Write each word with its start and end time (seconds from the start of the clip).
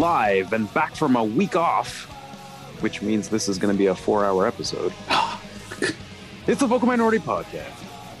live 0.00 0.54
and 0.54 0.72
back 0.72 0.96
from 0.96 1.14
a 1.14 1.22
week 1.22 1.54
off, 1.54 2.04
which 2.80 3.02
means 3.02 3.28
this 3.28 3.48
is 3.48 3.58
going 3.58 3.72
to 3.72 3.78
be 3.78 3.86
a 3.86 3.94
four 3.94 4.24
hour 4.24 4.46
episode. 4.46 4.92
it's 6.46 6.60
the 6.60 6.66
Vocal 6.66 6.88
Minority 6.88 7.18
Podcast. 7.18 7.70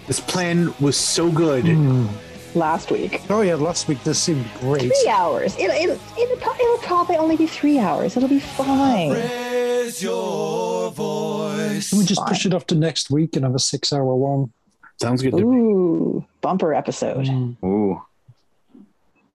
This 0.06 0.20
plan 0.20 0.74
was 0.78 0.96
so 0.96 1.30
good. 1.32 1.64
Hmm. 1.66 2.06
last 2.54 2.90
week. 2.90 3.22
Oh 3.30 3.40
yeah, 3.40 3.54
last 3.54 3.88
week 3.88 4.02
this 4.04 4.18
seemed 4.18 4.44
great. 4.60 4.82
Three 4.82 5.08
hours. 5.10 5.56
It'll, 5.56 5.74
it'll, 5.74 5.98
it'll, 6.18 6.36
it'll 6.36 6.78
probably 6.78 7.16
only 7.16 7.36
be 7.36 7.46
three 7.46 7.78
hours. 7.78 8.14
It'll 8.16 8.28
be 8.28 8.40
fine. 8.40 9.12
Raise 9.12 10.02
your 10.02 10.90
voice. 10.90 11.90
Can 11.90 11.98
we 11.98 12.04
just 12.04 12.26
push 12.26 12.44
it 12.44 12.52
off 12.52 12.66
to 12.66 12.74
next 12.74 13.10
week 13.10 13.36
and 13.36 13.44
have 13.44 13.54
a 13.54 13.58
six-hour 13.58 14.14
one? 14.14 14.52
Sounds 15.00 15.22
good 15.22 15.30
to 15.30 15.38
me. 15.38 15.56
Ooh, 15.56 16.26
bumper 16.42 16.74
episode. 16.74 17.26
Hmm. 17.26 17.52
Ooh. 17.64 18.02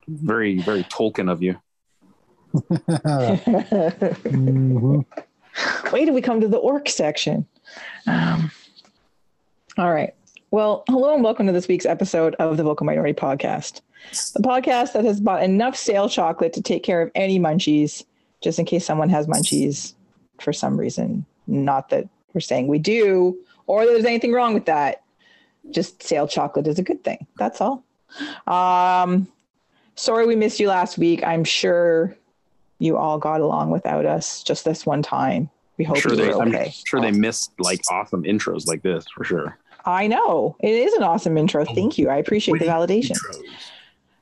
Very, 0.08 0.60
very 0.60 0.84
Tolkien 0.84 1.32
of 1.32 1.42
you. 1.42 1.60
Mhm. 4.26 5.06
Wait 5.92 6.06
till 6.06 6.14
we 6.14 6.22
come 6.22 6.42
to 6.42 6.48
the 6.48 6.58
orc 6.58 6.90
section. 6.90 7.46
Um, 8.08 8.52
all 9.78 9.92
right. 9.92 10.14
Well, 10.52 10.84
hello 10.88 11.14
and 11.14 11.24
welcome 11.24 11.48
to 11.48 11.52
this 11.54 11.68
week's 11.68 11.86
episode 11.86 12.36
of 12.36 12.58
the 12.58 12.64
Vocal 12.64 12.86
Minority 12.86 13.14
Podcast, 13.14 13.82
the 14.34 14.42
podcast 14.42 14.94
that 14.94 15.04
has 15.06 15.20
bought 15.20 15.44
enough 15.44 15.76
stale 15.76 16.08
chocolate 16.08 16.54
to 16.54 16.62
take 16.62 16.84
care 16.84 17.02
of 17.02 17.12
any 17.16 17.40
munchies, 17.40 18.04
just 18.42 18.60
in 18.60 18.66
case 18.66 18.86
someone 18.86 19.10
has 19.10 19.28
munchies 19.28 19.94
for 20.40 20.54
some 20.54 20.78
reason. 20.78 21.26
Not 21.48 21.90
that 21.90 22.08
we're 22.34 22.42
saying 22.42 22.68
we 22.68 22.80
do, 22.80 23.38
or 23.68 23.86
there's 23.86 24.06
anything 24.06 24.32
wrong 24.34 24.54
with 24.54 24.66
that. 24.66 25.04
Just 25.72 26.04
stale 26.04 26.28
chocolate 26.28 26.68
is 26.68 26.80
a 26.80 26.84
good 26.84 27.04
thing. 27.04 27.26
That's 27.38 27.60
all. 27.60 27.84
Um, 28.48 29.28
sorry 29.96 30.26
we 30.26 30.36
missed 30.36 30.60
you 30.60 30.68
last 30.70 30.98
week. 30.98 31.24
I'm 31.24 31.44
sure 31.44 32.16
you 32.80 32.98
all 32.98 33.18
got 33.18 33.42
along 33.42 33.72
without 33.72 34.06
us 34.06 34.44
just 34.44 34.66
this 34.66 34.86
one 34.86 35.02
time. 35.02 35.50
We 35.78 35.86
hope 35.86 35.98
sure 35.98 36.12
you 36.12 36.18
they, 36.18 36.28
were 36.30 36.42
I'm 36.42 36.50
okay. 36.50 36.74
sure 36.86 37.02
they 37.02 37.12
missed 37.12 37.52
like 37.60 37.82
awesome 37.90 38.24
intros 38.24 38.68
like 38.68 38.82
this 38.82 39.06
for 39.14 39.24
sure. 39.24 39.58
I 39.86 40.08
know 40.08 40.56
it 40.62 40.72
is 40.72 40.94
an 40.94 41.04
awesome 41.04 41.38
intro. 41.38 41.64
Thank 41.66 41.98
you. 41.98 42.10
I 42.10 42.18
appreciate 42.18 42.60
the 42.60 42.66
validation. 42.66 43.18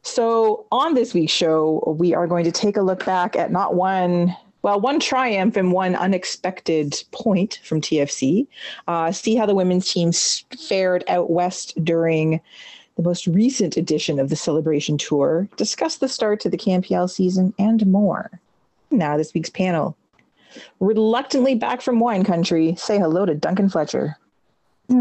So, 0.02 0.66
on 0.72 0.96
this 0.96 1.14
week's 1.14 1.32
show, 1.32 1.96
we 1.98 2.14
are 2.14 2.28
going 2.28 2.44
to 2.44 2.52
take 2.52 2.76
a 2.76 2.82
look 2.82 3.06
back 3.06 3.38
at 3.38 3.52
not 3.52 3.76
one, 3.76 4.36
well, 4.62 4.82
one 4.82 5.00
triumph 5.00 5.56
and 5.56 5.72
one 5.72 5.96
unexpected 5.96 7.02
point 7.12 7.62
from 7.64 7.80
TFC. 7.80 8.46
Uh, 8.88 9.14
see 9.14 9.36
how 9.36 9.46
the 9.46 9.56
women's 9.56 9.90
team 9.90 10.12
fared 10.12 11.06
out 11.08 11.30
west 11.30 11.82
during 11.86 12.42
the 12.98 13.04
most 13.04 13.28
recent 13.28 13.78
edition 13.78 14.20
of 14.20 14.30
the 14.30 14.36
Celebration 14.36 14.98
Tour, 14.98 15.48
discuss 15.56 15.98
the 15.98 16.10
start 16.10 16.40
to 16.42 16.50
the 16.50 16.58
CanPL 16.58 17.10
season, 17.10 17.54
and 17.58 17.86
more. 17.88 18.42
Now, 18.94 19.18
this 19.18 19.34
week's 19.34 19.50
panel. 19.50 19.98
Reluctantly 20.80 21.56
back 21.56 21.82
from 21.82 22.00
wine 22.00 22.24
country, 22.24 22.76
say 22.76 23.00
hello 23.00 23.26
to 23.26 23.34
Duncan 23.34 23.70
Fletcher. 23.70 24.16
I 24.92 24.94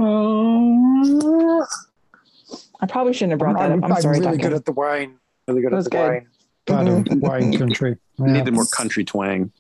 probably 2.88 3.12
shouldn't 3.12 3.32
have 3.32 3.38
brought 3.38 3.58
that 3.58 3.70
I'm, 3.70 3.78
up. 3.78 3.84
I'm, 3.84 3.92
I'm 3.92 4.00
sorry, 4.02 4.18
really 4.18 4.32
Duncan. 4.32 4.50
good 4.50 4.56
at 4.56 4.64
the 4.64 4.72
wine. 4.72 5.18
Really 5.46 5.62
good 5.62 5.74
at 5.74 5.84
the 5.84 5.90
good. 5.90 6.08
wine. 6.08 6.26
Part 6.66 6.88
of 6.88 7.06
wine 7.20 7.56
country. 7.58 7.98
Yeah. 8.18 8.26
Needed 8.26 8.54
more 8.54 8.66
country 8.66 9.04
twang. 9.04 9.52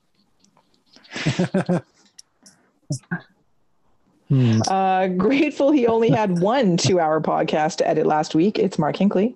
Hmm. 4.28 4.60
Uh, 4.66 5.08
grateful 5.08 5.72
he 5.72 5.86
only 5.86 6.08
had 6.08 6.40
one 6.40 6.78
two 6.78 6.98
hour 6.98 7.20
podcast 7.20 7.76
to 7.76 7.88
edit 7.88 8.06
last 8.06 8.34
week. 8.34 8.58
It's 8.58 8.78
Mark 8.78 8.96
Hinkley. 8.96 9.34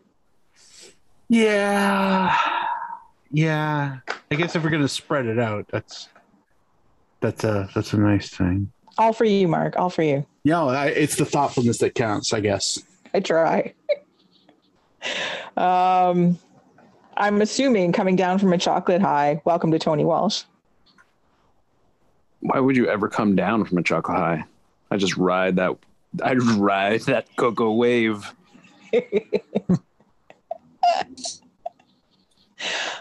Yeah. 1.29 2.35
Yeah. 3.37 3.99
I 4.31 4.35
guess 4.35 4.57
if 4.57 4.65
we're 4.65 4.71
gonna 4.71 4.89
spread 4.89 5.27
it 5.27 5.39
out, 5.39 5.67
that's 5.71 6.09
that's 7.21 7.45
a 7.45 7.69
that's 7.75 7.93
a 7.93 7.99
nice 7.99 8.31
thing. 8.31 8.73
All 8.97 9.13
for 9.13 9.27
you, 9.27 9.47
Mark. 9.47 9.77
All 9.77 9.91
for 9.91 10.03
you. 10.03 10.25
Yeah, 10.45 10.65
I, 10.65 10.87
it's 10.87 11.17
the 11.17 11.27
thoughtfulness 11.27 11.77
that 11.79 11.95
counts, 11.95 12.33
I 12.33 12.41
guess. 12.41 12.83
I 13.13 13.21
try. 13.21 13.75
um, 15.59 16.39
I'm 17.19 17.43
assuming 17.43 17.93
coming 17.93 18.17
down 18.17 18.39
from 18.39 18.55
a 18.55 18.59
chocolate 18.59 19.03
high. 19.03 19.43
Welcome 19.45 19.71
to 19.73 19.79
Tony 19.79 20.07
Walsh. 20.07 20.45
Why 22.41 22.59
would 22.59 22.75
you 22.75 22.89
ever 22.89 23.07
come 23.07 23.37
down 23.37 23.67
from 23.67 23.77
a 23.77 23.83
chocolate 23.83 24.17
high? 24.17 24.45
I 24.91 24.97
just 24.97 25.19
ride 25.19 25.57
that. 25.57 25.77
I 26.23 26.33
ride 26.33 27.03
that 27.03 27.27
cocoa 27.37 27.73
wave. 27.73 28.33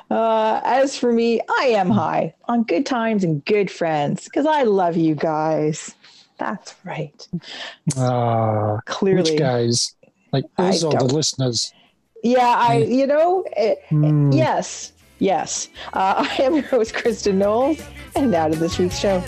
Uh, 0.10 0.62
as 0.64 0.98
for 0.98 1.12
me, 1.12 1.42
I 1.60 1.66
am 1.68 1.90
high 1.90 2.34
on 2.46 2.64
good 2.64 2.86
times 2.86 3.24
and 3.24 3.44
good 3.46 3.72
friends 3.72 4.26
because 4.26 4.46
I 4.46 4.64
love 4.64 4.96
you 4.96 5.16
guys. 5.16 5.96
That's 6.38 6.76
right. 6.84 7.28
Ah, 7.98 8.80
Clearly, 8.86 9.32
which 9.32 9.40
guys? 9.40 9.96
Like 10.32 10.46
I 10.58 10.70
us 10.70 10.84
or 10.84 10.94
the 10.94 11.06
listeners? 11.06 11.74
yeah. 12.24 12.56
I, 12.58 12.78
you 12.78 13.08
know, 13.08 13.46
eh, 13.56 13.76
Hmm. 13.90 14.32
Yes, 14.32 14.92
yes. 15.20 15.70
Uh, 15.94 16.26
I 16.40 16.44
am 16.44 16.56
your 16.56 16.64
host, 16.64 16.94
Kristin 16.94 17.36
Knowles, 17.36 17.82
and 18.16 18.32
now 18.32 18.48
to 18.48 18.56
this 18.56 18.78
week's 18.78 19.00
show. 19.00 19.24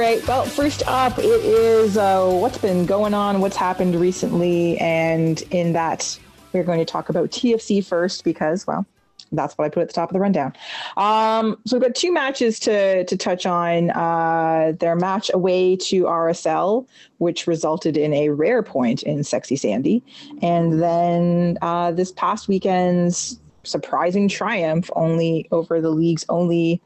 Right. 0.00 0.26
Well, 0.26 0.44
first 0.46 0.82
up, 0.86 1.18
it 1.18 1.24
is 1.24 1.98
uh, 1.98 2.26
what's 2.26 2.56
been 2.56 2.86
going 2.86 3.12
on, 3.12 3.40
what's 3.40 3.56
happened 3.56 3.94
recently, 3.94 4.78
and 4.78 5.42
in 5.50 5.74
that, 5.74 6.18
we're 6.52 6.64
going 6.64 6.78
to 6.78 6.86
talk 6.86 7.10
about 7.10 7.28
TFC 7.30 7.84
first 7.84 8.24
because, 8.24 8.66
well, 8.66 8.86
that's 9.30 9.58
what 9.58 9.66
I 9.66 9.68
put 9.68 9.82
at 9.82 9.88
the 9.88 9.92
top 9.92 10.08
of 10.08 10.14
the 10.14 10.20
rundown. 10.20 10.54
Um, 10.96 11.58
so 11.66 11.76
we've 11.76 11.82
got 11.82 11.94
two 11.94 12.12
matches 12.12 12.58
to 12.60 13.04
to 13.04 13.16
touch 13.16 13.44
on. 13.44 13.90
Uh, 13.90 14.72
their 14.80 14.96
match 14.96 15.30
away 15.34 15.76
to 15.76 16.04
RSL, 16.04 16.86
which 17.18 17.46
resulted 17.46 17.98
in 17.98 18.14
a 18.14 18.30
rare 18.30 18.62
point 18.62 19.02
in 19.02 19.22
Sexy 19.22 19.54
Sandy, 19.54 20.02
and 20.40 20.80
then 20.82 21.58
uh, 21.60 21.92
this 21.92 22.10
past 22.12 22.48
weekend's 22.48 23.38
surprising 23.64 24.28
triumph 24.28 24.90
only 24.96 25.46
over 25.52 25.78
the 25.78 25.90
league's 25.90 26.24
only 26.30 26.80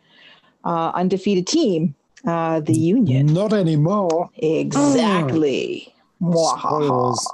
uh, 0.64 0.90
undefeated 0.94 1.46
team, 1.46 1.94
uh, 2.26 2.60
the 2.60 2.74
Union. 2.74 3.26
Not 3.26 3.52
anymore. 3.52 4.30
Exactly. 4.36 5.94
Spoilers. 6.20 7.26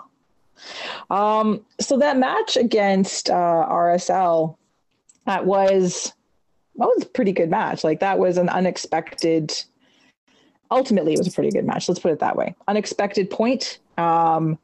Um, 1.11 1.65
so 1.81 1.99
that 1.99 2.19
match 2.19 2.57
against 2.57 3.31
uh, 3.31 3.67
RSL, 3.69 4.57
that 5.27 5.47
was 5.47 6.13
that 6.77 6.87
was 6.87 7.03
a 7.03 7.07
pretty 7.07 7.33
good 7.33 7.51
match. 7.51 7.85
Like 7.85 8.01
that 8.01 8.19
was 8.19 8.37
an 8.37 8.49
unexpected. 8.49 9.53
Ultimately, 10.71 11.15
it 11.15 11.19
was 11.19 11.29
a 11.29 11.33
pretty 11.33 11.51
good 11.51 11.67
match. 11.67 11.89
Let's 11.89 12.01
put 12.01 12.13
it 12.13 12.21
that 12.21 12.37
way. 12.37 12.55
Unexpected 12.69 13.29
point. 13.31 13.79
Um, 13.99 14.59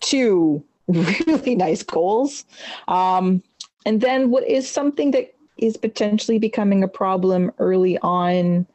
two 0.00 0.64
really 0.88 1.54
nice 1.54 1.82
goals, 1.82 2.44
um, 2.88 3.42
and 3.86 4.00
then 4.00 4.30
what 4.30 4.46
is 4.46 4.70
something 4.70 5.10
that 5.12 5.34
is 5.56 5.76
potentially 5.76 6.38
becoming 6.38 6.82
a 6.82 6.88
problem 6.88 7.52
early 7.58 7.98
on. 7.98 8.66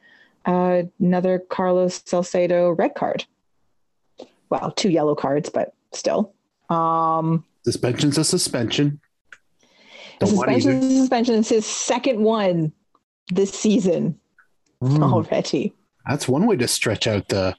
Uh, 0.46 0.82
another 0.98 1.38
Carlos 1.38 2.02
Salcedo 2.06 2.70
red 2.70 2.94
card. 2.94 3.24
Well, 4.48 4.72
two 4.72 4.90
yellow 4.90 5.14
cards, 5.14 5.48
but 5.50 5.74
still. 5.92 6.32
Um, 6.68 7.44
Suspension's 7.64 8.16
a 8.18 8.24
suspension. 8.24 9.00
Don't 10.18 10.30
suspension, 10.30 10.76
either. 10.82 10.96
suspension 10.96 11.34
is 11.36 11.48
his 11.48 11.66
second 11.66 12.20
one 12.22 12.72
this 13.32 13.52
season 13.52 14.18
Hmm. 14.82 15.02
already. 15.02 15.74
That's 16.08 16.26
one 16.26 16.46
way 16.46 16.56
to 16.56 16.66
stretch 16.68 17.06
out 17.06 17.28
the 17.28 17.54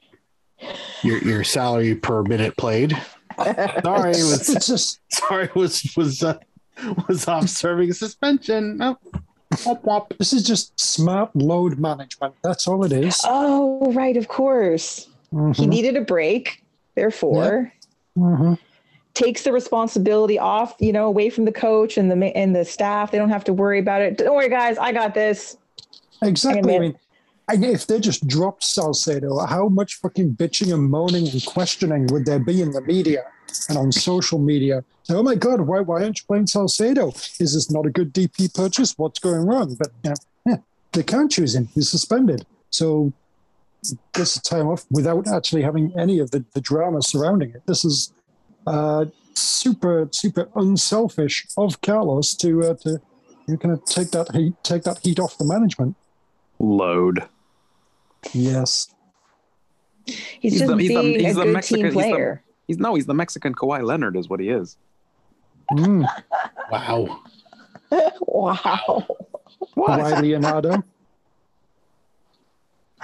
your 1.02 1.18
your 1.18 1.44
salary 1.44 1.94
per 1.94 2.22
minute 2.24 2.56
played. 2.56 3.00
Sorry, 3.38 4.10
It's, 4.10 4.22
was 4.22 4.48
it's 4.50 4.66
just 4.66 5.00
sorry 5.12 5.48
was 5.54 5.92
was 5.96 6.22
uh, 6.22 6.38
was 7.08 7.26
off 7.28 7.48
serving 7.48 7.92
suspension. 7.92 8.78
Oh, 8.82 8.98
this 10.18 10.32
is 10.32 10.42
just 10.42 10.78
smart 10.78 11.34
load 11.34 11.78
management. 11.78 12.34
That's 12.42 12.66
all 12.66 12.84
it 12.84 12.92
is. 12.92 13.20
Oh, 13.24 13.92
right, 13.92 14.16
of 14.16 14.28
course. 14.28 15.08
He 15.30 15.36
Mhm, 15.36 15.68
needed 15.68 15.96
a 15.96 16.02
break, 16.02 16.62
therefore. 16.94 17.72
mhm. 18.18 18.58
takes 19.14 19.42
the 19.42 19.52
responsibility 19.52 20.38
off, 20.38 20.74
you 20.78 20.92
know, 20.92 21.06
away 21.06 21.28
from 21.28 21.44
the 21.44 21.52
coach 21.52 21.98
and 21.98 22.10
the 22.10 22.16
and 22.36 22.56
the 22.56 22.64
staff. 22.64 23.10
They 23.10 23.18
don't 23.18 23.28
have 23.28 23.44
to 23.44 23.52
worry 23.52 23.78
about 23.78 24.00
it. 24.00 24.16
Don't 24.18 24.34
worry, 24.34 24.48
guys. 24.48 24.78
I 24.78 24.92
got 24.92 25.14
this. 25.14 25.56
Exactly. 26.22 26.76
I 26.76 26.78
mean, 26.78 26.96
if 27.50 27.86
they 27.86 28.00
just 28.00 28.26
dropped 28.26 28.64
Salcedo, 28.64 29.38
how 29.44 29.68
much 29.68 29.96
fucking 29.96 30.34
bitching 30.36 30.72
and 30.72 30.90
moaning 30.90 31.28
and 31.28 31.44
questioning 31.44 32.06
would 32.06 32.24
there 32.24 32.38
be 32.38 32.62
in 32.62 32.70
the 32.70 32.80
media 32.80 33.24
and 33.68 33.78
on 33.78 33.92
social 33.92 34.38
media? 34.38 34.84
Oh 35.10 35.22
my 35.22 35.34
God, 35.34 35.60
why, 35.62 35.80
why 35.80 36.02
aren't 36.02 36.18
you 36.20 36.24
playing 36.26 36.46
Salcedo? 36.46 37.08
Is 37.40 37.54
this 37.54 37.70
not 37.70 37.86
a 37.86 37.90
good 37.90 38.12
DP 38.14 38.54
purchase? 38.54 38.94
What's 38.96 39.18
going 39.18 39.46
wrong? 39.46 39.74
But 39.74 39.88
you 40.04 40.10
know, 40.10 40.16
yeah, 40.46 40.56
they 40.92 41.02
can't 41.02 41.30
choose 41.30 41.54
him. 41.54 41.68
He's 41.74 41.90
suspended. 41.90 42.46
So 42.70 43.12
this 44.14 44.36
is 44.36 44.42
time 44.42 44.68
off 44.68 44.84
without 44.90 45.26
actually 45.28 45.62
having 45.62 45.92
any 45.98 46.18
of 46.20 46.30
the, 46.30 46.44
the 46.54 46.60
drama 46.60 47.02
surrounding 47.02 47.50
it. 47.50 47.62
This 47.66 47.84
is 47.84 48.12
uh, 48.66 49.06
super, 49.34 50.08
super 50.12 50.48
unselfish 50.54 51.46
of 51.56 51.80
Carlos 51.80 52.34
to 52.36 52.62
uh, 52.62 52.74
to 52.82 53.00
you 53.48 53.58
kind 53.58 53.74
of 53.74 53.84
take 53.84 54.12
that 54.12 54.30
heat, 54.34 54.54
take 54.62 54.84
that 54.84 54.98
heat 55.02 55.18
off 55.18 55.36
the 55.36 55.44
management. 55.44 55.96
Load. 56.60 57.24
He's, 58.30 58.52
Yes. 58.52 58.86
just 60.06 60.18
He's 60.40 60.60
the- 60.66 60.76
he's 60.76 60.88
the- 60.88 61.02
he's 61.18 61.36
a 61.36 61.38
the 61.40 61.44
good 61.44 61.52
Mexican- 61.52 61.76
team 61.82 61.84
he's 61.86 61.94
the- 61.94 62.00
player. 62.10 62.42
He's 62.66 62.78
no, 62.78 62.94
he's 62.94 63.06
the 63.06 63.14
Mexican 63.14 63.54
Kawhi 63.54 63.84
Leonard, 63.84 64.16
is 64.16 64.28
what 64.28 64.40
he 64.40 64.48
is. 64.48 64.76
Mm. 65.72 66.06
Wow. 66.70 67.22
wow. 68.20 69.06
What? 69.74 70.00
Kawhi 70.00 70.22
Leonardo. 70.22 70.82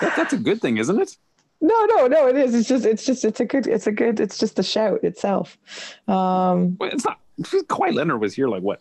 That, 0.01 0.17
that's 0.17 0.33
a 0.33 0.39
good 0.39 0.61
thing, 0.61 0.79
isn't 0.79 1.01
it? 1.01 1.17
No, 1.61 1.87
no, 1.87 2.07
no. 2.07 2.29
It 2.29 2.37
is. 2.37 2.55
It's 2.55 2.69
just. 2.69 2.85
It's 2.85 3.05
just. 3.05 3.25
It's 3.25 3.41
a 3.41 3.45
good. 3.45 3.67
It's 3.67 3.87
a 3.87 3.93
good. 3.93 4.21
It's 4.21 4.39
just 4.39 4.59
a 4.59 4.63
shout 4.63 5.03
itself. 5.03 5.59
Um, 6.07 6.77
Well, 6.79 6.91
it's 6.93 7.05
not. 7.05 7.19
Kawhi 7.41 7.93
Leonard 7.93 8.21
was 8.21 8.35
here 8.35 8.49
like 8.49 8.63
what, 8.63 8.81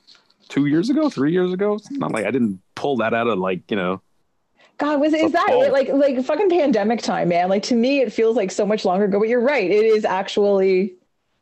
two 0.49 0.65
years 0.67 0.89
ago, 0.89 1.09
three 1.09 1.31
years 1.31 1.53
ago. 1.53 1.75
It's 1.75 1.91
not 1.91 2.11
like 2.11 2.25
I 2.25 2.31
didn't 2.31 2.61
pull 2.75 2.97
that 2.97 3.13
out 3.13 3.27
of 3.27 3.39
like 3.39 3.69
you 3.71 3.77
know. 3.77 4.01
God, 4.77 4.99
was 5.01 5.13
is 5.13 5.31
that 5.31 5.47
it? 5.49 5.71
Like 5.71 5.89
like 5.89 6.23
fucking 6.23 6.49
pandemic 6.49 7.01
time, 7.01 7.29
man. 7.29 7.49
Like 7.49 7.63
to 7.63 7.75
me, 7.75 7.99
it 8.01 8.13
feels 8.13 8.35
like 8.35 8.51
so 8.51 8.65
much 8.65 8.85
longer 8.85 9.05
ago. 9.05 9.19
But 9.19 9.27
you're 9.29 9.41
right. 9.41 9.69
It 9.69 9.85
is 9.85 10.05
actually 10.05 10.93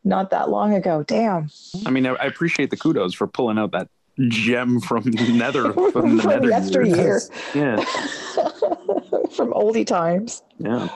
not 0.03 0.29
that 0.31 0.49
long 0.49 0.73
ago. 0.73 1.03
Damn. 1.03 1.49
I 1.85 1.89
mean, 1.89 2.05
I, 2.05 2.11
I 2.13 2.25
appreciate 2.25 2.69
the 2.69 2.77
kudos 2.77 3.13
for 3.13 3.27
pulling 3.27 3.57
out 3.57 3.71
that 3.73 3.89
gem 4.29 4.79
from 4.79 5.03
Nether 5.37 5.73
from 5.91 6.15
the 6.17 6.23
From 6.23 6.31
Nether 6.31 6.47
yesteryear. 6.49 6.95
years. 6.95 7.29
Yeah, 7.53 7.75
From 9.35 9.51
oldie 9.51 9.85
times. 9.85 10.41
yeah. 10.57 10.87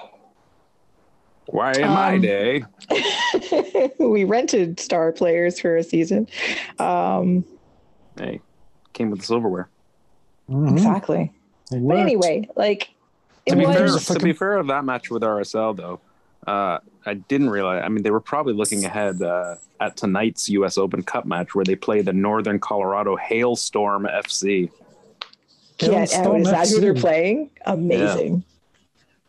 Why 1.48 1.72
in 1.74 1.82
my 1.88 2.14
Um, 2.14 2.22
day? 2.22 2.64
we 4.00 4.24
rented 4.24 4.80
star 4.80 5.12
players 5.12 5.60
for 5.60 5.76
a 5.76 5.84
season. 5.84 6.28
Um, 6.78 7.44
Hey, 8.18 8.40
came 8.94 9.10
with 9.10 9.20
the 9.22 9.26
silverware. 9.26 9.68
Mhm. 10.50 10.72
exactly. 10.72 11.34
It 11.72 11.88
But 11.88 12.00
anyway, 12.00 12.50
like 12.56 12.90
it 13.46 13.52
to 13.52 13.58
be 13.58 13.66
fair, 13.66 13.84
was. 13.84 14.06
to 14.06 14.20
be 14.20 14.34
fair 14.34 14.58
of 14.58 14.68
that 14.68 14.86
match 14.86 15.10
with 15.10 15.24
RSL 15.24 15.76
though, 15.76 16.00
uh, 16.48 16.80
I 17.06 17.14
didn't 17.14 17.50
realize. 17.50 17.84
I 17.86 17.90
mean, 17.90 18.04
they 18.04 18.12
were 18.12 18.20
probably 18.20 18.54
looking 18.54 18.86
ahead 18.86 19.22
uh, 19.22 19.56
at 19.80 19.98
tonight's 19.98 20.50
U.S. 20.50 20.78
Open 20.78 21.04
Cup 21.04 21.26
match 21.26 21.56
where 21.56 21.66
they 21.66 21.76
play 21.76 22.02
the 22.02 22.14
Northern 22.14 22.60
Colorado 22.60 23.16
Hailstorm 23.16 24.06
FC. 24.06 24.70
Yeah, 25.80 26.06
oh, 26.18 26.36
is 26.36 26.50
that 26.50 26.68
who 26.68 26.82
they're 26.82 26.94
playing? 26.94 27.52
Amazing. 27.66 28.44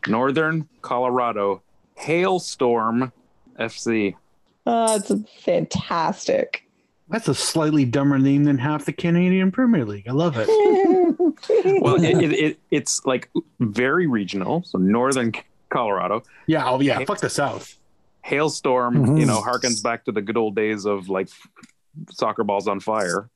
Northern 0.07 0.67
Colorado 0.81 1.61
Hailstorm 1.95 3.13
FC. 3.57 4.15
Oh, 4.65 4.95
it's 4.95 5.11
fantastic. 5.43 6.67
That's 7.11 7.27
a 7.27 7.35
slightly 7.35 7.83
dumber 7.85 8.17
name 8.17 8.45
than 8.45 8.57
half 8.57 8.85
the 8.85 8.93
Canadian 8.93 9.51
Premier 9.51 9.85
League. 9.85 10.07
I 10.07 10.11
love 10.13 10.35
it. 10.37 10.47
Well, 11.81 11.95
it, 12.03 12.21
it, 12.23 12.31
it, 12.33 12.59
it's 12.71 13.03
like 13.05 13.29
very 13.59 14.05
regional. 14.05 14.63
So 14.63 14.77
Northern 14.77 15.31
Colorado 15.69 16.23
Yeah, 16.45 16.69
oh 16.69 16.79
yeah, 16.81 17.03
fuck 17.05 17.19
the 17.19 17.29
South. 17.29 17.77
Hailstorm. 18.23 18.95
Mhm. 18.95 19.19
You 19.19 19.25
know, 19.25 19.41
harkens 19.41 19.81
back 19.81 20.05
to 20.05 20.11
the 20.11 20.21
good 20.21 20.37
old 20.37 20.55
days 20.55 20.85
of 20.85 21.09
like 21.09 21.29
soccer 22.11 22.43
balls 22.43 22.67
on 22.67 22.79
fire. 22.79 23.29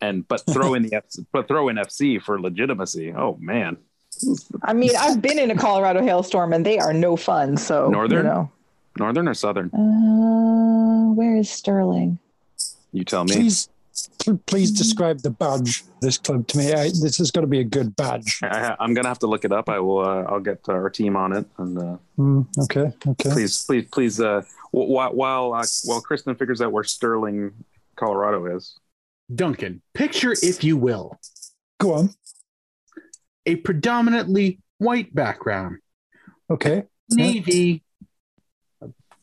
And 0.00 0.26
but 0.26 0.42
throw 0.50 0.74
in 0.74 0.84
the 0.84 0.94
F, 0.96 1.04
but 1.32 1.48
throw 1.48 1.68
in 1.68 1.76
FC 1.76 2.22
for 2.22 2.40
legitimacy. 2.40 3.12
Oh 3.12 3.36
man, 3.40 3.76
I 4.62 4.72
mean, 4.72 4.90
I've 4.96 5.20
been 5.20 5.38
in 5.38 5.50
a 5.50 5.56
Colorado 5.56 6.02
hailstorm 6.02 6.52
and 6.52 6.64
they 6.64 6.78
are 6.78 6.92
no 6.92 7.16
fun. 7.16 7.56
So 7.56 7.88
Northern? 7.88 8.18
you 8.18 8.30
know. 8.30 8.50
Northern 8.98 9.28
or 9.28 9.34
Southern? 9.34 9.70
Uh, 9.74 11.12
where 11.14 11.36
is 11.36 11.50
Sterling? 11.50 12.18
You 12.96 13.04
tell 13.04 13.24
me. 13.24 13.34
Please, 13.34 13.68
please 14.46 14.70
describe 14.70 15.18
the 15.20 15.28
badge 15.28 15.84
this 16.00 16.16
club 16.16 16.46
to 16.48 16.56
me. 16.58 16.72
I, 16.72 16.84
this 16.88 17.18
has 17.18 17.30
got 17.30 17.42
to 17.42 17.46
be 17.46 17.60
a 17.60 17.64
good 17.64 17.94
badge. 17.94 18.40
I, 18.42 18.74
I'm 18.80 18.94
gonna 18.94 19.08
have 19.08 19.18
to 19.18 19.26
look 19.26 19.44
it 19.44 19.52
up. 19.52 19.68
I 19.68 19.78
will. 19.80 19.98
Uh, 19.98 20.22
I'll 20.22 20.40
get 20.40 20.66
our 20.70 20.88
team 20.88 21.14
on 21.14 21.34
it. 21.34 21.46
And 21.58 21.76
uh, 21.78 21.96
Mm, 22.18 22.46
okay, 22.62 22.90
okay. 23.06 23.30
please, 23.30 23.64
please, 23.66 23.86
please. 23.92 24.18
Uh, 24.18 24.40
wh- 24.70 24.88
while 24.88 25.12
while 25.14 25.52
uh, 25.52 25.64
while 25.84 26.00
Kristin 26.00 26.38
figures 26.38 26.62
out 26.62 26.72
where 26.72 26.84
Sterling, 26.84 27.52
Colorado 27.96 28.46
is. 28.56 28.78
Duncan, 29.34 29.82
picture, 29.92 30.32
if 30.40 30.64
you 30.64 30.78
will, 30.78 31.18
Go 31.78 31.92
on. 31.94 32.10
a 33.44 33.56
predominantly 33.56 34.60
white 34.78 35.14
background, 35.14 35.78
Okay. 36.48 36.84
navy 37.10 37.82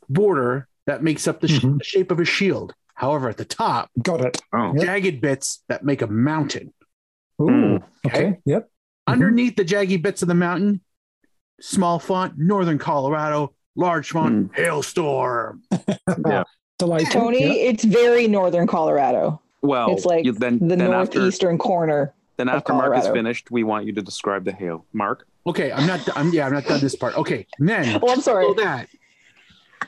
border 0.10 0.68
that 0.86 1.02
makes 1.02 1.28
up 1.28 1.40
the, 1.40 1.48
sh- 1.48 1.62
Mhm. 1.62 1.78
the 1.80 1.84
shape 1.86 2.12
of 2.12 2.20
a 2.20 2.25
shield. 2.25 2.75
However, 2.95 3.30
at 3.30 3.38
the 3.38 3.45
top, 3.45 3.90
Got 4.01 4.22
it. 4.22 4.42
Oh, 4.54 4.74
jagged 4.78 5.19
bits 5.22 5.63
that 5.68 5.84
make 5.84 6.01
a 6.01 6.07
mountain. 6.07 6.74
Ooh, 7.42 7.45
Mm. 7.45 7.84
okay. 8.06 8.40
Yep. 8.45 8.69
Underneath 9.07 9.56
the 9.56 9.66
jaggy 9.66 10.01
bits 10.01 10.22
of 10.22 10.28
the 10.28 10.36
mountain, 10.36 10.81
small 11.60 12.00
font, 12.00 12.34
Northern 12.38 12.78
Colorado, 12.78 13.54
large 13.75 14.12
font, 14.12 14.51
hailstorm. 14.56 15.62
Yeah. 16.25 16.44
Delightful. 16.80 17.22
Tony, 17.22 17.42
yeah. 17.44 17.69
it's 17.69 17.84
very 17.84 18.28
northern 18.28 18.68
Colorado. 18.68 19.42
well, 19.62 19.92
it's 19.94 20.06
like 20.06 20.25
you- 20.25 20.34
then 20.34 20.60
the 20.60 20.75
then 20.75 20.81
after 20.94 21.19
northeastern 21.19 21.57
corner. 21.57 22.13
then 22.38 22.50
of 22.50 22.56
after 22.56 22.74
Mark 22.74 22.98
is 22.98 23.07
finished, 23.07 23.51
we 23.51 23.63
want 23.63 23.86
you 23.86 23.94
to 23.94 24.01
describe 24.01 24.44
the 24.46 24.51
hail. 24.51 24.86
Mark. 24.94 25.28
Okay, 25.48 25.72
I'm 25.72 25.86
not. 25.88 26.01
I'm 26.17 26.32
yeah. 26.34 26.46
I'm 26.48 26.53
not 26.53 26.65
done 26.65 26.79
this 26.82 26.96
part. 26.96 27.15
Okay, 27.17 27.46
and 27.60 27.67
then 27.70 28.00
Oh, 28.01 28.12
I'm 28.12 28.22
sorry. 28.22 28.51
that, 28.56 28.88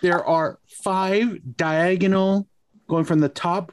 there 0.01 0.23
are 0.23 0.59
five 0.67 1.39
diagonal, 1.57 2.47
going 2.87 3.05
from 3.05 3.19
the 3.19 3.29
top 3.29 3.71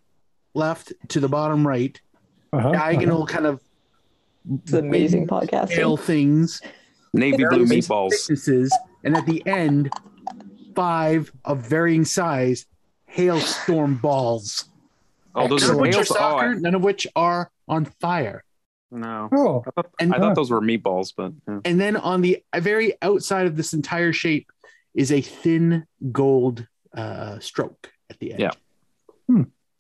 left 0.55 0.93
to 1.09 1.21
the 1.21 1.29
bottom 1.29 1.67
right, 1.67 2.01
Uh-huh, 2.53 2.73
diagonal 2.73 3.27
kind 3.27 3.47
of 3.47 3.61
It's 4.63 4.73
amazing 4.73 5.27
podcast. 5.27 5.69
tail 5.69 5.97
things, 5.97 6.61
Navy 7.13 7.45
blue 7.49 7.65
meatballs. 7.67 8.11
thicknesses, 8.13 8.77
and 9.05 9.17
at 9.17 9.27
the 9.27 9.43
end, 9.47 9.91
five 10.75 11.33
of 11.45 11.59
varying 11.67 12.05
size 12.05 12.67
hailstorm 13.07 13.97
balls. 13.97 14.65
Oh, 15.35 15.49
those 15.49 15.63
None 15.63 15.71
are 15.71 15.75
of 15.75 15.81
which 15.81 16.11
are. 16.11 16.17
Oh. 16.19 16.39
I, 16.39 16.53
none 16.55 16.75
of 16.75 16.83
which 16.85 17.07
are 17.17 17.51
on 17.69 17.85
fire. 17.87 18.45
no. 18.91 19.29
Oh, 19.33 19.63
I 19.67 19.71
thought, 19.71 19.91
And- 19.99 20.15
I 20.15 20.19
thought 20.19 20.35
those 20.35 20.51
were 20.51 20.61
meatballs, 20.61 21.13
but 21.17 21.33
yeah. 21.49 21.61
And 21.65 21.81
then 21.81 21.97
on 21.97 22.21
the 22.21 22.43
very 22.57 22.95
outside 23.01 23.47
of 23.47 23.57
this 23.57 23.73
entire 23.73 24.13
shape 24.13 24.51
is 24.95 25.11
a 25.11 25.21
thin 25.23 25.87
gold 26.11 26.67
uh, 26.95 27.39
stroke 27.39 27.91
at 28.11 28.19
the 28.19 28.33
end. 28.33 28.41
Yeah. 28.41 28.51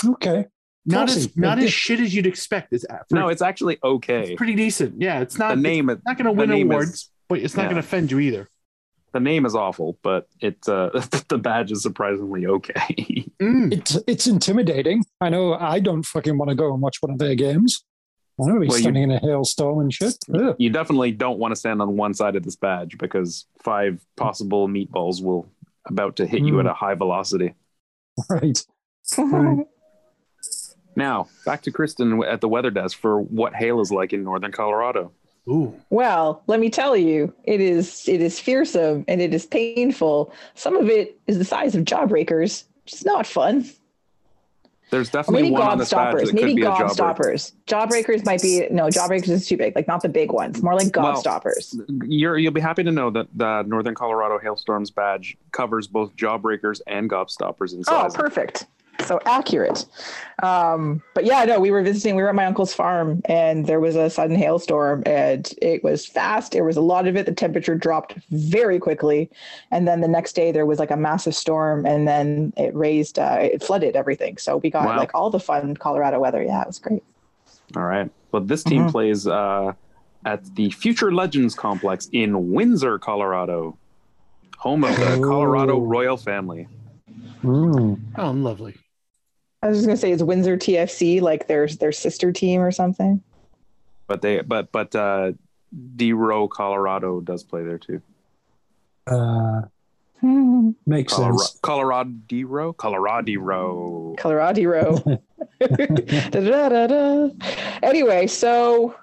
Okay. 0.06 0.46
Not 0.84 1.06
Classy. 1.08 1.20
as 1.20 1.36
not 1.36 1.58
as 1.60 1.72
shit 1.72 2.00
as 2.00 2.12
you'd 2.14 2.26
expect. 2.26 2.72
It's, 2.72 2.84
for- 3.08 3.14
no, 3.14 3.28
it's 3.28 3.42
actually 3.42 3.78
okay. 3.84 4.30
it's 4.32 4.36
pretty 4.36 4.56
decent. 4.56 5.00
Yeah, 5.00 5.20
it's 5.20 5.38
not 5.38 5.54
The 5.54 5.60
name, 5.60 5.88
It's 5.90 6.02
not 6.04 6.16
going 6.16 6.24
to 6.26 6.32
win 6.32 6.50
name 6.50 6.70
is- 6.70 6.74
awards, 6.74 7.10
but 7.28 7.38
it's 7.38 7.56
not 7.56 7.62
yeah. 7.64 7.68
going 7.70 7.82
to 7.82 7.86
offend 7.86 8.10
you 8.10 8.18
either. 8.18 8.48
the 9.12 9.20
name 9.20 9.46
is 9.46 9.54
awful, 9.54 9.98
but 10.02 10.26
it 10.40 10.56
uh, 10.68 10.90
the 11.28 11.38
badge 11.38 11.70
is 11.70 11.82
surprisingly 11.82 12.46
okay. 12.46 13.26
Mm. 13.42 13.72
It's 13.72 13.98
it's 14.06 14.26
intimidating. 14.28 15.02
I 15.20 15.28
know 15.28 15.54
I 15.54 15.80
don't 15.80 16.04
fucking 16.04 16.38
want 16.38 16.50
to 16.50 16.54
go 16.54 16.72
and 16.72 16.80
watch 16.80 16.98
one 17.00 17.10
of 17.10 17.18
their 17.18 17.34
games. 17.34 17.84
I 18.40 18.46
know 18.46 18.60
he's 18.60 18.68
Well, 18.68 18.78
you- 18.78 18.82
standing 18.82 19.02
in 19.04 19.10
a 19.10 19.18
hailstorm 19.18 19.80
and 19.80 19.92
shit. 19.92 20.14
Ugh. 20.32 20.54
you 20.58 20.70
definitely 20.70 21.10
don't 21.10 21.38
want 21.40 21.50
to 21.52 21.56
stand 21.56 21.82
on 21.82 21.96
one 21.96 22.14
side 22.14 22.36
of 22.36 22.44
this 22.44 22.54
badge 22.56 22.98
because 22.98 23.46
five 23.64 24.00
possible 24.16 24.68
meatballs 24.68 25.22
will 25.24 25.50
about 25.88 26.16
to 26.16 26.26
hit 26.26 26.42
you 26.42 26.54
Mm. 26.54 26.60
at 26.60 26.66
a 26.66 26.74
high 26.74 26.94
velocity. 26.94 27.54
Right. 28.30 28.64
Right. 29.18 29.66
Now, 30.94 31.28
back 31.46 31.62
to 31.62 31.72
Kristin 31.72 32.22
at 32.30 32.42
the 32.42 32.48
weather 32.48 32.70
desk 32.70 32.98
for 32.98 33.18
what 33.18 33.54
hail 33.54 33.80
is 33.80 33.90
like 33.90 34.12
in 34.12 34.24
northern 34.24 34.52
Colorado. 34.52 35.10
Ooh. 35.48 35.74
Well, 35.90 36.42
let 36.46 36.60
me 36.60 36.70
tell 36.70 36.96
you, 36.96 37.32
it 37.44 37.60
is 37.60 38.08
it 38.08 38.20
is 38.20 38.38
fearsome 38.38 39.04
and 39.08 39.20
it 39.20 39.34
is 39.34 39.46
painful. 39.46 40.32
Some 40.54 40.76
of 40.76 40.88
it 40.88 41.18
is 41.26 41.38
the 41.38 41.44
size 41.44 41.74
of 41.74 41.84
jawbreakers, 41.84 42.64
which 42.84 42.94
is 42.94 43.04
not 43.04 43.26
fun. 43.26 43.64
There's 44.90 45.08
definitely 45.08 45.44
maybe 45.44 45.52
one 45.54 45.62
on 45.62 45.78
gob 45.78 45.86
stoppers. 45.86 46.32
Maybe 46.34 46.54
be 46.54 46.60
a 46.60 46.64
gob 46.66 46.80
jawbreaker. 46.82 46.90
stoppers. 46.90 47.52
Jawbreakers 47.66 48.26
might 48.26 48.42
be 48.42 48.68
no. 48.70 48.88
Jawbreakers 48.88 49.30
is 49.30 49.48
too 49.48 49.56
big. 49.56 49.74
Like 49.74 49.88
not 49.88 50.02
the 50.02 50.10
big 50.10 50.30
ones. 50.30 50.62
More 50.62 50.74
like 50.74 50.92
gob 50.92 51.04
Well, 51.04 51.16
stoppers. 51.16 51.74
You're, 52.04 52.36
you'll 52.36 52.52
be 52.52 52.60
happy 52.60 52.84
to 52.84 52.92
know 52.92 53.08
that 53.10 53.26
the 53.34 53.62
Northern 53.62 53.94
Colorado 53.94 54.38
Hailstorms 54.38 54.90
badge 54.90 55.38
covers 55.50 55.86
both 55.86 56.14
jawbreakers 56.14 56.82
and 56.86 57.08
gobstoppers 57.08 57.72
in 57.72 57.82
size. 57.82 57.94
Oh, 57.94 58.08
size. 58.10 58.14
perfect. 58.14 58.66
So 59.00 59.18
accurate. 59.26 59.84
Um, 60.42 61.02
but 61.14 61.24
yeah, 61.24 61.44
no, 61.44 61.58
we 61.58 61.70
were 61.70 61.82
visiting, 61.82 62.14
we 62.14 62.22
were 62.22 62.28
at 62.28 62.34
my 62.34 62.46
uncle's 62.46 62.72
farm 62.72 63.20
and 63.24 63.66
there 63.66 63.80
was 63.80 63.96
a 63.96 64.08
sudden 64.08 64.36
hailstorm 64.36 65.02
and 65.06 65.52
it 65.60 65.82
was 65.82 66.06
fast. 66.06 66.52
There 66.52 66.62
was 66.64 66.76
a 66.76 66.80
lot 66.80 67.08
of 67.08 67.16
it. 67.16 67.26
The 67.26 67.32
temperature 67.34 67.74
dropped 67.74 68.14
very 68.30 68.78
quickly. 68.78 69.28
And 69.72 69.88
then 69.88 70.02
the 70.02 70.08
next 70.08 70.34
day 70.34 70.52
there 70.52 70.66
was 70.66 70.78
like 70.78 70.90
a 70.92 70.96
massive 70.96 71.34
storm 71.34 71.84
and 71.84 72.06
then 72.06 72.52
it 72.56 72.74
raised, 72.74 73.18
uh, 73.18 73.38
it 73.40 73.62
flooded 73.62 73.96
everything. 73.96 74.36
So 74.38 74.58
we 74.58 74.70
got 74.70 74.86
Wow. 74.86 74.98
like 74.98 75.14
all 75.14 75.30
the 75.30 75.40
fun 75.40 75.76
Colorado 75.76 76.20
weather. 76.20 76.42
Yeah, 76.42 76.62
it 76.62 76.68
was 76.68 76.78
great. 76.78 77.02
All 77.76 77.84
right. 77.84 78.10
Well, 78.30 78.42
this 78.42 78.62
team 78.62 78.84
Mhm. 78.86 78.90
plays 78.92 79.26
uh, 79.26 79.72
at 80.24 80.54
the 80.54 80.70
Future 80.70 81.12
Legends 81.12 81.54
Complex 81.54 82.08
in 82.12 82.52
Windsor, 82.52 82.98
Colorado, 82.98 83.78
home 84.58 84.84
of 84.84 84.96
the. 84.96 85.20
Colorado 85.26 85.80
royal 85.80 86.16
family. 86.16 86.68
Mm. 87.42 87.98
Oh, 88.16 88.30
lovely. 88.30 88.76
I 89.62 89.68
was 89.68 89.78
just 89.78 89.86
gonna 89.86 89.96
say 89.96 90.12
it's 90.12 90.22
Windsor 90.22 90.56
TFC, 90.56 91.20
like 91.20 91.46
their 91.46 91.68
their 91.68 91.92
sister 91.92 92.32
team 92.32 92.60
or 92.60 92.72
something. 92.72 93.22
But 94.08 94.22
they, 94.22 94.40
but 94.40 94.72
but 94.72 94.94
uh, 94.94 95.32
DeRo, 95.96 96.50
Colorado 96.50 97.20
does 97.20 97.44
play 97.44 97.62
there 97.64 97.78
too. 97.78 98.02
Uh, 99.06 99.62
Hmm. 100.20 100.70
makes 100.86 101.12
Colorado, 101.12 101.38
sense. 101.38 101.58
Colorado 101.62 102.10
DeRo, 102.28 102.76
Colorado 102.76 103.34
Row. 103.40 104.14
Colorado 104.18 104.62
row. 104.64 105.20
Anyway, 107.82 108.26
so 108.28 108.94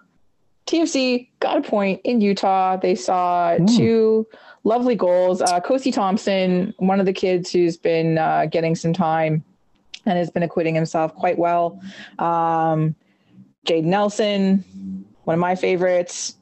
TFC 0.68 1.28
got 1.40 1.58
a 1.58 1.62
point 1.62 2.02
in 2.04 2.22
Utah. 2.22 2.78
They 2.78 2.96
saw 2.96 3.56
Mm. 3.58 3.78
two 3.78 4.28
lovely 4.64 4.96
goals. 4.96 5.42
Uh, 5.42 5.60
Kosi 5.60 5.94
Thompson, 5.94 6.74
one 6.78 7.00
of 7.00 7.06
the 7.06 7.14
kids 7.14 7.52
who's 7.52 7.78
been 7.78 8.18
uh, 8.18 8.46
getting 8.46 8.76
some 8.76 8.94
time 8.94 9.44
and 10.10 10.18
has 10.18 10.30
been 10.30 10.44
acquitting 10.44 10.76
himself 10.76 11.16
quite 11.16 11.38
well. 11.38 11.82
Um, 12.18 12.96
Jayden 13.66 13.86
Nelson, 13.86 15.06
one 15.24 15.36
of 15.36 15.40
my 15.40 15.56
favorites. 15.56 16.36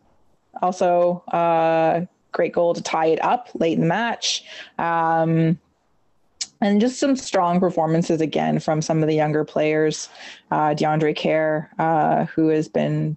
Also, 0.61 1.23
uh, 1.27 2.05
great 2.31 2.53
goal 2.53 2.73
to 2.73 2.81
tie 2.81 3.07
it 3.07 3.23
up 3.23 3.49
late 3.53 3.73
in 3.73 3.81
the 3.81 3.87
match. 3.87 4.43
Um, 4.79 5.59
and 6.61 6.81
just 6.81 6.99
some 6.99 7.15
strong 7.15 7.59
performances 7.59 8.21
again 8.21 8.59
from 8.59 8.81
some 8.81 9.03
of 9.03 9.07
the 9.07 9.13
younger 9.13 9.45
players. 9.45 10.09
Uh, 10.49 10.69
DeAndre 10.69 11.15
Kerr, 11.15 11.69
uh, 11.77 12.25
who 12.25 12.47
has 12.47 12.67
been 12.67 13.15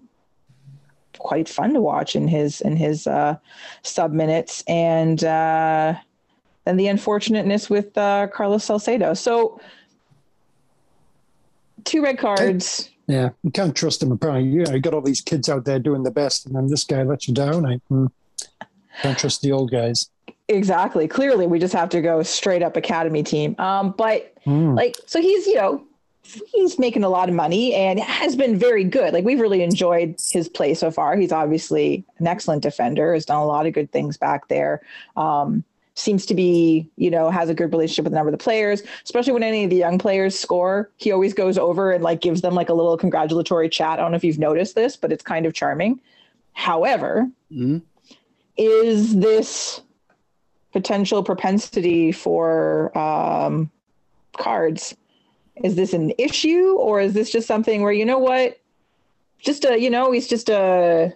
quite 1.17 1.49
fun 1.49 1.73
to 1.73 1.81
watch 1.81 2.15
in 2.15 2.27
his 2.27 2.61
in 2.61 2.75
his 2.75 3.07
uh, 3.07 3.37
sub 3.83 4.11
minutes, 4.11 4.63
and 4.67 5.23
uh, 5.23 5.93
then 6.65 6.77
the 6.77 6.87
unfortunateness 6.87 7.69
with 7.69 7.97
uh, 7.97 8.27
Carlos 8.27 8.63
Salcedo. 8.63 9.13
So 9.13 9.59
two 11.83 12.01
red 12.01 12.17
cards. 12.17 12.89
Yeah, 13.07 13.29
you 13.43 13.51
can't 13.51 13.75
trust 13.75 14.01
him. 14.01 14.11
Apparently, 14.11 14.49
you 14.49 14.63
know, 14.63 14.73
you 14.73 14.79
got 14.79 14.93
all 14.93 15.01
these 15.01 15.21
kids 15.21 15.49
out 15.49 15.65
there 15.65 15.79
doing 15.79 16.03
the 16.03 16.11
best, 16.11 16.45
and 16.45 16.55
then 16.55 16.67
this 16.67 16.83
guy 16.85 17.03
lets 17.03 17.27
you 17.27 17.33
down. 17.33 17.65
I 17.65 17.79
mm, 17.91 18.09
can't 19.01 19.17
trust 19.17 19.41
the 19.41 19.51
old 19.51 19.71
guys. 19.71 20.09
Exactly. 20.47 21.07
Clearly, 21.07 21.47
we 21.47 21.59
just 21.59 21.73
have 21.73 21.89
to 21.89 22.01
go 22.01 22.23
straight 22.23 22.61
up 22.63 22.77
academy 22.77 23.23
team. 23.23 23.55
Um, 23.59 23.93
but 23.97 24.27
Mm. 24.45 24.75
like 24.75 24.95
so 25.05 25.21
he's 25.21 25.45
you 25.45 25.53
know 25.53 25.83
he's 26.23 26.79
making 26.79 27.03
a 27.03 27.09
lot 27.09 27.29
of 27.29 27.35
money 27.35 27.75
and 27.75 27.99
has 27.99 28.35
been 28.35 28.57
very 28.57 28.83
good 28.83 29.13
like 29.13 29.23
we've 29.23 29.39
really 29.39 29.61
enjoyed 29.61 30.15
his 30.31 30.49
play 30.49 30.73
so 30.73 30.89
far 30.89 31.15
he's 31.15 31.31
obviously 31.31 32.03
an 32.17 32.25
excellent 32.25 32.63
defender 32.63 33.13
has 33.13 33.23
done 33.23 33.37
a 33.37 33.45
lot 33.45 33.67
of 33.67 33.73
good 33.73 33.91
things 33.91 34.17
back 34.17 34.47
there 34.47 34.81
um 35.15 35.63
seems 36.01 36.25
to 36.25 36.33
be 36.33 36.89
you 36.97 37.09
know 37.09 37.29
has 37.29 37.49
a 37.49 37.53
good 37.53 37.71
relationship 37.71 38.03
with 38.05 38.13
a 38.13 38.15
number 38.15 38.29
of 38.29 38.37
the 38.37 38.43
players 38.43 38.83
especially 39.03 39.33
when 39.33 39.43
any 39.43 39.63
of 39.63 39.69
the 39.69 39.75
young 39.75 39.97
players 39.97 40.37
score. 40.37 40.89
He 40.97 41.11
always 41.11 41.33
goes 41.33 41.57
over 41.57 41.91
and 41.91 42.03
like 42.03 42.21
gives 42.21 42.41
them 42.41 42.55
like 42.55 42.69
a 42.69 42.73
little 42.73 42.97
congratulatory 42.97 43.69
chat. 43.69 43.99
I 43.99 44.01
don't 44.01 44.11
know 44.11 44.17
if 44.17 44.23
you've 44.23 44.39
noticed 44.39 44.75
this 44.75 44.97
but 44.97 45.11
it's 45.11 45.23
kind 45.23 45.45
of 45.45 45.53
charming. 45.53 46.01
However 46.53 47.29
Mhm. 47.51 47.81
is 48.57 49.15
this 49.17 49.81
potential 50.71 51.21
propensity 51.23 52.11
for 52.11 52.97
um, 52.97 53.69
cards 54.37 54.95
is 55.63 55.75
this 55.75 55.93
an 55.93 56.13
issue 56.17 56.75
or 56.79 57.01
is 57.01 57.13
this 57.13 57.29
just 57.29 57.47
something 57.47 57.81
where 57.81 57.91
you 57.91 58.05
know 58.05 58.17
what 58.17 58.57
just 59.39 59.65
a 59.65 59.77
you 59.79 59.89
know 59.89 60.11
he's 60.11 60.27
just 60.27 60.49
a 60.49 61.13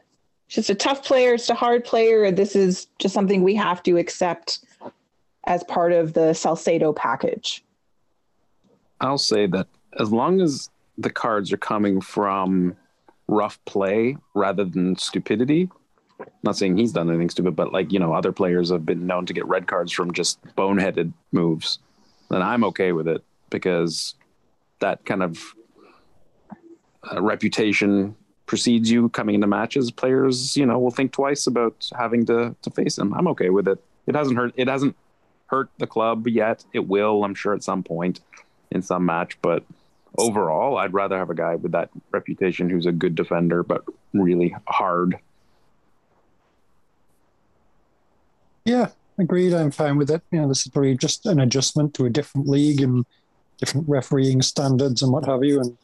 just 0.47 0.69
a 0.69 0.75
tough 0.75 1.03
player 1.03 1.37
just 1.37 1.49
a 1.49 1.55
hard 1.55 1.83
player 1.85 2.23
and 2.23 2.37
this 2.37 2.55
is 2.55 2.87
just 2.99 3.13
something 3.13 3.43
we 3.43 3.55
have 3.55 3.81
to 3.81 3.97
accept 3.97 4.59
as 5.47 5.63
part 5.63 5.91
of 5.91 6.13
the 6.13 6.33
salcedo 6.33 6.91
package 6.93 7.63
I'll 9.01 9.17
say 9.17 9.47
that 9.47 9.67
as 9.99 10.11
long 10.11 10.41
as 10.41 10.69
the 10.97 11.09
cards 11.09 11.51
are 11.51 11.57
coming 11.57 12.01
from 12.01 12.75
rough 13.27 13.59
play 13.65 14.17
rather 14.33 14.63
than 14.65 14.95
stupidity, 14.95 15.69
not 16.43 16.57
saying 16.57 16.77
he's 16.77 16.93
done 16.93 17.09
anything 17.09 17.29
stupid, 17.29 17.55
but 17.55 17.73
like, 17.73 17.91
you 17.91 17.99
know, 17.99 18.13
other 18.13 18.31
players 18.31 18.69
have 18.71 18.85
been 18.85 19.05
known 19.05 19.25
to 19.25 19.33
get 19.33 19.45
red 19.47 19.67
cards 19.67 19.91
from 19.91 20.13
just 20.13 20.41
boneheaded 20.55 21.11
moves, 21.31 21.79
then 22.29 22.41
I'm 22.41 22.63
okay 22.65 22.91
with 22.93 23.07
it 23.07 23.23
because 23.49 24.15
that 24.79 25.05
kind 25.05 25.23
of 25.23 25.39
uh, 27.11 27.21
reputation 27.21 28.15
precedes 28.45 28.89
you 28.89 29.09
coming 29.09 29.35
into 29.35 29.47
matches. 29.47 29.91
Players, 29.91 30.55
you 30.55 30.65
know, 30.65 30.79
will 30.79 30.91
think 30.91 31.11
twice 31.11 31.47
about 31.47 31.89
having 31.97 32.25
to, 32.27 32.55
to 32.61 32.69
face 32.69 32.97
him. 32.97 33.13
I'm 33.13 33.27
okay 33.29 33.49
with 33.49 33.67
it. 33.67 33.83
It 34.07 34.15
hasn't 34.15 34.37
hurt. 34.37 34.53
It 34.55 34.67
hasn't 34.67 34.95
hurt 35.55 35.69
the 35.77 35.87
club 35.87 36.27
yet. 36.27 36.65
It 36.73 36.87
will, 36.87 37.23
I'm 37.23 37.35
sure, 37.35 37.53
at 37.53 37.63
some 37.63 37.81
point 37.81 38.19
in 38.71 38.81
some 38.81 39.05
match. 39.05 39.37
But 39.41 39.63
overall, 40.17 40.77
I'd 40.77 40.93
rather 40.93 41.17
have 41.17 41.29
a 41.29 41.35
guy 41.35 41.55
with 41.55 41.71
that 41.71 41.89
reputation 42.11 42.69
who's 42.69 42.85
a 42.85 42.91
good 42.91 43.15
defender, 43.15 43.63
but 43.63 43.85
really 44.13 44.53
hard. 44.67 45.17
Yeah, 48.65 48.89
agreed. 49.17 49.53
I'm 49.53 49.71
fine 49.71 49.97
with 49.97 50.09
it. 50.09 50.21
You 50.31 50.41
know, 50.41 50.47
this 50.49 50.65
is 50.65 50.67
probably 50.67 50.97
just 50.97 51.25
an 51.25 51.39
adjustment 51.39 51.93
to 51.93 52.05
a 52.05 52.09
different 52.09 52.49
league 52.49 52.81
and 52.81 53.05
different 53.57 53.87
refereeing 53.87 54.41
standards 54.41 55.01
and 55.01 55.13
what 55.13 55.25
have 55.25 55.43
you. 55.43 55.61
And 55.61 55.77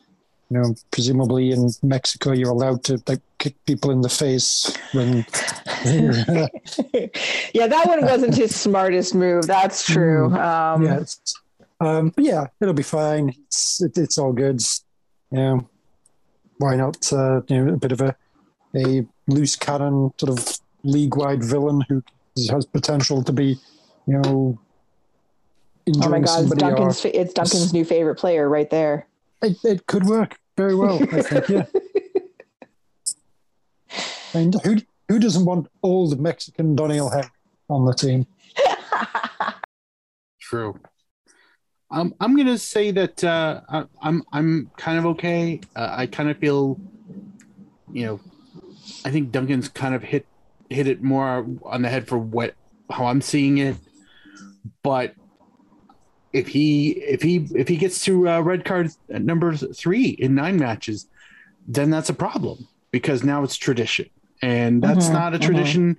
you 0.51 0.59
know, 0.59 0.75
presumably 0.91 1.51
in 1.51 1.69
Mexico, 1.81 2.33
you're 2.33 2.51
allowed 2.51 2.83
to 2.83 3.01
like 3.07 3.21
kick 3.37 3.55
people 3.65 3.89
in 3.89 4.01
the 4.01 4.09
face 4.09 4.75
when. 4.91 5.25
yeah 7.55 7.65
that 7.65 7.85
one 7.87 8.01
wasn't 8.03 8.35
his 8.35 8.55
smartest 8.55 9.15
move 9.15 9.47
that's 9.47 9.83
true 9.83 10.31
um 10.35 10.83
yeah, 10.83 11.03
um, 11.81 12.13
yeah, 12.15 12.45
it'll 12.61 12.75
be 12.75 12.83
fine. 12.83 13.33
It's 13.47 13.81
it, 13.81 13.97
it's 13.97 14.19
all 14.19 14.33
good. 14.33 14.61
You 15.31 15.37
know, 15.37 15.69
why 16.59 16.75
not? 16.75 17.11
Uh, 17.11 17.41
you 17.47 17.65
know, 17.65 17.73
a 17.73 17.77
bit 17.77 17.91
of 17.91 18.01
a 18.01 18.15
a 18.75 19.05
loose 19.27 19.55
cannon 19.55 20.13
sort 20.17 20.37
of 20.37 20.59
league 20.83 21.15
wide 21.15 21.43
villain 21.43 21.81
who 21.89 22.03
has 22.51 22.65
potential 22.65 23.23
to 23.23 23.33
be, 23.33 23.57
you 24.05 24.19
know, 24.19 24.59
oh 25.89 26.09
my 26.09 26.19
god 26.19 26.21
it's 26.21 26.33
somebody. 26.33 26.63
or- 26.65 26.69
duncan's 26.69 27.05
it's 27.05 27.33
duncan's 27.33 27.73
new 27.73 27.83
favorite 27.83 28.15
player 28.15 28.47
right 28.47 28.69
there 28.69 29.07
It, 29.41 29.57
it 29.63 29.87
could 29.87 30.05
work 30.05 30.39
very 30.57 30.75
well, 30.75 31.01
I 31.01 31.21
think. 31.21 31.49
Yeah. 31.49 31.65
and 34.33 34.55
who 34.63 34.77
who 35.07 35.19
doesn't 35.19 35.45
want 35.45 35.67
old 35.83 36.19
Mexican 36.19 36.75
Doneil 36.75 37.11
Henry 37.11 37.29
on 37.69 37.85
the 37.85 37.93
team? 37.93 38.27
True. 40.41 40.79
Um, 41.89 42.15
I'm 42.21 42.37
gonna 42.37 42.57
say 42.57 42.91
that 42.91 43.23
uh, 43.23 43.61
I, 43.67 43.85
I'm 44.01 44.23
I'm 44.31 44.71
kind 44.77 44.97
of 44.97 45.05
okay. 45.07 45.59
Uh, 45.75 45.89
I 45.91 46.07
kind 46.07 46.29
of 46.29 46.37
feel, 46.37 46.79
you 47.91 48.05
know, 48.05 48.19
I 49.03 49.11
think 49.11 49.31
Duncan's 49.31 49.67
kind 49.67 49.93
of 49.93 50.03
hit 50.03 50.25
hit 50.69 50.87
it 50.87 51.03
more 51.03 51.45
on 51.63 51.81
the 51.81 51.89
head 51.89 52.07
for 52.07 52.17
what 52.17 52.55
how 52.89 53.05
I'm 53.07 53.21
seeing 53.21 53.57
it. 53.57 53.75
But 54.83 55.15
if 56.33 56.47
he 56.47 56.91
if 56.91 57.21
he 57.21 57.47
if 57.55 57.67
he 57.67 57.77
gets 57.77 58.03
to 58.05 58.29
uh, 58.29 58.41
red 58.41 58.65
card 58.65 58.89
number 59.09 59.55
three 59.55 60.09
in 60.09 60.35
nine 60.35 60.57
matches, 60.57 61.07
then 61.67 61.89
that's 61.89 62.09
a 62.09 62.13
problem 62.13 62.67
because 62.91 63.23
now 63.23 63.43
it's 63.43 63.57
tradition, 63.57 64.07
and 64.41 64.81
that's 64.83 65.07
Mhm, 65.07 65.13
not 65.13 65.33
a 65.33 65.39
tradition. 65.39 65.97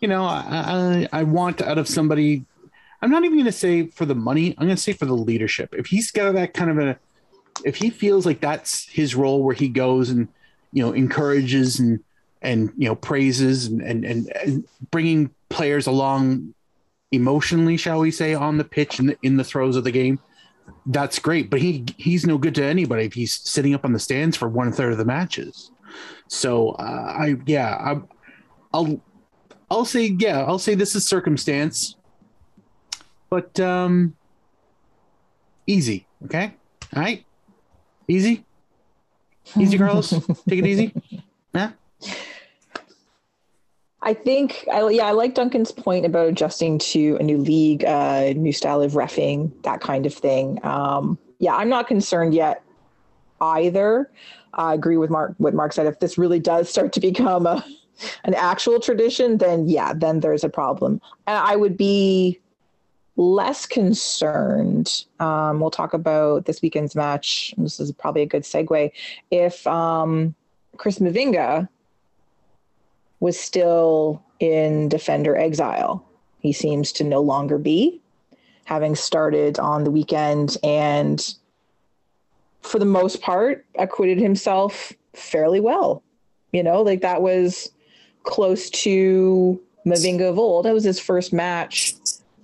You 0.00 0.08
know, 0.08 0.24
I, 0.24 1.08
I 1.12 1.20
I 1.20 1.22
want 1.24 1.62
out 1.62 1.78
of 1.78 1.88
somebody 1.88 2.44
I'm 3.02 3.10
not 3.10 3.24
even 3.24 3.36
going 3.38 3.46
to 3.46 3.52
say 3.52 3.88
for 3.88 4.06
the 4.06 4.14
money. 4.14 4.54
I'm 4.58 4.66
going 4.66 4.76
to 4.76 4.82
say 4.82 4.92
for 4.92 5.06
the 5.06 5.14
leadership. 5.14 5.70
If 5.74 5.86
he's 5.86 6.10
got 6.10 6.32
that 6.34 6.54
kind 6.54 6.70
of 6.70 6.78
a, 6.78 6.98
if 7.64 7.76
he 7.76 7.90
feels 7.90 8.26
like 8.26 8.40
that's 8.40 8.88
his 8.88 9.14
role 9.14 9.42
where 9.42 9.54
he 9.54 9.68
goes 9.68 10.10
and, 10.10 10.28
you 10.72 10.82
know, 10.82 10.92
encourages 10.92 11.80
and, 11.80 12.00
and, 12.40 12.72
you 12.76 12.88
know, 12.88 12.94
praises 12.94 13.66
and, 13.66 13.82
and, 13.82 14.04
and, 14.04 14.32
and 14.44 14.64
bringing 14.90 15.30
players 15.50 15.86
along 15.86 16.54
emotionally, 17.12 17.76
shall 17.76 18.00
we 18.00 18.10
say, 18.10 18.34
on 18.34 18.58
the 18.58 18.64
pitch 18.64 18.98
and 18.98 19.16
in 19.22 19.36
the 19.36 19.44
throes 19.44 19.76
of 19.76 19.84
the 19.84 19.90
game, 19.90 20.18
that's 20.86 21.18
great. 21.18 21.50
But 21.50 21.60
he 21.60 21.84
he's 21.96 22.26
no 22.26 22.38
good 22.38 22.54
to 22.56 22.64
anybody 22.64 23.04
if 23.04 23.12
he's 23.12 23.34
sitting 23.34 23.74
up 23.74 23.84
on 23.84 23.92
the 23.92 23.98
stands 23.98 24.36
for 24.36 24.48
one 24.48 24.72
third 24.72 24.92
of 24.92 24.98
the 24.98 25.04
matches. 25.04 25.70
So 26.28 26.70
uh, 26.70 27.14
I 27.18 27.36
yeah 27.46 27.74
I, 27.74 28.00
I'll 28.72 29.00
I'll 29.70 29.84
say 29.84 30.06
yeah 30.18 30.42
I'll 30.44 30.58
say 30.58 30.74
this 30.74 30.94
is 30.96 31.06
circumstance, 31.06 31.96
but 33.30 33.58
um, 33.60 34.16
easy. 35.66 36.06
Okay, 36.24 36.54
all 36.94 37.02
right, 37.02 37.24
easy, 38.08 38.44
easy, 39.58 39.76
Carlos. 39.78 40.10
Take 40.48 40.60
it 40.60 40.66
easy. 40.66 40.94
Yeah. 41.54 41.72
I 44.04 44.14
think, 44.14 44.66
I, 44.72 44.88
yeah, 44.88 45.06
I 45.06 45.12
like 45.12 45.34
Duncan's 45.34 45.70
point 45.70 46.04
about 46.04 46.26
adjusting 46.26 46.78
to 46.78 47.16
a 47.20 47.22
new 47.22 47.38
league, 47.38 47.84
uh, 47.84 48.32
new 48.34 48.52
style 48.52 48.82
of 48.82 48.92
refing, 48.92 49.52
that 49.62 49.80
kind 49.80 50.06
of 50.06 50.12
thing. 50.12 50.58
Um, 50.64 51.18
yeah, 51.38 51.54
I'm 51.54 51.68
not 51.68 51.86
concerned 51.86 52.34
yet 52.34 52.62
either. 53.40 54.10
I 54.54 54.74
agree 54.74 54.96
with 54.96 55.10
Mark. 55.10 55.34
What 55.38 55.54
Mark 55.54 55.72
said. 55.72 55.86
If 55.86 56.00
this 56.00 56.18
really 56.18 56.40
does 56.40 56.68
start 56.68 56.92
to 56.94 57.00
become 57.00 57.46
a 57.46 57.64
an 58.24 58.34
actual 58.34 58.80
tradition, 58.80 59.38
then 59.38 59.68
yeah, 59.68 59.92
then 59.94 60.20
there's 60.20 60.44
a 60.44 60.48
problem. 60.48 61.00
And 61.26 61.36
I 61.38 61.56
would 61.56 61.76
be 61.76 62.40
less 63.16 63.66
concerned. 63.66 65.04
Um, 65.20 65.60
we'll 65.60 65.70
talk 65.70 65.94
about 65.94 66.46
this 66.46 66.62
weekend's 66.62 66.94
match. 66.94 67.54
This 67.56 67.78
is 67.78 67.92
probably 67.92 68.22
a 68.22 68.26
good 68.26 68.42
segue. 68.42 68.90
If 69.30 69.66
um, 69.66 70.34
Chris 70.76 70.98
Mavinga 70.98 71.68
was 73.22 73.38
still 73.38 74.20
in 74.40 74.88
defender 74.88 75.36
exile. 75.36 76.04
He 76.40 76.52
seems 76.52 76.90
to 76.94 77.04
no 77.04 77.20
longer 77.20 77.56
be, 77.56 78.00
having 78.64 78.96
started 78.96 79.60
on 79.60 79.84
the 79.84 79.92
weekend 79.92 80.56
and, 80.64 81.32
for 82.62 82.80
the 82.80 82.84
most 82.84 83.22
part, 83.22 83.64
acquitted 83.78 84.18
himself 84.18 84.92
fairly 85.14 85.60
well. 85.60 86.02
You 86.50 86.64
know, 86.64 86.82
like 86.82 87.00
that 87.02 87.22
was 87.22 87.70
close 88.24 88.68
to 88.70 89.60
Mavinga 89.86 90.28
of 90.28 90.36
old. 90.36 90.64
That 90.64 90.74
was 90.74 90.82
his 90.82 90.98
first 90.98 91.32
match 91.32 91.94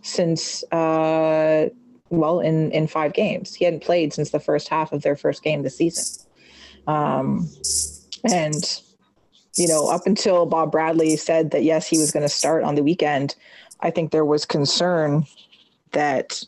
since, 0.03 0.63
uh, 0.71 1.71
well, 2.11 2.39
in, 2.39 2.71
in 2.71 2.87
five 2.87 3.15
games. 3.15 3.53
He 3.53 3.65
hadn't 3.65 3.83
played 3.83 4.13
since 4.13 4.31
the 4.31 4.39
first 4.39 4.69
half 4.69 4.93
of 4.93 5.03
their 5.03 5.17
first 5.17 5.43
game 5.43 5.65
this 5.65 5.77
season. 5.77 6.25
Um, 6.87 7.49
and 8.23 8.81
you 9.57 9.69
know, 9.69 9.89
up 9.89 10.07
until 10.07 10.47
Bob 10.47 10.73
Bradley 10.73 11.17
said 11.17 11.51
that 11.51 11.65
yes, 11.65 11.87
he 11.87 11.99
was 11.99 12.11
going 12.11 12.23
to 12.23 12.29
start 12.29 12.65
on 12.65 12.75
the 12.75 12.83
weekend, 12.83 13.35
I 13.81 13.91
think 13.91 14.11
there 14.11 14.25
was 14.25 14.45
concern 14.45 15.27
that 15.93 16.43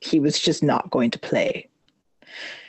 he 0.00 0.20
was 0.20 0.38
just 0.38 0.62
not 0.62 0.90
going 0.90 1.10
to 1.10 1.18
play. 1.18 1.68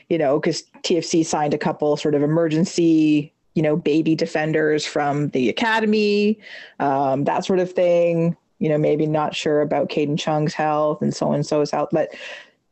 You 0.10 0.18
know, 0.18 0.40
because 0.40 0.64
TFC 0.84 1.26
signed 1.26 1.54
a 1.54 1.58
couple 1.58 1.96
sort 1.96 2.16
of 2.16 2.24
emergency, 2.24 3.32
you 3.54 3.62
know, 3.62 3.78
baby 3.78 4.16
defenders 4.16 4.86
from 4.86 5.30
the 5.30 5.48
academy, 5.48 6.40
um, 6.80 7.24
that 7.24 7.46
sort 7.46 7.60
of 7.60 7.72
thing. 7.72 8.36
You 8.60 8.70
know, 8.70 8.78
maybe 8.78 9.08
not 9.08 9.36
sure 9.36 9.62
about 9.62 9.90
Kadin 9.90 10.20
Chung's 10.20 10.54
health 10.54 11.02
and 11.02 11.16
so 11.16 11.32
and 11.32 11.44
so's 11.46 11.72
health, 11.72 11.90
but 11.92 12.14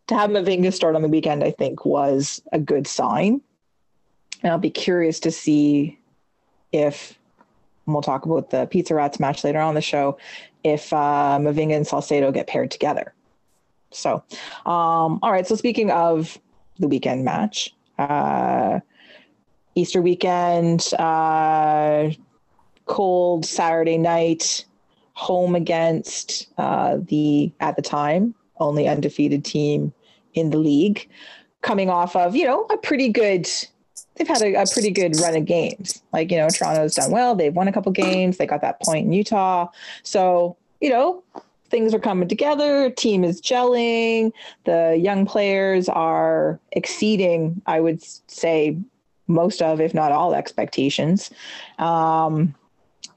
to 0.09 0.15
have 0.15 0.31
Mavinga 0.31 0.73
start 0.73 0.95
on 0.95 1.03
the 1.03 1.07
weekend, 1.07 1.43
I 1.43 1.51
think 1.51 1.85
was 1.85 2.41
a 2.51 2.59
good 2.59 2.87
sign. 2.87 3.41
And 4.41 4.51
I'll 4.51 4.57
be 4.57 4.71
curious 4.71 5.19
to 5.21 5.31
see 5.31 5.98
if 6.71 7.17
we'll 7.85 8.01
talk 8.01 8.25
about 8.25 8.49
the 8.49 8.67
Pizza 8.67 8.95
Rats 8.95 9.19
match 9.19 9.43
later 9.43 9.59
on 9.59 9.75
the 9.75 9.81
show, 9.81 10.17
if 10.63 10.91
uh, 10.93 11.37
Mavinga 11.39 11.75
and 11.75 11.87
Salcedo 11.87 12.31
get 12.31 12.47
paired 12.47 12.71
together. 12.71 13.13
So, 13.91 14.23
um, 14.65 15.19
all 15.21 15.31
right. 15.31 15.47
So 15.47 15.55
speaking 15.55 15.89
of 15.91 16.37
the 16.77 16.87
weekend 16.87 17.25
match, 17.25 17.73
uh, 17.97 18.79
Easter 19.75 20.01
weekend, 20.01 20.93
uh, 20.99 22.11
cold 22.85 23.45
Saturday 23.45 23.97
night, 23.97 24.65
home 25.13 25.55
against 25.55 26.47
uh, 26.57 26.97
the 27.01 27.51
at 27.59 27.75
the 27.75 27.81
time 27.81 28.33
only 28.59 28.87
undefeated 28.87 29.43
team 29.43 29.93
in 30.33 30.49
the 30.49 30.57
league, 30.57 31.09
coming 31.61 31.89
off 31.89 32.15
of 32.15 32.35
you 32.35 32.45
know 32.45 32.65
a 32.69 32.77
pretty 32.77 33.09
good 33.09 33.47
they've 34.19 34.27
had 34.27 34.41
a, 34.41 34.53
a, 34.55 34.65
pretty 34.67 34.91
good 34.91 35.17
run 35.19 35.35
of 35.35 35.45
games. 35.45 36.03
Like, 36.11 36.29
you 36.29 36.37
know, 36.37 36.49
Toronto's 36.49 36.95
done 36.95 37.09
well. 37.09 37.35
They've 37.35 37.55
won 37.55 37.67
a 37.67 37.73
couple 37.73 37.91
games. 37.91 38.37
They 38.37 38.45
got 38.45 38.61
that 38.61 38.81
point 38.81 39.05
in 39.05 39.13
Utah. 39.13 39.69
So, 40.03 40.57
you 40.81 40.89
know, 40.89 41.23
things 41.69 41.93
are 41.93 41.99
coming 41.99 42.27
together. 42.27 42.89
Team 42.89 43.23
is 43.23 43.41
gelling. 43.41 44.33
The 44.65 44.99
young 45.01 45.25
players 45.25 45.87
are 45.87 46.59
exceeding, 46.73 47.61
I 47.65 47.79
would 47.79 48.03
say, 48.29 48.77
most 49.27 49.61
of, 49.61 49.79
if 49.79 49.93
not 49.93 50.11
all, 50.11 50.35
expectations. 50.35 51.29
Um, 51.77 52.53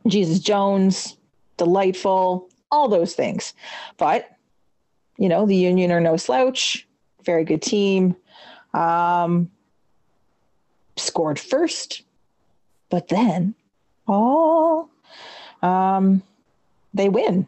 Jesus 0.07 0.39
Jones, 0.39 1.17
delightful, 1.57 2.49
all 2.71 2.89
those 2.89 3.15
things. 3.15 3.55
But, 3.97 4.31
you 5.19 5.29
know, 5.29 5.47
the 5.47 5.57
Union 5.57 5.91
are 5.91 6.01
no 6.01 6.17
slouch. 6.17 6.87
Very 7.25 7.45
good 7.45 7.63
team. 7.63 8.15
Um, 8.75 9.51
scored 10.97 11.39
first, 11.39 12.03
but 12.91 13.09
then, 13.09 13.55
all 14.07 14.91
um, 15.63 16.23
they 16.95 17.09
win, 17.09 17.47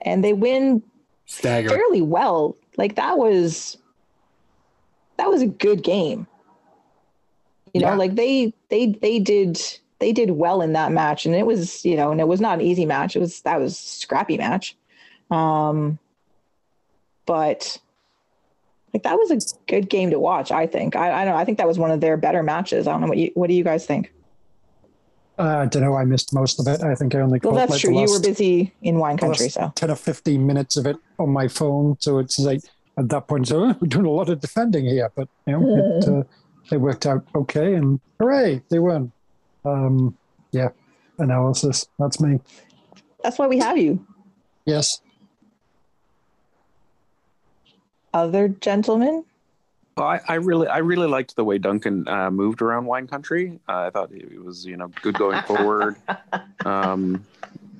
and 0.00 0.24
they 0.24 0.32
win 0.32 0.82
Stagger. 1.26 1.68
fairly 1.68 2.02
well. 2.02 2.56
Like 2.76 2.96
that 2.96 3.18
was 3.18 3.76
that 5.16 5.28
was 5.28 5.42
a 5.42 5.46
good 5.46 5.82
game. 5.82 6.26
You 7.74 7.80
know, 7.80 7.88
Yeah. 7.88 7.94
like 7.96 8.14
they 8.14 8.52
they 8.70 8.86
they 8.86 9.18
did 9.18 9.60
they 9.98 10.12
did 10.12 10.30
well 10.30 10.62
in 10.62 10.72
that 10.74 10.92
match, 10.92 11.26
and 11.26 11.34
it 11.34 11.44
was 11.44 11.84
you 11.84 11.96
know, 11.96 12.10
and 12.12 12.20
it 12.20 12.28
was 12.28 12.40
not 12.40 12.60
an 12.60 12.64
easy 12.64 12.86
match. 12.86 13.16
It 13.16 13.20
was 13.20 13.42
that 13.42 13.60
was 13.60 13.72
a 13.72 13.76
scrappy 13.76 14.38
match, 14.38 14.76
um, 15.30 15.98
but 17.26 17.78
like 18.94 19.02
that 19.02 19.14
was 19.16 19.30
a 19.30 19.38
good 19.70 19.88
game 19.88 20.10
to 20.10 20.18
watch. 20.18 20.50
I 20.50 20.66
think. 20.66 20.96
I, 20.96 21.12
I 21.22 21.24
don't. 21.24 21.34
know. 21.34 21.40
I 21.40 21.44
think 21.44 21.58
that 21.58 21.66
was 21.68 21.78
one 21.78 21.90
of 21.90 22.00
their 22.00 22.16
better 22.16 22.42
matches. 22.42 22.86
I 22.86 22.92
don't 22.92 23.02
know 23.02 23.08
what 23.08 23.18
you. 23.18 23.30
What 23.34 23.48
do 23.48 23.54
you 23.54 23.64
guys 23.64 23.86
think? 23.86 24.12
Uh, 25.38 25.58
I 25.58 25.66
don't 25.66 25.82
know. 25.82 25.94
I 25.94 26.04
missed 26.04 26.34
most 26.34 26.58
of 26.58 26.66
it. 26.66 26.82
I 26.82 26.94
think 26.96 27.14
I 27.14 27.20
only 27.20 27.38
Well, 27.42 27.52
caught 27.52 27.58
that's 27.58 27.70
like 27.72 27.80
true. 27.80 27.94
the 27.94 28.00
You 28.00 28.10
were 28.10 28.20
busy 28.20 28.74
in 28.82 28.98
wine 28.98 29.16
country, 29.16 29.48
so 29.48 29.70
10 29.76 29.90
or 29.92 29.94
15 29.94 30.44
minutes 30.44 30.76
of 30.76 30.84
it 30.86 30.96
on 31.20 31.30
my 31.30 31.46
phone. 31.46 31.96
So 32.00 32.18
it's 32.18 32.40
like 32.40 32.60
at 32.96 33.08
that 33.10 33.28
point, 33.28 33.46
so 33.46 33.62
"Oh, 33.66 33.74
we're 33.80 33.86
doing 33.86 34.06
a 34.06 34.10
lot 34.10 34.30
of 34.30 34.40
defending 34.40 34.86
here, 34.86 35.12
but 35.14 35.28
you 35.46 35.52
know, 35.58 35.98
it, 35.98 36.08
uh, 36.08 36.22
it 36.72 36.78
worked 36.78 37.06
out 37.06 37.24
okay. 37.36 37.74
And 37.74 38.00
hooray, 38.18 38.62
they 38.68 38.80
won. 38.80 39.12
Um, 39.64 40.16
yeah, 40.50 40.70
analysis. 41.18 41.86
That's 42.00 42.20
me. 42.20 42.40
that's 43.22 43.38
why 43.38 43.46
we 43.46 43.58
have 43.58 43.78
you. 43.78 44.04
Yes. 44.64 45.00
Other 48.14 48.48
gentlemen. 48.48 49.24
Well, 49.96 50.06
I, 50.06 50.20
I 50.28 50.34
really, 50.34 50.68
I 50.68 50.78
really 50.78 51.08
liked 51.08 51.34
the 51.36 51.44
way 51.44 51.58
Duncan 51.58 52.06
uh, 52.08 52.30
moved 52.30 52.62
around 52.62 52.86
wine 52.86 53.06
country. 53.06 53.58
Uh, 53.68 53.86
I 53.86 53.90
thought 53.90 54.12
it 54.12 54.42
was, 54.42 54.64
you 54.64 54.76
know, 54.76 54.90
good 55.02 55.18
going 55.18 55.42
forward. 55.42 55.96
um, 56.64 57.24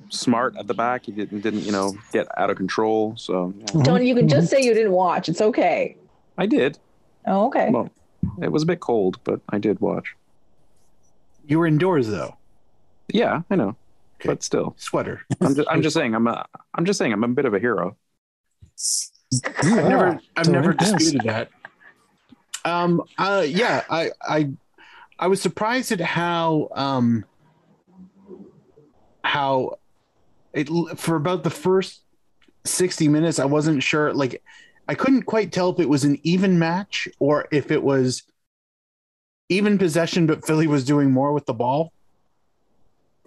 smart 0.09 0.57
at 0.57 0.67
the 0.67 0.73
back. 0.73 1.05
He 1.05 1.11
didn't, 1.13 1.41
didn't, 1.41 1.61
you 1.61 1.71
know, 1.71 1.95
get 2.11 2.27
out 2.37 2.49
of 2.49 2.57
control. 2.57 3.15
So 3.17 3.53
yeah. 3.57 3.65
Mhm, 3.67 3.83
Don't 3.85 4.05
you 4.05 4.15
can 4.15 4.27
just 4.27 4.49
say 4.49 4.61
you 4.61 4.73
didn't 4.73 4.91
watch. 4.91 5.29
It's 5.29 5.39
okay. 5.41 5.95
I 6.37 6.45
did. 6.45 6.77
Oh, 7.25 7.47
okay. 7.47 7.69
Well, 7.69 7.89
it 8.41 8.51
was 8.51 8.63
a 8.63 8.65
bit 8.65 8.81
cold, 8.81 9.19
but 9.23 9.39
I 9.49 9.57
did 9.57 9.79
watch. 9.79 10.15
You 11.47 11.59
were 11.59 11.67
indoors 11.67 12.07
though. 12.09 12.35
Yeah, 13.11 13.41
I 13.49 13.55
know, 13.55 13.75
Okay. 14.19 14.27
but 14.27 14.43
still, 14.43 14.75
Sweater. 14.77 15.21
I'm 15.41 15.55
just, 15.55 15.67
I'm 15.69 15.81
just 15.87 15.95
saying, 15.95 16.13
I'm 16.13 16.27
a, 16.27 16.45
I'm 16.75 16.85
just 16.85 16.99
saying, 16.99 17.11
I'm 17.11 17.23
a 17.23 17.27
bit 17.29 17.45
of 17.45 17.53
a 17.53 17.59
hero. 17.59 17.95
I've 19.33 19.63
never. 19.63 20.19
I've 20.35 20.49
never 20.49 20.75
yes. 20.79 20.93
disputed 20.93 21.27
that. 21.27 21.49
Um. 22.65 23.03
Uh. 23.17 23.45
Yeah. 23.47 23.83
I. 23.89 24.11
I. 24.21 24.49
I 25.17 25.27
was 25.27 25.41
surprised 25.41 25.91
at 25.91 26.01
how. 26.01 26.69
Um. 26.73 27.25
How. 29.23 29.77
It 30.53 30.69
for 30.97 31.15
about 31.15 31.43
the 31.43 31.49
first 31.51 32.01
sixty 32.65 33.07
minutes, 33.07 33.37
I 33.39 33.45
wasn't 33.45 33.83
sure. 33.83 34.13
Like, 34.13 34.41
I 34.87 34.95
couldn't 34.95 35.23
quite 35.23 35.51
tell 35.51 35.69
if 35.69 35.79
it 35.79 35.89
was 35.89 36.03
an 36.03 36.19
even 36.23 36.57
match 36.57 37.07
or 37.19 37.47
if 37.51 37.69
it 37.69 37.83
was 37.83 38.23
even 39.49 39.77
possession, 39.77 40.25
but 40.25 40.45
Philly 40.45 40.67
was 40.67 40.83
doing 40.85 41.11
more 41.11 41.33
with 41.33 41.45
the 41.45 41.53
ball. 41.53 41.93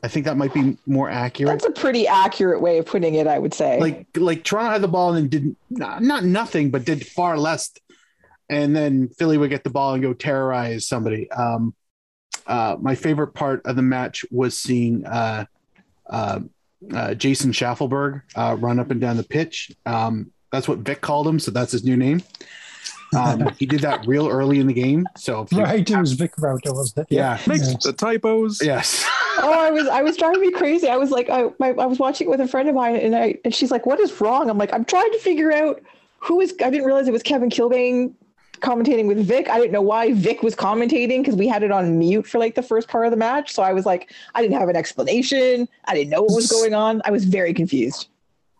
I 0.04 0.08
think 0.08 0.26
that 0.26 0.36
might 0.36 0.52
be 0.52 0.76
more 0.86 1.08
accurate. 1.08 1.52
That's 1.52 1.64
a 1.64 1.80
pretty 1.80 2.08
accurate 2.08 2.60
way 2.60 2.78
of 2.78 2.86
putting 2.86 3.14
it, 3.14 3.26
I 3.28 3.38
would 3.38 3.54
say. 3.54 3.78
like 3.80 4.06
like 4.16 4.42
Toronto 4.42 4.72
had 4.72 4.82
the 4.82 4.88
ball 4.88 5.14
and 5.14 5.30
did 5.30 5.54
not, 5.70 6.02
not 6.02 6.24
nothing, 6.24 6.70
but 6.70 6.84
did 6.84 7.06
far 7.06 7.38
less. 7.38 7.70
And 8.50 8.74
then 8.74 9.08
Philly 9.08 9.38
would 9.38 9.50
get 9.50 9.62
the 9.64 9.70
ball 9.70 9.94
and 9.94 10.02
go 10.02 10.12
terrorize 10.12 10.86
somebody. 10.86 11.30
Um, 11.30 11.74
uh, 12.46 12.76
my 12.80 12.96
favorite 12.96 13.28
part 13.34 13.62
of 13.64 13.76
the 13.76 13.82
match 13.82 14.24
was 14.30 14.58
seeing 14.58 15.06
uh, 15.06 15.44
uh, 16.10 16.40
uh, 16.92 17.14
Jason 17.14 17.52
Schaffelberg 17.52 18.22
uh, 18.34 18.56
run 18.58 18.80
up 18.80 18.90
and 18.90 19.00
down 19.00 19.16
the 19.16 19.22
pitch. 19.22 19.70
Um, 19.86 20.32
That's 20.50 20.66
what 20.66 20.78
Vic 20.80 21.00
called 21.00 21.28
him, 21.28 21.38
so 21.38 21.52
that's 21.52 21.70
his 21.72 21.84
new 21.84 21.96
name. 21.96 22.22
Um, 23.16 23.54
he 23.58 23.66
did 23.66 23.80
that 23.82 24.04
real 24.06 24.28
early 24.28 24.58
in 24.58 24.66
the 24.66 24.72
game. 24.74 25.06
So 25.16 25.42
if 25.42 25.52
Right, 25.52 25.88
it 25.88 25.96
was 25.96 26.12
Vic 26.12 26.32
Rauter, 26.36 26.72
wasn't 26.74 27.06
it? 27.08 27.14
yeah, 27.14 27.38
Makes 27.46 27.68
Yes. 27.70 27.84
the 27.84 27.92
typos. 27.92 28.60
yes. 28.62 29.08
oh, 29.38 29.56
I 29.58 29.70
was 29.70 29.88
I 29.88 30.02
was 30.02 30.16
driving 30.16 30.40
me 30.40 30.50
crazy. 30.50 30.88
I 30.88 30.96
was 30.96 31.10
like, 31.10 31.30
I 31.30 31.50
my, 31.58 31.70
I 31.70 31.86
was 31.86 31.98
watching 31.98 32.26
it 32.26 32.30
with 32.30 32.40
a 32.40 32.48
friend 32.48 32.68
of 32.68 32.74
mine, 32.74 32.96
and 32.96 33.14
I 33.16 33.38
and 33.44 33.54
she's 33.54 33.70
like, 33.70 33.86
"What 33.86 34.00
is 34.00 34.20
wrong?" 34.20 34.50
I'm 34.50 34.58
like, 34.58 34.72
I'm 34.72 34.84
trying 34.84 35.10
to 35.12 35.18
figure 35.18 35.52
out 35.52 35.82
who 36.18 36.40
is. 36.40 36.54
I 36.64 36.70
didn't 36.70 36.84
realize 36.84 37.08
it 37.08 37.12
was 37.12 37.22
Kevin 37.22 37.50
Kilbane 37.50 38.14
commentating 38.60 39.06
with 39.06 39.18
Vic. 39.26 39.48
I 39.50 39.58
didn't 39.58 39.72
know 39.72 39.82
why 39.82 40.12
Vic 40.12 40.42
was 40.42 40.54
commentating 40.54 41.18
because 41.18 41.34
we 41.34 41.48
had 41.48 41.62
it 41.62 41.72
on 41.72 41.98
mute 41.98 42.26
for 42.26 42.38
like 42.38 42.54
the 42.54 42.62
first 42.62 42.88
part 42.88 43.06
of 43.06 43.10
the 43.10 43.16
match. 43.16 43.52
So 43.52 43.62
I 43.62 43.72
was 43.72 43.84
like, 43.84 44.12
I 44.34 44.42
didn't 44.42 44.58
have 44.58 44.68
an 44.68 44.76
explanation. 44.76 45.68
I 45.86 45.94
didn't 45.94 46.10
know 46.10 46.22
what 46.22 46.34
was 46.36 46.50
going 46.50 46.74
on. 46.74 47.02
I 47.04 47.10
was 47.10 47.24
very 47.24 47.52
confused. 47.52 48.08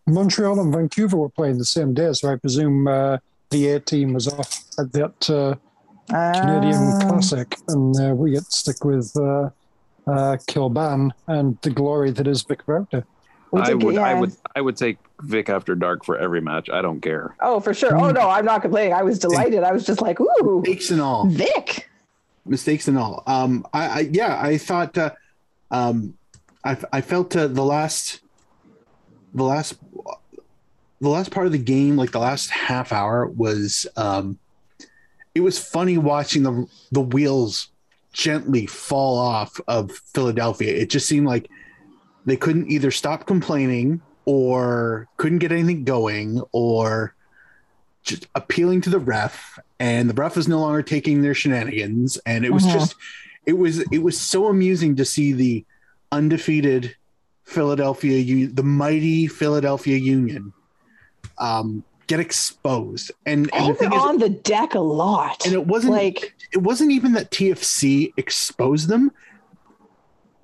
Montreal 0.07 0.59
and 0.59 0.73
Vancouver 0.73 1.17
were 1.17 1.29
playing 1.29 1.59
the 1.59 1.65
same 1.65 1.95
day, 1.95 2.13
so 2.13 2.33
I 2.33 2.37
presume 2.37 2.89
uh, 2.89 3.19
the 3.51 3.69
A 3.71 3.81
team 3.81 4.13
was 4.13 4.27
off 4.27 4.65
at 4.79 4.93
that 4.93 5.31
uh, 5.31 5.55
Canadian 6.09 6.75
Ah. 6.75 7.09
Classic, 7.09 7.57
and 7.69 8.01
uh, 8.01 8.15
we 8.15 8.33
get 8.33 8.45
to 8.45 8.51
stick 8.51 8.85
with 8.85 9.17
uh, 9.17 9.51
uh, 10.07 10.37
Kilbane 10.49 11.11
and 11.27 11.59
the 11.63 11.71
glory 11.71 12.11
that 12.11 12.27
is 12.27 12.43
Vic 12.43 12.61
Rauter. 12.67 13.05
We 13.51 13.61
I 13.61 13.67
did 13.67 13.83
would, 13.83 13.97
I 13.99 14.13
yeah. 14.13 14.21
would, 14.21 14.33
I 14.57 14.61
would 14.63 14.77
take 14.77 14.97
Vic 15.21 15.49
after 15.51 15.75
dark 15.75 16.05
for 16.05 16.17
every 16.17 16.41
match. 16.41 16.71
I 16.71 16.81
don't 16.81 17.01
care. 17.01 17.37
Oh, 17.41 17.61
for 17.61 17.75
sure. 17.75 17.95
Oh 17.97 18.11
no, 18.11 18.31
I'm 18.31 18.47
not 18.47 18.63
complaining. 18.63 18.95
I 18.95 19.03
was 19.03 19.19
delighted. 19.19 19.63
I 19.63 19.73
was 19.73 19.85
just 19.85 20.01
like, 20.01 20.19
ooh, 20.21 20.61
Mistakes 20.61 20.91
and 20.91 21.01
all. 21.03 21.27
Vic. 21.27 21.91
mistakes 22.47 22.89
and 22.89 22.99
all. 22.99 23.23
Um, 23.27 23.67
I, 23.73 23.87
I 23.87 24.01
yeah, 24.11 24.41
I 24.41 24.57
thought, 24.57 24.97
uh, 24.97 25.11
um, 25.71 26.15
I, 26.65 26.77
I 26.93 27.01
felt 27.03 27.37
uh, 27.37 27.47
the 27.47 27.65
last, 27.65 28.21
the 29.35 29.45
last, 29.45 29.75
the 31.01 31.09
last 31.09 31.31
part 31.31 31.47
of 31.47 31.53
the 31.53 31.59
game, 31.59 31.97
like 31.97 32.13
the 32.13 32.21
last 32.21 32.51
half 32.51 32.91
hour, 32.93 33.27
was 33.27 33.87
um, 33.97 34.39
it 35.35 35.41
was 35.41 35.59
funny 35.59 35.99
watching 35.99 36.43
the 36.43 36.67
the 36.91 37.01
wheels 37.01 37.69
gently 38.13 38.67
fall 38.67 39.19
off 39.19 39.61
of 39.69 39.91
Philadelphia. 40.15 40.75
It 40.75 40.91
just 40.91 41.07
seemed 41.07 41.27
like 41.27 41.49
they 42.27 42.37
couldn't 42.37 42.71
either 42.71 42.91
stop 42.91 43.27
complaining 43.27 44.01
or 44.25 45.09
couldn't 45.17 45.39
get 45.39 45.51
anything 45.53 45.85
going 45.85 46.41
or 46.53 47.15
just 48.05 48.27
appealing 48.35 48.81
to 48.83 48.91
the 48.91 48.99
ref 48.99 49.59
and 49.81 50.09
the 50.11 50.15
ref 50.15 50.37
is 50.37 50.49
no 50.49 50.61
longer 50.61 50.83
taking 50.83 51.23
their 51.23 51.35
shenanigans 51.35 52.17
and 52.27 52.45
it 52.45 52.53
was 52.53 52.65
Mhm. 52.65 52.73
just 52.73 52.95
it 53.47 53.53
was 53.55 53.79
it 53.93 54.03
was 54.03 54.21
so 54.21 54.47
amusing 54.49 54.97
to 54.97 55.05
see 55.05 55.33
the 55.33 55.65
undefeated 56.11 56.95
Philadelphia 57.45 58.49
the 58.53 58.63
mighty 58.63 59.27
Philadelphia 59.27 59.97
Union 59.97 60.53
um 61.39 61.85
get 62.07 62.21
exposed 62.21 63.13
and, 63.27 63.53
and 63.55 63.71
the 63.71 63.75
thing 63.75 63.91
they're 63.91 63.99
is 63.99 64.05
on 64.05 64.19
the 64.19 64.29
deck 64.29 64.75
a 64.75 64.81
lot. 64.81 65.45
and 65.47 65.55
it 65.55 65.67
wasn't 65.67 65.93
like 65.93 66.35
it 66.53 66.59
wasn't 66.59 66.91
even 66.91 67.13
that 67.13 67.31
TFC 67.31 68.13
exposed 68.17 68.89
them. 68.89 69.13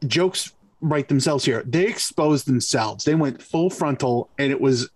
Jokes 0.06 0.52
write 0.80 1.08
themselves 1.08 1.44
here. 1.44 1.62
They 1.66 1.86
exposed 1.86 2.46
themselves. 2.46 3.04
They 3.04 3.14
went 3.14 3.42
full 3.42 3.70
frontal, 3.70 4.30
and 4.38 4.50
it 4.50 4.60
was 4.60 4.88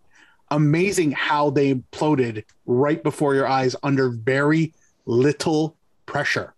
amazing 0.51 1.13
how 1.13 1.51
they 1.51 1.75
imploded 1.75 2.45
right 2.67 3.03
before 3.03 3.35
your 3.35 3.49
eyes 3.49 3.75
under 3.83 4.11
very 4.11 4.75
little 5.07 5.77
pressure. 6.07 6.55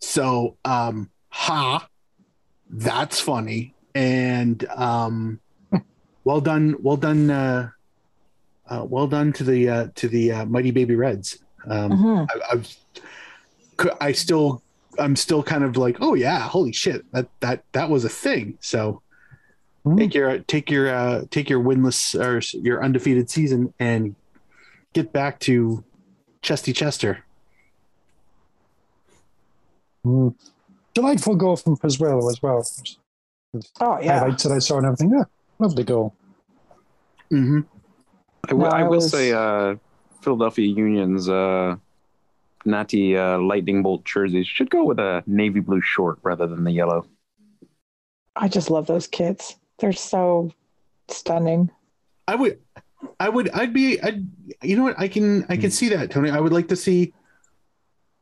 So, 0.00 0.56
um, 0.64 1.10
ha, 1.30 1.88
that's 2.70 3.20
funny, 3.20 3.74
and 3.94 4.64
um, 4.68 5.40
well 6.24 6.40
done, 6.40 6.76
well 6.80 6.96
done, 6.96 7.30
uh, 7.30 7.70
uh, 8.68 8.84
well 8.88 9.06
done 9.06 9.32
to 9.34 9.44
the 9.44 9.68
uh, 9.68 9.86
to 9.96 10.08
the 10.08 10.32
uh, 10.32 10.44
mighty 10.46 10.70
baby 10.70 10.94
Reds. 10.94 11.38
Um, 11.68 11.90
mhm. 11.92 12.26
I, 12.30 12.52
I've, 12.52 12.76
I 14.00 14.12
still 14.12 14.62
i'm 14.98 15.14
still 15.14 15.42
kind 15.42 15.62
of 15.64 15.76
like, 15.76 15.96
oh 16.00 16.14
yeah, 16.14 16.40
holy 16.40 16.72
shit, 16.72 17.04
that 17.12 17.28
that 17.40 17.64
that 17.72 17.88
was 17.90 18.04
a 18.04 18.08
thing. 18.08 18.58
So 18.60 19.02
Hmm. 19.84 19.96
take 19.96 20.12
your 20.14 20.38
take 20.40 20.70
your 20.70 20.92
uh, 20.92 21.24
take 21.30 21.48
your 21.48 21.62
winless 21.62 22.14
or 22.18 22.40
your 22.58 22.82
undefeated 22.82 23.30
season 23.30 23.72
and 23.78 24.16
get 24.92 25.12
back 25.12 25.38
to 25.40 25.84
Chesty 26.42 26.72
Chester. 26.72 27.24
Mm. 30.04 30.34
Delightful 30.94 31.36
goal 31.36 31.56
from 31.56 31.76
Pozuelo 31.76 32.28
as 32.30 32.42
well. 32.42 32.66
oh 33.80 33.98
yeah. 34.00 34.18
Highlights 34.18 34.42
that 34.42 34.52
I 34.52 34.58
saw 34.58 34.78
and 34.78 34.86
everything. 34.86 35.10
Yeah, 35.10 35.24
lovely 35.58 35.84
goal. 35.84 36.14
hmm 37.30 37.60
I 38.48 38.54
will- 38.54 38.60
No, 38.64 38.70
I 38.70 38.80
I 38.80 38.82
will 38.84 38.96
was- 38.96 39.10
say, 39.10 39.32
uh, 39.32 39.76
Philadelphia 40.20 40.66
Union's 40.68 41.28
uh, 41.28 41.76
natty 42.64 43.16
uh, 43.16 43.38
lightning 43.38 43.82
bolt 43.82 44.04
jerseys 44.04 44.46
should 44.46 44.70
go 44.70 44.84
with 44.84 44.98
a 44.98 45.22
navy 45.26 45.60
blue 45.60 45.80
short 45.80 46.18
rather 46.22 46.46
than 46.46 46.64
the 46.64 46.72
yellow. 46.72 47.06
I 48.36 48.48
just 48.48 48.70
love 48.70 48.86
those 48.86 49.06
kids. 49.06 49.56
They're 49.78 49.92
so 49.92 50.52
stunning. 51.08 51.70
I 52.26 52.34
would, 52.34 52.58
I 53.18 53.28
would, 53.28 53.48
I'd 53.50 53.72
be, 53.72 54.00
I'd, 54.02 54.26
you 54.62 54.76
know 54.76 54.82
what, 54.84 54.98
I 54.98 55.08
can, 55.08 55.46
I 55.48 55.56
can 55.56 55.70
see 55.70 55.88
that, 55.90 56.10
Tony. 56.10 56.30
I 56.30 56.40
would 56.40 56.52
like 56.52 56.68
to 56.68 56.76
see, 56.76 57.14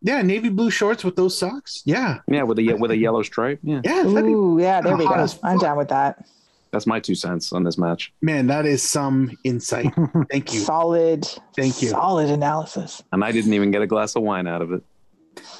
yeah, 0.02 0.22
navy 0.22 0.48
blue 0.50 0.70
shorts 0.70 1.02
with 1.02 1.16
those 1.16 1.36
socks. 1.36 1.82
Yeah, 1.84 2.18
Yeah, 2.28 2.42
with 2.44 2.58
a 2.58 2.74
with 2.74 2.90
a 2.90 2.96
yellow 2.96 3.22
stripe. 3.22 3.58
Yeah, 3.62 3.80
yeah, 3.84 4.02
that'd 4.04 4.24
be- 4.24 4.62
yeah, 4.62 4.80
there 4.80 4.96
we 4.96 5.04
go. 5.06 5.26
I'm 5.42 5.58
down 5.58 5.76
with 5.78 5.88
that. 5.88 6.24
That's 6.72 6.86
my 6.86 7.00
two 7.00 7.14
cents 7.14 7.52
on 7.52 7.64
this 7.64 7.78
match. 7.78 8.12
man, 8.22 8.46
that 8.48 8.66
is 8.66 8.82
some 8.82 9.36
insight. 9.44 9.92
Thank 10.30 10.52
you. 10.52 10.60
Solid. 10.60 11.24
Thank 11.56 11.80
you. 11.82 11.88
Solid 11.88 12.28
analysis. 12.30 13.02
And 13.12 13.24
I 13.24 13.32
didn't 13.32 13.54
even 13.54 13.70
get 13.70 13.82
a 13.82 13.86
glass 13.86 14.14
of 14.16 14.22
wine 14.22 14.46
out 14.46 14.62
of 14.62 14.72
it. 14.72 14.82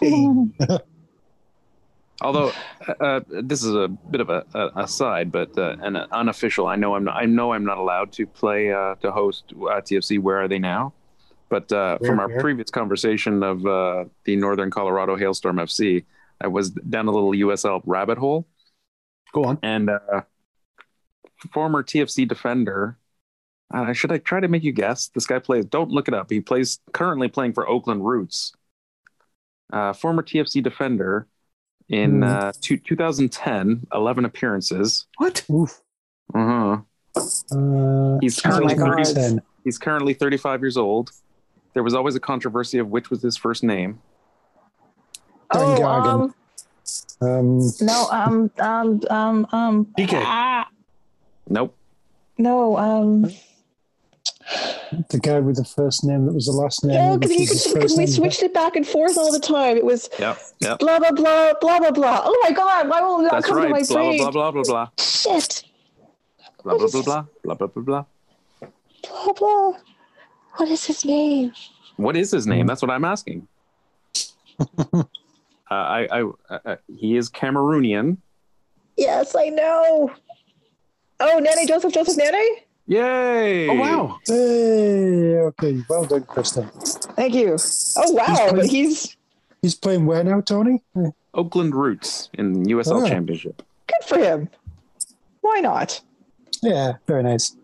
Hey. 0.01 0.27
Although 2.23 2.51
uh, 2.99 3.21
this 3.29 3.63
is 3.63 3.75
a 3.75 3.89
bit 3.89 4.23
of 4.23 4.31
a, 4.31 4.43
a 4.55 4.71
aside, 4.77 5.31
but 5.31 5.57
uh, 5.59 5.77
an 5.81 5.97
unofficial. 5.97 6.67
I 6.67 6.75
know 6.77 6.95
I'm 6.95 7.05
not. 7.05 7.17
I 7.17 7.27
know 7.27 7.53
I'm 7.53 7.65
not 7.65 7.77
allowed 7.77 8.11
to 8.13 8.27
play 8.27 8.73
uh, 8.73 8.95
to 8.97 9.13
host 9.13 9.45
uh, 9.53 9.81
TFC. 9.83 10.19
Where 10.19 10.39
are 10.41 10.49
they 10.49 10.59
now? 10.59 10.95
But 11.51 11.71
uh, 11.71 11.99
Where- 11.99 12.11
from 12.11 12.19
our 12.21 12.29
where? 12.29 12.41
previous 12.41 12.71
conversation 12.71 13.43
of 13.43 13.67
uh, 13.67 14.07
the 14.25 14.35
Northern 14.37 14.71
Colorado 14.71 15.15
Hailstorm 15.17 15.57
FC, 15.57 16.05
I 16.41 16.47
was 16.49 16.71
down 16.71 17.07
a 17.07 17.11
little 17.11 17.33
USL 17.33 17.83
rabbit 17.85 18.17
hole, 18.17 18.47
Go 19.35 19.45
on. 19.45 19.59
and 19.63 19.91
uh, 19.91 20.23
former 21.53 21.83
TFC 21.83 22.27
defender. 22.27 22.99
Uh, 23.73 23.93
should 23.93 24.13
I 24.13 24.19
try 24.19 24.41
to 24.41 24.49
make 24.49 24.63
you 24.63 24.73
guess? 24.73 25.09
This 25.09 25.27
guy 25.27 25.39
plays. 25.41 25.65
Don't 25.67 25.91
look 25.91 26.09
it 26.09 26.15
up. 26.15 26.31
He 26.31 26.41
plays 26.41 26.79
currently 26.93 27.29
playing 27.29 27.53
for 27.55 27.69
Oakland 27.69 28.05
Roots. 28.07 28.53
Uh, 29.73 29.93
former 29.93 30.23
TFC 30.23 30.63
defender 30.63 31.27
in 31.89 32.19
Hmm. 32.19 32.23
uh, 32.23 32.53
two, 32.61 32.77
2010, 32.79 33.87
11 33.93 34.25
appearances. 34.25 35.07
What? 35.19 35.45
Oof. 35.51 35.81
Uh-huh. 36.35 36.79
Uh, 37.17 38.19
He's 38.21 38.39
Oh 38.39 38.43
currently 38.51 38.75
God. 38.75 39.07
30, 39.07 39.39
he's 39.65 39.79
currently 39.79 40.15
35 40.15 40.61
years 40.63 40.77
old. 40.77 41.11
There 41.75 41.83
was 41.83 41.95
always 41.95 42.15
a 42.15 42.21
controversy 42.21 42.79
of 42.79 42.89
which 42.89 43.11
was 43.11 43.23
his 43.23 43.37
first 43.37 43.63
name. 43.65 44.01
Oh, 45.53 45.85
um, 45.85 46.35
Um, 47.21 47.61
no, 47.81 48.07
um, 48.11 48.51
um, 48.61 49.01
um, 49.11 49.47
um, 49.53 49.87
DK. 49.99 50.21
ah, 50.25 50.69
Nope. 51.49 51.77
no, 52.39 52.77
um, 52.77 53.31
the 55.11 55.19
guy 55.21 55.41
with 55.41 55.57
the 55.57 55.65
first 55.65 56.05
name 56.05 56.27
that 56.27 56.33
was 56.33 56.47
the 56.47 56.53
last 56.53 56.85
name. 56.85 56.95
no, 56.95 57.19
because 57.19 57.37
was 57.39 57.49
his 57.51 57.65
because 57.65 57.83
first 57.83 57.97
we 57.99 58.05
name. 58.05 58.13
switched 58.13 58.43
it 58.43 58.55
back 58.55 58.77
and 58.77 58.87
forth 58.87 59.17
all 59.19 59.33
the 59.33 59.41
time. 59.41 59.77
It 59.77 59.85
was 59.85 60.09
Yep. 60.19 60.39
Yep. 60.61 60.79
blah 60.79 60.99
blah 60.99 61.11
blah 61.13 61.53
blah 61.61 61.79
blah 61.81 61.91
blah. 61.91 62.23
Oh 62.25 62.41
my 62.45 62.51
god, 62.53 62.89
why 62.89 63.01
will 63.01 63.21
it 63.21 63.23
not 63.25 63.33
That's 63.33 63.47
come 63.47 63.57
right. 63.59 63.65
to 63.67 63.71
my 63.71 63.83
Blah, 63.83 63.97
brain? 63.97 64.19
blah, 64.19 64.31
blah, 64.31 64.51
blah, 64.51 64.63
blah, 64.63 64.73
blah. 64.73 64.89
Shit, 64.99 65.65
Blah, 66.65 66.77
blah, 66.79 66.89
blah, 66.89 67.03
blah, 67.03 67.25
blah, 67.45 67.55
blah, 67.55 67.67
blah, 67.69 67.83
blah. 67.83 68.05
blah 69.25 69.33
blah. 69.33 69.73
What 70.57 70.69
is 70.69 70.85
his 70.85 71.05
name? 71.05 71.53
What 71.97 72.17
is 72.17 72.31
his 72.31 72.47
name? 72.47 72.67
That's 72.67 72.83
what 72.83 72.91
I'm 72.91 73.05
asking. 73.05 73.47
uh, 74.93 75.05
I, 75.71 76.09
I, 76.11 76.31
uh, 76.51 76.77
he 76.95 77.17
is 77.17 77.29
Cameroonian. 77.31 78.17
Yes, 78.97 79.35
I 79.37 79.49
know. 79.51 80.11
Oh, 81.21 81.39
Nane 81.39 81.67
Joseph 81.67 81.93
Joseph 81.93 82.17
Nane. 82.17 82.57
Yay! 82.89 83.69
Oh 83.69 83.75
wow. 83.75 84.19
Hey, 84.27 85.37
okay, 85.39 85.83
well 85.89 86.05
done, 86.05 86.23
Kristin. 86.23 86.71
Thank 87.17 87.35
you. 87.35 87.57
Oh 87.97 88.13
wow, 88.13 88.25
He's 88.27 88.39
playing- 88.53 88.71
he's 88.71 89.17
He's 89.63 89.75
playing 89.75 90.07
where 90.07 90.23
now, 90.23 90.41
Tony? 90.41 90.83
Oakland 91.35 91.75
Roots 91.75 92.29
in 92.35 92.53
the 92.63 92.71
USL 92.71 93.03
Oh. 93.03 93.09
Championship. 93.09 93.63
good 93.89 94.07
for 94.09 94.19
him. 94.19 94.49
Why 95.41 95.61
not? 95.61 96.01
Yeah, 96.63 96.95
very 97.07 97.23
nice. 97.25 97.57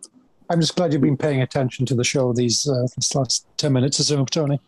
I'm 0.51 0.61
just 0.61 0.75
glad 0.75 0.93
you've 0.93 1.03
been 1.03 1.17
paying 1.17 1.43
attention 1.43 1.87
to 1.87 1.95
the 1.95 2.03
show 2.05 2.33
these 2.33 2.69
uh, 2.69 2.87
this 2.97 3.15
last 3.15 3.47
ten 3.57 3.73
minutes 3.73 4.01
or 4.01 4.05
so, 4.05 4.25
Tony. 4.25 4.61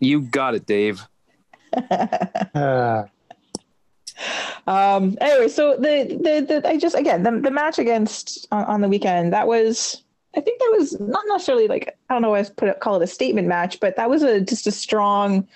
You 0.00 0.22
got 0.22 0.54
it, 0.54 0.64
Dave. 0.66 1.02
Uh, 2.54 3.04
Um. 4.66 5.16
Anyway, 5.20 5.48
so 5.48 5.76
the 5.76 6.18
the, 6.22 6.60
the 6.60 6.68
I 6.68 6.76
just 6.76 6.94
again 6.94 7.22
the 7.22 7.32
the 7.32 7.50
match 7.50 7.78
against 7.78 8.46
on, 8.52 8.64
on 8.64 8.80
the 8.80 8.88
weekend 8.88 9.32
that 9.32 9.46
was 9.46 10.02
I 10.36 10.40
think 10.40 10.60
that 10.60 10.74
was 10.78 10.98
not 11.00 11.24
necessarily 11.28 11.68
like 11.68 11.96
I 12.08 12.14
don't 12.14 12.22
know. 12.22 12.34
I 12.34 12.44
put 12.44 12.68
it, 12.68 12.80
call 12.80 12.96
it 12.96 13.04
a 13.04 13.06
statement 13.06 13.48
match, 13.48 13.80
but 13.80 13.96
that 13.96 14.08
was 14.08 14.22
a 14.22 14.40
just 14.40 14.66
a 14.66 14.72
strong 14.72 15.46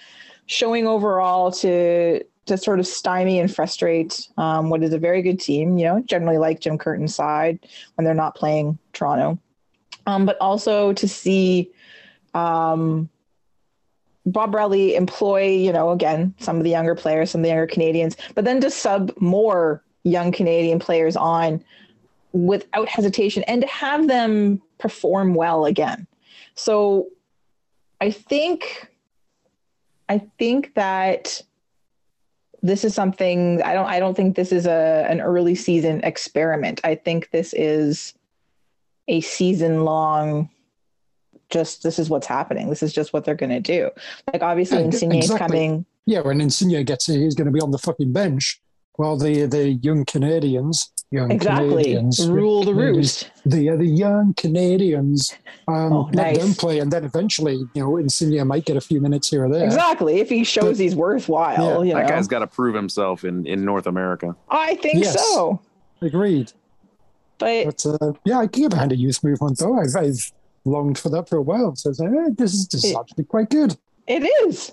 showing 0.47 0.87
overall 0.87 1.51
to 1.53 2.23
to 2.47 2.57
sort 2.57 2.79
of 2.79 2.87
stymie 2.87 3.41
and 3.41 3.53
frustrate 3.53 4.29
um, 4.37 4.71
what 4.71 4.83
is 4.83 4.93
a 4.93 4.99
very 4.99 5.23
good 5.23 5.41
team. 5.41 5.79
You 5.79 5.87
know, 5.87 6.01
generally 6.03 6.39
like 6.39 6.61
Jim 6.61 6.79
Curtin's 6.79 7.15
side 7.15 7.59
when 7.95 8.05
they're 8.05 8.15
not 8.15 8.35
playing 8.35 8.79
Toronto, 8.93 9.39
um, 10.07 10.27
but 10.27 10.37
also 10.41 10.93
to 10.93 11.09
see 11.09 11.71
um, 12.35 13.09
Bob 14.27 14.53
Bradley 14.53 14.97
employ, 14.97 15.47
you 15.47 15.73
know, 15.73 15.91
again 15.91 16.35
some 16.39 16.57
of 16.57 16.65
the 16.65 16.71
younger 16.71 16.95
players, 16.95 17.31
some 17.31 17.41
of 17.41 17.43
the 17.43 17.49
younger 17.51 17.67
Canadians, 17.67 18.17
but 18.35 18.45
then 18.45 18.61
to 18.61 18.71
sub 18.71 19.13
more 19.19 19.83
young 20.03 20.33
Canadian 20.33 20.79
players 20.79 21.17
on 21.17 21.63
without 22.33 22.89
hesitation 22.89 23.43
and 23.45 23.63
to 23.63 23.69
have 23.69 24.09
them 24.09 24.61
perform 24.79 25.35
well 25.35 25.65
again. 25.65 26.07
So 26.55 27.09
I 28.01 28.11
think 28.11 28.91
I 30.09 30.19
think 30.39 30.75
that 30.75 31.43
this 32.63 32.85
is 32.85 32.95
something 32.95 33.63
I 33.63 33.75
don't 33.75 33.87
I 33.87 33.99
don't 34.01 34.15
think 34.15 34.37
this 34.37 34.53
is 34.53 34.67
a 34.67 35.07
an 35.09 35.21
early 35.21 35.55
season 35.55 36.01
experiment. 36.03 36.81
I 36.85 36.95
think 36.95 37.31
this 37.31 37.55
is 37.55 38.15
a 39.09 39.21
season 39.21 39.85
long 39.85 40.51
just 41.51 41.83
this 41.83 41.99
is 41.99 42.11
what's 42.11 42.27
happening. 42.27 42.69
This 42.71 42.83
is 42.83 42.93
just 42.93 43.13
what 43.13 43.25
they're 43.25 43.35
going 43.35 43.51
to 43.51 43.61
do. 43.61 43.91
Like 44.33 44.43
obviously 44.43 44.79
Yeah, 44.79 44.85
Insigne 44.85 45.13
is 45.15 45.25
exactly. 45.31 45.47
coming 45.59 45.87
Yeah, 46.07 46.21
when 46.21 46.41
Insigne 46.41 46.83
gets 46.85 47.07
here, 47.07 47.21
he's 47.21 47.35
going 47.35 47.47
to 47.47 47.53
be 47.53 47.61
on 47.61 47.71
the 47.71 47.79
fucking 47.79 48.13
bench. 48.13 48.61
While 48.95 49.19
the 49.19 49.45
the 49.47 49.73
young 49.73 50.07
Canadians, 50.07 50.91
young 51.11 51.31
exactly 51.31 51.69
Canadians, 51.85 52.29
rule 52.31 52.65
the 52.65 52.73
Canadians, 52.73 52.97
roost. 52.97 53.31
the 53.45 53.71
uh, 53.71 53.77
the 53.77 53.85
young 53.85 54.33
Canadians 54.35 55.35
um, 55.69 55.93
Oh, 55.93 56.11
let 56.15 56.37
them 56.41 56.55
play, 56.55 56.79
and 56.79 56.91
then 56.91 57.05
eventually, 57.05 57.57
you 57.75 57.83
know, 57.83 57.99
Insigne 57.99 58.47
might 58.47 58.65
get 58.65 58.77
a 58.79 58.81
few 58.81 59.01
minutes 59.03 59.29
here 59.29 59.45
or 59.45 59.51
there. 59.51 59.67
Exactly. 59.67 60.21
If 60.21 60.31
he 60.31 60.45
shows 60.45 60.79
But- 60.79 60.83
he's 60.83 60.97
worthwhile, 60.97 61.85
you 61.85 61.93
know. 61.93 62.01
That 62.01 62.09
guy's 62.09 62.27
got 62.27 62.39
to 62.39 62.47
prove 62.47 62.75
himself 62.75 63.23
in, 63.25 63.47
in 63.47 63.65
North 63.67 63.87
America. 63.87 64.35
I 64.49 64.77
think 64.77 65.05
Yes. 65.05 65.15
so. 65.35 65.61
Agreed. 66.01 66.53
But 67.39 67.67
But 67.67 67.87
uh, 67.87 68.13
yeah, 68.25 68.39
I 68.39 68.47
can 68.47 68.63
get 68.63 68.71
behind 68.71 68.93
a 68.93 68.97
youth 68.97 69.23
movement 69.23 69.59
though. 69.59 69.79
I've, 69.79 69.95
I've 69.95 70.33
longed 70.67 70.99
for 70.99 71.09
that 71.11 71.29
for 71.29 71.37
a 71.37 71.43
while. 71.43 71.75
So 71.77 71.91
it's 71.91 71.99
like, 72.01 72.11
eh, 72.11 72.29
this 72.37 72.53
is, 72.55 72.69
this 72.69 72.85
is 72.85 72.91
It- 72.93 72.97
actually 72.99 73.25
quite 73.25 73.51
good. 73.51 73.77
it 74.07 74.23
is. 74.47 74.73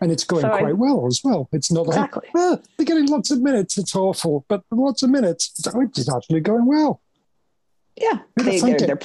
And 0.00 0.12
it's 0.12 0.22
going 0.24 0.42
So 0.42 0.52
I- 0.52 0.60
quite 0.60 0.78
well 0.78 1.06
as 1.06 1.20
well. 1.24 1.48
It's 1.52 1.72
not 1.72 1.86
like, 1.88 1.96
Exactly. 2.14 2.28
they're 2.76 2.84
getting 2.86 3.06
lots 3.08 3.30
of 3.32 3.40
minutes. 3.42 3.78
It's 3.78 3.96
awful, 3.96 4.44
but 4.48 4.62
lots 4.70 5.02
of 5.02 5.10
minutes. 5.10 5.50
It's, 5.58 5.98
it's 5.98 6.08
actually 6.14 6.40
going 6.40 6.66
well. 6.66 7.00
Yeah. 8.00 8.20
They, 8.36 8.60
they're, 8.60 8.78
they're 8.78 8.98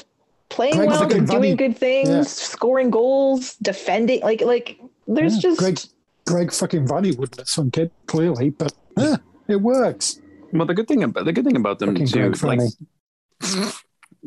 playing 0.50 0.76
Greg 0.76 0.90
well, 0.90 1.08
they're 1.08 1.20
doing 1.22 1.26
Vanney. 1.56 1.58
good 1.58 1.78
things, 1.78 2.10
Yeah. 2.10 2.22
scoring 2.24 2.92
goals, 2.92 3.56
defending 3.56 4.22
like 4.22 4.42
like 4.42 4.80
there's 5.08 5.36
Yeah, 5.36 5.42
just 5.50 5.60
Greg, 5.60 5.80
Greg 6.28 6.52
fucking 6.54 6.86
Vanney 6.88 7.18
wouldn't 7.18 7.38
have 7.40 7.48
sunk 7.50 7.80
it, 7.80 7.92
clearly, 8.06 8.52
but 8.52 8.72
eh, 8.98 9.18
it 9.48 9.62
works. 9.62 10.20
Well, 10.52 10.68
the 10.68 10.76
good 10.76 10.88
thing 10.88 11.02
about 11.02 11.26
the 11.26 11.34
good 11.34 11.46
thing 11.46 11.56
about 11.56 11.80
them 11.80 11.90
Fucking 11.96 12.06
too, 12.08 12.30
Greg 12.30 12.44
like 12.44 13.74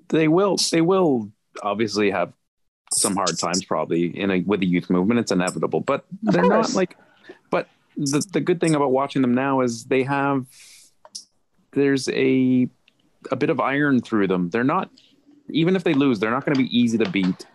they 0.08 0.26
will 0.28 0.56
they 0.72 0.80
will 0.80 1.30
obviously 1.62 2.10
have 2.10 2.32
some 2.92 3.16
hard 3.16 3.38
times 3.38 3.64
probably 3.64 4.18
in 4.18 4.30
a 4.30 4.40
with 4.40 4.60
the 4.60 4.66
youth 4.66 4.90
movement. 4.90 5.20
It's 5.20 5.32
inevitable, 5.32 5.80
but 5.80 6.04
they're 6.22 6.44
not 6.46 6.74
like. 6.74 6.96
But 7.50 7.68
the 7.96 8.24
the 8.32 8.40
good 8.40 8.60
thing 8.60 8.74
about 8.74 8.92
watching 8.92 9.22
them 9.22 9.34
now 9.34 9.60
is 9.60 9.84
they 9.84 10.02
have 10.04 10.46
there's 11.72 12.08
a 12.08 12.68
a 13.30 13.36
bit 13.36 13.50
of 13.50 13.60
iron 13.60 14.00
through 14.00 14.28
them. 14.28 14.50
They're 14.50 14.64
not 14.64 14.90
even 15.50 15.76
if 15.76 15.84
they 15.84 15.94
lose, 15.94 16.18
they're 16.18 16.30
not 16.30 16.44
going 16.44 16.56
to 16.56 16.62
be 16.62 16.76
easy 16.76 16.98
to 16.98 17.08
beat. 17.10 17.46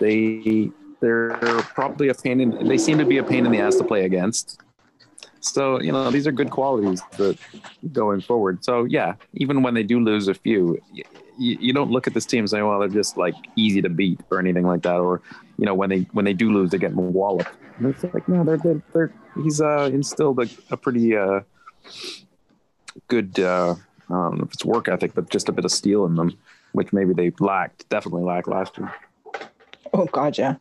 They 0.00 0.70
they're 1.00 1.36
probably 1.74 2.08
a 2.08 2.14
pain 2.14 2.40
in. 2.40 2.66
They 2.66 2.78
seem 2.78 2.98
to 2.98 3.04
be 3.04 3.18
a 3.18 3.24
pain 3.24 3.44
in 3.46 3.52
the 3.52 3.58
ass 3.58 3.76
to 3.76 3.84
play 3.84 4.04
against. 4.04 4.60
So 5.40 5.80
you 5.80 5.92
know 5.92 6.10
these 6.10 6.26
are 6.26 6.32
good 6.32 6.50
qualities 6.50 7.02
that 7.18 7.38
going 7.92 8.22
forward. 8.22 8.64
So 8.64 8.84
yeah, 8.84 9.14
even 9.34 9.62
when 9.62 9.74
they 9.74 9.82
do 9.82 10.00
lose 10.00 10.28
a 10.28 10.34
few, 10.34 10.80
you, 11.38 11.56
you 11.60 11.72
don't 11.72 11.90
look 11.90 12.06
at 12.06 12.14
this 12.14 12.26
team 12.26 12.40
and 12.40 12.50
say, 12.50 12.62
well, 12.62 12.78
they're 12.78 12.88
just 12.88 13.16
like 13.16 13.34
easy 13.56 13.82
to 13.82 13.88
beat 13.88 14.20
or 14.30 14.38
anything 14.38 14.66
like 14.66 14.82
that. 14.82 14.96
Or 14.96 15.22
you 15.58 15.66
know 15.66 15.74
when 15.74 15.90
they 15.90 16.00
when 16.12 16.24
they 16.24 16.32
do 16.32 16.52
lose, 16.52 16.70
they 16.70 16.78
get 16.78 16.94
walloped. 16.94 17.50
And 17.78 17.86
it's 17.88 18.04
like 18.04 18.28
no, 18.28 18.44
they're 18.44 18.58
they're, 18.58 18.82
they're 18.92 19.12
he's 19.42 19.60
uh, 19.60 19.90
instilled 19.92 20.40
a, 20.40 20.48
a 20.70 20.76
pretty 20.76 21.16
uh, 21.16 21.40
good. 23.08 23.38
Uh, 23.38 23.74
I 24.10 24.12
don't 24.12 24.38
know 24.38 24.44
if 24.44 24.52
it's 24.52 24.64
work 24.64 24.88
ethic, 24.88 25.14
but 25.14 25.30
just 25.30 25.48
a 25.48 25.52
bit 25.52 25.64
of 25.64 25.72
steel 25.72 26.04
in 26.04 26.14
them, 26.14 26.36
which 26.72 26.92
maybe 26.92 27.14
they 27.14 27.32
lacked, 27.40 27.88
definitely 27.88 28.22
lacked 28.22 28.48
last 28.48 28.76
year. 28.78 28.92
oh 29.92 30.06
god, 30.06 30.36
yeah. 30.38 30.56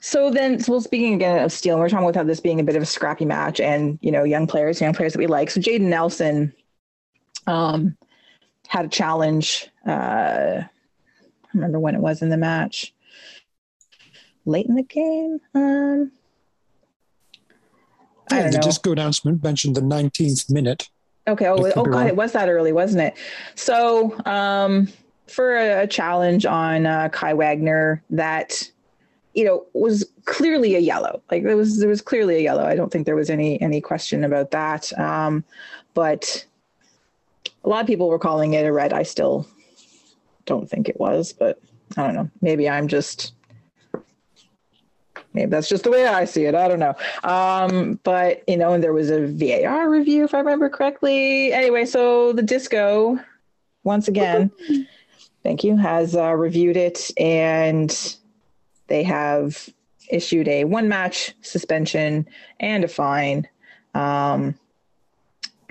So 0.00 0.30
then, 0.30 0.60
so 0.60 0.78
speaking 0.78 1.14
again 1.14 1.42
of 1.42 1.50
steel, 1.50 1.78
we're 1.78 1.88
talking 1.88 2.08
about 2.08 2.26
this 2.28 2.38
being 2.38 2.60
a 2.60 2.62
bit 2.62 2.76
of 2.76 2.82
a 2.82 2.86
scrappy 2.86 3.24
match, 3.24 3.58
and 3.58 3.98
you 4.02 4.12
know, 4.12 4.22
young 4.22 4.46
players, 4.46 4.80
young 4.80 4.94
players 4.94 5.14
that 5.14 5.18
we 5.18 5.26
like. 5.26 5.50
So 5.50 5.60
Jayden 5.60 5.88
Nelson, 5.88 6.52
um, 7.46 7.95
had 8.76 8.84
a 8.84 8.88
challenge. 8.88 9.68
Uh, 9.86 10.62
I 10.62 10.68
remember 11.54 11.80
when 11.80 11.94
it 11.94 12.00
was 12.00 12.20
in 12.20 12.28
the 12.28 12.36
match, 12.36 12.92
late 14.44 14.66
in 14.66 14.74
the 14.74 14.82
game. 14.82 15.40
Um, 15.54 16.12
I 18.30 18.40
Yeah, 18.40 18.50
the 18.50 18.58
know. 18.58 18.62
disco 18.62 18.92
announcement 18.92 19.42
mentioned 19.42 19.76
the 19.76 19.80
19th 19.80 20.50
minute. 20.50 20.88
Okay. 21.26 21.46
Oh, 21.46 21.56
oh 21.56 21.84
God, 21.84 21.86
wrong. 21.86 22.06
it 22.06 22.16
was 22.16 22.32
that 22.32 22.48
early, 22.50 22.72
wasn't 22.72 23.02
it? 23.02 23.16
So, 23.54 24.14
um, 24.26 24.88
for 25.26 25.56
a, 25.56 25.82
a 25.82 25.86
challenge 25.86 26.44
on 26.44 26.86
uh, 26.86 27.08
Kai 27.08 27.32
Wagner 27.32 28.02
that, 28.10 28.62
you 29.32 29.44
know, 29.44 29.64
was 29.72 30.08
clearly 30.26 30.74
a 30.74 30.80
yellow. 30.80 31.22
Like 31.30 31.44
there 31.44 31.56
was, 31.56 31.80
there 31.80 31.88
was 31.88 32.02
clearly 32.02 32.36
a 32.36 32.40
yellow. 32.40 32.64
I 32.64 32.76
don't 32.76 32.92
think 32.92 33.06
there 33.06 33.16
was 33.16 33.30
any 33.30 33.60
any 33.60 33.80
question 33.80 34.22
about 34.22 34.50
that. 34.52 34.96
Um, 34.98 35.44
but 35.94 36.44
a 37.66 37.68
lot 37.68 37.80
of 37.80 37.86
people 37.86 38.08
were 38.08 38.18
calling 38.18 38.54
it 38.54 38.64
a 38.64 38.72
red. 38.72 38.92
I 38.92 39.02
still 39.02 39.46
don't 40.46 40.70
think 40.70 40.88
it 40.88 40.98
was, 40.98 41.32
but 41.32 41.60
I 41.96 42.04
don't 42.04 42.14
know. 42.14 42.30
Maybe 42.40 42.68
I'm 42.68 42.88
just. 42.88 43.32
Maybe 45.34 45.50
that's 45.50 45.68
just 45.68 45.84
the 45.84 45.90
way 45.90 46.06
I 46.06 46.24
see 46.24 46.44
it. 46.44 46.54
I 46.54 46.66
don't 46.66 46.78
know. 46.78 46.94
Um, 47.22 48.00
but 48.04 48.42
you 48.48 48.56
know, 48.56 48.72
and 48.72 48.82
there 48.82 48.94
was 48.94 49.10
a 49.10 49.26
VAR 49.26 49.90
review, 49.90 50.24
if 50.24 50.32
I 50.32 50.38
remember 50.38 50.70
correctly. 50.70 51.52
Anyway, 51.52 51.84
so 51.84 52.32
the 52.32 52.42
disco, 52.42 53.18
once 53.84 54.08
again, 54.08 54.50
thank 55.42 55.62
you, 55.62 55.76
has 55.76 56.16
uh, 56.16 56.32
reviewed 56.32 56.76
it, 56.76 57.10
and 57.18 58.16
they 58.86 59.02
have 59.02 59.68
issued 60.08 60.46
a 60.46 60.64
one-match 60.64 61.34
suspension 61.42 62.26
and 62.60 62.84
a 62.84 62.88
fine 62.88 63.46
um, 63.94 64.54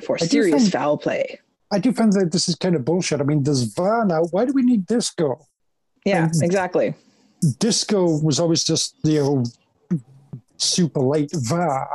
for 0.03 0.17
serious 0.19 0.69
foul 0.69 0.97
play. 0.97 1.39
I 1.71 1.79
do 1.79 1.91
find 1.91 2.13
that 2.13 2.31
this 2.31 2.47
is 2.47 2.55
kind 2.55 2.75
of 2.75 2.85
bullshit. 2.85 3.21
I 3.21 3.23
mean, 3.23 3.43
there's 3.43 3.63
VAR 3.73 4.05
now. 4.05 4.23
Why 4.31 4.45
do 4.45 4.53
we 4.53 4.61
need 4.61 4.85
disco? 4.85 5.45
Yeah, 6.05 6.25
Um, 6.25 6.31
exactly. 6.41 6.93
Disco 7.59 8.19
was 8.19 8.39
always 8.39 8.63
just 8.63 8.95
the 9.03 9.19
old 9.19 9.49
super 10.57 11.01
late 11.01 11.31
VAR. 11.33 11.89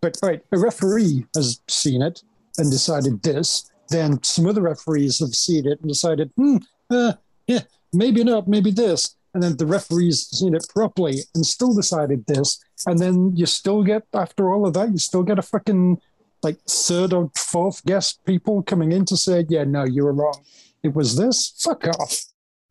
But 0.00 0.16
right, 0.22 0.42
a 0.52 0.58
referee 0.58 1.26
has 1.36 1.60
seen 1.68 2.02
it 2.02 2.22
and 2.58 2.70
decided 2.70 3.22
this. 3.22 3.70
Then 3.90 4.22
some 4.22 4.46
other 4.46 4.62
referees 4.62 5.18
have 5.20 5.34
seen 5.34 5.66
it 5.66 5.80
and 5.80 5.88
decided, 5.88 6.30
hmm, 6.36 6.56
uh, 6.90 7.14
yeah, 7.46 7.60
maybe 7.92 8.24
not, 8.24 8.48
maybe 8.48 8.70
this. 8.70 9.16
And 9.34 9.42
then 9.42 9.56
the 9.56 9.66
referees 9.66 10.26
seen 10.28 10.54
it 10.54 10.66
properly 10.70 11.20
and 11.34 11.44
still 11.46 11.74
decided 11.74 12.24
this. 12.26 12.58
And 12.86 12.98
then 12.98 13.36
you 13.36 13.46
still 13.46 13.84
get, 13.84 14.04
after 14.14 14.52
all 14.52 14.66
of 14.66 14.72
that, 14.74 14.90
you 14.90 14.98
still 14.98 15.22
get 15.22 15.38
a 15.38 15.42
fucking 15.42 16.00
like 16.42 16.58
third 16.68 17.12
or 17.12 17.30
fourth 17.36 17.84
guest 17.84 18.24
people 18.24 18.62
coming 18.62 18.92
in 18.92 19.04
to 19.06 19.16
say, 19.16 19.44
yeah, 19.48 19.64
no, 19.64 19.84
you 19.84 20.04
were 20.04 20.12
wrong. 20.12 20.40
It 20.82 20.94
was 20.94 21.16
this. 21.16 21.52
Fuck 21.58 21.86
off. 21.88 22.24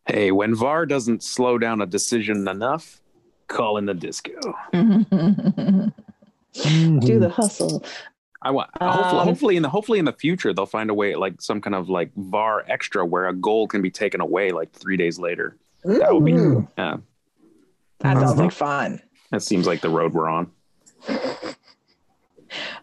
Hey, 0.08 0.32
when 0.32 0.56
VAR 0.56 0.86
doesn't 0.86 1.24
slow 1.24 1.58
down 1.58 1.82
a 1.82 1.86
decision 1.86 2.48
enough, 2.48 3.02
call 3.48 3.78
in 3.78 3.86
the 3.86 3.94
disco. 3.94 4.32
Do 4.74 5.92
the 7.20 7.30
hustle. 7.30 7.84
I 8.42 8.52
want 8.52 8.70
Um, 8.80 8.90
hopefully, 8.92 9.26
hopefully 9.26 9.56
in 9.58 9.64
the 9.64 9.70
hopefully 9.70 10.00
in 10.00 10.06
the 10.06 10.14
future 10.14 10.54
they'll 10.54 10.66
find 10.66 10.90
a 10.90 10.94
way 10.94 11.16
like 11.16 11.42
some 11.42 11.60
kind 11.62 11.76
of 11.76 11.90
like 11.90 12.10
VAR 12.16 12.64
extra 12.68 13.06
where 13.06 13.28
a 13.28 13.34
goal 13.34 13.68
can 13.68 13.82
be 13.82 13.92
taken 13.92 14.22
away 14.22 14.52
like 14.52 14.72
three 14.72 14.96
days 14.98 15.20
later. 15.20 15.58
That 15.84 16.14
would 16.14 16.26
be 16.26 16.32
yeah. 16.78 16.98
That 18.00 18.16
sounds 18.18 18.32
Uh-huh. 18.32 18.42
like 18.44 18.52
fun. 18.54 19.02
That 19.32 19.44
seems 19.44 19.68
like 19.68 19.82
the 19.82 19.90
road 19.90 20.14
we're 20.14 20.30
on. 20.30 20.50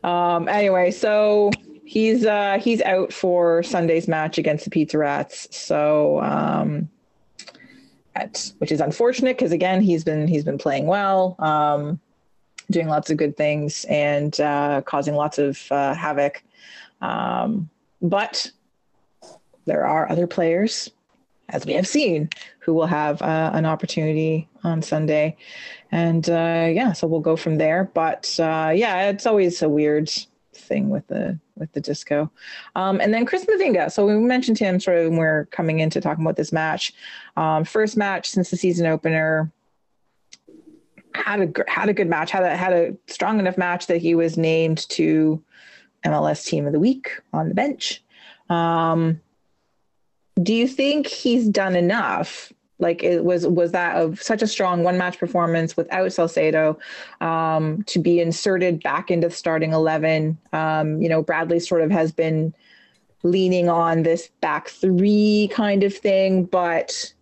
Um, 0.05 0.49
anyway, 0.49 0.91
so 0.91 1.51
he's 1.85 2.27
uh, 2.27 2.59
he's 2.61 2.83
out 2.83 3.13
for 3.13 3.63
Sunday's 3.63 4.09
match 4.09 4.39
against 4.39 4.65
the 4.65 4.71
Pizza 4.71 4.99
Rats. 4.99 5.49
So 5.57 6.21
um, 6.21 6.89
at, 8.15 8.53
which 8.59 8.73
is 8.73 8.81
unfortunate 8.81 9.37
because 9.37 9.53
again 9.53 9.81
he's 9.81 10.05
been 10.05 10.27
he's 10.27 10.45
been 10.45 10.59
playing 10.59 10.87
well, 10.87 11.37
um, 11.39 12.01
doing 12.71 12.89
lots 12.89 13.11
of 13.11 13.17
good 13.17 13.37
things 13.37 13.85
and 13.89 14.39
uh, 14.41 14.83
causing 14.83 15.15
lots 15.15 15.39
of 15.39 15.61
uh, 15.71 15.95
havoc. 15.95 16.43
Um, 17.01 17.71
but 18.03 18.51
there 19.67 19.87
are 19.87 20.11
other 20.11 20.27
players 20.27 20.91
as 21.49 21.65
we 21.65 21.75
have 21.75 21.87
seen, 21.87 22.29
who 22.59 22.75
will 22.75 22.87
have 22.87 23.23
uh, 23.23 23.51
an 23.55 23.67
opportunity 23.67 24.49
on 24.65 24.83
Sunday. 24.83 25.37
And 25.93 26.29
uh, 26.29 26.69
yeah, 26.71 26.93
so 26.93 27.07
we'll 27.07 27.21
go 27.21 27.37
from 27.37 27.59
there. 27.59 27.91
But 27.95 28.39
uh, 28.41 28.73
yeah, 28.75 29.09
it's 29.11 29.27
always 29.27 29.63
a 29.63 29.69
weird 29.69 30.11
thing 30.53 30.91
with 30.91 31.07
the 31.07 31.39
with 31.57 31.73
the 31.73 31.81
disco. 31.81 32.31
Um, 32.75 33.01
and 33.01 33.15
then 33.15 33.25
Chris 33.25 33.45
Mavinga. 33.45 33.91
So 33.91 34.07
we 34.07 34.15
mentioned 34.17 34.59
him 34.59 34.81
sort 34.81 34.99
of 34.99 35.11
when 35.11 35.19
we're 35.19 35.47
coming 35.47 35.81
into 35.81 36.01
talking 36.01 36.25
about 36.25 36.37
this 36.37 36.53
match. 36.53 36.93
Um, 37.37 37.65
first 37.65 37.97
match 37.97 38.29
since 38.29 38.51
the 38.51 38.57
season 38.57 38.87
opener. 38.87 39.51
Had 41.15 41.41
a 41.41 41.71
had 41.71 41.89
a 41.89 41.95
good 41.95 42.09
match. 42.09 42.31
Had 42.31 42.43
a 42.43 42.57
had 42.57 42.73
a 42.73 42.97
strong 43.07 43.39
enough 43.39 43.57
match 43.57 43.87
that 43.87 43.99
he 43.99 44.15
was 44.15 44.37
named 44.37 44.87
to 44.91 45.43
MLS 46.05 46.45
Team 46.45 46.67
of 46.67 46.73
the 46.73 46.81
Week 46.81 47.21
on 47.33 47.49
the 47.49 47.55
bench. 47.55 48.03
Um, 48.51 49.21
do 50.43 50.53
you 50.55 50.69
think 50.69 51.07
he's 51.07 51.49
done 51.49 51.77
enough? 51.77 52.53
Like 52.79 53.03
it 53.03 53.25
was 53.25 53.47
was 53.47 53.73
that 53.73 53.97
of 53.97 54.23
such 54.23 54.43
a 54.43 54.47
strong 54.47 54.83
one 54.83 54.99
match 54.99 55.19
performance 55.19 55.77
without 55.77 56.13
Salcedo 56.13 56.79
um, 57.23 57.83
to 57.85 57.99
be 57.99 58.21
inserted 58.21 58.83
back 58.83 59.11
into 59.11 59.29
the 59.29 59.35
starting 59.35 59.73
eleven? 59.73 60.37
Um, 60.53 61.01
you 61.01 61.09
know, 61.09 61.23
Bradley 61.23 61.59
sort 61.59 61.81
of 61.81 61.91
has 61.91 62.13
been 62.13 62.53
leaning 63.23 63.71
on 63.71 64.03
this 64.03 64.29
back 64.43 64.69
three 64.69 65.49
kind 65.53 65.83
of 65.85 65.97
thing, 65.97 66.45
but 66.45 67.15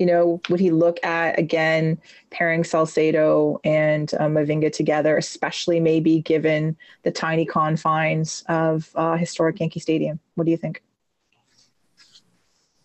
you 0.00 0.06
know, 0.06 0.40
would 0.48 0.58
he 0.58 0.70
look 0.70 0.98
at 1.04 1.38
again 1.38 1.96
pairing 2.30 2.64
Salcedo 2.64 3.60
and 3.62 4.12
uh, 4.14 4.26
Mavinga 4.26 4.72
together, 4.72 5.16
especially 5.16 5.78
maybe 5.78 6.20
given 6.20 6.76
the 7.04 7.12
tiny 7.12 7.46
confines 7.46 8.42
of 8.48 8.90
uh, 8.96 9.16
historic 9.16 9.60
Yankee 9.60 9.78
Stadium? 9.78 10.18
What 10.34 10.46
do 10.46 10.50
you 10.50 10.56
think? 10.56 10.82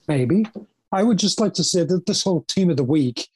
Maybe. 0.08 0.46
I 0.92 1.04
would 1.04 1.18
just 1.20 1.40
like 1.40 1.54
to 1.56 1.64
say 1.64 1.84
that 1.84 2.06
this 2.06 2.24
whole 2.24 2.42
team 2.44 2.70
of 2.70 2.78
the 2.78 2.84
week, 2.84 3.28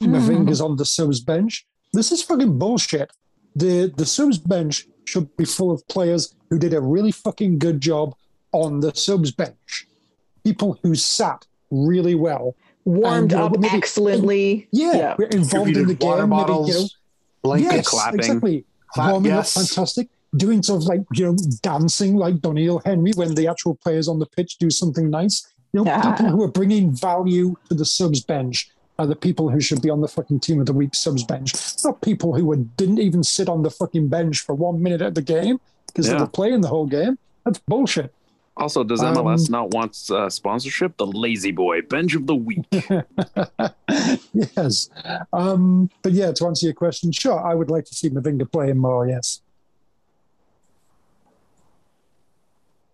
my 0.00 0.20
finger's 0.20 0.60
on 0.60 0.76
the 0.76 0.84
subs 0.84 1.20
bench. 1.20 1.66
This 1.92 2.10
is 2.10 2.22
fucking 2.22 2.58
bullshit. 2.58 3.10
The 3.54 3.92
the 3.96 4.06
subs 4.06 4.38
bench 4.38 4.86
should 5.04 5.34
be 5.36 5.44
full 5.44 5.70
of 5.70 5.86
players 5.88 6.34
who 6.48 6.58
did 6.58 6.72
a 6.74 6.80
really 6.80 7.12
fucking 7.12 7.58
good 7.58 7.80
job 7.80 8.14
on 8.52 8.80
the 8.80 8.94
subs 8.94 9.30
bench. 9.30 9.86
People 10.44 10.78
who 10.82 10.94
sat 10.94 11.46
really 11.70 12.14
well. 12.14 12.54
Warmed 12.84 13.32
And, 13.32 13.40
uh, 13.40 13.44
up 13.46 13.58
maybe- 13.58 13.76
excellently. 13.76 14.68
Yeah, 14.72 15.14
we're 15.18 15.26
involved 15.28 15.76
in 15.76 15.86
the 15.86 15.94
Distributed 15.94 16.02
water 16.04 16.22
game. 16.22 16.30
Maybe, 16.30 16.40
bottles, 16.42 16.68
you 16.68 16.74
know, 16.80 16.88
blankets. 17.42 17.74
yes, 17.74 17.88
clapping. 17.88 18.18
exactly. 18.20 18.64
Clap, 18.92 19.10
Warming 19.12 19.32
yes. 19.32 19.56
up, 19.56 19.62
fantastic. 19.66 20.08
Doing 20.36 20.62
sort 20.62 20.82
of 20.82 20.88
like 20.88 21.02
you 21.12 21.26
know 21.26 21.36
dancing 21.62 22.16
like 22.16 22.36
Doneil 22.36 22.82
Henry 22.84 23.12
when 23.14 23.34
the 23.34 23.46
actual 23.46 23.74
players 23.74 24.08
on 24.08 24.18
the 24.18 24.26
pitch 24.26 24.56
do 24.58 24.70
something 24.70 25.10
nice. 25.10 25.46
You 25.72 25.80
know, 25.84 25.84
Yeah. 25.90 26.12
people 26.16 26.32
who 26.32 26.42
are 26.42 26.48
bringing 26.48 26.90
value 26.92 27.56
to 27.68 27.74
the 27.74 27.84
subs 27.84 28.20
bench 28.22 28.70
are 28.98 29.06
the 29.06 29.16
people 29.16 29.48
who 29.48 29.60
should 29.60 29.80
be 29.80 29.88
on 29.90 30.00
the 30.02 30.08
fucking 30.08 30.40
team 30.40 30.60
of 30.60 30.66
the 30.66 30.72
week 30.72 30.94
subs 30.94 31.24
bench, 31.24 31.52
not 31.82 32.00
people 32.02 32.34
who 32.34 32.44
were, 32.46 32.56
didn't 32.56 32.98
even 32.98 33.24
sit 33.24 33.48
on 33.48 33.62
the 33.62 33.70
fucking 33.70 34.08
bench 34.08 34.40
for 34.40 34.54
one 34.54 34.82
minute 34.82 35.00
at 35.00 35.14
the 35.14 35.22
game 35.22 35.58
because 35.86 36.08
they 36.08 36.14
were 36.14 36.26
playing 36.26 36.60
the 36.60 36.68
whole 36.68 36.86
game. 36.86 37.18
That's 37.44 37.58
bullshit. 37.66 38.12
Also, 38.54 38.84
does 38.84 39.02
Um, 39.02 39.14
MLS 39.16 39.48
not 39.48 39.70
want 39.72 39.96
uh, 40.10 40.28
sponsorship? 40.28 40.98
The 40.98 41.06
Lazy 41.06 41.52
Boy 41.52 41.80
Bench 41.80 42.14
of 42.14 42.26
the 42.26 42.34
Week. 42.34 42.66
yes. 44.34 44.90
Um, 45.32 45.88
but 46.02 46.12
yeah, 46.12 46.32
to 46.32 46.46
answer 46.46 46.66
your 46.66 46.74
question, 46.74 47.12
sure, 47.12 47.40
I 47.42 47.54
would 47.54 47.70
like 47.70 47.86
to 47.86 47.94
see 47.94 48.10
Mavinga 48.10 48.50
playing 48.52 48.76
more, 48.76 49.08
yes, 49.08 49.40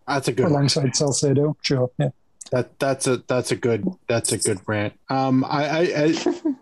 That's 0.07 0.29
a 0.29 0.31
good 0.31 0.43
one. 0.43 0.51
alongside 0.53 0.95
Salcedo. 0.95 1.55
Sure, 1.61 1.91
yeah. 1.99 2.09
That 2.51 2.79
that's 2.79 3.05
a 3.07 3.17
that's 3.27 3.51
a 3.51 3.55
good 3.55 3.85
that's 4.07 4.31
a 4.31 4.37
good 4.37 4.59
rant. 4.67 4.93
Um, 5.09 5.43
I, 5.43 5.69
I, 5.69 5.79
I 6.15 6.53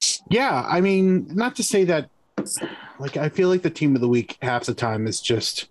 yeah, 0.30 0.64
I 0.66 0.80
mean, 0.80 1.26
not 1.34 1.56
to 1.56 1.62
say 1.62 1.84
that, 1.84 2.10
like, 2.98 3.16
I 3.16 3.28
feel 3.28 3.48
like 3.48 3.62
the 3.62 3.70
team 3.70 3.94
of 3.94 4.00
the 4.00 4.08
week 4.08 4.36
half 4.42 4.64
the 4.64 4.74
time 4.74 5.06
is 5.06 5.20
just 5.20 5.68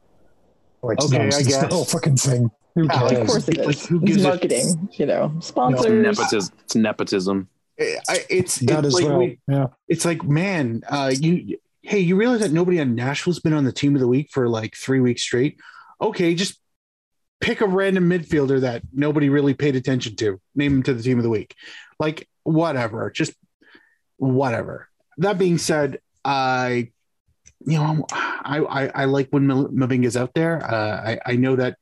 Oh, 0.82 0.90
it's 0.90 1.06
Okay, 1.06 1.26
I 1.28 1.30
guess. 1.30 1.58
the 1.62 1.68
whole 1.68 1.86
fucking 1.86 2.18
thing. 2.18 2.52
Who 2.76 2.86
Yeah, 2.86 3.08
cares? 3.08 3.20
Of 3.22 3.28
course 3.28 3.48
it 3.48 3.58
Like, 3.66 3.78
who 3.80 3.98
It's 4.00 4.06
gives 4.06 4.24
a- 4.26 4.28
marketing, 4.28 4.90
you 4.94 5.06
know, 5.06 5.34
It's 5.38 5.48
sponsors. 5.48 5.92
nepotism. 5.92 6.56
It's 6.64 6.76
nepotism. 6.76 7.48
I, 7.80 7.98
I- 8.10 8.26
it's 8.30 8.58
that 8.60 8.80
it's 8.80 8.88
as 8.88 8.94
like 8.96 9.06
well. 9.06 9.18
we- 9.20 9.40
yeah. 9.48 9.68
it's 9.88 10.06
like 10.06 10.24
man, 10.24 10.84
uh, 10.90 11.14
you 11.18 11.58
hey, 11.84 12.00
you 12.00 12.16
realize 12.16 12.40
that 12.42 12.52
nobody 12.52 12.80
on 12.82 12.96
Nashville's 12.96 13.40
been 13.40 13.54
on 13.54 13.64
the 13.66 13.72
team 13.72 13.94
of 13.96 14.02
the 14.02 14.08
week 14.08 14.30
for 14.32 14.48
like 14.50 14.76
three 14.76 15.00
weeks 15.02 15.22
straight? 15.22 15.58
Okay, 16.02 16.34
just 16.36 16.60
pick 17.44 17.60
a 17.60 17.68
random 17.68 18.10
midfielder 18.10 18.62
that 18.62 18.82
nobody 18.94 19.28
really 19.28 19.54
paid 19.54 19.76
attention 19.76 20.16
to, 20.16 20.40
name 20.56 20.76
him 20.76 20.84
to 20.84 20.94
the 20.94 21.04
team 21.04 21.20
of 21.20 21.24
the 21.24 21.30
week. 21.30 21.56
Like 22.00 22.30
whatever, 22.44 23.12
just 23.12 23.34
whatever. 24.16 24.88
That 25.18 25.38
being 25.38 25.58
said, 25.58 26.00
I 26.24 26.92
you 27.66 27.78
know 27.78 28.06
I 28.10 28.60
I, 28.60 28.88
I 28.88 29.06
like 29.06 29.28
when 29.32 29.46
Mavinga's 29.46 30.16
out 30.16 30.34
there. 30.34 30.64
Uh, 30.64 31.02
I 31.10 31.20
I 31.26 31.36
know 31.36 31.58
that 31.58 31.78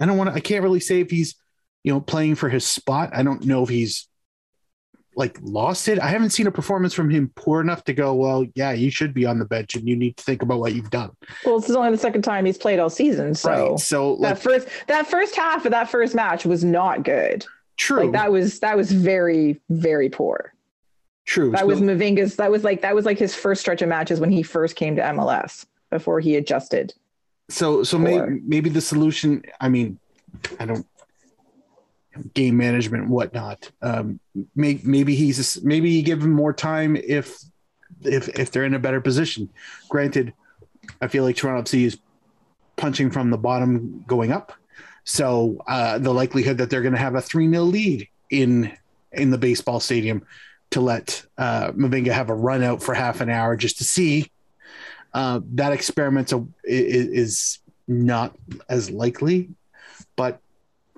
I 0.00 0.06
don't 0.06 0.18
want 0.18 0.30
to. 0.30 0.34
I 0.34 0.40
can't 0.40 0.64
really 0.64 0.80
say 0.80 1.00
if 1.00 1.10
he's 1.10 1.36
you 1.84 1.92
know 1.92 2.00
playing 2.00 2.34
for 2.34 2.48
his 2.48 2.66
spot. 2.66 3.10
I 3.12 3.22
don't 3.22 3.44
know 3.44 3.62
if 3.62 3.68
he's 3.68 4.07
like 5.18 5.36
lost 5.42 5.88
it. 5.88 5.98
I 5.98 6.06
haven't 6.08 6.30
seen 6.30 6.46
a 6.46 6.50
performance 6.50 6.94
from 6.94 7.10
him 7.10 7.30
poor 7.34 7.60
enough 7.60 7.82
to 7.84 7.92
go, 7.92 8.14
well, 8.14 8.46
yeah, 8.54 8.70
you 8.70 8.88
should 8.90 9.12
be 9.12 9.26
on 9.26 9.38
the 9.40 9.44
bench 9.44 9.74
and 9.74 9.86
you 9.86 9.96
need 9.96 10.16
to 10.16 10.22
think 10.24 10.42
about 10.42 10.60
what 10.60 10.74
you've 10.74 10.90
done. 10.90 11.10
Well, 11.44 11.58
this 11.58 11.68
is 11.68 11.74
only 11.76 11.90
the 11.90 11.98
second 11.98 12.22
time 12.22 12.44
he's 12.46 12.56
played 12.56 12.78
all 12.78 12.88
season, 12.88 13.34
so 13.34 13.50
right. 13.72 13.78
So 13.80 14.16
that 14.22 14.34
like 14.34 14.38
first 14.38 14.68
that 14.86 15.06
first 15.08 15.34
half 15.34 15.64
of 15.66 15.72
that 15.72 15.90
first 15.90 16.14
match 16.14 16.46
was 16.46 16.62
not 16.64 17.02
good. 17.02 17.44
true. 17.76 18.04
Like 18.04 18.12
that 18.12 18.30
was 18.32 18.60
that 18.60 18.76
was 18.76 18.92
very 18.92 19.60
very 19.68 20.08
poor. 20.08 20.54
true. 21.26 21.50
That 21.50 21.60
So- 21.60 21.66
was 21.66 21.80
Mavinga's. 21.80 22.36
That 22.36 22.50
was 22.50 22.62
like 22.64 22.80
that 22.82 22.94
was 22.94 23.04
like 23.04 23.18
his 23.18 23.34
first 23.34 23.60
stretch 23.60 23.82
of 23.82 23.88
matches 23.88 24.20
when 24.20 24.30
he 24.30 24.42
first 24.42 24.76
came 24.76 24.94
to 24.96 25.02
MLS 25.02 25.66
before 25.90 26.20
he 26.20 26.36
adjusted. 26.36 26.94
so 27.50 27.82
so 27.82 27.98
maybe 27.98 28.40
maybe 28.46 28.70
the 28.70 28.80
solution, 28.80 29.42
I 29.60 29.68
mean, 29.68 29.98
I 30.60 30.64
don't 30.66 30.86
game 32.34 32.56
management 32.56 33.08
whatnot. 33.08 33.70
Um 33.82 34.20
may, 34.54 34.80
maybe 34.84 35.14
he's 35.14 35.62
maybe 35.62 35.90
you 35.90 36.02
give 36.02 36.22
him 36.22 36.32
more 36.32 36.52
time 36.52 36.96
if 36.96 37.38
if 38.02 38.28
if 38.38 38.50
they're 38.50 38.64
in 38.64 38.74
a 38.74 38.78
better 38.78 39.00
position. 39.00 39.48
Granted, 39.88 40.32
I 41.00 41.08
feel 41.08 41.24
like 41.24 41.36
Toronto 41.36 41.62
FC 41.62 41.84
is 41.84 41.98
punching 42.76 43.10
from 43.10 43.30
the 43.30 43.38
bottom 43.38 44.04
going 44.06 44.32
up. 44.32 44.52
So 45.04 45.62
uh, 45.66 45.98
the 45.98 46.12
likelihood 46.12 46.58
that 46.58 46.70
they're 46.70 46.82
going 46.82 46.94
to 46.94 47.00
have 47.00 47.14
a 47.14 47.20
3 47.20 47.50
0 47.50 47.62
lead 47.64 48.08
in 48.30 48.72
in 49.12 49.30
the 49.30 49.38
baseball 49.38 49.80
stadium 49.80 50.26
to 50.70 50.80
let 50.80 51.24
uh, 51.38 51.72
Mavinga 51.72 52.12
have 52.12 52.28
a 52.28 52.34
run 52.34 52.62
out 52.62 52.82
for 52.82 52.94
half 52.94 53.20
an 53.20 53.30
hour 53.30 53.56
just 53.56 53.78
to 53.78 53.84
see 53.84 54.30
uh, 55.14 55.40
that 55.54 55.72
experiment 55.72 56.32
is, 56.64 57.08
is 57.08 57.58
not 57.86 58.36
as 58.68 58.90
likely. 58.90 59.48
But 60.14 60.40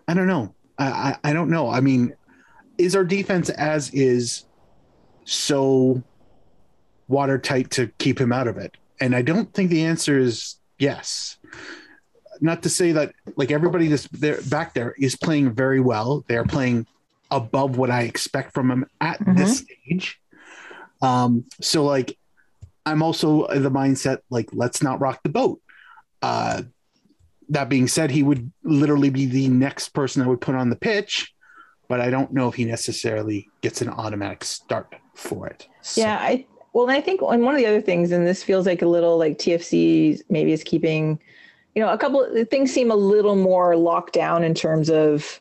I 0.08 0.14
don't 0.14 0.26
know. 0.26 0.54
I, 0.84 1.16
I, 1.24 1.32
don't 1.32 1.50
know. 1.50 1.68
I 1.68 1.80
mean, 1.80 2.14
is 2.78 2.96
our 2.96 3.04
defense 3.04 3.50
as 3.50 3.90
is 3.92 4.46
so 5.24 6.02
watertight 7.08 7.70
to 7.72 7.88
keep 7.98 8.20
him 8.20 8.32
out 8.32 8.48
of 8.48 8.56
it? 8.56 8.76
And 9.00 9.14
I 9.14 9.22
don't 9.22 9.52
think 9.52 9.70
the 9.70 9.84
answer 9.84 10.18
is 10.18 10.56
yes. 10.78 11.38
Not 12.40 12.62
to 12.62 12.70
say 12.70 12.92
that 12.92 13.12
like 13.36 13.50
everybody 13.50 13.88
that's 13.88 14.08
there 14.08 14.40
back 14.42 14.72
there 14.72 14.94
is 14.98 15.16
playing 15.16 15.52
very 15.52 15.80
well. 15.80 16.24
They're 16.26 16.44
playing 16.44 16.86
above 17.30 17.76
what 17.76 17.90
I 17.90 18.02
expect 18.02 18.54
from 18.54 18.68
them 18.68 18.86
at 19.00 19.18
this 19.36 19.58
stage. 19.58 20.18
Um, 21.02 21.44
so 21.60 21.84
like 21.84 22.16
I'm 22.86 23.02
also 23.02 23.46
the 23.46 23.70
mindset 23.70 24.18
like 24.30 24.48
let's 24.52 24.82
not 24.82 25.00
rock 25.00 25.20
the 25.22 25.28
boat. 25.28 25.60
Uh, 26.22 26.62
that 27.50 27.68
being 27.68 27.88
said, 27.88 28.10
he 28.10 28.22
would 28.22 28.50
literally 28.62 29.10
be 29.10 29.26
the 29.26 29.48
next 29.48 29.90
person 29.90 30.22
I 30.22 30.26
would 30.26 30.40
put 30.40 30.54
on 30.54 30.70
the 30.70 30.76
pitch, 30.76 31.34
but 31.88 32.00
I 32.00 32.08
don't 32.08 32.32
know 32.32 32.48
if 32.48 32.54
he 32.54 32.64
necessarily 32.64 33.48
gets 33.60 33.82
an 33.82 33.88
automatic 33.88 34.44
start 34.44 34.94
for 35.14 35.46
it. 35.48 35.66
So- 35.82 36.00
Yeah, 36.00 36.16
I 36.18 36.46
well, 36.72 36.88
and 36.88 36.96
I 36.96 37.00
think 37.00 37.20
and 37.20 37.42
one 37.42 37.54
of 37.54 37.60
the 37.60 37.66
other 37.66 37.80
things, 37.80 38.12
and 38.12 38.24
this 38.24 38.44
feels 38.44 38.64
like 38.64 38.80
a 38.82 38.86
little 38.86 39.18
like 39.18 39.38
TFC 39.38 40.20
maybe 40.30 40.52
is 40.52 40.62
keeping, 40.62 41.18
you 41.74 41.82
know, 41.82 41.88
a 41.92 41.98
couple 41.98 42.24
things 42.44 42.72
seem 42.72 42.92
a 42.92 42.96
little 42.96 43.34
more 43.34 43.74
locked 43.76 44.12
down 44.14 44.44
in 44.44 44.54
terms 44.54 44.88
of 44.88 45.40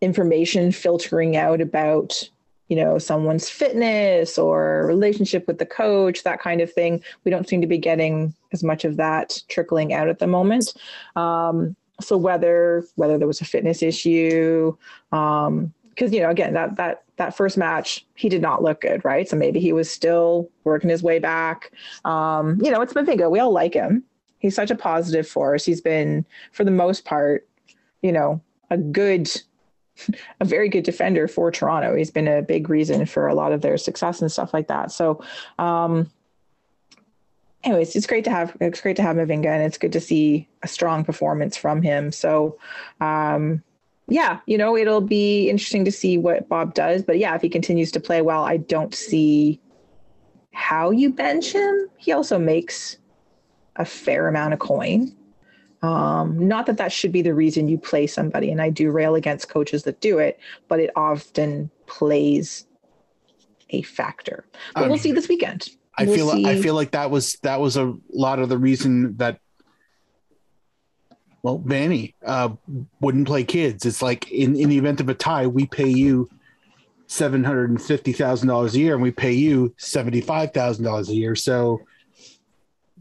information 0.00 0.72
filtering 0.72 1.36
out 1.36 1.60
about 1.60 2.28
you 2.68 2.76
know 2.76 2.98
someone's 2.98 3.48
fitness 3.48 4.38
or 4.38 4.86
relationship 4.86 5.46
with 5.46 5.58
the 5.58 5.66
coach 5.66 6.22
that 6.22 6.40
kind 6.40 6.60
of 6.60 6.72
thing. 6.72 7.02
We 7.24 7.30
don't 7.30 7.48
seem 7.48 7.60
to 7.60 7.66
be 7.66 7.78
getting 7.78 8.34
as 8.52 8.62
much 8.64 8.84
of 8.84 8.96
that 8.96 9.42
trickling 9.48 9.92
out 9.92 10.08
at 10.08 10.18
the 10.18 10.26
moment. 10.26 10.74
Um, 11.16 11.76
so 12.00 12.16
whether 12.16 12.84
whether 12.96 13.18
there 13.18 13.26
was 13.26 13.40
a 13.40 13.44
fitness 13.44 13.82
issue 13.82 14.76
um 15.12 15.72
because 15.90 16.12
you 16.12 16.20
know 16.20 16.30
again 16.30 16.52
that 16.54 16.74
that 16.76 17.04
that 17.16 17.36
first 17.36 17.56
match 17.56 18.04
he 18.16 18.28
did 18.28 18.42
not 18.42 18.62
look 18.62 18.80
good 18.80 19.04
right? 19.04 19.28
So 19.28 19.36
maybe 19.36 19.60
he 19.60 19.72
was 19.72 19.90
still 19.90 20.50
working 20.64 20.90
his 20.90 21.02
way 21.02 21.18
back. 21.18 21.70
Um 22.04 22.58
you 22.62 22.70
know 22.70 22.80
it's 22.80 22.92
Mavinga 22.92 23.30
we 23.30 23.38
all 23.38 23.52
like 23.52 23.74
him. 23.74 24.02
He's 24.38 24.56
such 24.56 24.70
a 24.70 24.76
positive 24.76 25.26
force. 25.26 25.64
He's 25.64 25.80
been 25.80 26.26
for 26.52 26.64
the 26.64 26.70
most 26.70 27.04
part 27.04 27.48
you 28.02 28.12
know 28.12 28.40
a 28.70 28.76
good, 28.76 29.30
a 30.40 30.44
very 30.44 30.68
good 30.68 30.84
defender 30.84 31.28
for 31.28 31.50
Toronto. 31.50 31.94
He's 31.94 32.10
been 32.10 32.28
a 32.28 32.42
big 32.42 32.68
reason 32.68 33.06
for 33.06 33.26
a 33.26 33.34
lot 33.34 33.52
of 33.52 33.60
their 33.60 33.76
success 33.76 34.20
and 34.20 34.30
stuff 34.30 34.52
like 34.52 34.68
that. 34.68 34.90
So, 34.90 35.22
um, 35.58 36.10
anyways, 37.62 37.96
it's 37.96 38.06
great 38.06 38.24
to 38.24 38.30
have 38.30 38.56
it's 38.60 38.80
great 38.80 38.96
to 38.96 39.02
have 39.02 39.16
Mavinga, 39.16 39.46
and 39.46 39.62
it's 39.62 39.78
good 39.78 39.92
to 39.92 40.00
see 40.00 40.48
a 40.62 40.68
strong 40.68 41.04
performance 41.04 41.56
from 41.56 41.82
him. 41.82 42.12
So, 42.12 42.58
um, 43.00 43.62
yeah, 44.08 44.40
you 44.46 44.58
know, 44.58 44.76
it'll 44.76 45.00
be 45.00 45.48
interesting 45.48 45.84
to 45.86 45.92
see 45.92 46.18
what 46.18 46.48
Bob 46.48 46.74
does. 46.74 47.02
But 47.02 47.18
yeah, 47.18 47.34
if 47.34 47.42
he 47.42 47.48
continues 47.48 47.90
to 47.92 48.00
play 48.00 48.20
well, 48.22 48.44
I 48.44 48.58
don't 48.58 48.94
see 48.94 49.60
how 50.52 50.90
you 50.90 51.10
bench 51.10 51.52
him. 51.52 51.88
He 51.96 52.12
also 52.12 52.38
makes 52.38 52.98
a 53.76 53.84
fair 53.84 54.28
amount 54.28 54.52
of 54.52 54.60
coin. 54.60 55.14
Um, 55.84 56.48
not 56.48 56.64
that 56.66 56.78
that 56.78 56.92
should 56.92 57.12
be 57.12 57.20
the 57.20 57.34
reason 57.34 57.68
you 57.68 57.76
play 57.76 58.06
somebody, 58.06 58.50
and 58.50 58.62
I 58.62 58.70
do 58.70 58.90
rail 58.90 59.14
against 59.16 59.50
coaches 59.50 59.82
that 59.82 60.00
do 60.00 60.18
it, 60.18 60.40
but 60.66 60.80
it 60.80 60.90
often 60.96 61.70
plays 61.84 62.66
a 63.68 63.82
factor. 63.82 64.46
But 64.74 64.84
Um, 64.84 64.88
we'll 64.88 64.98
see 64.98 65.12
this 65.12 65.28
weekend. 65.28 65.68
I 65.98 66.06
We'll 66.06 66.14
feel 66.16 66.46
I 66.46 66.60
feel 66.60 66.74
like 66.74 66.92
that 66.92 67.10
was 67.10 67.34
that 67.42 67.60
was 67.60 67.76
a 67.76 67.94
lot 68.12 68.38
of 68.38 68.48
the 68.48 68.56
reason 68.56 69.16
that 69.18 69.40
well, 71.42 71.58
Vanney 71.58 72.14
uh, 72.24 72.48
wouldn't 73.02 73.26
play 73.26 73.44
kids. 73.44 73.84
It's 73.84 74.00
like 74.00 74.32
in, 74.32 74.56
in 74.56 74.70
the 74.70 74.78
event 74.78 75.02
of 75.02 75.10
a 75.10 75.14
tie, 75.14 75.46
we 75.46 75.66
pay 75.66 75.88
you 75.88 76.30
seven 77.08 77.44
hundred 77.44 77.68
and 77.68 77.80
fifty 77.80 78.12
thousand 78.12 78.48
dollars 78.48 78.74
a 78.74 78.78
year, 78.78 78.94
and 78.94 79.02
we 79.02 79.10
pay 79.10 79.32
you 79.32 79.74
seventy 79.76 80.22
five 80.22 80.54
thousand 80.54 80.84
dollars 80.84 81.10
a 81.10 81.14
year. 81.14 81.34
So 81.36 81.82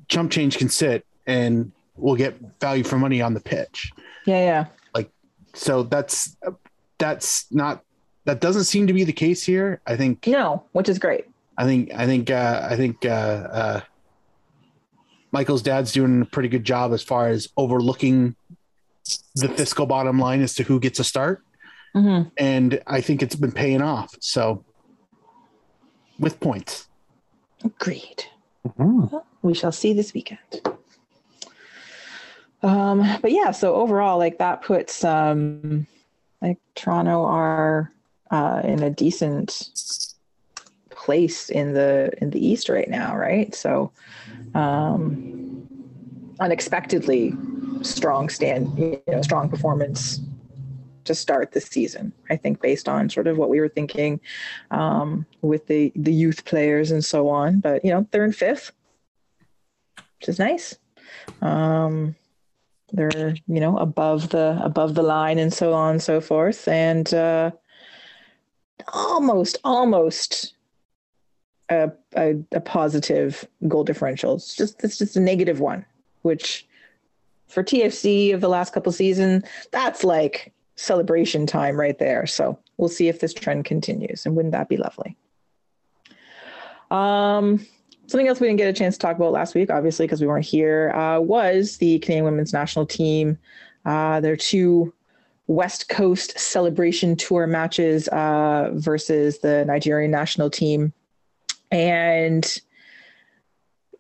chump 0.10 0.32
change 0.32 0.58
can 0.58 0.68
sit, 0.68 1.06
and 1.26 1.72
we'll 1.96 2.16
get 2.16 2.36
value 2.60 2.84
for 2.84 2.98
money 2.98 3.22
on 3.22 3.34
the 3.34 3.40
pitch. 3.40 3.92
Yeah, 4.26 4.40
yeah. 4.44 4.66
Like 4.96 5.10
so 5.54 5.84
that's 5.84 6.36
that's 6.98 7.52
not 7.52 7.84
that 8.26 8.40
doesn't 8.40 8.64
seem 8.66 8.88
to 8.88 8.94
be 8.94 9.04
the 9.04 9.14
case 9.14 9.44
here. 9.44 9.82
I 9.86 9.96
think 9.98 10.28
No, 10.28 10.64
which 10.72 10.90
is 10.90 10.98
great. 11.00 11.26
I 11.58 11.66
think 11.66 11.94
I 11.94 12.06
think 12.06 12.30
uh, 12.30 12.68
I 12.70 12.76
think 12.76 13.06
uh, 13.06 13.10
uh, 13.10 13.82
Michael's 15.32 15.62
dad's 15.62 15.92
doing 15.92 16.22
a 16.22 16.26
pretty 16.26 16.50
good 16.50 16.64
job 16.64 16.94
as 16.94 17.04
far 17.04 17.28
as 17.30 17.50
overlooking 17.58 18.36
the 19.36 19.50
fiscal 19.50 19.86
bottom 19.86 20.18
line 20.20 20.42
as 20.42 20.56
to 20.56 20.64
who 20.64 20.80
gets 20.80 21.00
a 21.00 21.04
start, 21.04 21.44
hmm 21.94 22.22
and 22.38 22.82
I 22.88 23.02
think 23.02 23.22
it's 23.22 23.36
been 23.36 23.52
paying 23.52 23.82
off. 23.82 24.16
So 24.20 24.64
with 26.20 26.40
points, 26.40 26.88
Agreed. 27.64 28.26
Mhm. 28.68 29.12
Well, 29.12 29.26
we 29.42 29.54
shall 29.54 29.72
see 29.72 29.94
this 29.94 30.14
weekend. 30.14 30.40
Um, 32.64 33.06
but 33.22 33.32
yeah, 33.32 33.52
so 33.52 33.76
overall, 33.76 34.18
like 34.18 34.38
that 34.38 34.62
puts 34.62 35.04
um, 35.04 35.86
like 36.42 36.58
Toronto 36.76 37.24
are 37.24 37.92
uh, 38.32 38.62
in 38.64 38.82
a 38.82 38.90
decent 38.90 39.68
place 40.90 41.50
in 41.50 41.74
the 41.74 42.12
in 42.22 42.30
the 42.30 42.46
East 42.46 42.70
right 42.70 42.90
now, 42.90 43.16
right? 43.16 43.54
So 43.54 43.92
um, 44.56 45.68
unexpectedly 46.40 47.34
strong 47.82 48.30
stand, 48.30 48.78
you 48.78 49.02
know, 49.08 49.22
strong 49.22 49.50
performance 49.50 50.22
to 51.04 51.14
start 51.14 51.52
the 51.52 51.60
season. 51.60 52.14
I 52.30 52.38
think 52.38 52.62
based 52.62 52.88
on 52.88 53.10
sort 53.10 53.28
of 53.28 53.38
what 53.38 53.50
we 53.50 53.60
were 53.60 53.68
thinking 53.68 54.22
um, 54.72 55.26
with 55.42 55.68
the 55.68 55.92
the 55.96 56.14
youth 56.14 56.46
players 56.46 56.92
and 56.92 57.04
so 57.04 57.28
on. 57.28 57.60
But 57.60 57.84
you 57.84 57.92
know, 57.92 58.08
they're 58.12 58.24
in 58.24 58.32
fifth, 58.32 58.72
which 60.20 60.30
is 60.30 60.40
nice. 60.40 60.78
Um, 61.42 62.16
they're 62.94 63.36
you 63.48 63.60
know 63.60 63.78
above 63.78 64.30
the 64.30 64.60
above 64.64 64.94
the 64.94 65.04
line 65.04 65.40
and 65.40 65.52
so 65.52 65.74
on 65.74 65.92
and 65.92 66.02
so 66.02 66.22
forth, 66.22 66.68
and 66.68 67.14
uh, 67.14 67.52
almost 68.94 69.58
almost 69.64 70.54
a, 71.70 71.92
a, 72.16 72.36
a 72.52 72.62
positive 72.62 73.46
goal 73.68 73.84
differential. 73.84 74.36
It's 74.36 74.56
just 74.56 74.84
it's 74.84 74.98
just 74.98 75.18
a 75.18 75.20
negative 75.20 75.60
one, 75.60 75.86
which 76.22 76.68
for 77.48 77.64
TFC 77.64 78.34
of 78.34 78.42
the 78.42 78.50
last 78.50 78.74
couple 78.74 78.92
seasons, 78.92 79.44
that's 79.72 80.04
like 80.04 80.54
celebration 80.76 81.46
time 81.46 81.80
right 81.80 81.98
there. 82.00 82.26
So 82.26 82.58
we'll 82.78 82.90
see 82.90 83.08
if 83.08 83.20
this 83.20 83.34
trend 83.34 83.66
continues, 83.66 84.26
and 84.26 84.36
wouldn't 84.36 84.54
that 84.54 84.70
be 84.70 84.78
lovely? 84.78 85.18
Um, 86.90 87.66
something 88.08 88.28
else 88.28 88.40
we 88.40 88.48
didn't 88.48 88.58
get 88.58 88.70
a 88.70 88.74
chance 88.74 88.96
to 88.96 89.00
talk 89.00 89.16
about 89.16 89.32
last 89.32 89.56
week, 89.56 89.70
obviously 89.70 90.06
because 90.06 90.22
we 90.22 90.28
weren't 90.28 90.46
here, 90.46 90.92
uh, 90.92 91.20
was 91.20 91.78
the 91.78 92.00
Canadian 92.00 92.26
Women's 92.26 92.54
National 92.54 92.86
Team. 92.86 93.38
Uh, 93.86 94.20
their 94.20 94.38
two 94.38 94.94
West 95.48 95.90
Coast 95.90 96.38
Celebration 96.40 97.16
Tour 97.16 97.48
matches 97.48 98.08
uh, 98.10 98.72
versus 98.74 99.40
the 99.40 99.66
Nigerian 99.66 100.12
national 100.12 100.50
team, 100.50 100.94
and 101.72 102.60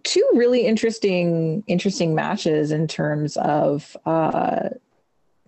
two 0.04 0.28
really 0.34 0.66
interesting 0.66 1.64
interesting 1.68 2.16
matches 2.16 2.72
in 2.72 2.88
terms 2.88 3.36
of 3.38 3.95
uh, 4.06 4.70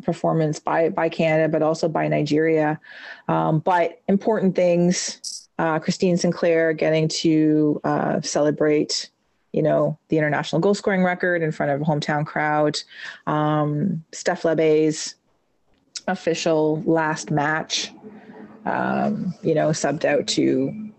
performance 0.03 0.60
by 0.60 0.89
by 0.89 1.08
Canada, 1.10 1.49
but 1.49 1.62
also 1.62 1.88
by 1.88 2.08
Nigeria. 2.08 2.80
Um, 3.28 3.60
but 3.60 4.01
important 4.08 4.56
things. 4.56 5.44
Uh, 5.58 5.80
Christine 5.80 6.18
Sinclair 6.18 6.74
getting 6.74 7.08
to 7.08 7.80
uh, 7.84 8.22
celebrate, 8.22 9.10
you 9.53 9.62
know, 9.62 9.97
the 10.10 10.18
international 10.18 10.60
goal 10.60 10.74
scoring 10.74 11.03
record 11.03 11.41
in 11.41 11.51
front 11.51 11.72
of 11.72 11.82
a 11.82 11.86
hometown 11.86 12.26
crowd. 12.26 12.80
Um, 13.26 14.03
Steph 14.12 14.43
Labbe's 14.43 15.16
official 16.08 16.84
last 16.86 17.32
match, 17.32 17.91
um, 18.66 19.34
you 19.43 19.56
know, 19.56 19.70
subbed 19.70 20.06
out 20.06 20.28
to 20.28 20.91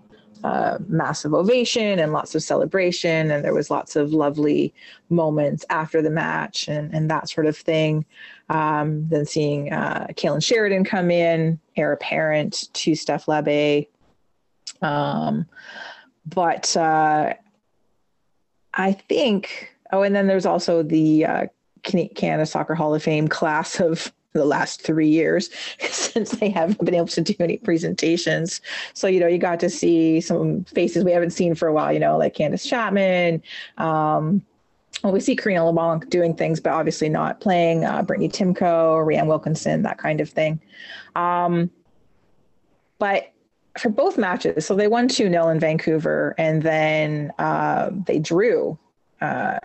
uh, 0.44 0.78
massive 0.86 1.34
ovation 1.34 1.98
and 1.98 2.12
lots 2.12 2.34
of 2.34 2.42
celebration, 2.42 3.30
and 3.30 3.44
there 3.44 3.54
was 3.54 3.70
lots 3.70 3.96
of 3.96 4.12
lovely 4.12 4.72
moments 5.08 5.64
after 5.70 6.00
the 6.00 6.10
match 6.10 6.68
and 6.68 6.94
and 6.94 7.10
that 7.10 7.28
sort 7.28 7.46
of 7.46 7.56
thing. 7.56 8.04
Um, 8.48 9.08
then 9.08 9.26
seeing 9.26 9.72
uh, 9.72 10.06
Kailen 10.10 10.44
Sheridan 10.44 10.84
come 10.84 11.10
in, 11.10 11.58
heir 11.76 11.92
apparent 11.92 12.72
to 12.74 12.94
Steph 12.94 13.26
Labbe. 13.26 13.88
Um, 14.82 15.46
but 16.26 16.76
uh, 16.76 17.34
I 18.74 18.92
think, 18.92 19.70
oh, 19.92 20.02
and 20.02 20.14
then 20.14 20.26
there's 20.26 20.46
also 20.46 20.82
the 20.82 21.24
uh, 21.24 21.46
Can- 21.82 22.08
Canada 22.10 22.46
Soccer 22.46 22.74
Hall 22.74 22.94
of 22.94 23.02
Fame 23.02 23.28
class 23.28 23.80
of 23.80 24.12
the 24.32 24.44
last 24.44 24.82
three 24.82 25.08
years 25.08 25.50
since 25.80 26.32
they 26.32 26.50
haven't 26.50 26.84
been 26.84 26.94
able 26.94 27.06
to 27.08 27.20
do 27.20 27.34
any 27.40 27.56
presentations. 27.58 28.60
So, 28.92 29.06
you 29.06 29.20
know, 29.20 29.26
you 29.26 29.38
got 29.38 29.60
to 29.60 29.70
see 29.70 30.20
some 30.20 30.64
faces 30.64 31.04
we 31.04 31.12
haven't 31.12 31.30
seen 31.30 31.54
for 31.54 31.68
a 31.68 31.72
while, 31.72 31.92
you 31.92 32.00
know, 32.00 32.18
like 32.18 32.34
Candace 32.34 32.64
Chapman. 32.64 33.42
Um, 33.78 34.42
well, 35.02 35.12
we 35.12 35.20
see 35.20 35.36
Karina 35.36 35.64
LeBlanc 35.64 36.08
doing 36.10 36.34
things, 36.34 36.60
but 36.60 36.72
obviously 36.72 37.08
not 37.08 37.40
playing. 37.40 37.84
Uh, 37.84 38.02
Brittany 38.02 38.28
Timko, 38.28 39.06
Rhian 39.06 39.26
Wilkinson, 39.26 39.82
that 39.82 39.98
kind 39.98 40.20
of 40.20 40.28
thing. 40.28 40.60
Um, 41.14 41.70
but 42.98 43.32
for 43.78 43.88
both 43.88 44.18
matches, 44.18 44.66
so 44.66 44.74
they 44.74 44.88
won 44.88 45.08
2 45.08 45.28
0 45.30 45.48
in 45.48 45.60
Vancouver 45.60 46.34
and 46.38 46.62
then 46.62 47.32
uh, 47.38 47.90
they 48.06 48.18
drew 48.18 48.78
2 49.20 49.24
uh, 49.24 49.58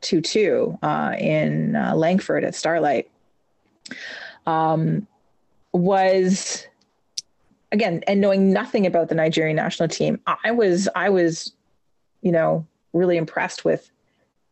2 0.00 0.78
uh, 0.82 1.14
in 1.18 1.76
uh, 1.76 1.94
Langford 1.94 2.44
at 2.44 2.54
Starlight. 2.54 3.10
Um, 4.46 5.06
was 5.72 6.66
again, 7.70 8.02
and 8.06 8.20
knowing 8.20 8.52
nothing 8.52 8.86
about 8.86 9.08
the 9.08 9.14
Nigerian 9.14 9.56
national 9.56 9.88
team, 9.88 10.20
I 10.44 10.50
was, 10.50 10.88
I 10.94 11.08
was, 11.08 11.52
you 12.20 12.30
know, 12.30 12.66
really 12.92 13.16
impressed 13.16 13.64
with 13.64 13.90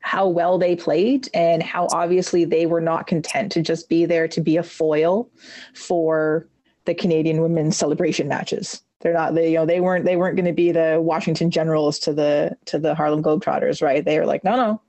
how 0.00 0.26
well 0.26 0.58
they 0.58 0.74
played 0.74 1.28
and 1.34 1.62
how 1.62 1.86
obviously 1.92 2.46
they 2.46 2.64
were 2.64 2.80
not 2.80 3.06
content 3.06 3.52
to 3.52 3.62
just 3.62 3.88
be 3.88 4.06
there 4.06 4.26
to 4.28 4.40
be 4.40 4.56
a 4.56 4.62
foil 4.62 5.28
for 5.74 6.48
the 6.86 6.94
Canadian 6.94 7.42
women's 7.42 7.76
celebration 7.76 8.26
matches. 8.26 8.82
They're 9.00 9.14
not 9.14 9.34
they 9.34 9.50
you 9.52 9.56
know 9.56 9.66
they 9.66 9.80
weren't 9.80 10.04
they 10.04 10.16
weren't 10.16 10.36
going 10.36 10.46
to 10.46 10.52
be 10.52 10.72
the 10.72 10.98
Washington 11.00 11.50
Generals 11.50 11.98
to 12.00 12.12
the 12.12 12.56
to 12.66 12.78
the 12.78 12.94
Harlem 12.94 13.22
Globetrotters, 13.22 13.82
right? 13.82 14.04
They 14.04 14.18
were 14.18 14.26
like, 14.26 14.44
no, 14.44 14.56
no, 14.56 14.80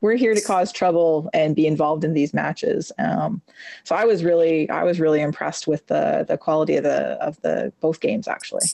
we're 0.00 0.16
here 0.16 0.34
to 0.34 0.40
cause 0.40 0.72
trouble 0.72 1.30
and 1.32 1.54
be 1.54 1.66
involved 1.66 2.04
in 2.04 2.14
these 2.14 2.34
matches. 2.34 2.90
Um, 2.98 3.42
so 3.84 3.94
I 3.94 4.04
was 4.04 4.24
really 4.24 4.68
I 4.70 4.84
was 4.84 4.98
really 4.98 5.20
impressed 5.20 5.66
with 5.66 5.86
the 5.86 6.24
the 6.26 6.36
quality 6.36 6.76
of 6.76 6.84
the 6.84 7.12
of 7.22 7.40
the 7.42 7.72
both 7.80 8.00
games 8.00 8.26
actually. 8.26 8.64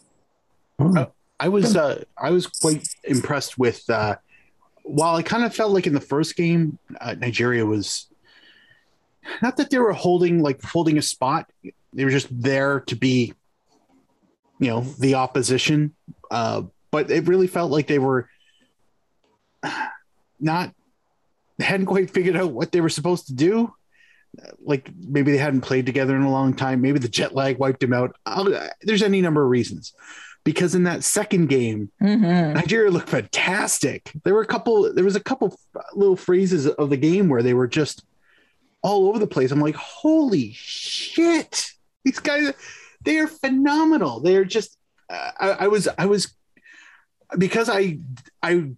I 1.38 1.49
was 1.49 1.76
uh, 1.76 2.05
I 2.16 2.30
was 2.30 2.47
quite 2.47 2.88
impressed 3.05 3.59
with. 3.59 3.88
Uh, 3.88 4.16
while 4.82 5.16
I 5.16 5.22
kind 5.22 5.44
of 5.44 5.55
felt 5.55 5.72
like 5.72 5.86
in 5.86 5.94
the 5.94 6.01
first 6.01 6.36
game, 6.36 6.78
uh, 7.01 7.14
Nigeria 7.18 7.66
was 7.66 8.07
not 9.42 9.57
that 9.57 9.70
they 9.70 9.78
were 9.78 9.92
holding 9.92 10.40
like 10.40 10.62
holding 10.62 10.97
a 10.97 11.03
spot; 11.03 11.51
they 11.92 12.05
were 12.05 12.11
just 12.11 12.28
there 12.30 12.80
to 12.80 12.97
be, 12.97 13.34
you 14.59 14.68
know, 14.68 14.80
the 14.98 15.14
opposition. 15.14 15.94
Uh, 16.30 16.62
but 16.90 17.11
it 17.11 17.26
really 17.28 17.46
felt 17.46 17.70
like 17.70 17.86
they 17.86 17.98
were 17.98 18.28
not 20.40 20.72
hadn't 21.59 21.86
quite 21.86 22.11
figured 22.11 22.36
out 22.36 22.52
what 22.52 22.72
they 22.72 22.80
were 22.80 22.88
supposed 22.88 23.26
to 23.28 23.34
do. 23.34 23.72
like 24.61 24.90
maybe 24.98 25.32
they 25.32 25.38
hadn't 25.38 25.62
played 25.62 25.86
together 25.86 26.14
in 26.14 26.20
a 26.22 26.30
long 26.30 26.52
time. 26.52 26.82
Maybe 26.82 26.98
the 26.98 27.09
jet 27.09 27.34
lag 27.34 27.57
wiped 27.59 27.80
them 27.80 27.94
out. 27.94 28.14
I'll, 28.26 28.52
there's 28.82 29.02
any 29.02 29.22
number 29.22 29.42
of 29.42 29.48
reasons. 29.50 29.94
Because 30.44 30.74
in 30.74 30.84
that 30.84 31.02
second 31.02 31.48
game, 31.48 31.90
Mhm. 32.00 32.54
Nigeria 32.54 32.90
looked 32.90 33.09
fantastic. 33.09 34.12
There 34.24 34.34
were 34.34 34.42
a 34.42 34.46
couple. 34.46 34.92
There 34.94 35.04
was 35.04 35.16
a 35.16 35.20
couple 35.22 35.59
little 35.94 36.14
phrases 36.16 36.66
of 36.68 36.90
the 36.90 36.96
game 36.98 37.28
where 37.28 37.42
they 37.42 37.54
were 37.54 37.66
just 37.66 38.04
all 38.82 39.09
over 39.09 39.18
the 39.18 39.26
place. 39.26 39.50
I'm 39.50 39.61
like, 39.61 39.74
holy 39.74 40.52
shit! 40.54 41.72
These 42.04 42.20
guys, 42.20 42.52
they 43.07 43.18
are 43.18 43.26
phenomenal. 43.26 44.20
They 44.20 44.36
are 44.36 44.44
just. 44.44 44.76
Uh, 45.09 45.30
I, 45.40 45.48
I 45.50 45.68
was. 45.68 45.88
I 45.96 46.04
was 46.07 46.36
because 47.38 47.68
I 47.70 47.98
I 48.42 48.70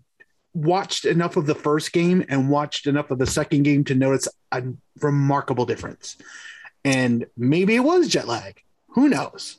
watched 0.55 1.05
enough 1.05 1.37
of 1.37 1.47
the 1.47 1.55
first 1.55 1.93
game 1.93 2.24
and 2.29 2.49
watched 2.51 2.87
enough 2.87 3.11
of 3.11 3.18
the 3.18 3.26
second 3.26 3.62
game 3.64 3.85
to 3.85 3.95
notice 3.95 4.29
a 4.53 4.62
remarkable 5.01 5.66
difference. 5.66 6.16
And 6.85 7.26
maybe 7.37 7.74
it 7.74 7.81
was 7.81 8.09
jet 8.09 8.26
lag. 8.26 8.62
Who 8.89 9.09
knows? 9.09 9.59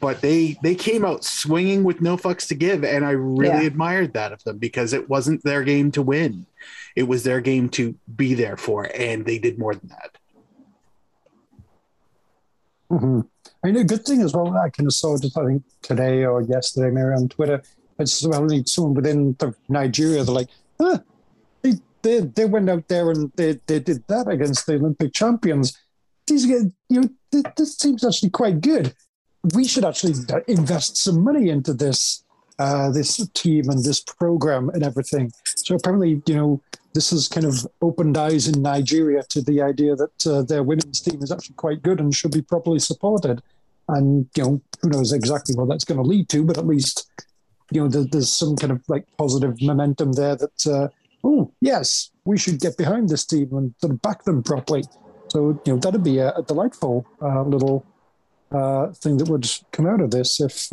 But 0.00 0.20
they 0.20 0.56
they 0.62 0.74
came 0.74 1.04
out 1.04 1.24
swinging 1.24 1.82
with 1.84 2.00
no 2.00 2.16
fucks 2.16 2.48
to 2.48 2.54
give, 2.54 2.84
and 2.84 3.04
I 3.04 3.12
really 3.12 3.48
Yeah. 3.62 3.62
admired 3.62 4.12
that 4.14 4.32
of 4.32 4.42
them 4.44 4.58
because 4.58 4.92
it 4.92 5.08
wasn't 5.08 5.42
their 5.42 5.64
game 5.64 5.90
to 5.92 6.02
win; 6.02 6.46
it 6.94 7.04
was 7.04 7.22
their 7.22 7.40
game 7.40 7.68
to 7.70 7.94
be 8.14 8.34
there 8.34 8.56
for, 8.58 8.90
and 8.94 9.24
they 9.24 9.38
did 9.38 9.58
more 9.58 9.74
than 9.74 9.88
that. 9.88 10.18
Hmm 12.90 13.20
I 13.62 13.68
mean, 13.68 13.76
a 13.76 13.84
good 13.84 14.04
thing 14.04 14.20
as 14.20 14.34
well, 14.34 14.56
I 14.56 14.70
kind 14.70 14.86
of 14.86 14.92
saw 14.92 15.14
it, 15.14 15.24
I 15.36 15.44
think, 15.46 15.62
today 15.82 16.24
or 16.24 16.42
yesterday, 16.42 16.90
maybe 16.90 17.14
on 17.14 17.28
Twitter. 17.28 17.62
It's 17.98 18.24
only 18.24 18.64
someone 18.66 18.94
within 18.94 19.36
the 19.38 19.54
Nigeria, 19.68 20.24
they're 20.24 20.34
like, 20.34 20.48
huh, 20.80 20.98
they, 21.62 21.74
they, 22.02 22.20
they 22.20 22.44
went 22.44 22.68
out 22.68 22.88
there 22.88 23.10
and 23.10 23.30
they, 23.36 23.60
they 23.66 23.80
did 23.80 24.04
that 24.08 24.28
against 24.28 24.66
the 24.66 24.74
Olympic 24.74 25.12
champions. 25.12 25.78
These 26.26 26.46
you 26.46 26.72
know, 26.90 27.08
th- 27.30 27.46
this 27.56 27.76
seems 27.76 28.04
actually 28.04 28.30
quite 28.30 28.60
good. 28.60 28.94
We 29.54 29.66
should 29.66 29.84
actually 29.84 30.14
invest 30.48 30.96
some 30.96 31.22
money 31.22 31.50
into 31.50 31.74
this, 31.74 32.23
uh, 32.58 32.90
this 32.90 33.16
team 33.34 33.68
and 33.68 33.84
this 33.84 34.00
program 34.00 34.68
and 34.70 34.82
everything. 34.82 35.32
So 35.44 35.74
apparently, 35.74 36.22
you 36.26 36.34
know, 36.34 36.62
this 36.92 37.10
has 37.10 37.26
kind 37.28 37.46
of 37.46 37.66
opened 37.82 38.16
eyes 38.16 38.46
in 38.46 38.62
Nigeria 38.62 39.24
to 39.30 39.42
the 39.42 39.60
idea 39.60 39.96
that 39.96 40.26
uh, 40.26 40.42
their 40.42 40.62
women's 40.62 41.00
team 41.00 41.22
is 41.22 41.32
actually 41.32 41.56
quite 41.56 41.82
good 41.82 41.98
and 41.98 42.14
should 42.14 42.30
be 42.30 42.42
properly 42.42 42.78
supported. 42.78 43.42
And 43.88 44.28
you 44.36 44.42
know, 44.42 44.62
who 44.80 44.88
knows 44.90 45.12
exactly 45.12 45.56
what 45.56 45.68
that's 45.68 45.84
going 45.84 45.98
to 45.98 46.08
lead 46.08 46.28
to, 46.30 46.44
but 46.44 46.56
at 46.56 46.66
least 46.66 47.10
you 47.70 47.80
know 47.80 47.88
there, 47.88 48.04
there's 48.04 48.32
some 48.32 48.56
kind 48.56 48.72
of 48.72 48.82
like 48.88 49.04
positive 49.18 49.60
momentum 49.60 50.12
there 50.12 50.36
that 50.36 50.66
uh, 50.66 50.88
oh 51.24 51.52
yes, 51.60 52.10
we 52.24 52.38
should 52.38 52.60
get 52.60 52.76
behind 52.76 53.08
this 53.08 53.26
team 53.26 53.48
and 53.52 53.74
sort 53.80 53.92
of 53.92 54.00
back 54.00 54.24
them 54.24 54.42
properly. 54.42 54.84
So 55.28 55.60
you 55.66 55.74
know 55.74 55.78
that'd 55.78 56.04
be 56.04 56.18
a, 56.18 56.30
a 56.30 56.42
delightful 56.42 57.04
uh, 57.20 57.42
little 57.42 57.84
uh, 58.52 58.92
thing 58.92 59.16
that 59.18 59.28
would 59.28 59.50
come 59.72 59.86
out 59.86 60.00
of 60.00 60.12
this 60.12 60.40
if. 60.40 60.72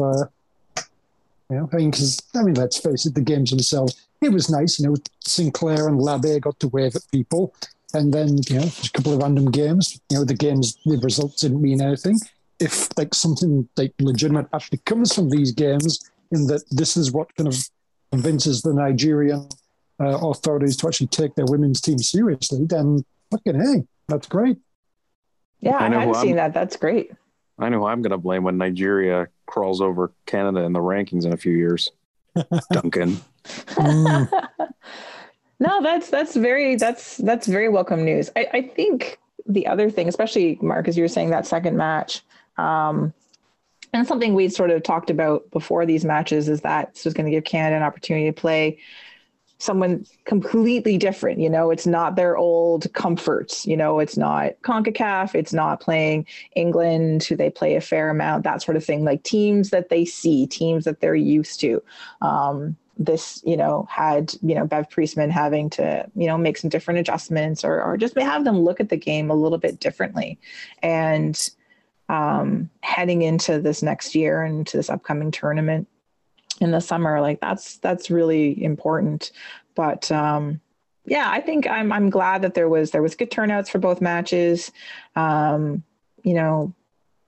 You 1.52 1.58
know, 1.58 1.70
I 1.74 1.76
mean, 1.76 1.92
because 1.92 2.22
I 2.34 2.44
mean, 2.44 2.54
let's 2.54 2.80
face 2.80 3.06
it, 3.06 3.14
the 3.14 3.22
games 3.22 3.50
themselves. 3.50 4.08
It 4.22 4.32
was 4.32 4.50
nice, 4.50 4.80
you 4.80 4.88
know. 4.88 4.96
Sinclair 5.20 5.90
and 5.90 6.00
Labbe 6.00 6.40
got 6.40 6.58
to 6.62 6.70
wave 6.70 6.96
at 6.96 7.02
people, 7.12 7.54
and 7.94 8.14
then 8.14 8.38
you 8.48 8.56
know, 8.56 8.62
just 8.62 8.88
a 8.88 8.92
couple 8.92 9.14
of 9.14 9.20
random 9.22 9.52
games. 9.52 10.00
You 10.10 10.20
know, 10.20 10.24
the 10.24 10.34
games, 10.34 10.78
the 10.86 10.98
results 11.04 11.42
didn't 11.42 11.62
mean 11.62 11.82
anything. 11.82 12.18
If 12.62 12.98
like 12.98 13.14
something 13.14 13.68
like 13.76 13.94
legitimate 14.00 14.48
actually 14.54 14.78
comes 14.86 15.14
from 15.14 15.30
these 15.30 15.52
games, 15.52 16.10
in 16.32 16.48
that 16.48 16.64
this 16.72 16.96
is 16.96 17.12
what 17.12 17.36
kind 17.36 17.50
of 17.50 17.56
convinces 18.14 18.62
the 18.62 18.74
Nigerian 18.74 19.50
uh, 20.00 20.20
authorities 20.30 20.78
to 20.78 20.88
actually 20.88 21.08
take 21.08 21.36
their 21.36 21.46
women's 21.48 21.82
team 21.82 21.98
seriously, 21.98 22.66
then 22.66 23.04
fucking 23.30 23.60
hey, 23.60 23.84
that's 24.08 24.28
great. 24.28 24.58
Yeah, 25.60 25.76
I 25.76 25.86
I, 25.86 25.88
know 25.90 26.00
who 26.00 26.08
hadn't 26.08 26.22
seen 26.22 26.30
I'm- 26.30 26.38
that. 26.38 26.54
That's 26.54 26.78
great. 26.78 27.12
I 27.60 27.70
know 27.70 27.80
who 27.80 27.86
I'm 27.86 28.02
going 28.02 28.12
to 28.12 28.18
blame 28.18 28.44
when 28.44 28.58
Nigeria 28.58 29.28
crawls 29.52 29.82
over 29.82 30.12
Canada 30.26 30.62
in 30.62 30.74
the 30.74 30.80
rankings 30.80 31.26
in 31.26 31.34
a 31.34 31.38
few 31.38 31.54
years. 31.54 31.92
Duncan. 32.72 33.20
Mm. 33.44 34.48
no, 35.60 35.84
that's 35.84 36.10
that's 36.10 36.36
very 36.36 36.78
that's 36.78 37.18
that's 37.18 37.48
very 37.48 37.68
welcome 37.68 38.06
news. 38.06 38.32
I, 38.36 38.48
I 38.54 38.62
think 38.62 39.20
the 39.46 39.68
other 39.68 39.90
thing, 39.92 40.08
especially 40.08 40.58
Mark, 40.62 40.88
as 40.88 40.98
you 40.98 41.04
were 41.04 41.10
saying 41.10 41.32
that 41.32 41.46
second 41.46 41.76
match, 41.76 42.22
um, 42.58 43.14
and 43.94 44.08
something 44.08 44.34
we'd 44.34 44.54
sort 44.54 44.72
of 44.72 44.84
talked 44.84 45.10
about 45.10 45.52
before 45.52 45.86
these 45.86 46.06
matches 46.06 46.48
is 46.48 46.62
that 46.62 46.94
this 46.94 47.04
was 47.04 47.14
going 47.14 47.26
to 47.26 47.32
give 47.32 47.44
Canada 47.44 47.76
an 47.76 47.84
opportunity 47.84 48.28
to 48.28 48.34
play 48.34 48.80
someone 49.62 50.04
completely 50.26 50.98
different. 50.98 51.40
You 51.40 51.50
know, 51.50 51.70
it's 51.70 51.86
not 51.86 52.16
their 52.16 52.36
old 52.36 52.92
comforts. 52.94 53.66
You 53.68 53.78
know, 53.78 54.00
it's 54.00 54.18
not 54.18 54.54
CONCACAF. 54.64 55.36
It's 55.36 55.54
not 55.54 55.80
playing 55.80 56.26
England, 56.56 57.24
who 57.24 57.36
they 57.36 57.52
play 57.52 57.76
a 57.76 57.82
fair 57.82 58.10
amount, 58.10 58.44
that 58.44 58.64
sort 58.64 58.76
of 58.76 58.84
thing. 58.84 59.06
Like 59.06 59.22
teams 59.22 59.70
that 59.70 59.90
they 59.90 60.04
see, 60.04 60.48
teams 60.48 60.86
that 60.86 61.00
they're 61.00 61.14
used 61.14 61.60
to. 61.60 61.82
Um, 62.22 62.76
this, 62.98 63.42
you 63.46 63.56
know, 63.56 63.88
had, 63.90 64.34
you 64.42 64.56
know, 64.56 64.66
Bev 64.66 64.90
Priestman 64.90 65.30
having 65.30 65.70
to, 65.72 66.10
you 66.16 66.26
know, 66.26 66.38
make 66.38 66.58
some 66.58 66.70
different 66.70 67.00
adjustments 67.00 67.64
or, 67.64 67.82
or 67.82 67.98
just 67.98 68.18
have 68.18 68.44
them 68.44 68.60
look 68.60 68.80
at 68.80 68.90
the 68.90 68.98
game 68.98 69.30
a 69.30 69.36
little 69.36 69.58
bit 69.60 69.80
differently. 69.80 70.40
And 70.82 71.40
um, 72.10 72.70
heading 72.82 73.22
into 73.22 73.60
this 73.60 73.84
next 73.84 74.16
year 74.16 74.42
and 74.42 74.66
to 74.68 74.78
this 74.78 74.90
upcoming 74.90 75.32
tournament 75.32 75.88
in 76.62 76.72
the 76.72 76.80
summer, 76.80 77.20
like 77.20 77.42
that's, 77.42 77.78
that's 77.80 78.10
really 78.10 78.64
important. 78.64 79.32
But 79.76 80.10
um, 80.12 80.62
yeah, 81.06 81.30
I 81.30 81.42
think 81.42 81.68
I'm, 81.68 81.92
I'm 81.92 82.10
glad 82.10 82.44
that 82.44 82.54
there 82.54 82.70
was, 82.70 82.92
there 82.92 83.02
was 83.02 83.16
good 83.16 83.32
turnouts 83.32 83.70
for 83.70 83.80
both 83.80 84.00
matches. 84.00 84.72
Um, 85.16 85.84
you 86.24 86.34
know, 86.34 86.74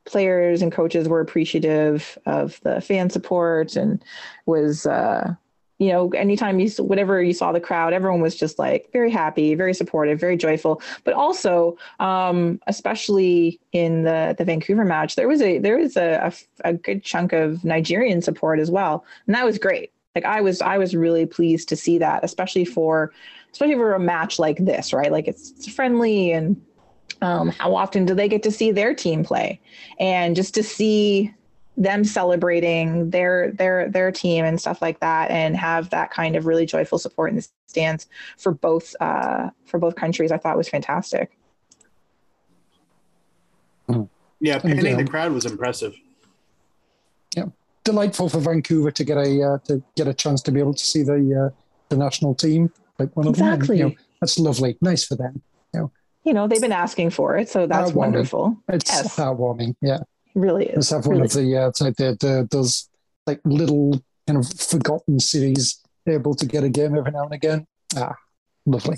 players 0.06 0.62
and 0.62 0.72
coaches 0.72 1.10
were 1.10 1.20
appreciative 1.20 2.18
of 2.26 2.62
the 2.62 2.80
fan 2.80 3.10
support 3.10 3.76
and 3.76 4.02
was, 4.46 4.86
uh, 4.86 5.34
you 5.80 5.90
know, 5.90 6.10
anytime 6.10 6.60
you 6.60 6.70
whatever 6.84 7.22
you 7.22 7.34
saw 7.34 7.52
the 7.52 7.60
crowd, 7.60 7.94
everyone 7.94 8.22
was 8.22 8.36
just 8.36 8.60
like 8.60 8.90
very 8.94 9.12
happy, 9.12 9.56
very 9.56 9.74
supportive, 9.74 10.20
very 10.20 10.38
joyful. 10.38 10.82
But 11.04 11.14
also, 11.14 11.78
um, 12.00 12.60
especially 12.68 13.60
in 13.72 14.04
the 14.04 14.36
the 14.38 14.46
Vancouver 14.46 14.86
match, 14.86 15.16
there 15.16 15.28
was 15.28 15.42
a 15.42 15.58
there 15.58 15.78
was 15.78 15.98
a, 15.98 16.34
a, 16.64 16.70
a 16.70 16.74
good 16.74 17.04
chunk 17.04 17.34
of 17.34 17.64
Nigerian 17.64 18.22
support 18.22 18.60
as 18.60 18.70
well, 18.70 19.04
and 19.26 19.36
that 19.36 19.46
was 19.46 19.58
great. 19.58 19.92
Like 20.16 20.26
I 20.26 20.42
was 20.42 20.62
I 20.62 20.78
was 20.78 20.96
really 20.96 21.26
pleased 21.26 21.70
to 21.70 21.76
see 21.76 21.98
that, 21.98 22.24
especially 22.24 22.66
for 22.66 23.12
especially 23.52 23.76
for 23.76 23.94
a 23.94 24.00
match 24.00 24.40
like 24.40 24.58
this, 24.58 24.94
right? 24.94 25.12
Like 25.12 25.28
it's, 25.28 25.52
it's 25.52 25.68
friendly 25.68 26.32
and 26.32 26.60
um, 27.22 27.50
how 27.50 27.76
often 27.76 28.06
do 28.06 28.14
they 28.16 28.28
get 28.28 28.44
to 28.44 28.52
see 28.52 28.72
their 28.72 28.94
team 28.94 29.24
play 29.24 29.60
and 30.00 30.36
just 30.36 30.54
to 30.56 30.64
see 30.64 31.34
them 31.76 32.04
celebrating 32.04 33.10
their 33.10 33.52
their 33.52 33.90
their 33.90 34.12
team 34.12 34.46
and 34.46 34.60
stuff 34.62 34.82
like 34.82 35.00
that 35.00 35.32
and 35.32 35.58
have 35.58 35.90
that 35.90 36.12
kind 36.12 36.36
of 36.36 36.46
really 36.46 36.66
joyful 36.68 37.00
support 37.00 37.32
in 37.32 37.36
the 37.36 37.48
stands 37.68 38.08
for 38.38 38.52
both 38.52 38.96
uh 39.00 39.50
for 39.66 39.80
both 39.80 39.96
countries 39.96 40.32
i 40.32 40.38
thought 40.38 40.56
was 40.56 40.70
fantastic 40.70 41.36
Yeah, 44.40 44.60
And, 44.64 44.76
panning 44.78 44.98
the 44.98 45.06
crowd 45.06 45.32
was 45.32 45.46
impressive. 45.46 45.94
Yeah. 47.36 47.46
Delightful 47.86 48.28
for 48.30 48.40
Vancouver 48.40 48.92
to 48.92 49.04
get 49.04 49.18
a 49.18 49.42
uh, 49.42 49.58
to 49.68 49.82
get 49.96 50.08
a 50.08 50.14
chance 50.14 50.42
to 50.44 50.52
be 50.52 50.60
able 50.60 50.74
to 50.74 50.84
see 50.84 51.02
the 51.02 51.50
uh, 51.50 51.56
the 51.90 51.96
national 51.98 52.36
team, 52.36 52.70
like 53.00 53.16
one 53.16 53.28
of 53.28 53.36
them. 53.38 53.48
and, 53.48 53.56
Exactly. 53.56 53.78
you 53.78 53.84
know, 53.90 53.96
that's 54.20 54.38
lovely, 54.38 54.78
nice 54.82 55.06
for 55.06 55.16
them. 55.16 55.42
you 56.26 56.34
know 56.34 56.48
they've 56.48 56.62
been 56.62 56.72
asking 56.74 57.10
for 57.10 57.36
it 57.38 57.50
so 57.50 57.66
that's 57.68 57.92
wonderful 57.94 58.58
It's 58.70 58.90
Yes. 58.92 59.16
heartwarming. 59.18 59.76
Yeah. 59.82 60.00
It 60.36 60.40
really 60.40 60.66
is 60.68 60.76
Let's 60.76 60.90
have 60.92 61.06
one 61.06 61.18
really. 61.18 61.26
of 61.26 61.32
the 61.34 61.58
uh, 61.58 61.68
it's 61.70 61.82
like 61.82 61.96
the, 61.96 62.18
the 62.20 62.48
those 62.50 62.90
like 63.28 63.40
little 63.46 64.02
kind 64.28 64.40
of 64.40 64.48
forgotten 64.52 65.20
cities 65.20 65.80
able 66.08 66.34
to 66.36 66.46
get 66.46 66.64
a 66.64 66.70
game 66.70 66.96
every 66.98 67.12
now 67.12 67.24
and 67.24 67.34
again. 67.34 67.68
Ah, 67.96 68.16
lovely. 68.66 68.98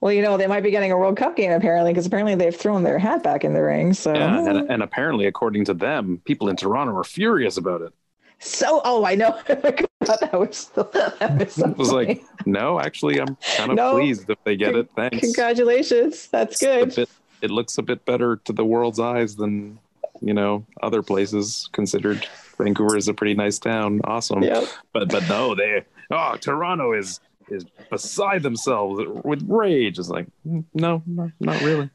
well 0.00 0.12
you 0.12 0.20
know 0.22 0.36
they 0.36 0.46
might 0.46 0.62
be 0.62 0.70
getting 0.70 0.92
a 0.92 0.96
world 0.98 1.16
cup 1.16 1.36
game 1.36 1.52
apparently 1.52 1.92
because 1.92 2.06
apparently 2.06 2.34
they've 2.34 2.54
thrown 2.54 2.82
their 2.82 2.98
hat 2.98 3.22
back 3.22 3.44
in 3.44 3.54
the 3.54 3.62
ring 3.62 3.94
so 3.94 4.12
Yeah, 4.14 4.46
and, 4.48 4.70
and 4.70 4.82
apparently, 4.82 5.26
according 5.26 5.64
to 5.66 5.74
them, 5.74 6.20
people 6.24 6.48
in 6.48 6.56
Toronto 6.56 6.94
are 6.96 7.04
furious 7.04 7.56
about 7.56 7.80
it. 7.82 7.92
so 8.38 8.82
oh 8.84 9.04
i 9.06 9.14
know 9.14 9.40
that 9.46 9.88
was 10.32 10.68
that 10.74 11.38
was, 11.38 11.52
so 11.54 11.64
It 11.70 11.78
was 11.78 11.90
like, 11.92 12.22
no, 12.44 12.78
actually, 12.78 13.18
I'm 13.20 13.36
kind 13.56 13.70
of 13.70 13.76
No. 13.76 13.92
pleased 13.94 14.28
if 14.28 14.36
they 14.44 14.54
get 14.56 14.74
it. 14.76 14.90
Thanks. 14.94 15.20
congratulations 15.20 16.26
that's 16.28 16.52
It's 16.52 16.60
good 16.60 16.94
bit- 16.94 17.08
it 17.42 17.50
looks 17.50 17.78
a 17.78 17.82
bit 17.82 18.04
better 18.04 18.36
to 18.44 18.52
the 18.52 18.64
world's 18.64 19.00
eyes 19.00 19.36
than 19.36 19.78
you 20.20 20.34
know 20.34 20.64
other 20.82 21.02
places 21.02 21.68
considered. 21.72 22.26
Vancouver 22.56 22.96
is 22.96 23.08
a 23.08 23.14
pretty 23.14 23.34
nice 23.34 23.58
town. 23.58 24.00
Awesome. 24.04 24.42
yeah 24.42 24.64
But 24.92 25.08
but 25.10 25.28
no, 25.28 25.54
they 25.54 25.84
oh 26.10 26.36
Toronto 26.40 26.92
is 26.92 27.20
is 27.48 27.64
beside 27.90 28.42
themselves 28.42 29.02
with 29.24 29.44
rage. 29.48 29.98
It's 29.98 30.08
like 30.08 30.26
mm, 30.46 30.64
no, 30.74 31.02
no 31.06 31.30
not 31.40 31.60
really. 31.62 31.90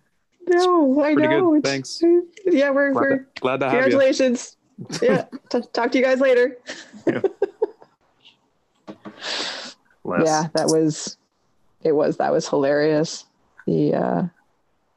no 0.48 1.02
i 1.04 1.14
know 1.14 1.54
good. 1.54 1.64
Thanks. 1.64 2.02
yeah 2.46 2.72
we're, 2.72 2.92
Glad 2.92 3.02
we're 3.02 3.18
to, 3.20 3.26
glad 3.40 3.60
to 3.62 3.66
have 3.70 3.74
you. 3.76 3.80
congratulations 3.82 4.58
yeah 5.02 5.26
T- 5.50 5.62
talk 5.74 5.92
to 5.92 5.98
you 6.00 6.04
guys 6.04 6.20
later 6.20 6.58
Les. 10.04 10.26
yeah 10.26 10.48
that 10.56 10.68
was 10.68 11.18
it 11.84 11.92
was 11.94 12.18
that 12.18 12.32
was 12.32 12.48
hilarious 12.48 13.26
the 13.68 13.94
uh 13.94 14.24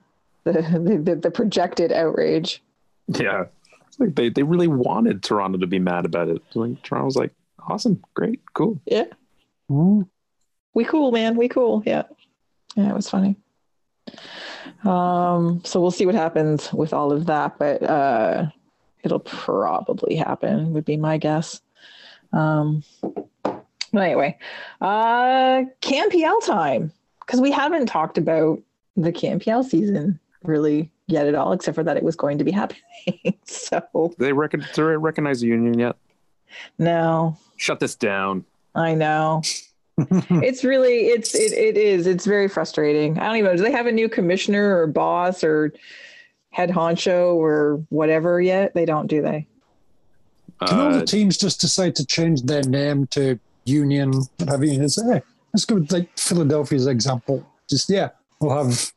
the, 0.44 1.00
the, 1.04 1.14
the 1.14 1.30
projected 1.30 1.92
outrage. 1.92 2.62
Yeah. 3.08 3.44
It's 3.88 3.98
like 4.00 4.14
they, 4.14 4.28
they 4.30 4.42
really 4.42 4.68
wanted 4.68 5.22
Toronto 5.22 5.58
to 5.58 5.66
be 5.66 5.78
mad 5.78 6.04
about 6.06 6.28
it. 6.28 6.40
Like 6.54 6.82
Toronto 6.82 7.04
was 7.06 7.16
like, 7.16 7.32
awesome, 7.68 8.02
great, 8.14 8.40
cool. 8.54 8.80
Yeah, 8.86 9.04
Mm. 9.70 10.08
we 10.74 10.84
cool, 10.84 11.12
man. 11.12 11.36
We 11.36 11.48
cool. 11.48 11.82
Yeah, 11.86 12.02
yeah, 12.76 12.90
it 12.90 12.94
was 12.94 13.08
funny. 13.08 13.36
Um, 14.84 15.62
so 15.64 15.80
we'll 15.80 15.90
see 15.90 16.06
what 16.06 16.14
happens 16.14 16.72
with 16.72 16.92
all 16.92 17.12
of 17.12 17.26
that, 17.26 17.58
but 17.58 17.82
uh, 17.82 18.46
it'll 19.02 19.20
probably 19.20 20.16
happen. 20.16 20.72
Would 20.72 20.84
be 20.84 20.96
my 20.96 21.18
guess. 21.18 21.60
Um, 22.32 22.82
but 23.42 24.02
anyway, 24.02 24.38
uh, 24.80 25.62
CanPL 25.80 26.44
time 26.46 26.92
because 27.20 27.40
we 27.40 27.50
haven't 27.50 27.86
talked 27.86 28.18
about 28.18 28.60
the 28.96 29.12
CanPL 29.12 29.64
season 29.64 30.18
really 30.42 30.90
yet 31.12 31.26
at 31.28 31.34
all, 31.34 31.52
except 31.52 31.74
for 31.76 31.84
that 31.84 31.96
it 31.96 32.02
was 32.02 32.16
going 32.16 32.38
to 32.38 32.44
be 32.44 32.50
happening. 32.50 32.82
so 33.44 33.80
Do 33.92 34.14
they 34.18 34.32
recon- 34.32 34.66
do 34.74 34.86
they 34.86 34.96
recognize 34.96 35.40
the 35.40 35.46
union 35.48 35.78
yet? 35.78 35.96
no, 36.78 37.36
Shut 37.56 37.78
this 37.80 37.94
down. 37.94 38.44
I 38.74 38.94
know. 38.94 39.42
it's 39.98 40.64
really 40.64 41.06
it's 41.08 41.34
it, 41.34 41.52
it 41.52 41.76
is 41.76 42.06
it's 42.06 42.24
very 42.26 42.48
frustrating. 42.48 43.18
I 43.18 43.26
don't 43.26 43.36
even 43.36 43.50
know. 43.52 43.56
Do 43.56 43.62
they 43.62 43.70
have 43.72 43.86
a 43.86 43.92
new 43.92 44.08
commissioner 44.08 44.76
or 44.80 44.86
boss 44.88 45.44
or 45.44 45.72
head 46.50 46.70
honcho 46.70 47.34
or 47.34 47.84
whatever 47.90 48.40
yet? 48.40 48.74
They 48.74 48.84
don't, 48.86 49.06
do 49.06 49.22
they? 49.22 49.46
Can 50.66 50.80
all 50.80 50.94
Uh, 50.94 50.98
the 51.00 51.06
teams 51.06 51.36
just 51.36 51.60
decide 51.60 51.94
to 51.96 52.06
change 52.06 52.42
their 52.42 52.62
name 52.62 53.06
to 53.08 53.38
Union, 53.64 54.12
whatever 54.38 54.64
you 54.64 54.88
say? 54.88 55.02
Hey, 55.04 55.22
let's 55.54 55.64
go 55.66 55.76
with 55.76 55.92
like 55.92 56.08
Philadelphia's 56.18 56.86
example. 56.86 57.46
Just 57.68 57.88
yeah, 57.90 58.08
we'll 58.40 58.56
have 58.64 58.92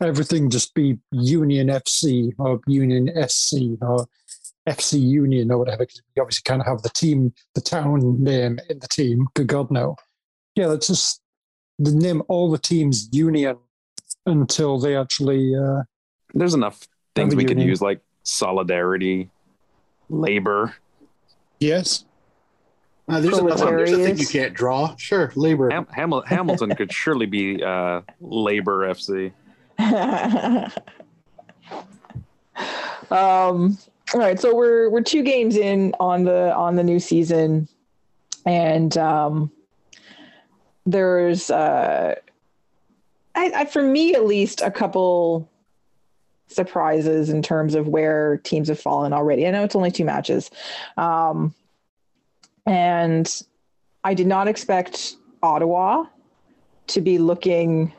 everything 0.00 0.50
just 0.50 0.74
be 0.74 0.98
Union 1.12 1.68
FC 1.68 2.32
or 2.38 2.60
Union 2.66 3.10
SC 3.28 3.54
or 3.80 4.06
FC 4.66 5.00
Union 5.00 5.50
or 5.50 5.58
whatever. 5.58 5.78
Because 5.78 6.02
we 6.16 6.20
obviously 6.20 6.42
can't 6.44 6.66
have 6.66 6.82
the 6.82 6.90
team, 6.90 7.32
the 7.54 7.60
town 7.60 8.22
name 8.22 8.58
in 8.68 8.78
the 8.78 8.88
team. 8.88 9.26
Good 9.34 9.46
God, 9.46 9.70
no. 9.70 9.96
Yeah, 10.54 10.66
let's 10.66 10.88
just 10.88 11.20
name 11.78 12.22
all 12.28 12.50
the 12.50 12.58
teams 12.58 13.08
Union 13.12 13.56
until 14.26 14.78
they 14.78 14.96
actually. 14.96 15.54
Uh, 15.54 15.82
there's 16.34 16.54
enough 16.54 16.86
things 17.14 17.32
Have 17.32 17.38
a 17.38 17.42
we 17.42 17.44
could 17.44 17.60
use 17.60 17.80
like 17.80 18.00
solidarity, 18.22 19.30
labor. 20.08 20.74
yes. 21.60 22.04
Uh, 23.10 23.20
there's, 23.20 23.38
another, 23.38 23.78
there's 23.78 23.92
a 23.92 23.96
thing 23.96 24.18
you 24.18 24.26
can't 24.26 24.52
draw. 24.52 24.94
Sure, 24.96 25.32
labor. 25.34 25.70
Ham- 25.70 25.86
Hamil- 25.96 26.26
Hamilton 26.26 26.74
could 26.74 26.92
surely 26.92 27.24
be 27.24 27.62
uh, 27.64 28.02
labor 28.20 28.86
FC. 28.92 29.32
um 33.10 33.78
all 34.12 34.20
right 34.20 34.40
so 34.40 34.54
we're 34.54 34.90
we're 34.90 35.02
two 35.02 35.22
games 35.22 35.56
in 35.56 35.94
on 36.00 36.24
the 36.24 36.52
on 36.54 36.74
the 36.74 36.82
new 36.82 36.98
season 36.98 37.68
and 38.44 38.96
um 38.98 39.50
there's 40.86 41.50
uh 41.50 42.14
I, 43.34 43.52
I 43.54 43.64
for 43.66 43.82
me 43.82 44.14
at 44.14 44.24
least 44.24 44.62
a 44.62 44.70
couple 44.70 45.48
surprises 46.48 47.30
in 47.30 47.42
terms 47.42 47.74
of 47.74 47.86
where 47.86 48.38
teams 48.38 48.68
have 48.68 48.80
fallen 48.80 49.12
already. 49.12 49.46
I 49.46 49.50
know 49.50 49.62
it's 49.62 49.76
only 49.76 49.90
two 49.90 50.04
matches 50.04 50.50
um 50.96 51.54
and 52.68 53.42
i 54.04 54.14
did 54.14 54.26
not 54.26 54.46
expect 54.46 55.16
ottawa 55.42 56.04
to 56.86 57.00
be 57.00 57.18
looking 57.18 57.92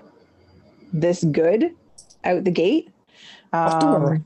this 0.93 1.23
good 1.23 1.75
out 2.23 2.43
the 2.43 2.51
gate 2.51 2.89
After 3.53 3.87
we're 3.87 4.15
um, 4.15 4.23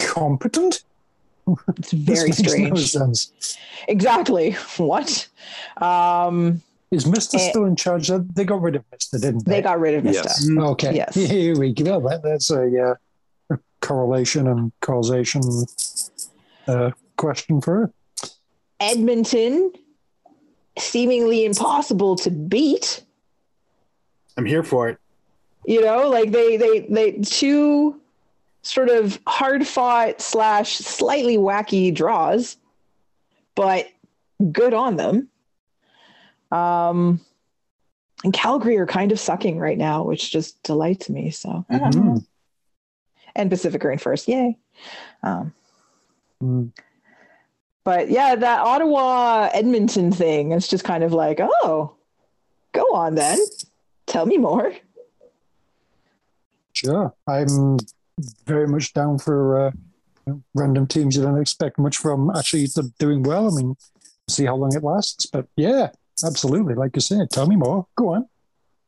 it's 1.78 1.92
very 1.92 2.04
This 2.06 2.24
makes 2.24 2.38
strange. 2.38 2.70
No 2.70 2.76
sense. 2.76 3.58
Exactly. 3.88 4.56
What? 4.78 5.28
Um, 5.78 6.62
Is 6.92 7.06
Mister 7.06 7.38
Eh. 7.38 7.50
still 7.50 7.66
in 7.66 7.76
charge? 7.76 8.10
They 8.10 8.46
got 8.46 8.62
rid 8.62 8.76
of 8.76 8.84
Mister, 8.92 9.20
didn't 9.20 9.46
they? 9.46 9.56
they 9.56 9.62
got 9.62 9.80
rid 9.80 9.96
of 9.96 10.04
Mister. 10.04 10.24
Yes. 10.24 10.50
Okay. 10.58 10.96
Yes. 10.96 11.16
Here 11.36 11.58
we 11.58 11.74
go. 11.74 12.00
That, 12.08 12.24
that's 12.24 12.50
a, 12.52 12.92
uh, 12.92 12.96
a 13.50 13.60
correlation 13.82 14.48
and 14.48 14.72
causation 14.80 15.42
uh, 16.68 16.92
question 17.18 17.60
for 17.62 17.74
her. 17.76 17.94
Edmonton, 18.80 19.74
seemingly 20.78 21.46
impossible 21.46 22.16
to 22.18 22.30
beat. 22.32 23.04
I'm 24.38 24.46
here 24.46 24.64
for 24.64 24.90
it. 24.90 24.98
You 25.66 25.82
know, 25.82 26.10
like 26.10 26.32
they 26.32 26.58
they 26.58 26.80
they 26.82 27.12
two 27.14 28.00
sort 28.64 28.90
of 28.90 29.20
hard 29.28 29.66
fought 29.68 30.22
slash 30.22 30.78
slightly 30.78 31.38
wacky 31.38 31.94
draws, 31.94 32.58
but 33.56 33.88
good 34.52 34.74
on 34.74 34.96
them. 34.98 35.28
Um, 36.52 37.20
and 38.24 38.32
Calgary 38.34 38.78
are 38.78 38.86
kind 38.86 39.12
of 39.12 39.20
sucking 39.20 39.58
right 39.60 39.78
now, 39.78 40.04
which 40.04 40.32
just 40.32 40.62
delights 40.64 41.10
me. 41.10 41.30
So 41.32 41.66
I 41.70 41.78
don't 41.80 41.96
know. 41.96 42.02
Mhm. 42.14 42.26
and 43.36 43.50
Pacific 43.50 43.84
Rain 43.84 43.98
first, 43.98 44.28
yay. 44.28 44.58
Um, 45.24 45.54
Mm. 46.42 46.72
but 47.84 48.10
yeah, 48.12 48.36
that 48.36 48.60
Ottawa 48.60 49.50
Edmonton 49.54 50.12
thing, 50.12 50.52
it's 50.52 50.68
just 50.68 50.84
kind 50.84 51.04
of 51.04 51.14
like, 51.14 51.40
oh, 51.42 51.96
go 52.74 52.84
on 52.94 53.16
then. 53.16 53.40
Tell 54.06 54.26
me 54.26 54.38
more. 54.38 54.74
Sure. 56.74 57.14
I'm 57.28 57.78
very 58.46 58.68
much 58.68 58.94
down 58.94 59.20
for 59.20 59.68
uh, 59.68 59.72
random 60.54 60.88
teams 60.88 61.16
you 61.16 61.22
don't 61.24 61.40
expect 61.40 61.78
much 61.80 61.98
from. 61.98 62.32
Actually, 62.36 62.68
doing 63.00 63.24
well. 63.24 63.52
I 63.52 63.62
mean, 63.62 63.76
see 64.28 64.46
how 64.46 64.56
long 64.56 64.76
it 64.76 64.84
lasts. 64.84 65.26
But 65.26 65.48
yeah, 65.56 65.90
absolutely. 66.26 66.74
Like 66.76 66.96
you 66.96 67.02
said, 67.02 67.30
tell 67.30 67.48
me 67.48 67.56
more. 67.56 67.86
Go 67.96 68.14
on. 68.16 68.28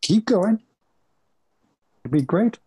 Keep 0.02 0.26
going. 0.26 0.62
It'd 2.04 2.12
be 2.12 2.22
great. 2.22 2.58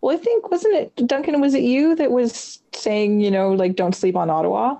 Well, 0.00 0.16
I 0.16 0.18
think 0.20 0.50
wasn't 0.50 0.74
it 0.74 1.06
Duncan? 1.06 1.40
Was 1.40 1.54
it 1.54 1.62
you 1.62 1.94
that 1.96 2.10
was 2.10 2.60
saying, 2.74 3.20
you 3.20 3.30
know, 3.30 3.52
like 3.52 3.76
don't 3.76 3.94
sleep 3.94 4.16
on 4.16 4.30
Ottawa? 4.30 4.78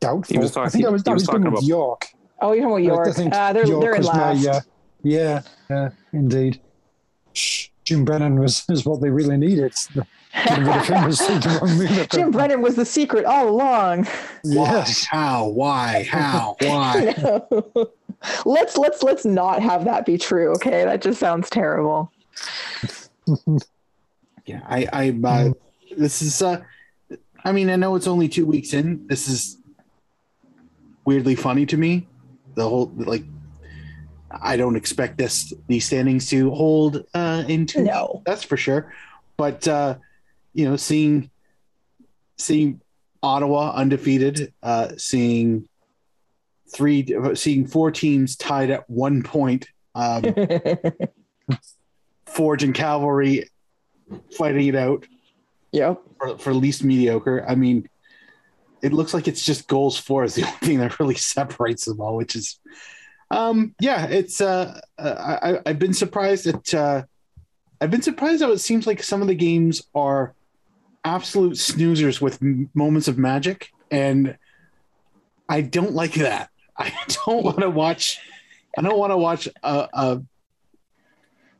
Doubtful. 0.00 0.32
He 0.34 0.38
was 0.38 0.56
I 0.56 0.68
think 0.68 0.86
I 0.86 0.90
was, 0.90 1.02
he 1.02 1.10
I 1.10 1.12
was 1.14 1.22
was 1.22 1.26
talking 1.26 1.42
talking 1.42 1.46
about 1.48 1.58
about- 1.58 1.66
York. 1.68 2.06
Oh, 2.40 2.52
you're 2.52 2.62
talking 2.68 2.86
about 2.86 2.94
York. 2.96 3.08
I 3.08 3.12
think 3.12 3.34
uh, 3.34 3.52
they're 3.52 3.66
York 3.66 3.82
they're 3.82 3.94
in 3.94 3.98
was 3.98 4.06
my, 4.12 4.32
last. 4.32 4.46
uh, 4.46 4.60
yeah, 5.02 5.42
yeah, 5.68 5.90
indeed. 6.12 6.60
Jim 7.84 8.04
Brennan 8.04 8.38
was 8.38 8.64
is 8.68 8.84
what 8.84 9.00
they 9.00 9.10
really 9.10 9.36
needed. 9.36 9.74
Getting 10.44 10.64
rid 10.64 10.76
of 10.76 10.86
him 10.88 11.04
was 11.06 11.18
the 11.18 11.58
wrong 11.62 11.78
move. 11.78 11.98
at 11.98 12.10
Jim 12.10 12.30
Brennan 12.30 12.60
was 12.60 12.76
the 12.76 12.84
secret 12.84 13.24
all 13.24 13.48
along. 13.48 14.06
Yes. 14.44 15.04
How? 15.04 15.48
Why? 15.48 16.06
How? 16.10 16.56
Why? 16.60 17.14
let's 18.44 18.76
let's 18.76 19.02
let's 19.02 19.24
not 19.24 19.62
have 19.62 19.84
that 19.86 20.04
be 20.04 20.18
true. 20.18 20.52
Okay, 20.52 20.84
that 20.84 21.00
just 21.00 21.18
sounds 21.18 21.48
terrible. 21.50 22.12
Yeah, 24.48 24.62
I, 24.66 24.88
I, 24.94 25.20
uh, 25.22 25.52
this 25.94 26.22
is, 26.22 26.40
uh, 26.40 26.62
I 27.44 27.52
mean, 27.52 27.68
I 27.68 27.76
know 27.76 27.96
it's 27.96 28.06
only 28.06 28.28
two 28.28 28.46
weeks 28.46 28.72
in. 28.72 29.06
This 29.06 29.28
is 29.28 29.58
weirdly 31.04 31.34
funny 31.34 31.66
to 31.66 31.76
me. 31.76 32.08
The 32.54 32.66
whole, 32.66 32.90
like, 32.96 33.24
I 34.30 34.56
don't 34.56 34.76
expect 34.76 35.18
this, 35.18 35.52
these 35.66 35.86
standings 35.86 36.28
to 36.30 36.50
hold, 36.50 37.04
uh, 37.14 37.44
in 37.48 37.66
two. 37.66 37.82
No. 37.82 38.22
That's 38.26 38.44
for 38.44 38.56
sure. 38.56 38.92
But, 39.36 39.66
uh, 39.66 39.96
you 40.52 40.68
know, 40.68 40.76
seeing, 40.76 41.30
seeing 42.36 42.80
Ottawa 43.22 43.72
undefeated, 43.74 44.52
uh, 44.62 44.90
seeing 44.96 45.68
three, 46.68 47.06
seeing 47.34 47.66
four 47.66 47.90
teams 47.90 48.36
tied 48.36 48.70
at 48.70 48.88
one 48.88 49.22
point, 49.22 49.68
um, 49.94 50.22
Forge 52.26 52.62
and 52.62 52.74
Cavalry 52.74 53.48
fighting 54.36 54.68
it 54.68 54.74
out 54.74 55.06
yep. 55.72 56.00
for, 56.18 56.38
for 56.38 56.54
least 56.54 56.84
mediocre. 56.84 57.44
I 57.48 57.54
mean, 57.54 57.88
it 58.82 58.92
looks 58.92 59.14
like 59.14 59.28
it's 59.28 59.44
just 59.44 59.68
goals 59.68 59.98
for 59.98 60.24
is 60.24 60.34
the 60.34 60.42
only 60.44 60.58
thing 60.58 60.78
that 60.78 60.98
really 61.00 61.14
separates 61.14 61.84
them 61.84 62.00
all, 62.00 62.16
which 62.16 62.36
is, 62.36 62.58
um, 63.30 63.74
yeah, 63.80 64.06
it's. 64.06 64.40
Uh, 64.40 64.80
uh, 64.98 65.38
I, 65.42 65.70
I've 65.70 65.78
been 65.78 65.94
surprised 65.94 66.46
that 66.46 66.74
uh, 66.74 67.02
I've 67.80 67.90
been 67.90 68.02
surprised 68.02 68.42
how 68.42 68.52
it 68.52 68.58
seems 68.58 68.86
like 68.86 69.02
some 69.02 69.22
of 69.22 69.28
the 69.28 69.34
games 69.34 69.82
are 69.94 70.34
absolute 71.04 71.54
snoozers 71.54 72.20
with 72.20 72.42
m- 72.42 72.70
moments 72.74 73.08
of 73.08 73.18
magic, 73.18 73.70
and 73.90 74.36
I 75.48 75.60
don't 75.60 75.92
like 75.92 76.14
that. 76.14 76.50
I 76.76 76.92
don't 77.26 77.44
want 77.44 77.60
to 77.60 77.70
watch. 77.70 78.20
I 78.76 78.82
don't 78.82 78.98
want 78.98 79.12
to 79.12 79.18
watch 79.18 79.48
a, 79.62 79.88
a 79.92 80.22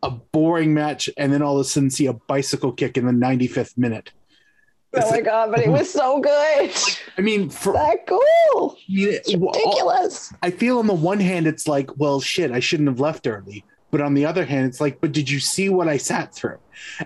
a 0.03 0.11
boring 0.11 0.75
match 0.75 1.11
and 1.17 1.33
then 1.33 1.43
all 1.43 1.57
of 1.57 1.61
a 1.61 1.65
sudden 1.65 1.91
see 1.91 2.07
a 2.07 2.13
bicycle 2.13 2.73
kick 2.73 2.97
in 2.97 3.07
the 3.07 3.13
95th 3.13 3.77
minute. 3.77 4.13
Oh 4.95 5.11
my 5.11 5.21
god, 5.21 5.51
but 5.51 5.61
it 5.61 5.69
was 5.69 5.91
so 5.91 6.21
good. 6.21 6.73
I 7.19 7.21
mean, 7.21 7.51
for 7.51 7.75
that 7.75 8.07
mean, 8.09 8.77
It's 8.89 9.35
ridiculous. 9.35 10.33
I 10.43 10.51
feel 10.51 10.79
on 10.79 10.87
the 10.87 10.95
one 10.95 11.21
hand, 11.21 11.47
it's 11.47 11.69
like, 11.69 11.97
well, 11.99 12.21
shit, 12.21 12.51
I 12.51 12.61
shouldn't 12.61 12.89
have 12.89 13.01
left 13.01 13.27
early. 13.27 13.65
But 13.91 14.01
on 14.01 14.15
the 14.15 14.25
other 14.25 14.45
hand, 14.45 14.67
it's 14.67 14.81
like, 14.81 15.01
but 15.01 15.13
did 15.13 15.29
you 15.29 15.41
see 15.41 15.69
what 15.69 15.89
I 15.89 15.97
sat 15.97 16.35
through? 16.35 16.59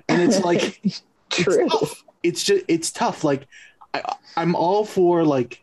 And 0.09 0.22
it's 0.22 0.41
like, 0.45 0.80
True. 1.33 1.64
It's 1.64 1.72
tough. 1.72 2.05
It's 2.22 2.45
just 2.45 2.64
it's 2.68 2.93
tough. 2.93 3.24
Like 3.24 3.49
I, 3.95 4.03
I'm 4.37 4.55
all 4.55 4.85
for 4.85 5.24
like 5.24 5.62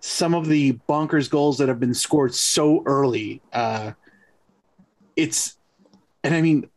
some 0.00 0.34
of 0.34 0.46
the 0.46 0.74
bonkers 0.88 1.28
goals 1.28 1.58
that 1.58 1.68
have 1.68 1.80
been 1.80 1.94
scored 1.94 2.34
so 2.34 2.82
early. 2.86 3.42
Uh, 3.52 3.92
it's 5.16 5.56
and 6.24 6.34
I 6.34 6.40
mean, 6.40 6.68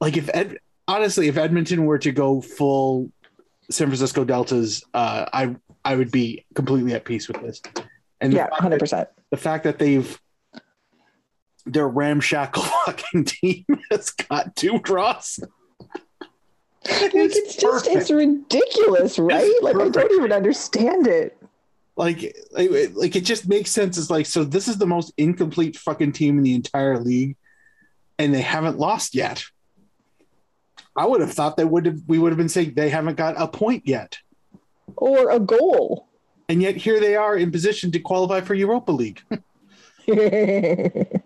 like 0.00 0.16
if 0.16 0.28
Ed, 0.32 0.58
honestly, 0.88 1.28
if 1.28 1.36
Edmonton 1.36 1.84
were 1.86 1.98
to 1.98 2.12
go 2.12 2.40
full 2.40 3.10
San 3.70 3.88
Francisco 3.88 4.24
Deltas, 4.24 4.82
uh, 4.94 5.26
I 5.32 5.56
I 5.84 5.96
would 5.96 6.10
be 6.10 6.44
completely 6.54 6.94
at 6.94 7.04
peace 7.04 7.28
with 7.28 7.40
this. 7.40 7.60
And 8.20 8.32
Yeah, 8.32 8.48
hundred 8.52 8.80
percent. 8.80 9.08
the 9.30 9.36
fact 9.36 9.64
that 9.64 9.78
they've 9.78 10.20
their 11.66 11.88
ramshackle 11.88 12.62
fucking 12.86 13.24
team 13.24 13.64
has 13.90 14.10
got 14.10 14.54
two 14.56 14.78
draws. 14.80 15.40
Like 17.00 17.14
it's 17.14 17.56
just 17.56 17.86
it's 17.86 18.10
ridiculous, 18.10 19.18
right? 19.18 19.50
like 19.62 19.76
I 19.76 19.88
don't 19.88 20.12
even 20.12 20.32
understand 20.32 21.06
it. 21.06 21.38
like, 21.96 22.36
like 22.52 22.70
like 22.94 23.16
it 23.16 23.24
just 23.24 23.48
makes 23.48 23.70
sense. 23.70 23.96
It's 23.96 24.10
like 24.10 24.26
so 24.26 24.44
this 24.44 24.68
is 24.68 24.76
the 24.76 24.86
most 24.86 25.12
incomplete 25.16 25.76
fucking 25.78 26.12
team 26.12 26.36
in 26.36 26.44
the 26.44 26.54
entire 26.54 26.98
league, 26.98 27.36
and 28.18 28.34
they 28.34 28.42
haven't 28.42 28.78
lost 28.78 29.14
yet. 29.14 29.42
I 30.96 31.06
would 31.06 31.20
have 31.20 31.32
thought 31.32 31.56
they 31.56 31.64
would 31.64 31.86
have 31.86 32.00
we 32.06 32.18
would 32.18 32.30
have 32.30 32.38
been 32.38 32.48
saying 32.48 32.74
they 32.74 32.90
haven't 32.90 33.16
got 33.16 33.34
a 33.36 33.48
point 33.48 33.86
yet. 33.86 34.18
Or 34.96 35.30
a 35.30 35.40
goal. 35.40 36.08
And 36.48 36.62
yet 36.62 36.76
here 36.76 37.00
they 37.00 37.16
are 37.16 37.36
in 37.36 37.50
position 37.50 37.90
to 37.92 37.98
qualify 37.98 38.40
for 38.40 38.54
Europa 38.54 38.92
League. 38.92 39.22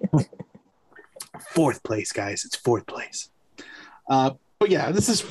fourth 1.51 1.83
place, 1.83 2.12
guys. 2.12 2.45
It's 2.45 2.57
fourth 2.57 2.87
place. 2.87 3.31
Uh, 4.09 4.31
but 4.59 4.71
yeah, 4.71 4.91
this 4.91 5.09
is 5.09 5.25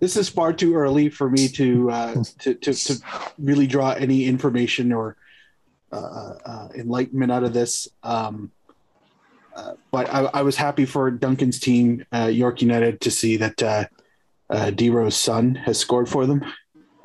this 0.00 0.16
is 0.16 0.28
far 0.28 0.52
too 0.52 0.74
early 0.74 1.08
for 1.10 1.28
me 1.30 1.48
to 1.48 1.90
uh, 1.90 2.24
to, 2.40 2.54
to 2.54 2.72
to 2.72 3.00
really 3.38 3.66
draw 3.66 3.92
any 3.92 4.24
information 4.24 4.92
or 4.92 5.16
uh, 5.92 6.34
uh, 6.44 6.68
enlightenment 6.74 7.32
out 7.32 7.44
of 7.44 7.52
this. 7.52 7.88
Um, 8.02 8.50
uh, 9.58 9.74
but 9.90 10.08
I, 10.12 10.20
I 10.40 10.42
was 10.42 10.56
happy 10.56 10.84
for 10.86 11.10
Duncan's 11.10 11.58
team, 11.58 12.04
uh, 12.12 12.26
York 12.32 12.62
United, 12.62 13.00
to 13.02 13.10
see 13.10 13.36
that 13.38 13.62
uh, 13.62 13.84
uh, 14.50 14.70
DeRo's 14.70 15.16
son 15.16 15.54
has 15.66 15.78
scored 15.78 16.08
for 16.08 16.26
them. 16.26 16.44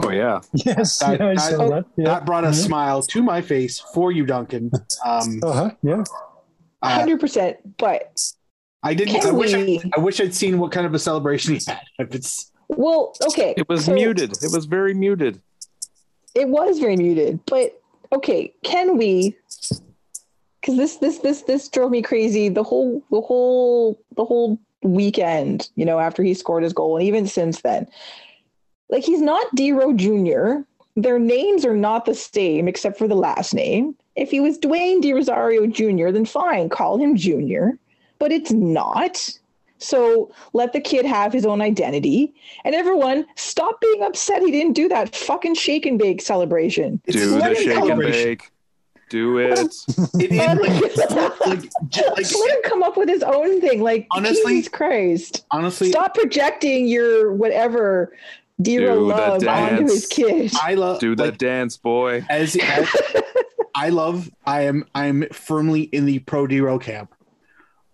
Oh 0.03 0.09
yeah. 0.09 0.41
Yes, 0.53 0.99
That- 0.99 1.19
yeah, 1.19 1.27
I 1.27 1.35
that- 1.35 1.51
saw 1.51 1.69
that. 1.69 1.85
Yeah. 1.97 2.05
That 2.05 2.25
brought 2.25 2.43
a 2.43 2.47
Mhm. 2.53 2.65
smile 2.65 3.01
to 3.13 3.21
my 3.23 3.41
face 3.41 3.79
for 3.93 4.11
you, 4.11 4.25
Duncan. 4.25 4.71
Um, 5.05 5.39
Uh-huh, 5.43 5.71
yeah. 5.83 6.03
uh, 6.81 6.89
Hundred 6.99 7.19
percent. 7.19 7.57
But 7.77 8.19
I 8.81 8.93
didn't. 8.93 9.23
I 9.25 9.31
wish. 9.31 9.53
I, 9.53 9.79
I 9.95 9.99
wish 9.99 10.19
I'd 10.19 10.33
seen 10.33 10.59
what 10.59 10.71
kind 10.71 10.85
of 10.85 10.93
a 10.93 10.99
celebration 10.99 11.55
he 11.55 11.61
had. 11.67 11.81
If 11.99 12.13
it's 12.15 12.51
well, 12.67 13.13
okay. 13.29 13.53
It 13.55 13.69
was 13.69 13.85
so 13.85 13.93
muted. 13.93 14.31
It 14.43 14.51
was 14.51 14.65
very 14.65 14.93
muted. 14.93 15.41
It 16.35 16.49
was 16.49 16.79
very 16.79 16.97
muted. 16.97 17.39
But 17.45 17.79
okay, 18.11 18.51
can 18.63 18.97
we 18.97 19.37
because 20.63 20.77
this 20.77 20.95
this 20.97 21.19
this 21.19 21.41
this 21.41 21.67
drove 21.67 21.91
me 21.91 22.01
crazy 22.01 22.47
the 22.47 22.63
whole 22.63 23.03
the 23.11 23.19
whole 23.19 23.99
the 24.15 24.23
whole 24.23 24.57
weekend, 24.81 25.69
you 25.75 25.85
know, 25.85 25.99
after 25.99 26.23
he 26.23 26.33
scored 26.33 26.63
his 26.63 26.73
goal, 26.73 26.97
and 26.97 27.05
even 27.05 27.27
since 27.27 27.61
then. 27.61 27.87
Like 28.89 29.03
he's 29.03 29.21
not 29.21 29.53
DeRo 29.55 29.95
Jr. 29.95 30.63
Their 30.95 31.19
names 31.19 31.65
are 31.65 31.75
not 31.75 32.05
the 32.05 32.13
same 32.13 32.67
except 32.67 32.97
for 32.97 33.07
the 33.07 33.15
last 33.15 33.53
name. 33.53 33.95
If 34.15 34.29
he 34.29 34.39
was 34.39 34.59
Dwayne 34.59 35.01
De 35.01 35.11
Rosario 35.13 35.65
Jr., 35.65 36.11
then 36.11 36.25
fine, 36.25 36.69
call 36.69 36.97
him 36.97 37.15
Junior. 37.15 37.77
But 38.19 38.31
it's 38.31 38.51
not. 38.51 39.29
So 39.79 40.31
let 40.53 40.71
the 40.71 40.79
kid 40.79 41.05
have 41.05 41.33
his 41.33 41.45
own 41.45 41.61
identity. 41.61 42.33
And 42.63 42.75
everyone, 42.75 43.25
stop 43.35 43.81
being 43.81 44.03
upset 44.03 44.43
he 44.43 44.51
didn't 44.51 44.73
do 44.73 44.87
that 44.89 45.15
fucking 45.15 45.55
shake 45.55 45.85
and 45.85 45.97
bake 45.97 46.21
celebration. 46.21 47.01
Do 47.07 47.39
the 47.39 47.55
shake 47.55 47.89
and 47.89 47.99
bake. 47.99 48.52
Do 49.13 49.37
it. 49.37 49.59
It 50.19 50.31
is 50.31 50.59
like, 50.59 51.39
like, 51.45 51.61
j- 51.89 52.01
like 52.17 52.33
Let 52.33 52.49
him 52.51 52.61
come 52.63 52.81
up 52.81 52.97
with 52.97 53.07
his 53.07 53.21
own 53.21 53.61
thing. 53.61 53.79
Like, 53.83 54.07
Honestly, 54.09 54.53
Jesus 54.55 54.69
Christ. 54.69 55.45
honestly, 55.51 55.91
Stop 55.91 56.15
projecting 56.15 56.87
your 56.87 57.31
whatever 57.31 58.17
DeRo 58.59 59.07
love 59.07 59.43
onto 59.47 59.83
his 59.83 60.07
dance. 60.07 60.07
kid. 60.07 60.51
I 60.63 60.73
love 60.73 60.99
Do 60.99 61.15
that 61.15 61.23
like, 61.23 61.37
dance, 61.37 61.77
boy. 61.77 62.25
as, 62.27 62.55
as 62.55 62.89
I 63.75 63.89
love. 63.89 64.31
I 64.47 64.61
am. 64.63 64.83
I 64.95 65.05
am 65.05 65.27
firmly 65.31 65.81
in 65.83 66.07
the 66.07 66.17
pro 66.17 66.47
DeRo 66.47 66.81
camp. 66.81 67.13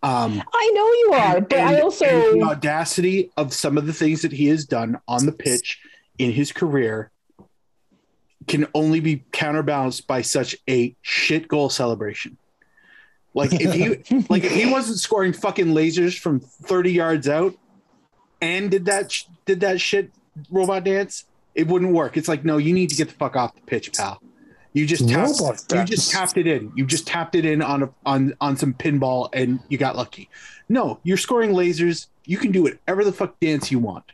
Um, 0.02 0.42
I 0.54 0.72
know 0.74 0.86
you 0.86 1.12
are, 1.22 1.42
but 1.42 1.60
I 1.60 1.82
also 1.82 2.06
the 2.06 2.44
audacity 2.44 3.30
of 3.36 3.54
some 3.54 3.78
of 3.78 3.88
the 3.88 3.92
things 3.94 4.22
that 4.22 4.32
he 4.32 4.48
has 4.48 4.64
done 4.64 4.98
on 5.10 5.26
the 5.26 5.34
pitch 5.34 5.82
in 6.18 6.32
his 6.32 6.54
career 6.54 7.12
can 8.50 8.68
only 8.74 9.00
be 9.00 9.24
counterbalanced 9.32 10.08
by 10.08 10.24
such 10.24 10.58
a 10.68 10.94
shit 11.02 11.48
goal 11.48 11.70
celebration. 11.70 12.38
Like 13.36 13.52
if 13.54 13.74
he 13.74 14.26
like 14.30 14.44
if 14.44 14.52
he 14.52 14.70
wasn't 14.70 15.00
scoring 15.00 15.32
fucking 15.32 15.68
lasers 15.68 16.20
from 16.20 16.40
30 16.40 16.92
yards 16.92 17.30
out 17.30 17.54
and 18.42 18.72
did 18.72 18.86
that 18.86 19.16
did 19.46 19.62
that 19.62 19.80
shit 19.80 20.12
robot 20.50 20.84
dance, 20.84 21.26
it 21.54 21.68
wouldn't 21.68 21.94
work. 21.94 22.18
It's 22.18 22.28
like 22.28 22.44
no, 22.44 22.58
you 22.58 22.74
need 22.74 22.90
to 22.90 22.96
get 22.96 23.08
the 23.08 23.14
fuck 23.14 23.36
off 23.36 23.54
the 23.54 23.62
pitch, 23.62 23.94
pal. 23.94 24.22
You 24.74 24.86
just 24.86 25.08
tapped, 25.08 25.40
Robot 25.40 25.62
you 25.70 25.78
dance. 25.78 25.90
just 25.90 26.12
tapped 26.12 26.38
it 26.38 26.48
in. 26.48 26.72
You 26.76 26.86
just 26.86 27.08
tapped 27.08 27.36
it 27.36 27.46
in 27.46 27.62
on 27.62 27.84
a 27.84 27.90
on 28.06 28.34
on 28.42 28.58
some 28.58 28.74
pinball 28.74 29.30
and 29.34 29.60
you 29.70 29.78
got 29.78 29.96
lucky. 29.96 30.28
No, 30.68 31.00
you're 31.04 31.18
scoring 31.18 31.52
lasers. 31.52 32.08
You 32.26 32.38
can 32.38 32.52
do 32.52 32.64
whatever 32.64 33.04
the 33.04 33.12
fuck 33.12 33.40
dance 33.40 33.72
you 33.72 33.80
want. 33.80 34.06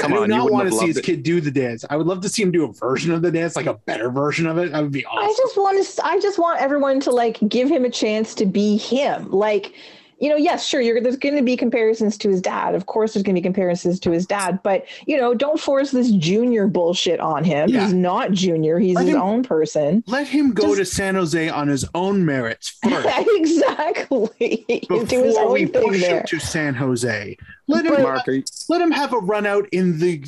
Come 0.00 0.12
I 0.12 0.16
do 0.16 0.22
on, 0.22 0.28
not 0.30 0.44
wouldn't 0.44 0.52
want 0.52 0.68
to 0.68 0.72
see 0.72 0.76
loved 0.78 0.88
his 0.88 0.96
it. 0.98 1.04
kid 1.04 1.22
do 1.22 1.40
the 1.40 1.50
dance. 1.50 1.84
I 1.90 1.96
would 1.96 2.06
love 2.06 2.20
to 2.22 2.28
see 2.28 2.42
him 2.42 2.50
do 2.50 2.64
a 2.64 2.72
version 2.72 3.12
of 3.12 3.22
the 3.22 3.30
dance, 3.30 3.56
like 3.56 3.66
a 3.66 3.74
better 3.74 4.10
version 4.10 4.46
of 4.46 4.58
it. 4.58 4.72
That 4.72 4.82
would 4.82 4.92
be 4.92 5.04
awesome. 5.06 5.28
I 5.28 5.34
just 5.36 5.56
want 5.56 5.86
to. 5.86 6.06
I 6.06 6.18
just 6.20 6.38
want 6.38 6.60
everyone 6.60 7.00
to 7.00 7.10
like 7.10 7.38
give 7.48 7.68
him 7.68 7.84
a 7.84 7.90
chance 7.90 8.34
to 8.36 8.46
be 8.46 8.76
him. 8.76 9.30
Like, 9.30 9.74
you 10.20 10.28
know, 10.28 10.36
yes, 10.36 10.66
sure, 10.66 10.80
you're, 10.80 11.00
there's 11.00 11.16
going 11.16 11.36
to 11.36 11.42
be 11.42 11.56
comparisons 11.56 12.18
to 12.18 12.28
his 12.28 12.40
dad. 12.42 12.74
Of 12.74 12.86
course, 12.86 13.14
there's 13.14 13.22
going 13.22 13.34
to 13.34 13.40
be 13.40 13.42
comparisons 13.42 13.98
to 14.00 14.10
his 14.10 14.26
dad. 14.26 14.60
But 14.62 14.84
you 15.06 15.16
know, 15.16 15.34
don't 15.34 15.58
force 15.58 15.90
this 15.90 16.10
junior 16.10 16.66
bullshit 16.66 17.20
on 17.20 17.42
him. 17.42 17.68
Yeah. 17.70 17.84
He's 17.84 17.94
not 17.94 18.32
junior. 18.32 18.78
He's 18.78 18.94
Let 18.96 19.06
his 19.06 19.14
him- 19.14 19.22
own 19.22 19.42
person. 19.42 20.04
Let 20.06 20.28
him 20.28 20.52
go 20.52 20.76
Just- 20.76 20.90
to 20.92 20.96
San 20.96 21.14
Jose 21.14 21.48
on 21.48 21.68
his 21.68 21.84
own 21.94 22.24
merits 22.24 22.78
first. 22.84 23.08
exactly. 23.28 24.64
Do 24.88 24.96
his 24.98 25.08
before 25.08 25.44
own 25.46 25.52
we 25.52 25.66
thing 25.66 25.88
push 25.88 26.00
there. 26.00 26.20
him 26.20 26.26
to 26.26 26.38
San 26.38 26.74
Jose. 26.74 27.36
Let 27.66 27.86
him 27.86 28.02
Mark, 28.02 28.28
are 28.28 28.32
you, 28.32 28.44
let 28.68 28.80
him 28.82 28.90
have 28.90 29.12
a 29.12 29.18
run 29.18 29.46
out 29.46 29.68
in 29.70 29.98
the 29.98 30.24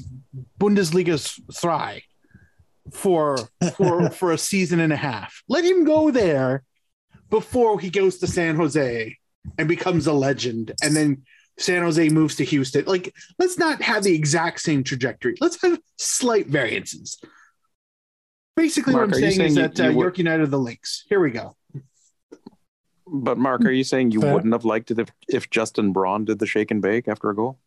Bundesliga's 0.59 1.39
three 1.53 2.05
for 2.93 3.39
for 3.77 4.11
for 4.11 4.33
a 4.33 4.39
season 4.39 4.81
and 4.81 4.93
a 4.93 4.97
half. 4.97 5.43
Let 5.49 5.65
him 5.65 5.85
go 5.85 6.11
there 6.11 6.63
before 7.31 7.81
he 7.81 7.91
goes 7.91 8.19
to 8.19 8.27
San 8.27 8.57
Jose 8.57 9.17
and 9.59 9.69
becomes 9.69 10.07
a 10.07 10.13
legend, 10.13 10.73
and 10.83 10.95
then 10.97 11.23
San 11.59 11.83
Jose 11.83 12.09
moves 12.09 12.37
to 12.37 12.45
Houston. 12.45 12.85
Like, 12.87 13.15
let's 13.39 13.59
not 13.59 13.83
have 13.83 14.03
the 14.05 14.15
exact 14.15 14.61
same 14.61 14.83
trajectory. 14.85 15.35
Let's 15.41 15.61
have 15.63 15.79
slight 15.97 16.47
variances. 16.49 17.19
Basically, 18.57 18.93
Mark, 18.93 19.09
what 19.09 19.17
I'm 19.17 19.23
you 19.23 19.31
saying, 19.31 19.49
is 19.49 19.55
saying 19.55 19.67
that 19.73 19.79
you- 19.79 19.85
uh, 19.85 19.89
you 19.91 19.97
would- 19.97 20.03
York 20.03 20.19
United 20.19 20.43
are 20.45 20.47
the 20.47 20.59
links. 20.59 21.05
Here 21.09 21.21
we 21.21 21.31
go. 21.31 21.57
but 23.07 23.37
Mark, 23.37 23.63
are 23.67 23.71
you 23.71 23.85
saying 23.85 24.11
you 24.13 24.21
Fair. 24.23 24.33
wouldn't 24.33 24.53
have 24.55 24.65
liked 24.65 24.91
it 24.91 24.99
if, 24.99 25.11
if 25.29 25.51
Justin 25.51 25.93
Braun 25.93 26.25
did 26.25 26.39
the 26.39 26.47
shake 26.47 26.71
and 26.71 26.81
bake 26.81 27.09
after 27.09 27.29
a 27.31 27.35
goal? 27.35 27.59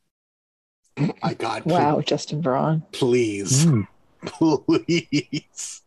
My 1.22 1.34
God, 1.34 1.64
please, 1.64 1.72
Wow, 1.74 2.02
Justin 2.02 2.42
Braun. 2.42 2.82
please, 2.92 3.66
Mm. 3.66 3.88
please. 4.26 5.82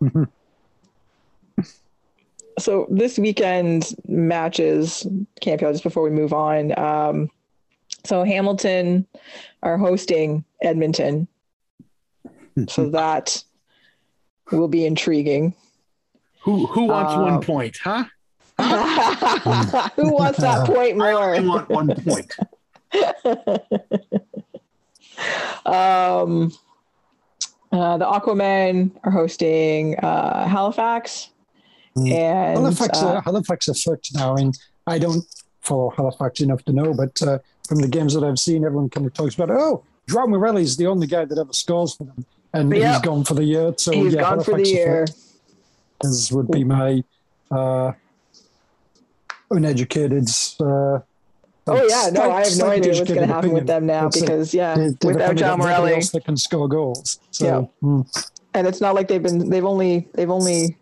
so 2.58 2.86
this 2.90 3.18
weekend 3.18 3.94
matches 4.06 5.06
CanPL 5.40 5.72
just 5.72 5.82
before 5.82 6.02
we 6.02 6.10
move 6.10 6.32
on 6.32 6.76
um, 6.78 7.30
so 8.04 8.22
hamilton 8.24 9.06
are 9.62 9.76
hosting 9.78 10.44
edmonton 10.62 11.26
so 12.68 12.88
that 12.98 13.42
will 14.52 14.68
be 14.68 14.84
intriguing 14.86 15.54
Who 16.42 16.66
who 16.66 16.84
wants 16.84 17.14
Uh, 17.14 17.20
one 17.20 17.40
point, 17.40 17.76
huh? 17.82 18.04
who 19.96 20.12
wants 20.12 20.38
that 20.38 20.66
point 20.72 20.96
more? 20.96 21.34
I 21.34 21.40
want 21.40 21.68
one 21.68 21.88
point. 22.04 22.30
um, 25.66 26.52
uh, 27.72 27.98
the 27.98 28.04
aquamen 28.06 28.92
are 29.02 29.10
hosting 29.10 29.96
uh, 29.98 30.46
halifax. 30.46 31.30
And 31.96 32.58
Halifax, 32.58 33.02
uh, 33.02 33.08
uh, 33.08 33.20
Halifax 33.20 33.68
are 33.68 33.74
fucked 33.74 34.14
now. 34.14 34.32
I 34.34 34.36
mean, 34.36 34.52
I 34.86 34.98
don't 34.98 35.24
follow 35.60 35.90
Halifax 35.96 36.40
enough 36.40 36.64
to 36.64 36.72
know, 36.72 36.92
but 36.92 37.20
uh, 37.22 37.38
from 37.68 37.80
the 37.80 37.88
games 37.88 38.14
that 38.14 38.24
I've 38.24 38.38
seen, 38.38 38.64
everyone 38.64 38.90
kind 38.90 39.06
of 39.06 39.14
talks 39.14 39.34
about, 39.34 39.50
oh, 39.50 39.84
Joao 40.08 40.56
is 40.56 40.76
the 40.76 40.86
only 40.86 41.06
guy 41.06 41.24
that 41.24 41.38
ever 41.38 41.52
scores 41.52 41.94
for 41.94 42.04
them. 42.04 42.26
And 42.52 42.70
Yep. 42.74 42.92
he's 42.92 43.02
gone 43.02 43.24
for 43.24 43.34
the 43.34 43.44
year. 43.44 43.74
So 43.76 43.92
he's 43.92 44.14
yeah, 44.14 44.20
gone 44.22 44.40
for 44.44 44.52
the 44.52 44.64
Halifax 44.64 44.70
year 44.70 45.06
As 46.04 46.32
would 46.32 46.50
be 46.50 46.64
my 46.64 47.02
uh, 47.50 47.92
uneducated. 49.50 50.28
Uh, 50.60 50.98
Oh 51.66 51.82
yeah, 51.88 52.10
no, 52.12 52.30
I 52.30 52.44
have 52.44 52.58
no 52.58 52.66
idea 52.66 52.92
what's 52.92 53.10
going 53.10 53.26
to 53.26 53.34
happen 53.34 53.52
with 53.52 53.66
them 53.66 53.86
now 53.86 54.02
That's 54.02 54.18
it. 54.18 54.20
because 54.20 54.52
yeah, 54.52 54.74
They- 54.74 55.08
without 55.08 55.34
João 55.34 55.56
Morelli, 55.56 55.94
else 55.94 56.10
that 56.10 56.22
can 56.26 56.36
score 56.36 56.68
goals. 56.68 57.18
So, 57.30 57.46
Yeah. 57.46 57.88
mm. 57.88 58.28
and 58.52 58.66
it's 58.66 58.82
not 58.82 58.94
like 58.94 59.08
they've 59.08 59.22
been 59.22 59.48
they've 59.48 59.64
only 59.64 60.06
they've 60.12 60.30
only 60.30 60.76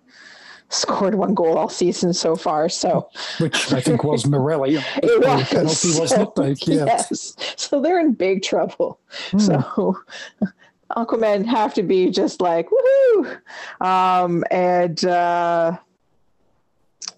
scored 0.73 1.15
one 1.15 1.35
goal 1.35 1.59
all 1.59 1.69
season 1.69 2.13
so 2.13 2.35
far. 2.35 2.69
So 2.69 3.09
which 3.39 3.73
I 3.73 3.81
think 3.81 4.05
was 4.05 4.27
Morelli. 4.29 4.77
it 4.77 5.21
was 5.21 5.49
penalty 5.49 5.99
wasn't 5.99 6.23
it? 6.23 6.37
Like, 6.37 6.67
yeah. 6.67 6.85
yes. 6.87 7.37
So 7.57 7.81
they're 7.81 8.01
in 8.01 8.15
big 8.15 8.43
trouble. 8.43 8.99
Hmm. 9.31 9.39
So 9.39 9.97
Aquaman 10.97 11.47
have 11.47 11.75
to 11.75 11.83
be 11.83 12.11
just 12.11 12.41
like 12.41 12.69
woohoo, 12.69 13.41
um, 13.81 14.45
and 14.51 15.03
uh, 15.05 15.79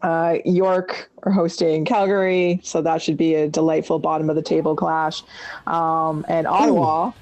uh, 0.02 0.36
York 0.44 1.10
are 1.24 1.32
hosting 1.32 1.84
Calgary, 1.84 2.60
so 2.62 2.82
that 2.82 3.02
should 3.02 3.16
be 3.16 3.34
a 3.34 3.48
delightful 3.48 3.98
bottom 3.98 4.30
of 4.30 4.36
the 4.36 4.42
table 4.42 4.76
clash. 4.76 5.22
Um, 5.66 6.24
and 6.28 6.46
Ottawa 6.46 7.12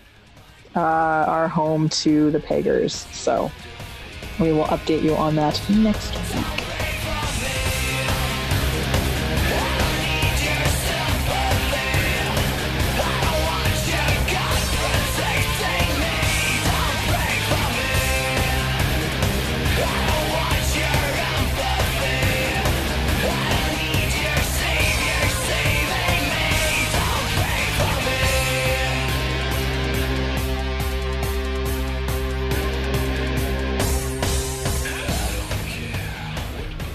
uh, 0.76 0.80
are 0.80 1.48
home 1.48 1.88
to 1.88 2.30
the 2.32 2.40
Pagers, 2.40 2.92
so 3.14 3.50
we 4.42 4.52
will 4.52 4.64
update 4.66 5.02
you 5.02 5.14
on 5.14 5.36
that 5.36 5.60
next 5.70 6.12
week. 6.34 6.91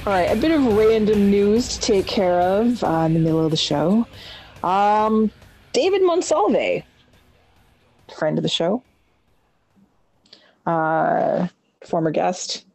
All 0.08 0.14
right, 0.14 0.32
a 0.32 0.39
bit 0.39 0.51
of 0.51 0.64
random 0.78 1.30
news 1.30 1.68
to 1.68 1.82
take 1.82 2.08
care 2.08 2.39
of 2.39 2.82
uh, 2.82 3.03
in 3.08 3.14
the 3.14 3.20
middle 3.20 3.43
of 3.43 3.51
the 3.51 3.58
show. 3.58 4.08
Um, 4.64 5.30
David 5.74 6.01
Monsalve, 6.01 6.86
friend 8.18 8.39
of 8.39 8.41
the 8.41 8.47
show, 8.47 8.82
uh, 10.66 11.49
former 11.86 12.12
guest. 12.12 12.66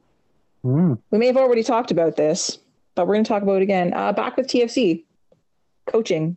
Mm. 0.62 0.98
We 1.10 1.18
may 1.18 1.26
have 1.26 1.38
already 1.38 1.62
talked 1.62 1.90
about 1.90 2.16
this, 2.16 2.58
but 2.94 3.06
we're 3.06 3.14
going 3.14 3.24
to 3.24 3.28
talk 3.28 3.42
about 3.42 3.56
it 3.56 3.62
again. 3.62 3.94
Uh, 3.94 4.12
back 4.12 4.36
with 4.36 4.46
TFC, 4.46 5.02
coaching 5.86 6.36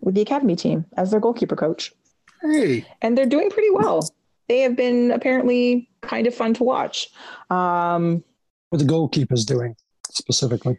with 0.00 0.14
the 0.14 0.20
academy 0.20 0.54
team 0.54 0.84
as 0.96 1.10
their 1.10 1.18
goalkeeper 1.18 1.56
coach, 1.56 1.92
Hey, 2.40 2.86
and 3.02 3.18
they're 3.18 3.26
doing 3.26 3.50
pretty 3.50 3.70
well. 3.72 4.08
They 4.48 4.60
have 4.60 4.76
been 4.76 5.10
apparently 5.10 5.88
kind 6.02 6.28
of 6.28 6.34
fun 6.36 6.54
to 6.54 6.62
watch. 6.62 7.08
Um, 7.50 8.22
What 8.68 8.78
the 8.78 8.84
goalkeeper's 8.84 9.44
doing 9.44 9.74
specifically. 10.14 10.78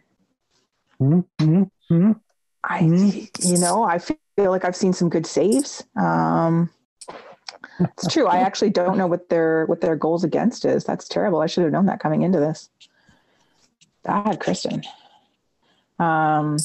Mm, 1.00 1.24
mm, 1.38 1.70
mm. 1.90 2.20
I, 2.64 2.80
you 2.80 3.58
know, 3.58 3.84
I 3.84 3.98
feel 3.98 4.50
like 4.50 4.64
I've 4.64 4.76
seen 4.76 4.92
some 4.92 5.08
good 5.08 5.26
saves. 5.26 5.84
Um, 5.94 6.70
it's 7.78 8.06
true. 8.12 8.26
I 8.26 8.38
actually 8.38 8.70
don't 8.70 8.98
know 8.98 9.06
what 9.06 9.28
their 9.28 9.66
what 9.66 9.80
their 9.80 9.96
goals 9.96 10.24
against 10.24 10.64
is. 10.64 10.84
That's 10.84 11.06
terrible. 11.06 11.40
I 11.40 11.46
should 11.46 11.64
have 11.64 11.72
known 11.72 11.86
that 11.86 12.00
coming 12.00 12.22
into 12.22 12.40
this. 12.40 12.70
Bad, 14.02 14.40
Kristin. 14.40 14.84
Um. 15.98 16.56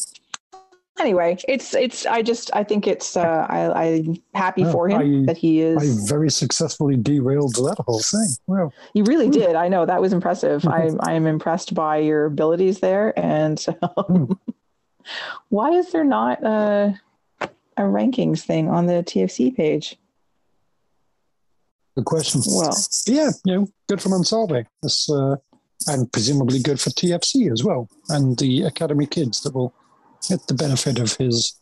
Anyway, 1.01 1.35
it's 1.47 1.73
it's. 1.73 2.05
I 2.05 2.21
just 2.21 2.51
I 2.53 2.63
think 2.63 2.85
it's. 2.85 3.17
Uh, 3.17 3.47
I 3.49 3.71
I'm 3.85 4.21
happy 4.35 4.63
Oh, 4.65 4.71
for 4.71 4.87
him 4.87 5.01
I- 5.23 5.25
that 5.25 5.35
he 5.37 5.59
is. 5.61 5.77
I 5.81 6.07
very 6.07 6.29
successfully 6.29 6.95
derailed 6.95 7.55
that 7.55 7.77
whole 7.87 8.01
thing. 8.01 8.27
Well, 8.45 8.71
You 8.93 9.03
really 9.05 9.27
did. 9.29 9.55
I 9.55 9.67
know 9.67 9.85
that 9.87 9.99
was 9.99 10.13
impressive. 10.13 10.67
I 10.67 10.91
I 10.99 11.13
am 11.13 11.25
impressed 11.25 11.73
by 11.73 11.97
your 11.97 12.25
abilities 12.25 12.79
there. 12.81 13.17
And 13.19 13.65
um, 13.97 14.39
why 15.49 15.71
is 15.71 15.91
there 15.91 16.03
not 16.05 16.43
a 16.43 16.99
a 17.77 17.81
rankings 17.81 18.41
thing 18.41 18.69
on 18.69 18.85
the 18.85 19.01
TFC 19.01 19.55
page? 19.55 19.97
good 21.95 22.05
question. 22.05 22.41
Well, 22.45 22.75
yeah, 23.07 23.31
you 23.43 23.53
know, 23.55 23.67
good 23.89 24.01
for 24.01 24.09
Monsalve. 24.09 24.65
This, 24.83 25.09
uh, 25.09 25.35
and 25.87 26.09
presumably 26.11 26.59
good 26.61 26.79
for 26.79 26.91
TFC 26.91 27.51
as 27.51 27.63
well, 27.63 27.89
and 28.09 28.37
the 28.37 28.63
academy 28.63 29.07
kids 29.07 29.41
that 29.41 29.55
will 29.55 29.73
get 30.29 30.45
the 30.47 30.53
benefit 30.53 30.99
of 30.99 31.15
his 31.15 31.59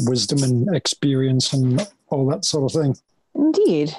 wisdom 0.00 0.42
and 0.42 0.74
experience 0.76 1.52
and 1.52 1.86
all 2.08 2.26
that 2.28 2.44
sort 2.44 2.64
of 2.74 2.80
thing. 2.82 2.96
indeed, 3.34 3.96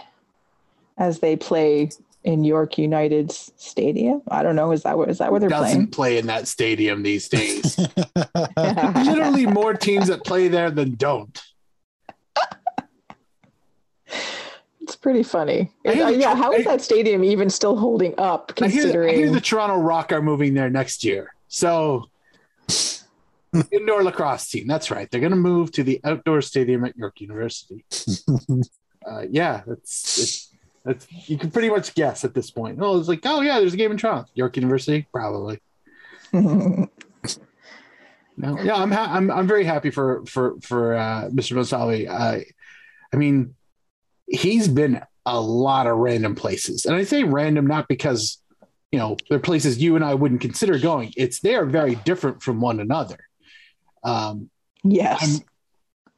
as 0.97 1.19
they 1.19 1.35
play 1.35 1.89
in 2.23 2.43
York 2.43 2.77
United's 2.77 3.51
stadium. 3.57 4.21
I 4.29 4.43
don't 4.43 4.55
know. 4.55 4.71
Is 4.73 4.83
that 4.83 4.97
where 4.97 5.07
is 5.09 5.19
that 5.19 5.31
where 5.31 5.39
they're 5.39 5.47
doesn't 5.49 5.71
playing? 5.71 5.87
play 5.87 6.17
in 6.17 6.27
that 6.27 6.47
stadium 6.47 7.01
these 7.03 7.29
days. 7.29 7.77
Literally 8.57 9.45
more 9.45 9.73
teams 9.73 10.07
that 10.07 10.25
play 10.25 10.47
there 10.49 10.69
than 10.69 10.95
don't. 10.95 11.39
It's 14.81 14.95
pretty 14.95 15.23
funny. 15.23 15.71
I 15.85 16.01
Uh, 16.01 16.09
yeah, 16.09 16.35
how 16.35 16.51
is 16.53 16.65
I- 16.65 16.71
that 16.71 16.81
stadium 16.81 17.23
even 17.23 17.49
still 17.49 17.75
holding 17.77 18.13
up? 18.17 18.51
I 18.61 18.67
hear, 18.67 18.67
I 18.67 18.83
Considering 18.83 19.15
hear 19.15 19.31
the 19.31 19.41
Toronto 19.41 19.77
Rock 19.77 20.11
are 20.11 20.21
moving 20.21 20.53
there 20.53 20.69
next 20.69 21.03
year. 21.03 21.33
So 21.49 22.05
indoor 23.71 24.03
lacrosse 24.03 24.49
team. 24.49 24.67
That's 24.67 24.91
right. 24.91 25.09
They're 25.09 25.21
going 25.21 25.31
to 25.31 25.37
move 25.37 25.71
to 25.73 25.83
the 25.83 25.99
outdoor 26.03 26.41
stadium 26.41 26.83
at 26.85 26.97
York 26.97 27.21
University. 27.21 27.85
Uh, 29.05 29.21
yeah, 29.29 29.61
that's 29.65 30.17
it's, 30.19 30.53
that's 30.83 31.29
you 31.29 31.37
can 31.37 31.49
pretty 31.49 31.69
much 31.69 31.95
guess 31.95 32.25
at 32.25 32.33
this 32.33 32.51
point. 32.51 32.77
Oh, 32.81 32.99
it's 32.99 33.07
like, 33.07 33.21
oh 33.23 33.39
yeah, 33.39 33.57
there's 33.57 33.73
a 33.73 33.77
game 33.77 33.91
in 33.91 33.97
Toronto, 33.97 34.29
York 34.33 34.57
University, 34.57 35.07
probably. 35.13 35.61
No, 38.37 38.59
yeah, 38.61 38.75
I'm 38.75 38.91
ha- 38.91 39.09
I'm 39.11 39.31
I'm 39.31 39.47
very 39.47 39.63
happy 39.63 39.89
for 39.89 40.23
for 40.27 40.55
for 40.61 40.93
uh, 40.93 41.29
Mr. 41.29 41.57
Monsalve. 41.57 42.07
I 42.07 42.45
I 43.11 43.17
mean, 43.17 43.55
he's 44.27 44.67
been 44.67 45.01
a 45.25 45.41
lot 45.41 45.87
of 45.87 45.97
random 45.97 46.35
places, 46.35 46.85
and 46.85 46.95
I 46.95 47.03
say 47.03 47.23
random 47.23 47.65
not 47.65 47.87
because 47.87 48.37
you 48.91 48.99
know 48.99 49.17
they're 49.27 49.39
places 49.39 49.79
you 49.79 49.95
and 49.95 50.05
I 50.05 50.13
wouldn't 50.13 50.41
consider 50.41 50.77
going. 50.77 51.13
It's 51.17 51.39
they 51.39 51.55
are 51.55 51.65
very 51.65 51.95
different 51.95 52.43
from 52.43 52.61
one 52.61 52.79
another. 52.79 53.17
Um, 54.03 54.49
yes. 54.83 55.21
I'm- 55.21 55.41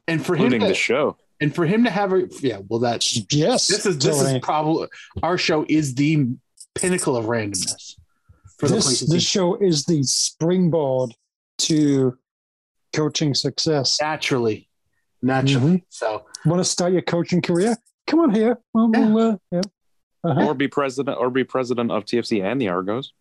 and 0.08 0.24
for 0.26 0.34
him 0.34 0.46
including 0.46 0.60
to, 0.62 0.66
the 0.68 0.74
show. 0.74 1.16
and 1.40 1.54
for 1.54 1.64
him 1.64 1.84
to 1.84 1.90
have 1.90 2.12
a 2.12 2.26
yeah, 2.40 2.58
well, 2.68 2.80
that's 2.80 3.16
yes, 3.32 3.68
this 3.68 3.86
is 3.86 3.96
this 3.98 4.18
Tony. 4.20 4.38
is 4.38 4.42
probably 4.42 4.88
our 5.22 5.38
show 5.38 5.64
is 5.68 5.94
the 5.94 6.26
pinnacle 6.74 7.16
of 7.16 7.26
randomness 7.26 7.94
for 8.58 8.66
this, 8.68 8.84
places 8.86 9.08
this 9.08 9.22
show 9.22 9.54
is 9.56 9.84
the 9.84 10.02
springboard 10.02 11.14
to 11.58 12.18
coaching 12.92 13.34
success. 13.34 13.98
naturally, 14.00 14.68
naturally. 15.22 15.84
So 15.90 16.24
Want 16.44 16.58
to 16.58 16.64
start 16.64 16.92
your 16.92 17.02
coaching 17.02 17.40
career? 17.40 17.76
Come 18.08 18.18
on 18.20 18.34
here. 18.34 18.58
Well, 18.74 18.90
Yeah. 18.92 19.08
we'll, 19.10 19.32
uh, 19.32 19.36
yeah. 19.52 19.60
Uh-huh. 20.24 20.46
Or 20.48 20.54
be 20.54 20.66
president 20.66 21.18
or 21.18 21.30
be 21.30 21.44
president 21.44 21.92
of 21.92 22.04
TFC 22.04 22.42
and 22.42 22.60
the 22.60 22.68
Argos. 22.68 23.12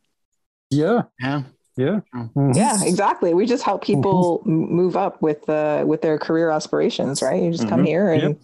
yeah, 0.71 1.03
yeah, 1.19 1.43
yeah. 1.79 1.99
Mm. 2.13 2.33
Mhm. 2.33 2.55
yeah, 2.55 2.77
exactly. 2.83 3.33
We 3.33 3.45
just 3.45 3.63
help 3.63 3.83
people 3.83 4.39
Mm-hmm. 4.39 4.75
move 4.79 4.95
up 4.97 5.21
with 5.21 5.47
uh, 5.49 5.83
with 5.87 6.01
their 6.01 6.17
career 6.17 6.49
aspirations, 6.51 7.21
right? 7.21 7.41
You 7.41 7.51
just 7.51 7.67
come 7.69 7.81
Mhm. 7.83 7.87
here 7.87 8.11
and 8.11 8.35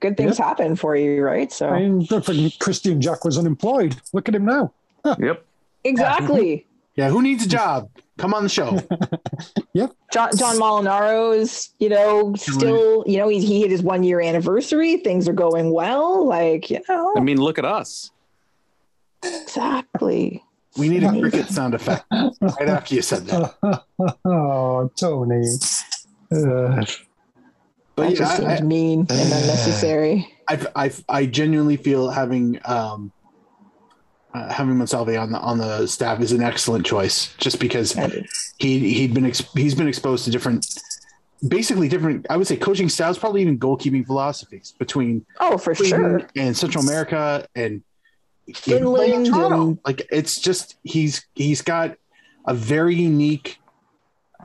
good 0.00 0.16
things 0.16 0.38
happen 0.38 0.76
for 0.76 0.96
you, 0.96 1.22
right? 1.22 1.52
So 1.52 1.68
I 1.68 1.80
mean, 1.80 2.06
Kristian 2.06 2.98
Jack 3.00 3.24
was 3.24 3.36
unemployed. 3.38 3.96
Look 4.14 4.28
at 4.28 4.34
him 4.34 4.44
now. 4.46 4.72
Yep. 5.18 5.44
exactly. 5.84 6.66
yeah. 6.96 7.08
Who 7.10 7.20
needs 7.22 7.44
a 7.44 7.48
job? 7.48 7.88
Come 8.18 8.34
on 8.34 8.42
the 8.42 8.48
show. 8.50 8.78
yep. 9.72 9.92
John 10.12 10.30
John 10.36 10.56
Molinaro 10.56 11.34
is, 11.36 11.70
you 11.78 11.88
know, 11.88 12.34
still, 12.36 13.02
you 13.06 13.16
know, 13.16 13.28
he, 13.28 13.40
he 13.44 13.60
hit 13.62 13.70
his 13.70 13.82
one 13.82 14.02
year 14.02 14.20
anniversary. 14.20 14.98
Things 14.98 15.26
are 15.28 15.32
going 15.46 15.72
well. 15.72 16.26
Like, 16.26 16.68
you 16.70 16.80
know, 16.88 17.14
I 17.16 17.20
mean, 17.20 17.38
look 17.40 17.58
at 17.58 17.64
us. 17.64 18.10
exactly. 19.22 20.44
We 20.78 20.88
need 20.88 21.02
a 21.02 21.10
cricket 21.20 21.48
sound 21.48 21.74
effect 21.74 22.04
right 22.10 22.68
after 22.68 22.94
you 22.94 23.02
said 23.02 23.26
that. 23.26 23.84
oh, 24.24 24.90
Tony. 24.96 25.44
Uh, 26.32 26.84
But 27.96 28.02
that 28.04 28.10
yeah, 28.12 28.16
just 28.16 28.40
I, 28.40 28.56
seemed 28.56 28.68
mean 28.68 29.00
and 29.00 29.10
unnecessary. 29.10 30.32
I, 30.48 30.66
I, 30.76 30.90
I 31.08 31.26
genuinely 31.26 31.76
feel 31.76 32.08
having 32.10 32.60
um, 32.64 33.12
uh, 34.32 34.48
having 34.52 34.74
Monsalve 34.76 35.20
on 35.20 35.32
the 35.32 35.38
on 35.40 35.58
the 35.58 35.86
staff 35.88 36.20
is 36.20 36.30
an 36.32 36.40
excellent 36.42 36.86
choice, 36.86 37.34
just 37.38 37.58
because 37.58 37.92
he 38.58 38.94
he'd 38.94 39.12
been 39.12 39.26
ex- 39.26 39.52
he's 39.54 39.74
been 39.74 39.88
exposed 39.88 40.24
to 40.26 40.30
different, 40.30 40.64
basically 41.48 41.88
different. 41.88 42.26
I 42.30 42.36
would 42.36 42.46
say 42.46 42.56
coaching 42.56 42.88
styles, 42.88 43.18
probably 43.18 43.42
even 43.42 43.58
goalkeeping 43.58 44.06
philosophies 44.06 44.72
between 44.78 45.26
Oh, 45.40 45.58
for 45.58 45.74
Sweden 45.74 45.98
sure. 46.20 46.28
and 46.36 46.56
Central 46.56 46.84
America 46.84 47.44
and 47.56 47.82
Even 48.66 49.24
Toronto. 49.24 49.78
Like 49.84 50.06
it's 50.10 50.40
just 50.40 50.76
he's 50.82 51.26
he's 51.34 51.62
got 51.62 51.96
a 52.46 52.54
very 52.54 52.94
unique 52.94 53.58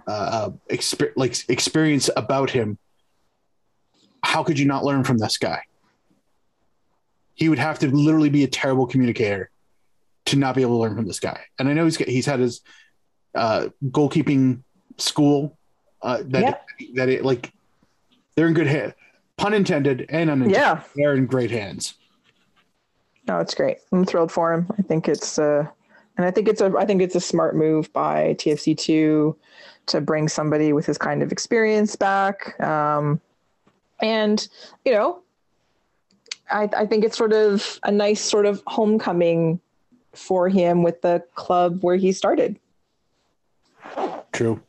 uh, 0.08 0.50
exper- 0.70 1.14
like 1.16 1.38
experience 1.50 2.10
about 2.16 2.50
him, 2.50 2.78
how 4.24 4.44
could 4.44 4.60
you 4.60 4.66
not 4.66 4.84
learn 4.84 5.04
from 5.04 5.18
this 5.18 5.38
guy? 5.38 5.62
He 7.34 7.50
would 7.50 7.60
have 7.60 7.80
to 7.80 7.90
literally 7.94 8.30
be 8.30 8.44
a 8.44 8.48
terrible 8.48 8.88
communicator 8.88 9.50
to 10.26 10.36
not 10.38 10.56
be 10.56 10.62
able 10.62 10.76
to 10.78 10.82
learn 10.82 10.96
from 10.96 11.06
this 11.08 11.20
guy. 11.20 11.40
And 11.60 11.68
I 11.68 11.74
know 11.74 11.86
he's 11.86 11.98
he's 11.98 12.26
had 12.26 12.40
his 12.40 12.62
uh, 13.34 13.70
goalkeeping 13.86 14.64
school 14.98 15.58
uh, 16.02 16.24
that 16.28 16.42
Yep. 16.42 16.68
that 16.96 17.10
it 17.10 17.26
like 17.26 17.52
they're 18.36 18.48
in 18.48 18.54
good 18.54 18.68
hands. 18.68 18.94
Pun 19.38 19.54
intended 19.54 20.06
and 20.10 20.30
unintended. 20.30 20.56
Yeah. 20.58 20.82
They're 20.96 21.16
in 21.16 21.26
great 21.26 21.52
hands. 21.52 21.96
No, 23.28 23.40
it's 23.40 23.56
great. 23.56 23.78
I'm 23.92 24.06
thrilled 24.06 24.32
for 24.32 24.54
him. 24.54 24.68
I 24.78 24.82
think 24.82 25.08
it's 25.08 25.40
uh 25.40 25.68
and 26.18 26.26
I 26.26 26.32
think 26.32 26.48
it's 26.48 26.62
a 26.62 26.74
I 26.78 26.86
think 26.86 27.02
it's 27.02 27.16
a 27.16 27.20
smart 27.22 27.56
move 27.56 27.92
by 27.94 28.36
TFC 28.40 28.78
two 28.78 29.36
to 29.88 30.02
bring 30.02 30.28
somebody 30.28 30.74
with 30.74 30.86
his 30.86 30.98
kind 30.98 31.22
of 31.24 31.32
experience 31.32 31.96
back. 31.96 32.60
Um 32.60 33.20
and 34.02 34.48
you 34.84 34.92
know 34.92 35.22
I 36.52 36.70
I 36.76 36.86
think 36.86 37.04
it's 37.04 37.18
sort 37.18 37.34
of 37.34 37.80
a 37.84 37.92
nice 37.92 38.22
sort 38.22 38.46
of 38.46 38.62
homecoming 38.68 39.60
for 40.14 40.48
him 40.48 40.84
with 40.84 41.02
the 41.02 41.24
club 41.36 41.84
where 41.84 41.96
he 41.96 42.12
started. 42.12 42.60
True. 44.32 44.62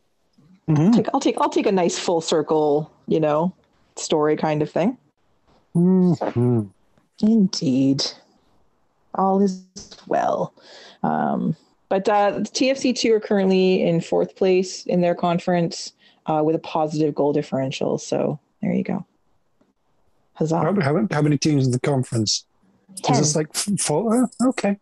Mm-hmm. 0.68 0.92
Take, 0.92 1.09
I'll 1.14 1.20
take 1.20 1.36
I'll 1.40 1.50
take 1.50 1.66
a 1.66 1.72
nice 1.72 1.98
full 1.98 2.20
circle, 2.20 2.90
you 3.07 3.20
know, 3.20 3.54
story 3.96 4.36
kind 4.36 4.62
of 4.62 4.70
thing. 4.70 4.98
Mhm. 5.74 6.70
Indeed. 7.20 8.04
All 9.16 9.42
is 9.42 9.64
well. 10.06 10.54
Um, 11.02 11.56
but 11.88 12.08
uh, 12.08 12.40
TFC2 12.40 13.10
are 13.12 13.20
currently 13.20 13.82
in 13.82 14.00
fourth 14.00 14.36
place 14.36 14.86
in 14.86 15.00
their 15.00 15.14
conference 15.14 15.92
uh, 16.26 16.42
with 16.44 16.56
a 16.56 16.60
positive 16.60 17.14
goal 17.14 17.32
differential. 17.32 17.98
So 17.98 18.40
there 18.60 18.72
you 18.72 18.82
go. 18.82 19.06
Huzzah. 20.34 20.58
How, 20.58 20.80
how, 20.80 21.06
how 21.10 21.22
many 21.22 21.38
teams 21.38 21.66
in 21.66 21.72
the 21.72 21.80
conference? 21.80 22.44
Ten. 23.02 23.14
Is 23.14 23.20
this 23.20 23.36
like 23.36 23.54
four? 23.54 24.28
oh, 24.40 24.48
okay. 24.48 24.78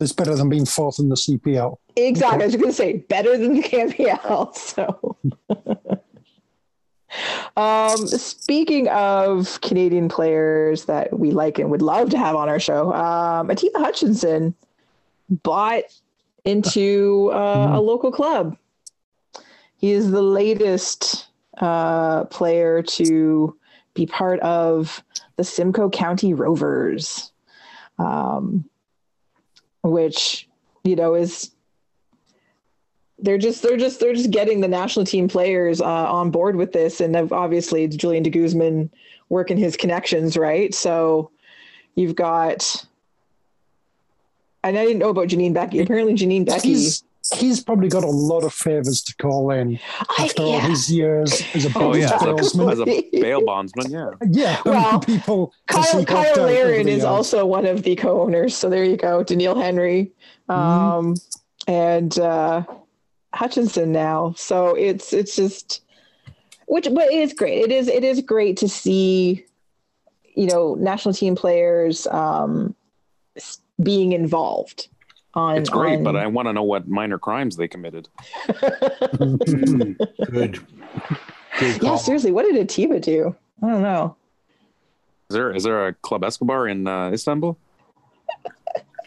It's 0.00 0.12
better 0.12 0.34
than 0.34 0.48
being 0.48 0.66
fourth 0.66 0.98
in 0.98 1.08
the 1.08 1.14
CPL. 1.14 1.76
Exactly. 1.96 2.42
I 2.42 2.46
was 2.46 2.56
going 2.56 2.68
to 2.68 2.74
say 2.74 2.98
better 2.98 3.38
than 3.38 3.54
the 3.54 3.62
KPL. 3.62 4.54
So, 4.54 5.16
um, 7.56 8.06
speaking 8.06 8.88
of 8.88 9.60
Canadian 9.60 10.08
players 10.08 10.86
that 10.86 11.18
we 11.18 11.30
like 11.30 11.58
and 11.58 11.70
would 11.70 11.82
love 11.82 12.10
to 12.10 12.18
have 12.18 12.36
on 12.36 12.48
our 12.48 12.60
show, 12.60 12.92
um, 12.92 13.50
Atiba 13.50 13.78
Hutchinson 13.78 14.54
bought 15.28 15.84
into 16.44 17.30
uh, 17.32 17.72
a 17.74 17.80
local 17.80 18.12
club. 18.12 18.56
He 19.76 19.92
is 19.92 20.10
the 20.10 20.22
latest 20.22 21.28
uh, 21.58 22.24
player 22.24 22.82
to 22.82 23.56
be 23.94 24.06
part 24.06 24.40
of 24.40 25.02
the 25.36 25.44
Simcoe 25.44 25.90
County 25.90 26.34
Rovers, 26.34 27.32
um, 27.98 28.64
which 29.82 30.48
you 30.82 30.96
know 30.96 31.14
is 31.14 31.50
they're 33.18 33.38
just 33.38 33.62
they're 33.62 33.76
just 33.76 34.00
they're 34.00 34.14
just 34.14 34.30
getting 34.30 34.60
the 34.60 34.68
national 34.68 35.04
team 35.06 35.28
players 35.28 35.80
uh, 35.80 35.84
on 36.12 36.30
board 36.30 36.56
with 36.56 36.72
this, 36.72 37.00
and 37.00 37.16
obviously 37.32 37.84
it's 37.84 37.96
Julian 37.96 38.22
de 38.22 38.30
Guzman 38.30 38.90
working 39.28 39.56
his 39.56 39.76
connections, 39.76 40.36
right? 40.36 40.74
So 40.74 41.30
you've 41.94 42.16
got, 42.16 42.84
and 44.62 44.76
I 44.78 44.84
didn't 44.84 44.98
know 44.98 45.10
about 45.10 45.28
Janine 45.28 45.54
Beckie. 45.54 45.82
Apparently, 45.82 46.14
Janine 46.14 46.44
Beckie. 46.46 46.62
He's, 46.62 47.04
he's 47.34 47.62
probably 47.62 47.88
got 47.88 48.04
a 48.04 48.08
lot 48.10 48.44
of 48.44 48.52
favors 48.52 49.02
to 49.02 49.14
call 49.16 49.50
in 49.50 49.78
I- 50.00 50.24
after 50.24 50.42
all 50.42 50.52
yeah. 50.52 50.68
his 50.68 50.90
years 50.92 51.42
as 51.54 51.64
a 51.66 51.78
Oh, 51.78 51.94
yeah, 51.94 52.06
as 52.06 52.12
a, 52.12 52.18
salesman. 52.18 52.68
as 52.70 52.80
a 52.80 52.84
bail 53.12 53.44
bondsman, 53.44 53.90
yeah. 53.90 54.10
Yeah, 54.30 54.60
Well, 54.64 55.00
people 55.00 55.52
Kyle, 55.66 55.82
seek 55.84 56.08
Kyle 56.08 56.34
Larin 56.36 56.88
is 56.88 56.96
years? 56.96 57.04
also 57.04 57.46
one 57.46 57.64
of 57.66 57.82
the 57.82 57.96
co-owners. 57.96 58.54
So 58.56 58.68
there 58.68 58.84
you 58.84 58.96
go, 58.96 59.24
Doneil 59.24 59.56
Henry, 59.60 60.12
um, 60.48 61.14
and 61.66 62.18
uh, 62.18 62.64
Hutchinson 63.34 63.92
now. 63.92 64.34
So 64.36 64.74
it's 64.74 65.12
it's 65.12 65.36
just 65.36 65.82
which, 66.66 66.88
but 66.92 67.06
it 67.12 67.18
is 67.18 67.32
great. 67.32 67.58
It 67.62 67.72
is 67.72 67.88
it 67.88 68.04
is 68.04 68.20
great 68.20 68.56
to 68.58 68.68
see, 68.68 69.44
you 70.34 70.46
know, 70.46 70.74
national 70.74 71.14
team 71.14 71.34
players 71.36 72.06
um, 72.06 72.74
being 73.82 74.12
involved. 74.12 74.88
On 75.34 75.56
It's 75.56 75.68
great, 75.68 75.96
on- 75.96 76.04
but 76.04 76.16
I 76.16 76.28
want 76.28 76.46
to 76.46 76.52
know 76.52 76.62
what 76.62 76.86
minor 76.88 77.18
crimes 77.18 77.56
they 77.56 77.66
committed. 77.66 78.08
Mm, 78.48 79.96
good. 80.30 80.60
Good 81.60 81.80
yeah, 81.84 81.94
seriously, 81.96 82.32
what 82.32 82.42
did 82.44 82.56
Atiba 82.56 82.98
do? 82.98 83.36
I 83.62 83.68
don't 83.68 83.82
know. 83.82 84.16
Is 85.30 85.34
there 85.34 85.54
is 85.54 85.62
there 85.62 85.86
a 85.86 85.92
Club 85.94 86.24
Escobar 86.24 86.66
in 86.66 86.88
uh, 86.88 87.10
Istanbul? 87.12 87.56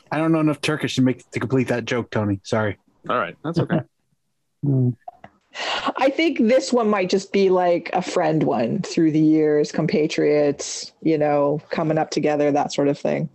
I 0.09 0.17
don't 0.17 0.31
know 0.31 0.39
enough 0.39 0.61
Turkish 0.61 0.95
to 0.95 1.01
make 1.01 1.29
to 1.31 1.41
complete 1.41 1.67
that 1.67 1.83
joke, 1.83 2.09
Tony. 2.09 2.39
Sorry. 2.43 2.77
All 3.09 3.17
right, 3.17 3.35
that's 3.43 3.59
okay. 3.59 3.81
Mm. 4.67 4.95
I 5.97 6.09
think 6.11 6.37
this 6.39 6.71
one 6.71 6.87
might 6.89 7.09
just 7.09 7.31
be 7.33 7.49
like 7.49 7.89
a 7.93 8.01
friend 8.01 8.43
one 8.43 8.81
through 8.83 9.11
the 9.11 9.19
years, 9.19 9.71
compatriots, 9.71 10.91
you 11.01 11.17
know, 11.17 11.59
coming 11.71 11.97
up 11.97 12.11
together, 12.11 12.51
that 12.51 12.71
sort 12.73 12.87
of 12.89 12.99
thing. 12.99 13.27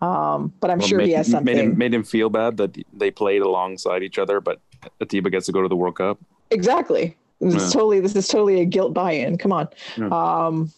Um, 0.00 0.52
but 0.60 0.70
I'm 0.70 0.78
Well, 0.78 0.88
sure 0.88 0.98
made, 0.98 1.08
he 1.08 1.12
has 1.12 1.30
something. 1.30 1.54
Made 1.56 1.62
him, 1.64 1.76
made 1.78 1.92
him 1.92 2.04
feel 2.04 2.30
bad 2.30 2.56
that 2.58 2.76
they 2.94 3.10
played 3.10 3.42
alongside 3.42 4.02
each 4.02 4.18
other, 4.18 4.40
but 4.40 4.60
Atiba 5.02 5.28
gets 5.28 5.46
to 5.46 5.52
go 5.52 5.60
to 5.60 5.68
the 5.68 5.76
World 5.76 5.96
Cup. 5.96 6.18
exactly. 6.50 7.16
This 7.40 7.54
is 7.62 7.72
totally 7.72 8.00
this 8.00 8.16
is 8.16 8.26
totally 8.26 8.60
a 8.60 8.64
guilt 8.64 8.92
buy-in. 8.94 9.38
Come 9.38 9.52
on. 9.52 9.68
Yeah. 9.96 10.06
Um, 10.08 10.72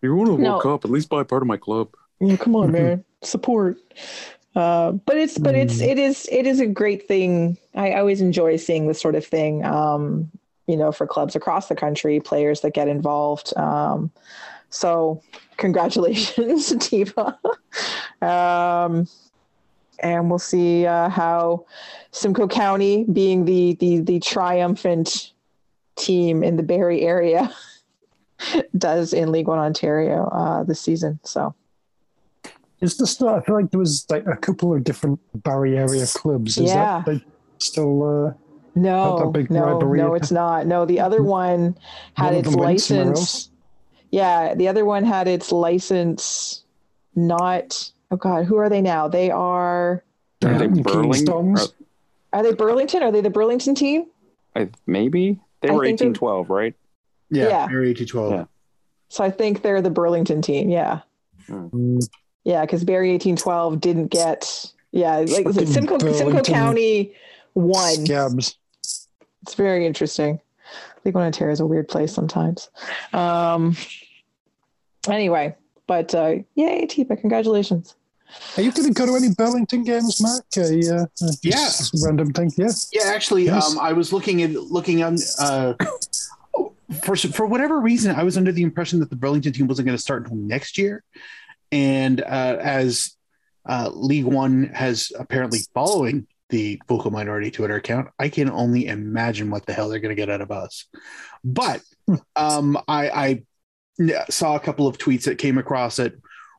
You're 0.00 0.14
going 0.14 0.26
to 0.26 0.32
the 0.36 0.38
No. 0.42 0.50
World 0.50 0.62
Cup. 0.62 0.84
At 0.84 0.90
least 0.92 1.08
buy 1.08 1.24
part 1.24 1.42
of 1.42 1.48
my 1.48 1.56
club. 1.56 1.88
yeah, 2.20 2.36
come 2.36 2.54
on, 2.54 2.70
man. 2.78 3.04
Support. 3.22 3.78
Uh, 4.54 4.92
but 4.92 5.16
it's 5.16 5.36
but 5.36 5.56
it's 5.56 5.80
it 5.80 5.98
is 5.98 6.28
it 6.30 6.46
is 6.46 6.60
a 6.60 6.66
great 6.66 7.08
thing. 7.08 7.58
I 7.74 7.94
always 7.94 8.20
enjoy 8.20 8.56
seeing 8.56 8.86
this 8.86 9.00
sort 9.00 9.16
of 9.16 9.26
thing. 9.26 9.64
Um, 9.64 10.30
you 10.66 10.76
know, 10.76 10.92
for 10.92 11.06
clubs 11.06 11.34
across 11.36 11.68
the 11.68 11.74
country, 11.74 12.20
players 12.20 12.60
that 12.60 12.72
get 12.72 12.88
involved. 12.88 13.52
Um, 13.56 14.10
so 14.70 15.22
congratulations, 15.56 16.72
Tiva. 16.74 17.36
um, 18.22 19.08
and 19.98 20.30
we'll 20.30 20.38
see 20.38 20.86
uh, 20.86 21.08
how 21.08 21.66
Simcoe 22.12 22.48
County, 22.48 23.04
being 23.12 23.44
the 23.46 23.74
the 23.80 23.98
the 24.00 24.20
triumphant 24.20 25.32
team 25.96 26.44
in 26.44 26.56
the 26.56 26.62
Barrie 26.62 27.02
area, 27.02 27.52
does 28.78 29.12
in 29.12 29.32
League 29.32 29.48
One 29.48 29.58
Ontario 29.58 30.28
uh, 30.28 30.62
this 30.62 30.80
season. 30.80 31.18
So. 31.24 31.54
Is 32.84 32.96
there 32.98 33.06
still? 33.06 33.28
I 33.30 33.40
feel 33.42 33.54
like 33.56 33.70
there 33.70 33.80
was 33.80 34.06
like 34.10 34.26
a 34.26 34.36
couple 34.36 34.74
of 34.74 34.84
different 34.84 35.18
Barrie 35.42 35.76
area 35.78 36.06
clubs. 36.06 36.58
Is 36.58 36.70
Yeah. 36.70 37.02
that 37.06 37.20
still? 37.58 38.02
Uh, 38.28 38.32
No, 38.76 39.16
Not 39.16 39.18
that 39.24 39.32
big 39.32 39.50
no, 39.52 39.62
rivalry. 39.64 39.98
no, 39.98 40.14
it's 40.14 40.32
not. 40.32 40.66
No, 40.66 40.84
the 40.84 40.98
other 40.98 41.22
one 41.22 41.76
had 42.16 42.26
One 42.30 42.34
its 42.34 42.50
them 42.50 42.58
went 42.60 42.80
somewhere 42.80 43.04
license. 43.06 43.50
Yeah, 44.10 44.54
the 44.54 44.66
other 44.68 44.84
one 44.84 45.04
had 45.04 45.28
its 45.28 45.52
license 45.52 46.64
not. 47.14 47.90
Oh 48.10 48.16
God, 48.16 48.44
who 48.46 48.56
are 48.56 48.68
they 48.68 48.82
now? 48.82 49.08
They 49.08 49.30
are. 49.30 50.02
Are 50.44 50.58
they 50.58 50.66
Kingstones? 50.68 51.22
Burling? 51.22 51.56
Are 52.32 52.42
they 52.42 52.52
Burlington? 52.52 53.02
Are 53.04 53.12
they 53.12 53.20
the 53.20 53.30
Burlington 53.30 53.74
team? 53.76 54.06
I, 54.56 54.68
maybe 54.86 55.40
they 55.60 55.68
I 55.68 55.72
were 55.72 55.84
think 55.84 55.98
they're- 56.00 56.06
eighteen 56.08 56.14
twelve, 56.14 56.50
right? 56.50 56.74
Yeah. 57.30 57.44
Yeah. 57.48 57.68
Area 57.70 57.90
1812. 57.94 58.32
Yeah. 58.32 58.44
So 59.08 59.22
I 59.24 59.30
think 59.30 59.62
they're 59.62 59.80
the 59.82 59.90
Burlington 59.90 60.42
team. 60.42 60.68
Yeah, 60.68 61.00
mm, 61.48 62.04
yeah, 62.44 62.60
because 62.62 62.84
Barrie 62.84 63.10
eighteen 63.10 63.36
twelve 63.36 63.80
didn't 63.80 64.08
get. 64.08 64.70
Yeah, 64.92 65.16
like 65.18 65.30
I 65.30 65.34
said, 65.34 65.44
Fucking 65.54 65.66
Simcoe, 65.66 65.98
Simcoe 66.12 66.42
County 66.42 67.14
won. 67.54 68.04
scabs. 68.06 68.56
It's 69.42 69.54
very 69.54 69.86
interesting. 69.86 70.40
League 71.04 71.14
One 71.14 71.24
Ontario 71.24 71.52
is 71.52 71.60
a 71.60 71.66
weird 71.66 71.88
place 71.88 72.12
sometimes. 72.12 72.70
Um. 73.12 73.76
Anyway, 75.08 75.54
but 75.86 76.14
uh, 76.14 76.36
yay, 76.54 76.86
Tipa! 76.86 77.20
Congratulations. 77.20 77.94
Are 78.56 78.62
you 78.62 78.72
going 78.72 78.88
to 78.88 78.94
go 78.94 79.04
to 79.06 79.14
any 79.16 79.28
Burlington 79.34 79.84
games, 79.84 80.20
Mark? 80.20 80.44
Uh, 80.56 80.62
yeah, 80.70 81.04
uh, 81.22 81.28
Yeah. 81.42 81.52
just 81.66 81.94
random 82.04 82.32
thing. 82.32 82.50
Yeah. 82.56 82.68
Yeah, 82.92 83.02
actually, 83.14 83.44
Yes. 83.44 83.70
um, 83.72 83.78
I 83.78 83.92
was 83.92 84.12
looking 84.12 84.42
at 84.42 84.52
looking 84.52 85.02
on 85.02 85.18
uh, 85.38 85.74
for 87.02 87.14
for 87.16 87.46
whatever 87.46 87.80
reason, 87.80 88.14
I 88.16 88.22
was 88.24 88.36
under 88.36 88.50
the 88.50 88.62
impression 88.62 88.98
that 89.00 89.10
the 89.10 89.16
Burlington 89.16 89.52
team 89.52 89.66
wasn't 89.66 89.86
going 89.86 89.96
to 89.96 90.02
start 90.02 90.22
until 90.22 90.36
next 90.38 90.78
year, 90.78 91.04
and 91.72 92.20
uh, 92.20 92.58
as 92.60 93.16
uh, 93.68 93.90
League 93.92 94.24
One 94.24 94.64
has 94.74 95.12
apparently 95.18 95.60
following 95.74 96.26
the 96.50 96.80
vocal 96.88 97.10
minority 97.10 97.50
Twitter 97.50 97.76
account, 97.76 98.08
I 98.18 98.28
can 98.28 98.50
only 98.50 98.86
imagine 98.86 99.50
what 99.50 99.66
the 99.66 99.72
hell 99.72 99.88
they're 99.88 99.98
going 99.98 100.14
to 100.14 100.20
get 100.20 100.30
out 100.30 100.40
of 100.40 100.50
us. 100.50 100.86
But 101.42 101.80
um, 102.36 102.78
I, 102.86 103.42
I 103.98 104.22
saw 104.30 104.54
a 104.56 104.60
couple 104.60 104.86
of 104.86 104.98
tweets 104.98 105.24
that 105.24 105.38
came 105.38 105.58
across 105.58 105.96
that 105.96 106.14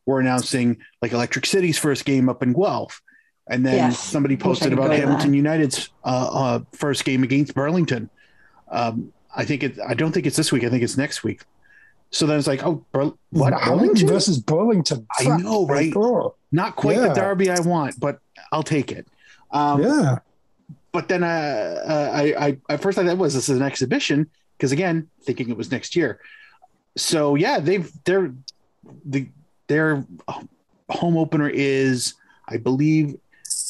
were 0.06 0.20
announcing 0.20 0.78
like 1.02 1.14
Electric 1.14 1.46
City's 1.46 1.78
first 1.78 2.06
game 2.06 2.30
up 2.30 2.44
in 2.44 2.54
Guelph. 2.54 3.02
And 3.48 3.64
then 3.66 3.76
Yes. 3.76 4.00
somebody 4.00 4.38
posted 4.38 4.74
about 4.74 4.92
Hamilton 4.92 5.32
that. 5.32 5.38
United's 5.38 5.90
uh, 6.04 6.30
uh, 6.32 6.60
first 6.72 7.06
game 7.06 7.22
against 7.24 7.54
Burlington. 7.54 8.10
Um, 8.70 9.14
I 9.36 9.46
think 9.46 9.62
it. 9.64 9.78
I 9.86 9.94
don't 9.94 10.12
think 10.12 10.26
it's 10.26 10.38
this 10.38 10.52
week. 10.52 10.64
I 10.64 10.70
think 10.70 10.82
it's 10.82 10.98
next 10.98 11.24
week. 11.24 11.44
So 12.16 12.26
then 12.26 12.38
it's 12.38 12.48
like, 12.48 12.66
oh, 12.66 12.86
Bur- 12.94 13.12
what? 13.32 13.62
Burlington 13.66 14.08
versus 14.08 14.40
Burlington. 14.40 15.06
I 15.20 15.36
know, 15.36 15.68
right? 15.68 15.94
Not 16.50 16.78
quite 16.78 16.96
the 16.96 17.14
derby 17.14 17.52
I 17.52 17.60
want, 17.60 18.00
but 18.00 18.20
I'll 18.54 18.64
take 18.64 18.94
it. 18.94 19.06
Um, 19.52 19.84
yeah. 19.84 20.20
But 20.94 21.10
then 21.10 21.26
uh, 21.26 21.82
uh, 21.86 22.12
I, 22.14 22.24
I, 22.40 22.58
at 22.70 22.82
first 22.82 22.96
thought 22.96 23.06
it 23.06 23.18
was 23.18 23.34
this 23.34 23.50
is 23.50 23.58
an 23.58 23.64
exhibition 23.64 24.30
because 24.58 24.72
again, 24.72 25.10
thinking 25.24 25.50
it 25.50 25.58
was 25.58 25.72
next 25.72 25.94
year. 25.94 26.22
So 26.96 27.36
yeah, 27.36 27.60
they've 27.60 27.92
they're 28.06 28.34
the 29.04 29.28
their 29.68 30.06
home 30.88 31.18
opener 31.18 31.50
is 31.50 32.14
I 32.48 32.56
believe 32.56 33.18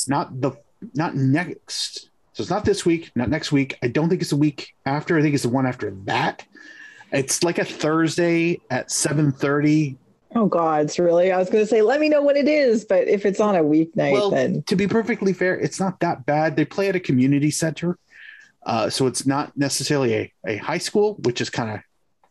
not 0.08 0.40
the 0.40 0.52
not 0.94 1.16
next. 1.16 2.10
So 2.34 2.42
it's 2.42 2.52
not 2.52 2.64
this 2.64 2.86
week, 2.86 3.12
not 3.16 3.30
next 3.30 3.52
week. 3.52 3.76
I 3.82 3.88
don't 3.88 4.08
think 4.08 4.22
it's 4.22 4.30
the 4.30 4.36
week 4.36 4.76
after. 4.86 5.18
I 5.18 5.24
think 5.24 5.34
it's 5.34 5.44
the 5.44 5.50
one 5.50 5.66
after 5.66 5.90
that. 6.06 6.46
It's 7.16 7.44
like 7.44 7.58
a 7.58 7.66
Thursday 7.66 8.60
at 8.70 8.92
seven 8.92 9.32
thirty. 9.32 9.98
Oh 10.36 10.48
gods, 10.48 11.00
really? 11.00 11.32
I 11.32 11.38
was 11.38 11.50
going 11.50 11.64
to 11.64 11.70
say, 11.70 11.82
let 11.82 12.02
me 12.02 12.10
know 12.10 12.22
when 12.22 12.36
it 12.36 12.50
is, 12.50 12.84
but 12.84 13.08
if 13.08 13.26
it's 13.26 13.40
on 13.40 13.56
a 13.56 13.64
weeknight, 13.64 14.12
Well, 14.12 14.32
then 14.32 14.64
to 14.64 14.76
be 14.76 14.86
perfectly 14.86 15.32
fair, 15.32 15.58
it's 15.58 15.80
not 15.80 16.02
that 16.02 16.26
bad. 16.26 16.58
They 16.58 16.66
play 16.66 16.90
at 16.90 16.96
a 16.96 17.00
community 17.00 17.52
center, 17.52 17.98
uh, 18.66 18.90
so 18.90 19.08
it's 19.08 19.26
not 19.26 19.56
necessarily 19.56 20.14
a, 20.14 20.34
a 20.46 20.58
high 20.58 20.78
school, 20.78 21.16
which 21.24 21.40
is 21.40 21.50
kind 21.50 21.72
of 21.72 21.80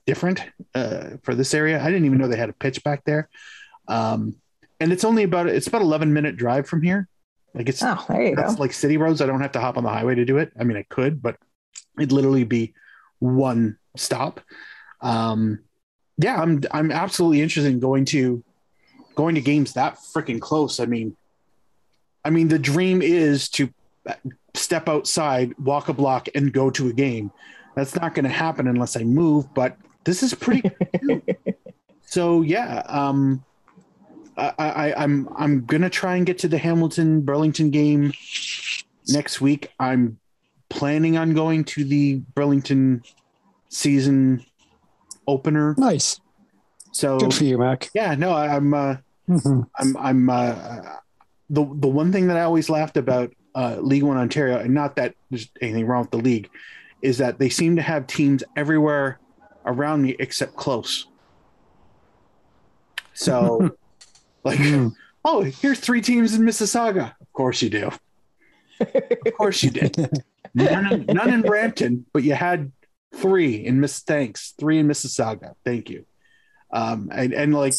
different 0.07 0.43
uh, 0.75 1.17
for 1.23 1.35
this 1.35 1.55
area. 1.55 1.81
I 1.81 1.87
didn't 1.87 2.05
even 2.05 2.19
know 2.19 2.29
they 2.29 2.37
had 2.37 2.51
a 2.51 2.55
pitch 2.55 2.85
back 2.85 3.05
there, 3.05 3.31
um, 3.89 4.37
and 4.81 4.93
it's 4.93 5.05
only 5.05 5.23
about 5.23 5.47
it's 5.47 5.67
about 5.67 5.81
eleven 5.81 6.13
minute 6.13 6.37
drive 6.37 6.69
from 6.69 6.83
here. 6.83 7.09
Like 7.55 7.71
it's 7.71 7.83
oh, 7.83 8.05
there 8.09 8.23
you 8.23 8.37
go. 8.37 8.43
that's 8.43 8.59
like 8.59 8.75
city 8.75 8.99
roads. 8.99 9.23
I 9.23 9.27
don't 9.27 9.41
have 9.41 9.53
to 9.53 9.61
hop 9.61 9.79
on 9.79 9.85
the 9.85 9.91
highway 9.91 10.17
to 10.17 10.27
do 10.27 10.37
it. 10.39 10.53
I 10.61 10.65
mean, 10.65 10.77
I 10.77 10.85
could, 10.91 11.23
but 11.23 11.39
it'd 11.99 12.13
literally 12.13 12.45
be 12.45 12.75
one 13.21 13.79
stop. 13.97 14.41
Um, 15.05 15.61
yeah, 16.19 16.41
I'm 16.41 16.63
I'm 16.73 16.91
absolutely 16.91 17.43
interested 17.43 17.71
in 17.71 17.79
going 17.79 18.07
to 18.07 18.43
going 19.15 19.37
to 19.37 19.41
games 19.41 19.75
that 19.75 19.99
freaking 19.99 20.41
close. 20.41 20.81
I 20.81 20.87
mean, 20.87 21.17
I 22.25 22.31
mean, 22.31 22.49
the 22.49 22.59
dream 22.59 23.03
is 23.03 23.49
to 23.51 23.73
step 24.55 24.89
outside, 24.89 25.57
walk 25.59 25.89
a 25.89 25.93
block, 25.93 26.29
and 26.35 26.53
go 26.53 26.71
to 26.71 26.89
a 26.89 26.93
game. 26.93 27.31
That's 27.77 27.95
not 27.95 28.15
going 28.15 28.25
to 28.25 28.31
happen 28.31 28.67
unless 28.67 28.97
I 28.97 29.05
move. 29.05 29.53
But 29.55 29.77
this 30.05 30.23
is 30.23 30.35
pretty. 30.35 30.71
so 32.07 32.43
yeah, 32.43 32.83
um, 32.87 33.45
I, 34.37 34.53
I, 34.59 35.03
I'm 35.03 35.29
I'm 35.37 35.65
gonna 35.65 35.91
try 35.91 36.17
and 36.17 36.25
get 36.25 36.39
to 36.39 36.49
the 36.49 36.59
Hamilton 36.59 37.21
Burlington 37.21 37.71
game 37.71 38.13
next 39.09 39.41
week. 39.41 39.73
I'm 39.79 40.19
planning 40.71 41.19
on 41.19 41.35
going 41.35 41.65
to 41.65 41.85
the 41.85 42.23
Burlington 42.35 43.03
season 43.69 44.45
opener. 45.27 45.75
Nice. 45.79 46.21
So 46.93 47.19
Good 47.19 47.35
for 47.35 47.45
you, 47.45 47.59
Mac. 47.59 47.91
yeah, 47.95 48.15
no, 48.15 48.31
I- 48.33 48.55
I'm 48.57 48.73
uh, 48.75 48.97
Mhm. 49.29 49.67
I'm 49.79 49.97
I'm 49.97 50.31
uh, 50.31 50.55
the 51.51 51.65
the 51.65 51.89
one 51.89 52.13
thing 52.13 52.27
that 52.29 52.37
I 52.37 52.43
always 52.43 52.69
laughed 52.69 52.97
about 52.97 53.33
uh, 53.55 53.77
League 53.81 54.03
One 54.03 54.17
Ontario, 54.19 54.59
and 54.59 54.75
not 54.75 54.97
that 54.97 55.15
there's 55.31 55.49
anything 55.61 55.87
wrong 55.87 56.03
with 56.03 56.11
the 56.11 56.19
league, 56.19 56.51
is 57.03 57.19
that 57.19 57.39
they 57.39 57.49
seem 57.49 57.77
to 57.77 57.83
have 57.83 58.07
teams 58.07 58.45
everywhere 58.57 59.19
around 59.65 60.03
me 60.03 60.15
except 60.19 60.57
close. 60.57 61.07
So, 63.15 63.71
like, 64.45 64.59
Hmm. 64.59 64.89
oh, 65.25 65.43
here's 65.43 65.81
three 65.81 66.01
teams 66.01 66.35
in 66.35 66.43
Mississauga. 66.43 67.13
Of 67.21 67.33
course 67.33 67.63
you 67.63 67.71
do. 67.71 67.91
Of 68.81 69.35
course 69.37 69.63
you 69.63 69.71
did. 69.71 69.97
None 70.57 71.07
none 71.09 71.33
in 71.35 71.43
Brampton, 71.43 72.07
but 72.13 72.23
you 72.23 72.35
had 72.35 72.71
three 73.17 73.65
in 73.65 73.81
Miss. 73.81 74.01
Thanks, 74.01 74.55
three 74.59 74.79
in 74.79 74.89
Mississauga. 74.89 75.55
Thank 75.65 75.91
you. 75.91 76.07
Um, 76.73 77.11
and 77.13 77.33
and 77.33 77.55
like 77.55 77.75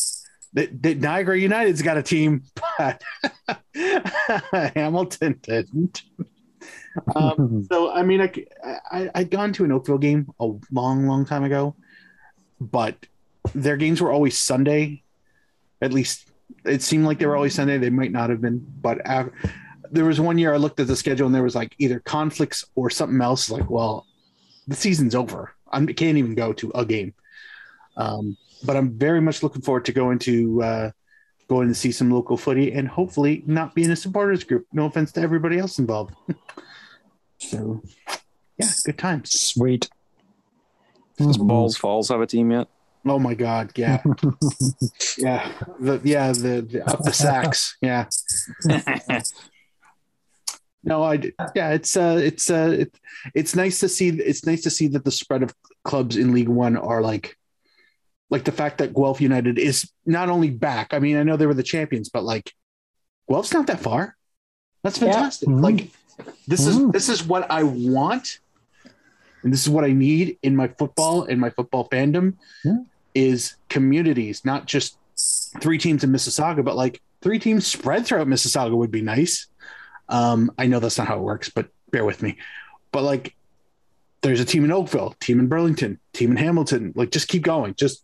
the, 0.54 0.68
the 0.68 0.96
Niagara 0.96 1.38
United's 1.38 1.82
got 1.82 1.98
a 1.98 2.04
team, 2.04 2.44
but 2.78 3.04
Hamilton 4.76 5.40
didn't. 5.42 6.04
Um, 7.14 7.68
so 7.72 7.92
I 7.92 8.04
mean, 8.04 8.22
I, 8.22 8.32
I 8.92 9.10
I'd 9.16 9.32
gone 9.32 9.54
to 9.54 9.66
an 9.66 9.72
Oakville 9.72 9.98
game 9.98 10.32
a 10.40 10.50
long, 10.72 11.08
long 11.08 11.26
time 11.26 11.44
ago, 11.44 11.76
but 12.60 12.96
their 13.54 13.78
games 13.78 14.02
were 14.02 14.12
always 14.12 14.38
Sunday. 14.38 15.04
At 15.82 15.94
least 15.94 16.32
it 16.64 16.82
seemed 16.82 17.06
like 17.06 17.20
they 17.20 17.26
were 17.26 17.36
always 17.36 17.54
Sunday. 17.54 17.78
They 17.78 17.90
might 17.90 18.12
not 18.12 18.30
have 18.30 18.42
been, 18.42 18.66
but 18.82 19.00
af 19.06 19.30
there 19.92 20.06
was 20.06 20.20
one 20.20 20.38
year 20.38 20.54
I 20.54 20.58
looked 20.58 20.80
at 20.80 20.88
the 20.88 20.96
schedule 20.96 21.26
and 21.26 21.36
there 21.36 21.44
was 21.44 21.56
like 21.56 21.76
either 21.78 22.00
conflicts 22.00 22.66
or 22.76 22.90
something 22.90 23.22
else. 23.22 23.50
Like, 23.50 23.70
well, 23.70 24.06
the 24.68 24.76
season's 24.76 25.16
over. 25.16 25.54
I 25.72 25.86
can't 25.86 26.18
even 26.18 26.36
go 26.36 26.54
to 26.54 26.72
a 26.76 26.86
game. 26.86 27.14
Um, 27.98 28.38
but 28.64 28.76
I'm 28.76 28.98
very 28.98 29.22
much 29.22 29.44
looking 29.44 29.62
forward 29.62 29.86
to 29.86 29.92
going 29.92 30.20
to 30.20 30.64
uh, 30.64 30.92
going 31.48 31.68
to 31.68 31.76
see 31.76 31.92
some 31.92 32.12
local 32.12 32.38
footy 32.38 32.72
and 32.72 32.88
hopefully 32.88 33.44
not 33.46 33.76
be 33.76 33.84
in 33.84 33.92
a 33.92 33.96
supporters 33.96 34.44
group. 34.44 34.66
No 34.74 34.86
offense 34.86 35.12
to 35.14 35.22
everybody 35.22 35.58
else 35.58 35.80
involved. 35.80 36.16
so, 37.38 37.82
yeah, 38.58 38.70
good 38.86 38.98
times. 38.98 39.40
Sweet. 39.40 39.90
Does. 41.18 41.38
Balls 41.38 41.78
Falls 41.78 42.10
have 42.10 42.22
a 42.22 42.28
team 42.28 42.52
yet? 42.52 42.68
Oh 43.08 43.20
my 43.20 43.36
god, 43.36 43.72
yeah, 43.76 44.02
yeah, 45.18 45.52
the 45.80 46.02
yeah 46.04 46.32
the, 46.32 46.68
the 46.68 46.84
up 46.90 47.04
the 47.04 47.14
sacks, 47.14 47.78
yeah. 47.80 48.08
No, 50.86 51.04
I 51.04 51.32
yeah, 51.56 51.72
it's 51.72 51.98
uh 51.98 52.20
it's 52.22 52.50
uh 52.52 52.78
it, 52.82 53.00
it's 53.34 53.56
nice 53.56 53.80
to 53.80 53.90
see 53.90 54.10
it's 54.10 54.46
nice 54.46 54.62
to 54.64 54.70
see 54.70 54.88
that 54.90 55.04
the 55.04 55.12
spread 55.12 55.42
of 55.44 55.54
clubs 55.84 56.16
in 56.16 56.32
League 56.32 56.48
One 56.50 56.78
are 56.78 57.02
like 57.02 57.36
like 58.30 58.44
the 58.44 58.52
fact 58.52 58.78
that 58.78 58.94
Guelph 58.94 59.20
United 59.20 59.58
is 59.58 59.92
not 60.06 60.30
only 60.30 60.50
back. 60.52 60.94
I 60.94 61.00
mean, 61.00 61.18
I 61.18 61.24
know 61.24 61.38
they 61.38 61.46
were 61.48 61.54
the 61.56 61.64
champions, 61.64 62.10
but 62.10 62.24
like 62.24 62.54
Guelph's 63.30 63.54
not 63.54 63.68
that 63.68 63.80
far. 63.80 64.16
That's 64.84 65.00
Yeah. 65.02 65.12
fantastic. 65.12 65.50
Mhm. 65.50 65.62
Like 65.64 65.90
this 66.48 66.66
is 66.68 66.78
Mhm. 66.78 66.92
this 66.94 67.10
is 67.10 67.26
what 67.26 67.50
I 67.50 67.64
want, 67.64 68.40
and 69.44 69.52
this 69.52 69.62
is 69.64 69.70
what 69.70 69.84
I 69.86 69.92
need 69.92 70.38
in 70.44 70.56
my 70.56 70.68
football 70.68 71.24
and 71.24 71.42
my 71.42 71.50
football 71.50 71.90
fandom 71.90 72.36
Yeah. 72.64 72.78
is 73.16 73.56
communities, 73.70 74.46
not 74.46 74.68
just 74.68 74.98
three 75.62 75.80
teams 75.80 76.04
in 76.04 76.12
Mississauga, 76.12 76.64
but 76.64 76.76
like 76.76 77.02
three 77.22 77.40
teams 77.40 77.66
spread 77.66 78.06
throughout 78.06 78.28
Mississauga 78.28 78.76
would 78.78 78.92
be 78.92 79.02
nice. 79.02 79.48
Um, 80.10 80.52
I 80.58 80.68
know 80.68 80.80
that's 80.80 80.98
not 80.98 81.08
how 81.08 81.18
it 81.18 81.22
works, 81.24 81.50
but 81.50 81.68
bear 81.92 82.06
with 82.06 82.22
me. 82.22 82.38
But 82.92 83.04
like, 83.04 83.36
there's 84.22 84.40
a 84.40 84.46
team 84.46 84.64
in 84.66 84.72
Oakville, 84.72 85.16
team 85.20 85.40
in 85.40 85.48
Burlington, 85.48 86.00
team 86.14 86.32
in 86.32 86.38
Hamilton. 86.38 86.94
Like, 86.96 87.12
just 87.12 87.28
keep 87.28 87.44
going. 87.44 87.76
Just 87.76 88.04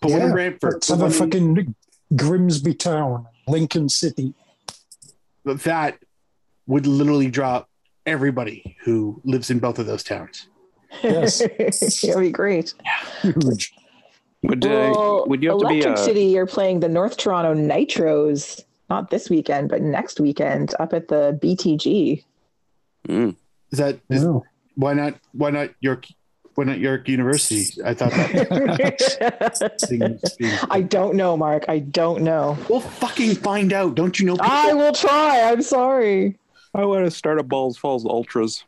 put 0.00 0.12
one 0.12 0.20
in 0.22 0.26
Yeah, 0.28 0.32
Brantford. 0.32 0.72
Let's 0.74 0.88
have 0.88 1.00
a 1.00 1.02
one 1.02 1.12
in- 1.12 1.18
fucking 1.18 1.74
Grimsby 2.16 2.74
Town, 2.74 3.26
Lincoln 3.48 3.88
City. 3.88 4.34
that 5.44 5.98
would 6.66 6.86
literally 6.86 7.30
draw 7.30 7.64
everybody 8.06 8.76
who 8.84 9.20
lives 9.24 9.50
in 9.50 9.58
both 9.58 9.78
of 9.78 9.86
those 9.86 10.02
towns. 10.02 10.48
Yes. 11.02 11.38
That'd 12.02 12.20
be 12.20 12.30
great. 12.30 12.74
Huge. 13.22 13.72
Would 14.42 14.64
uh, 14.66 14.68
Well, 14.94 15.24
would 15.28 15.42
you 15.42 15.50
have 15.50 15.60
to 15.60 15.68
be 15.68 15.74
Electric 15.80 15.98
uh, 15.98 16.04
City 16.04 16.24
You're 16.26 16.46
playing 16.46 16.80
the 16.80 16.88
North 16.88 17.16
Toronto 17.16 17.54
Nitros 17.54 18.62
not 18.92 19.08
this 19.10 19.30
weekend, 19.30 19.70
but 19.70 19.80
next 19.80 20.20
weekend 20.20 20.74
up 20.78 20.92
at 20.92 21.08
the 21.08 21.38
BTG. 21.42 22.22
mm, 23.08 23.34
Is 23.70 23.78
that 23.78 23.98
is, 24.10 24.24
Yeah. 24.24 24.40
why 24.76 24.92
not? 24.92 25.14
Why 25.32 25.50
not 25.50 25.70
York? 25.80 26.04
Why 26.56 26.64
not 26.64 26.78
York 26.78 27.08
University? 27.08 27.80
I 27.82 27.94
thought 27.94 28.10
that. 28.10 29.78
thing 29.88 30.00
was 30.20 30.36
being- 30.38 30.58
I 30.70 30.82
don't 30.82 31.14
know, 31.16 31.34
Mark. 31.38 31.64
I 31.68 31.78
don't 31.78 32.20
know. 32.22 32.58
we'll 32.68 32.80
fucking 32.80 33.36
find 33.36 33.72
out. 33.72 33.94
Don't 33.94 34.20
you 34.20 34.26
know? 34.26 34.34
People? 34.36 34.50
I 34.50 34.74
will 34.74 34.92
try. 34.92 35.40
I'm 35.50 35.62
sorry. 35.62 36.36
I 36.74 36.84
want 36.84 37.06
to 37.06 37.10
start 37.10 37.38
a 37.40 37.42
Balls 37.42 37.78
Falls 37.78 38.04
Ultras. 38.04 38.64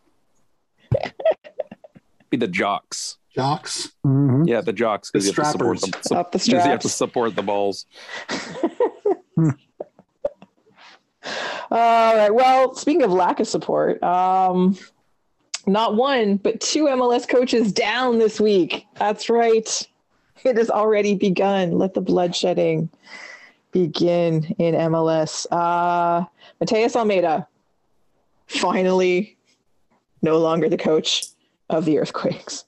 be 2.30 2.38
the 2.38 2.48
jocks. 2.48 3.18
Jocks. 3.34 3.92
Mhm. 4.06 4.48
Yeah, 4.48 4.62
the 4.62 4.72
jocks 4.72 5.10
because 5.10 5.26
you 5.26 5.32
have 5.34 5.44
to 5.44 5.52
support 5.52 5.78
strappers. 5.80 6.08
them. 6.08 6.18
Up 6.18 6.32
the 6.32 6.38
You 6.50 6.58
have 6.58 6.80
to 6.80 6.88
support 6.88 7.36
the 7.36 7.42
balls. 7.42 7.84
All 11.70 12.16
right. 12.16 12.30
Well, 12.34 12.74
speaking 12.74 13.02
of 13.02 13.10
lack 13.12 13.40
of 13.40 13.46
support, 13.48 14.02
um, 14.02 14.76
not 15.66 15.96
one, 15.96 16.36
but 16.36 16.60
two 16.60 16.84
MLS 16.84 17.26
coaches 17.28 17.72
down 17.72 18.18
this 18.18 18.40
week. 18.40 18.86
That's 18.96 19.28
right. 19.30 19.88
It 20.44 20.56
has 20.58 20.68
already 20.70 21.14
begun. 21.14 21.78
Let 21.78 21.94
the 21.94 22.02
bloodshedding 22.02 22.88
begin 23.72 24.44
in 24.58 24.74
MLS. 24.74 25.46
Uh, 25.50 26.24
Matías 26.62 26.94
Almeyda, 26.96 27.46
finally, 28.46 29.36
no 30.22 30.38
longer 30.38 30.68
the 30.68 30.76
coach 30.76 31.24
of 31.70 31.84
the 31.86 31.98
Earthquakes, 31.98 32.66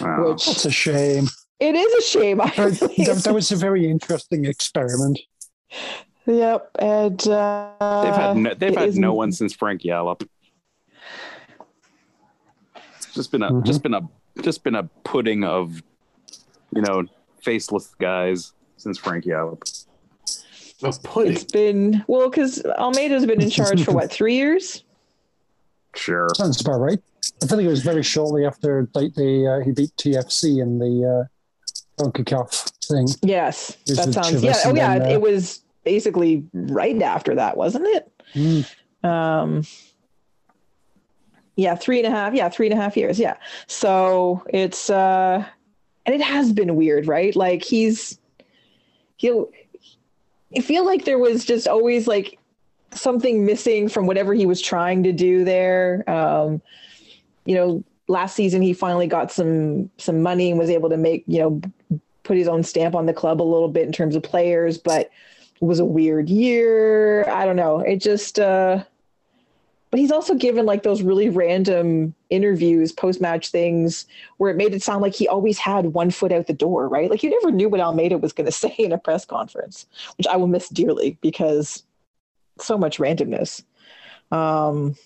Wow. 0.00 0.30
which 0.30 0.46
That's 0.46 0.64
a 0.64 0.70
shame. 0.70 1.28
it 1.60 1.74
is 1.76 1.94
a 1.94 2.02
shame. 2.02 2.40
I 2.40 2.46
That, 2.56 2.80
that- 3.06 3.22
that 3.24 3.34
was 3.34 3.52
a 3.52 3.56
very 3.56 3.88
interesting 3.88 4.44
experiment. 4.46 5.20
Yep, 6.26 6.70
and 6.78 7.26
uh, 7.28 8.02
They've 8.04 8.14
had 8.14 8.36
no, 8.36 8.54
they've 8.54 8.76
had 8.76 8.88
is- 8.90 8.98
no 8.98 9.12
one 9.14 9.32
since 9.32 9.52
Frank 9.52 9.82
Yallop. 9.82 10.26
It's 12.96 13.12
just 13.14 13.32
been 13.32 13.42
a 13.42 13.50
Mhm. 13.50 13.64
just 13.64 13.82
been 13.82 13.94
a 13.94 14.08
just 14.42 14.62
been 14.64 14.74
a 14.74 14.84
pudding 15.04 15.44
of, 15.44 15.82
you 16.74 16.80
know, 16.82 17.04
faceless 17.42 17.88
guys 18.00 18.52
since 18.76 18.98
Frank 18.98 19.24
Yallop. 19.24 19.62
A 20.84 20.92
pudding. 21.04 21.32
It's 21.32 21.44
been 21.44 22.04
well 22.06 22.28
because 22.30 22.62
Almeyda's 22.78 23.26
been 23.26 23.40
in 23.42 23.50
charge 23.58 23.84
for 23.84 23.92
what 23.92 24.10
three 24.10 24.34
years? 24.36 24.84
Sure. 25.94 26.28
Sounds 26.34 26.60
about 26.60 26.78
right. 26.80 26.98
I 27.42 27.46
think 27.46 27.62
it 27.62 27.68
was 27.68 27.82
very 27.82 28.02
shortly 28.02 28.46
after 28.46 28.88
like 28.94 29.14
the 29.14 29.46
uh, 29.60 29.64
he 29.64 29.72
beat 29.72 29.90
TFC 29.96 30.60
in 30.62 30.78
the 30.78 31.28
uh, 31.28 32.02
CONCACAF 32.02 32.70
thing. 32.86 33.06
Yes, 33.22 33.76
that 33.86 34.12
sounds. 34.14 34.30
Chivas 34.30 34.42
Yeah. 34.42 34.54
Oh 34.64 34.68
and 34.70 34.78
yeah. 34.78 34.98
then, 34.98 35.08
uh, 35.08 35.14
It 35.14 35.20
was 35.20 35.61
basically 35.84 36.44
right 36.52 37.00
after 37.02 37.34
that, 37.34 37.56
wasn't 37.56 37.86
it? 37.86 38.12
Mm. 38.34 39.08
Um. 39.08 39.62
Yeah, 41.56 41.74
three 41.74 42.02
and 42.02 42.06
a 42.06 42.16
half. 42.16 42.34
Yeah, 42.34 42.48
three 42.48 42.66
and 42.66 42.78
a 42.78 42.80
half 42.82 42.96
years. 42.96 43.18
Yeah. 43.18 43.36
So 43.66 44.42
it's 44.48 44.88
uh, 44.88 45.44
and 46.06 46.14
it 46.14 46.22
has 46.22 46.52
been 46.52 46.76
weird, 46.76 47.06
right? 47.06 47.34
Like 47.36 47.62
he's 47.62 48.18
he'll. 49.16 49.50
I 50.56 50.60
feel 50.60 50.84
like 50.84 51.04
there 51.04 51.18
was 51.18 51.44
just 51.44 51.66
always 51.66 52.06
like 52.06 52.38
something 52.90 53.44
missing 53.44 53.88
from 53.88 54.06
whatever 54.06 54.34
he 54.34 54.46
was 54.46 54.60
trying 54.60 55.02
to 55.04 55.12
do 55.12 55.44
there. 55.44 56.08
Um, 56.10 56.60
you 57.44 57.54
know, 57.54 57.84
last 58.08 58.36
season 58.36 58.62
he 58.62 58.72
finally 58.72 59.06
got 59.06 59.32
some 59.32 59.90
some 59.98 60.22
money 60.22 60.50
and 60.50 60.58
was 60.58 60.70
able 60.70 60.90
to 60.90 60.96
make 60.96 61.24
you 61.26 61.38
know 61.38 62.00
put 62.22 62.36
his 62.36 62.48
own 62.48 62.62
stamp 62.62 62.94
on 62.94 63.06
the 63.06 63.12
club 63.12 63.40
a 63.40 63.44
little 63.44 63.68
bit 63.68 63.86
in 63.86 63.92
terms 63.92 64.14
of 64.14 64.22
players, 64.22 64.78
but 64.78 65.10
was 65.66 65.80
a 65.80 65.84
weird 65.84 66.28
year. 66.28 67.28
I 67.28 67.44
don't 67.44 67.56
know. 67.56 67.80
It 67.80 67.96
just. 67.98 68.38
uh 68.38 68.84
but 69.92 70.00
he's 70.00 70.10
also 70.10 70.34
given 70.34 70.64
like 70.64 70.84
those 70.84 71.02
really 71.02 71.28
random 71.28 72.14
interviews, 72.30 72.92
post 72.92 73.20
match 73.20 73.50
things 73.50 74.06
where 74.38 74.50
it 74.50 74.56
made 74.56 74.72
it 74.72 74.82
sound 74.82 75.02
like 75.02 75.14
he 75.14 75.28
always 75.28 75.58
had 75.58 75.92
one 75.92 76.10
foot 76.10 76.32
out 76.32 76.46
the 76.46 76.54
door, 76.54 76.88
right? 76.88 77.10
Like 77.10 77.22
you 77.22 77.28
never 77.28 77.54
knew 77.54 77.68
what 77.68 77.78
Almeyda 77.82 78.16
was 78.16 78.32
going 78.32 78.46
to 78.46 78.52
say 78.52 78.74
in 78.78 78.92
a 78.92 78.96
press 78.96 79.26
conference, 79.26 79.84
which 80.16 80.26
I 80.26 80.36
will 80.36 80.46
miss 80.46 80.70
dearly 80.70 81.18
because 81.20 81.84
so 82.58 82.78
much 82.78 82.96
randomness. 82.96 83.62
Um, 84.30 84.96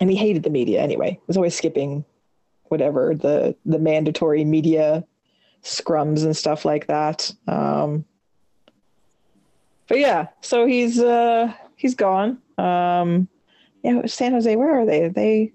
and 0.00 0.10
he 0.10 0.16
hated 0.16 0.42
the 0.42 0.50
media 0.50 0.80
anyway. 0.80 1.12
He 1.12 1.20
was 1.28 1.36
always 1.36 1.54
skipping 1.54 2.04
whatever 2.64 3.14
the 3.14 3.54
the 3.64 3.78
mandatory 3.78 4.44
media 4.44 5.04
scrums 5.62 6.24
and 6.24 6.36
stuff 6.36 6.64
like 6.64 6.88
that. 6.88 7.32
Um, 7.46 8.04
but 9.92 9.98
yeah, 10.00 10.28
so 10.40 10.64
he's 10.64 10.98
uh, 10.98 11.52
he's 11.76 11.94
gone. 11.94 12.38
Um, 12.56 13.28
yeah, 13.82 14.06
San 14.06 14.32
Jose. 14.32 14.56
Where 14.56 14.80
are 14.80 14.86
they? 14.86 15.02
Are 15.04 15.10
they 15.10 15.52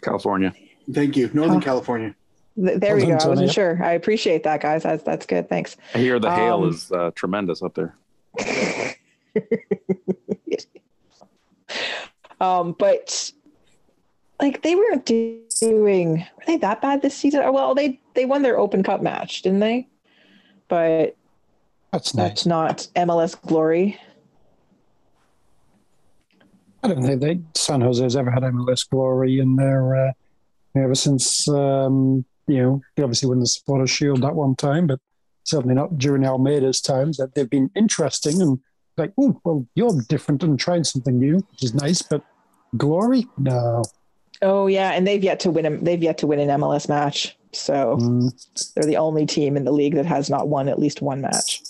California. 0.00 0.54
Thank 0.90 1.14
you. 1.14 1.28
Northern 1.34 1.58
Oh. 1.58 1.60
California. 1.60 2.14
th- 2.56 2.80
there 2.80 2.96
we 2.96 3.02
go. 3.02 3.08
done, 3.18 3.20
I 3.20 3.28
wasn't 3.28 3.50
sure. 3.52 3.78
I 3.84 3.92
appreciate 3.92 4.44
that, 4.44 4.62
guys. 4.62 4.84
That's 4.84 5.02
that's 5.02 5.26
good. 5.26 5.46
Thanks. 5.50 5.76
I 5.94 5.98
hear 5.98 6.18
the 6.18 6.30
hail 6.34 6.62
Um, 6.62 6.70
is 6.70 6.90
uh, 6.90 7.10
tremendous 7.14 7.62
up 7.62 7.74
there. 7.74 7.94
Um, 12.40 12.74
but 12.78 13.32
like 14.40 14.62
they 14.62 14.74
weren't 14.76 15.04
doing 15.04 16.18
were 16.18 16.42
they 16.46 16.56
that 16.58 16.80
bad 16.80 17.02
this 17.02 17.14
season? 17.16 17.42
Oh, 17.44 17.50
Well, 17.52 17.74
they 17.74 18.00
they 18.14 18.24
won 18.24 18.40
their 18.42 18.58
Open 18.58 18.82
Cup 18.84 19.02
match, 19.02 19.42
didn't 19.42 19.58
they? 19.58 19.88
But 20.68 21.16
That's 21.92 22.14
nice. 22.14 22.28
that's 22.28 22.46
not 22.46 22.86
MLS 22.96 23.40
glory. 23.42 23.98
I 26.82 26.88
don't 26.88 27.02
think 27.02 27.20
they, 27.20 27.40
San 27.54 27.80
Jose's 27.80 28.16
ever 28.16 28.30
had 28.30 28.42
MLS 28.44 28.88
glory 28.88 29.40
in 29.40 29.56
their 29.56 30.08
uh, 30.08 30.12
ever 30.76 30.94
since 30.94 31.48
um, 31.48 32.24
you 32.46 32.62
know 32.62 32.80
they 32.96 33.02
obviously 33.02 33.28
won 33.28 33.40
the 33.40 33.46
Supporters 33.46 33.90
Shield 33.90 34.22
that 34.22 34.34
one 34.34 34.54
time, 34.54 34.86
but 34.86 35.00
certainly 35.44 35.74
not 35.74 35.98
during 35.98 36.22
Almeyda's 36.22 36.80
times. 36.80 37.16
That 37.16 37.34
they've 37.34 37.50
been 37.50 37.70
interesting 37.74 38.40
and 38.40 38.60
like, 38.96 39.12
oh 39.18 39.40
well, 39.44 39.66
you're 39.74 40.00
different 40.08 40.42
and 40.42 40.58
trying 40.58 40.84
something 40.84 41.18
new, 41.18 41.36
which 41.36 41.64
is 41.64 41.74
nice. 41.74 42.02
But 42.02 42.22
glory, 42.76 43.26
no. 43.38 43.82
Oh 44.40 44.66
yeah, 44.66 44.92
and 44.92 45.06
they've 45.06 45.24
yet 45.24 45.40
to 45.40 45.50
win. 45.50 45.66
A, 45.66 45.76
they've 45.78 46.02
yet 46.02 46.18
to 46.18 46.26
win 46.26 46.38
an 46.38 46.60
MLS 46.60 46.88
match. 46.88 47.36
So 47.52 47.96
Mm, 47.98 48.74
they're 48.74 48.84
the 48.84 48.98
only 48.98 49.26
team 49.26 49.56
in 49.56 49.64
the 49.64 49.72
league 49.72 49.94
that 49.94 50.06
has 50.06 50.28
not 50.30 50.48
won 50.48 50.68
at 50.68 50.78
least 50.78 51.00
one 51.02 51.22
match. 51.22 51.62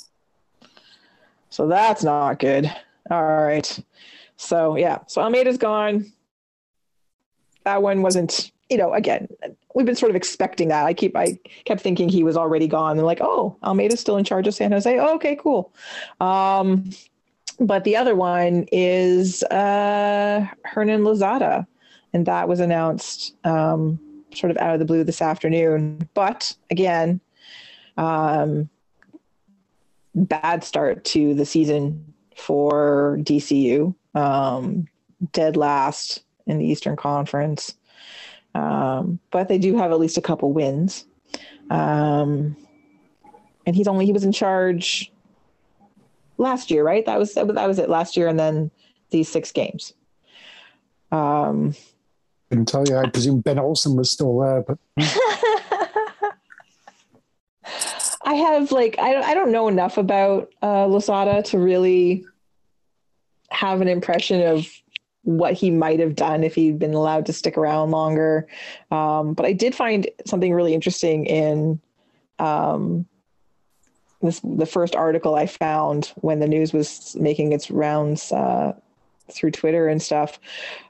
So 1.51 1.67
that's 1.67 2.03
not 2.03 2.39
good. 2.39 2.71
All 3.11 3.23
right. 3.23 3.79
So 4.37 4.77
yeah, 4.77 4.99
so 5.07 5.23
Almeyda's 5.23 5.59
gone. 5.59 6.13
That 7.65 7.83
one 7.83 8.03
wasn't, 8.03 8.53
you 8.71 8.77
know, 8.77 8.95
again, 8.95 9.29
we've 9.75 9.87
been 9.87 9.97
sort 9.97 10.11
of 10.11 10.17
expecting 10.17 10.69
that. 10.69 10.87
I 10.87 10.95
keep 10.95 11.17
I 11.17 11.39
kept 11.65 11.81
thinking 11.81 12.09
he 12.09 12.23
was 12.23 12.37
already 12.37 12.67
gone. 12.67 12.97
And 12.97 13.07
like, 13.07 13.21
oh, 13.21 13.57
Almeyda's 13.63 14.01
still 14.01 14.17
in 14.17 14.25
charge 14.25 14.47
of 14.47 14.55
San 14.55 14.73
Jose. 14.73 14.99
Oh, 14.99 15.15
okay, 15.17 15.37
cool. 15.37 15.73
Um, 16.21 16.91
but 17.61 17.85
the 17.85 17.97
other 17.97 18.15
one 18.15 18.67
is 18.71 19.43
uh 19.45 20.47
Hernan 20.65 21.05
Losada. 21.05 21.67
And 22.13 22.25
that 22.27 22.49
was 22.49 22.61
announced 22.61 23.35
um 23.45 23.99
sort 24.35 24.51
of 24.51 24.59
out 24.59 24.75
of 24.75 24.79
the 24.79 24.85
blue 24.85 25.05
this 25.05 25.23
afternoon. 25.23 26.09
But 26.15 26.55
again, 26.71 27.21
um, 27.97 28.69
bad 30.15 30.65
start 30.65 31.05
to 31.07 31.35
the 31.35 31.47
season 31.47 32.15
for 32.37 33.19
DCU. 33.23 33.95
Um, 34.15 34.89
dead 35.33 35.57
last 35.57 36.23
in 36.47 36.59
the 36.59 36.67
Eastern 36.67 36.97
Conference. 36.97 37.75
Um, 38.55 39.21
but 39.31 39.49
they 39.49 39.59
do 39.59 39.77
have 39.77 39.91
at 39.91 39.99
least 39.99 40.17
a 40.17 40.23
couple 40.23 40.53
wins. 40.53 41.05
Um, 41.71 42.57
and 43.67 43.77
he's 43.77 43.89
only 43.89 44.07
he 44.07 44.13
was 44.13 44.25
in 44.25 44.33
charge 44.33 45.13
last 46.39 46.71
year, 46.71 46.83
right? 46.83 47.05
That 47.05 47.19
was 47.19 47.35
that 47.35 47.47
was 47.47 47.79
it 47.79 47.91
last 47.91 48.17
year, 48.17 48.29
and 48.29 48.39
then 48.39 48.71
these 49.11 49.29
six 49.29 49.53
games. 49.53 49.93
Um, 51.13 51.75
couldn't 52.49 52.67
tell 52.67 52.87
you. 52.89 52.97
I 52.97 53.09
presume 53.11 53.41
Ben 53.41 53.59
Olsen 53.59 53.97
was 53.97 54.11
still 54.11 54.39
there, 54.39 54.63
but 54.63 54.79
I 58.29 58.35
have 58.35 58.73
like 58.73 58.99
I 58.99 59.15
don't 59.15 59.25
I 59.25 59.33
don't 59.33 59.51
know 59.51 59.69
enough 59.69 59.97
about 59.97 60.53
uh, 60.63 60.87
Losada 60.87 61.43
to 61.45 61.59
really 61.59 62.27
have 63.49 63.81
an 63.81 63.89
impression 63.89 64.43
of 64.43 64.69
what 65.23 65.55
he 65.55 65.71
might 65.71 65.99
have 65.99 66.15
done 66.15 66.45
if 66.45 66.55
he'd 66.55 66.79
been 66.79 66.93
allowed 66.93 67.25
to 67.27 67.33
stick 67.33 67.57
around 67.57 67.91
longer. 67.91 68.47
Um, 68.91 69.33
but 69.33 69.47
I 69.47 69.55
did 69.55 69.75
find 69.75 70.07
something 70.27 70.53
really 70.53 70.75
interesting 70.75 71.25
in 71.25 71.81
um, 72.39 73.07
this 74.21 74.41
the 74.41 74.67
first 74.67 74.95
article 74.95 75.35
I 75.35 75.47
found 75.47 76.13
when 76.17 76.39
the 76.39 76.49
news 76.49 76.75
was 76.75 77.17
making 77.19 77.53
its 77.53 77.71
rounds 77.71 78.31
uh, 78.31 78.75
through 79.33 79.53
Twitter 79.53 79.89
and 79.89 80.03
stuff. 80.03 80.39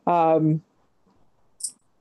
Um, 0.08 0.60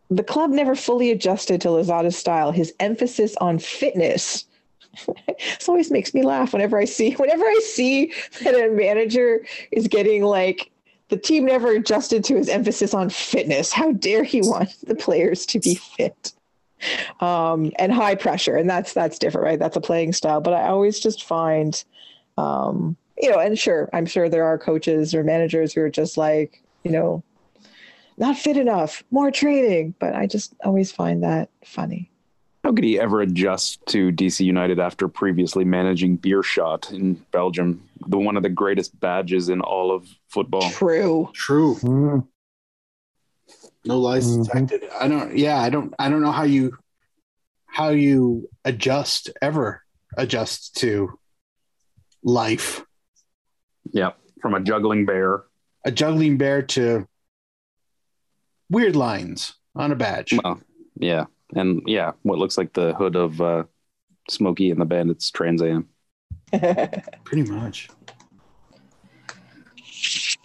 the 0.09 0.23
club 0.23 0.49
never 0.49 0.73
fully 0.73 1.11
adjusted 1.11 1.61
to 1.61 1.68
Losada's 1.68 2.18
style. 2.18 2.51
His 2.51 2.73
emphasis 2.80 3.35
on 3.35 3.59
fitness 3.59 4.47
this 5.37 5.69
always 5.69 5.91
makes 5.91 6.13
me 6.13 6.23
laugh 6.23 6.53
whenever 6.53 6.77
I 6.77 6.85
see 6.85 7.11
whenever 7.13 7.45
I 7.45 7.59
see 7.63 8.13
that 8.43 8.55
a 8.55 8.71
manager 8.71 9.45
is 9.71 9.87
getting 9.87 10.23
like 10.23 10.71
the 11.09 11.17
team 11.17 11.45
never 11.45 11.71
adjusted 11.71 12.23
to 12.25 12.35
his 12.35 12.49
emphasis 12.49 12.93
on 12.93 13.09
fitness. 13.09 13.71
How 13.71 13.91
dare 13.93 14.23
he 14.23 14.41
want 14.41 14.75
the 14.85 14.95
players 14.95 15.45
to 15.47 15.59
be 15.59 15.75
fit? 15.75 16.33
Um, 17.21 17.71
and 17.79 17.91
high 17.91 18.15
pressure, 18.15 18.55
and 18.55 18.69
that's 18.69 18.93
that's 18.93 19.17
different, 19.17 19.45
right? 19.45 19.59
That's 19.59 19.77
a 19.77 19.81
playing 19.81 20.13
style. 20.13 20.41
But 20.41 20.53
I 20.53 20.67
always 20.67 20.99
just 20.99 21.23
find, 21.23 21.83
um, 22.37 22.95
you 23.17 23.31
know, 23.31 23.39
and 23.39 23.57
sure, 23.57 23.89
I'm 23.93 24.05
sure 24.05 24.29
there 24.29 24.45
are 24.45 24.59
coaches 24.59 25.15
or 25.15 25.23
managers 25.23 25.73
who 25.73 25.81
are 25.81 25.89
just 25.89 26.17
like, 26.17 26.61
you 26.83 26.91
know, 26.91 27.23
not 28.17 28.37
fit 28.37 28.57
enough, 28.57 29.03
more 29.09 29.31
training. 29.31 29.95
But 29.97 30.13
I 30.13 30.27
just 30.27 30.53
always 30.63 30.91
find 30.91 31.23
that 31.23 31.49
funny. 31.65 32.11
How 32.68 32.73
could 32.73 32.84
he 32.84 32.99
ever 32.99 33.22
adjust 33.22 33.80
to 33.85 34.11
DC 34.11 34.44
United 34.44 34.77
after 34.77 35.07
previously 35.07 35.64
managing 35.64 36.18
Beerschot 36.18 36.91
in 36.91 37.14
Belgium, 37.31 37.81
the 38.07 38.18
one 38.18 38.35
of 38.35 38.44
the 38.44 38.49
greatest 38.49 38.99
badges 38.99 39.48
in 39.48 39.61
all 39.61 39.89
of 39.89 40.06
football? 40.27 40.69
True. 40.69 41.30
True. 41.34 41.76
mm, 41.76 42.27
No 43.85 43.98
lies 43.99 44.27
Mhm. 44.27 44.44
detected. 44.44 44.89
I 44.99 45.07
don't. 45.07 45.38
Yeah, 45.38 45.61
I 45.61 45.69
don't. 45.69 45.94
I 45.98 46.10
don't 46.10 46.22
know 46.22 46.34
how 46.34 46.44
you 46.44 46.77
how 47.68 47.91
you 47.91 48.49
adjust 48.65 49.30
ever 49.41 49.81
adjust 50.18 50.76
to 50.80 51.18
life. 52.22 52.84
Yeah, 53.94 54.11
from 54.41 54.56
a 54.56 54.60
juggling 54.60 55.06
bear. 55.06 55.44
A 55.85 55.91
juggling 55.91 56.38
bear 56.38 56.64
to 56.64 57.07
weird 58.69 58.98
lines 58.98 59.53
on 59.73 59.94
a 59.94 59.95
badge. 59.95 60.34
Well, 60.44 60.60
yeah, 60.99 61.27
and 61.56 61.82
yeah, 61.86 62.11
what 62.24 62.38
looks 62.38 62.57
like 62.57 62.74
the 62.74 62.94
hood 62.94 63.15
of 63.15 63.40
uh, 63.41 63.64
Smokey 64.30 64.72
and 64.72 64.82
the 64.82 64.86
Bandits 64.86 65.32
Trans 65.32 65.61
Am. 65.61 65.88
Pretty 67.24 67.49
much. 67.49 67.90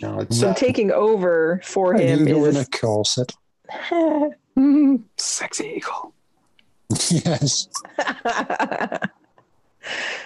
No, 0.00 0.20
it's 0.20 0.38
so 0.38 0.50
uh, 0.50 0.54
taking 0.54 0.90
over 0.90 1.60
for 1.62 1.96
I 1.96 2.00
him 2.00 2.26
is 2.26 2.56
in 2.56 2.62
a 2.62 2.66
corset. 2.66 3.32
Sexy 5.16 5.74
eagle. 5.76 6.14
yes. 7.10 7.68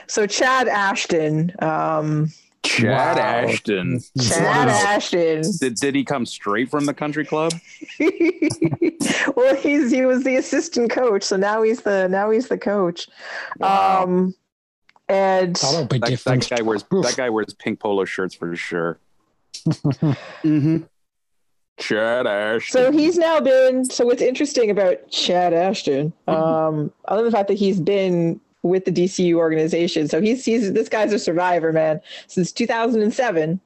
so 0.06 0.26
Chad 0.26 0.68
Ashton, 0.68 1.52
um, 1.60 2.32
Chad 2.66 3.16
Wow. 3.16 3.22
Ashton. 3.50 4.00
Chad 4.20 4.42
Wow. 4.68 4.68
Ashton. 4.68 5.42
Did, 5.60 5.74
did 5.76 5.94
he 5.94 6.04
come 6.04 6.26
straight 6.26 6.70
from 6.70 6.84
the 6.86 6.94
country 6.94 7.24
club? 7.24 7.52
well, 9.36 9.54
he's 9.56 9.90
he 9.90 10.04
was 10.04 10.24
the 10.24 10.36
assistant 10.36 10.90
coach, 10.90 11.22
so 11.22 11.36
now 11.36 11.62
he's 11.62 11.82
the 11.82 12.08
now 12.08 12.30
he's 12.30 12.48
the 12.48 12.58
coach. 12.58 13.08
Wow. 13.58 14.04
Um, 14.04 14.34
and 15.08 15.54
That'll 15.56 15.86
be 15.86 15.98
That, 15.98 16.18
that 16.24 16.48
guy 16.50 16.62
wears 16.62 16.84
Oof. 16.92 17.04
that 17.04 17.16
guy 17.16 17.30
wears 17.30 17.54
pink 17.54 17.78
polo 17.80 18.04
shirts 18.04 18.34
for 18.34 18.54
sure. 18.56 18.98
Mm-hmm. 19.66 20.78
Chad 21.78 22.26
Ashton. 22.26 22.72
so 22.84 22.90
he's 22.90 23.18
now 23.18 23.38
been. 23.40 23.84
So 23.84 24.06
what's 24.06 24.22
interesting 24.22 24.70
about 24.70 25.10
Chad 25.10 25.52
Ashton, 25.52 26.12
um, 26.26 26.90
other 27.04 27.22
than 27.22 27.30
the 27.30 27.36
fact 27.36 27.48
that 27.48 27.58
he's 27.58 27.78
been 27.80 28.40
with 28.66 28.84
the 28.84 28.92
DCU 28.92 29.34
organization, 29.34 30.08
so 30.08 30.20
he's 30.20 30.44
he's 30.44 30.72
this 30.72 30.88
guy's 30.88 31.12
a 31.12 31.18
survivor, 31.18 31.72
man, 31.72 32.00
since 32.26 32.52
2007. 32.52 33.60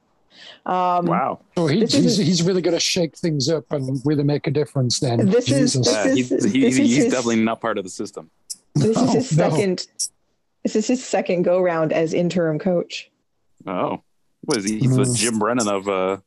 Um, 0.65 1.05
wow. 1.05 1.39
Oh, 1.57 1.67
he, 1.67 1.79
he's, 1.79 1.93
is- 1.95 2.17
he's 2.17 2.43
really 2.43 2.61
going 2.61 2.73
to 2.75 2.79
shake 2.79 3.17
things 3.17 3.49
up 3.49 3.65
and 3.71 3.99
really 4.05 4.23
make 4.23 4.47
a 4.47 4.51
difference 4.51 4.99
then. 4.99 5.27
This 5.29 5.51
is- 5.51 5.73
Jesus. 5.73 5.87
this 5.87 5.93
Yeah, 5.95 6.05
is- 6.05 6.15
he's, 6.15 6.29
this 6.29 6.51
he's, 6.51 6.63
is 6.63 6.77
he's 6.77 6.95
his- 6.97 7.05
definitely 7.13 7.37
not 7.43 7.59
part 7.61 7.77
of 7.77 7.83
the 7.83 7.89
system. 7.89 8.29
This 8.75 8.95
is 8.97 9.13
his 9.13 9.37
No, 9.37 9.47
no. 9.49 9.55
second. 9.55 9.87
This 10.63 10.75
is 10.75 10.87
his 10.87 11.03
second 11.03 11.41
go 11.43 11.59
round 11.61 11.91
as 11.91 12.13
interim 12.13 12.59
coach. 12.59 13.09
Oh, 13.67 14.01
what 14.41 14.57
is 14.57 14.65
he? 14.65 14.79
He's 14.79 14.95
the 14.95 15.03
Mm. 15.03 15.15
Jim 15.17 15.39
Brennan 15.39 15.67
of 15.67 15.87
uh 15.87 16.17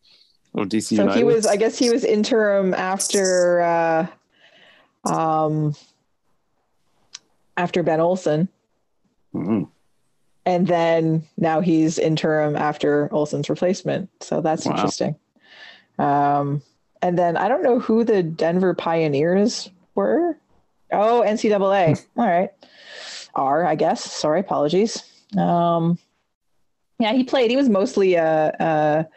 of 0.56 0.68
DC 0.68 0.96
So 0.96 1.02
United. 1.02 1.16
he 1.18 1.24
was, 1.24 1.46
I 1.46 1.56
guess, 1.56 1.78
he 1.78 1.90
was 1.90 2.04
interim 2.04 2.74
after, 2.74 3.60
uh, 3.60 4.06
um, 5.12 5.74
after 7.56 7.82
Ben 7.82 8.00
Olsen, 8.00 8.48
Mhm. 9.34 9.68
and 10.46 10.66
then 10.66 11.22
now 11.36 11.60
he's 11.60 11.98
interim 11.98 12.54
after 12.56 13.08
Olsen's 13.12 13.48
replacement. 13.50 14.10
So 14.22 14.40
that's 14.40 14.64
Wow. 14.66 14.72
interesting. 14.72 15.16
Um, 15.98 16.62
and 17.02 17.18
then 17.18 17.36
I 17.36 17.48
don't 17.48 17.62
know 17.62 17.78
who 17.78 18.04
the 18.04 18.22
Denver 18.22 18.74
Pioneers 18.74 19.70
were. 19.94 20.38
Oh, 20.92 21.22
NCAA. 21.26 21.96
All 22.16 22.26
right. 22.26 22.50
R, 23.34 23.64
I 23.64 23.74
guess. 23.74 24.02
Sorry, 24.04 24.40
apologies. 24.40 25.02
Um, 25.36 25.98
yeah, 26.98 27.12
he 27.12 27.24
played. 27.24 27.50
He 27.50 27.56
was 27.56 27.68
mostly 27.68 28.14
a. 28.14 28.54
a 28.60 29.08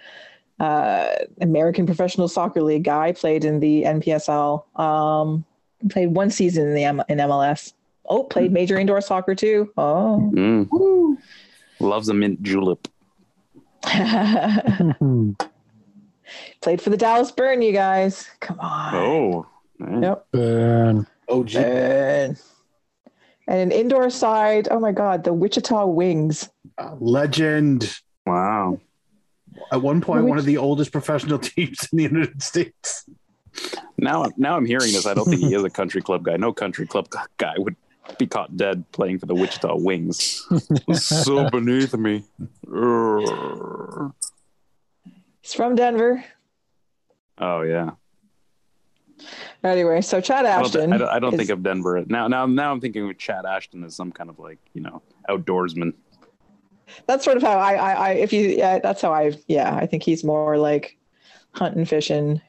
uh, 0.59 1.13
American 1.39 1.85
Professional 1.85 2.27
Soccer 2.27 2.63
League 2.63 2.83
guy. 2.83 3.11
Played 3.11 3.45
in 3.45 3.59
the 3.59 3.83
NPSL. 3.83 4.63
Um, 4.79 5.45
played 5.89 6.15
one 6.15 6.31
season 6.31 6.67
in 6.69 6.73
the 6.73 6.83
M- 6.83 7.03
in 7.09 7.19
MLS. 7.19 7.73
Oh, 8.07 8.23
played 8.23 8.51
major 8.51 8.77
indoor 8.79 9.01
soccer 9.01 9.35
too. 9.35 9.71
Oh, 9.77 10.31
Mm. 10.33 11.17
Loves 11.79 12.09
a 12.09 12.13
mint 12.13 12.41
julep. 12.43 12.87
Played 16.61 16.81
for 16.81 16.89
the 16.89 16.97
Dallas 16.97 17.31
Burn. 17.31 17.61
You 17.61 17.71
guys, 17.71 18.27
come 18.39 18.59
on. 18.59 18.95
Oh, 18.95 19.45
man. 19.79 20.03
Yep. 20.03 20.27
Burn. 20.31 21.07
Oh. 21.29 21.43
Burn. 21.43 22.37
And 23.47 23.59
an 23.59 23.71
indoor 23.71 24.09
side. 24.09 24.67
Oh 24.71 24.79
my 24.79 24.91
God, 24.91 25.23
the 25.23 25.31
Wichita 25.33 25.85
Wings. 25.85 26.49
legend. 26.99 27.99
wow. 28.25 28.79
At 29.71 29.81
one 29.81 30.01
point, 30.01 30.23
Which- 30.23 30.29
one 30.29 30.37
of 30.37 30.45
the 30.45 30.57
oldest 30.57 30.91
professional 30.91 31.39
teams 31.53 31.87
in 31.91 31.97
the 31.97 32.03
United 32.03 32.41
States. 32.43 33.05
Now, 33.97 34.25
now 34.37 34.55
I'm 34.55 34.65
hearing 34.65 34.91
this. 34.91 35.05
I 35.07 35.13
don't 35.15 35.25
think 35.25 35.41
he 35.41 35.53
is 35.55 35.63
a 35.63 35.69
country 35.69 36.01
club 36.01 36.23
guy. 36.23 36.37
No 36.37 36.53
country 36.53 36.85
club 36.85 37.07
guy 37.37 37.55
would 37.57 37.75
be 38.17 38.27
caught 38.27 38.55
dead 38.57 38.83
playing 38.91 39.19
for 39.19 39.25
the 39.25 39.35
Wichita 39.35 39.75
Wings. 39.77 40.45
so 40.93 41.49
beneath 41.49 41.93
me. 41.95 42.23
Urgh. 42.65 44.13
He's 45.41 45.53
from 45.53 45.75
Denver. 45.75 46.23
Oh 47.37 47.61
yeah. 47.61 47.91
Anyway, 49.63 50.01
so 50.01 50.21
Chad 50.21 50.45
I 50.45 50.61
don't, 50.61 50.71
thi- 50.71 50.79
Ashton. 50.79 50.93
I 50.93 50.97
don't, 50.97 51.09
I 51.09 51.19
don't 51.19 51.33
is- 51.33 51.37
think 51.39 51.49
of 51.49 51.63
Denver 51.63 52.03
now. 52.07 52.27
Now, 52.27 52.45
now 52.45 52.71
I'm 52.71 52.79
thinking 52.81 53.09
of 53.09 53.17
Chad 53.17 53.45
Ashton 53.45 53.83
as 53.83 53.95
some 53.95 54.11
kind 54.11 54.29
of 54.29 54.39
like 54.39 54.59
you 54.73 54.81
know 54.81 55.01
outdoorsman. 55.29 55.93
that's 57.07 57.23
sort 57.25 57.37
of 57.37 57.43
how 57.43 57.57
I, 57.57 57.73
I, 57.73 57.91
I 57.93 58.09
if 58.11 58.31
you, 58.31 58.47
yeah, 58.49 58.79
that's 58.79 59.01
how 59.01 59.13
I, 59.13 59.33
yeah, 59.47 59.75
I 59.75 59.85
think 59.85 60.03
he's 60.03 60.23
more 60.23 60.57
like 60.57 60.97
hunting, 61.51 61.85
fishing. 61.85 62.41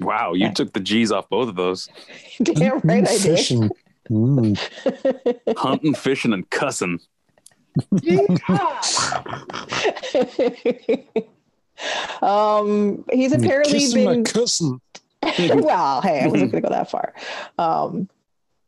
Wow, 0.00 0.32
you 0.32 0.46
Yeah. 0.46 0.52
took 0.52 0.72
the 0.72 0.80
G's 0.80 1.12
off 1.12 1.28
both 1.28 1.48
of 1.48 1.56
those. 1.56 1.88
Damn 2.42 2.78
right 2.80 3.06
I 3.06 3.18
did. 3.18 3.20
Fishing. 3.36 3.70
Mm. 4.10 4.58
Hunting, 5.56 5.94
fishing, 5.94 6.32
and 6.32 6.48
cussing. 6.50 6.98
um, 12.22 13.04
he's 13.12 13.32
apparently 13.32 13.78
Kissing 13.78 14.04
been. 14.04 14.24
cousin. 14.24 14.80
well, 15.38 16.00
hey, 16.00 16.20
I 16.22 16.26
wasn't 16.26 16.50
going 16.50 16.62
to 16.62 16.68
go 16.68 16.70
that 16.70 16.90
far. 16.90 17.14
Um, 17.58 18.08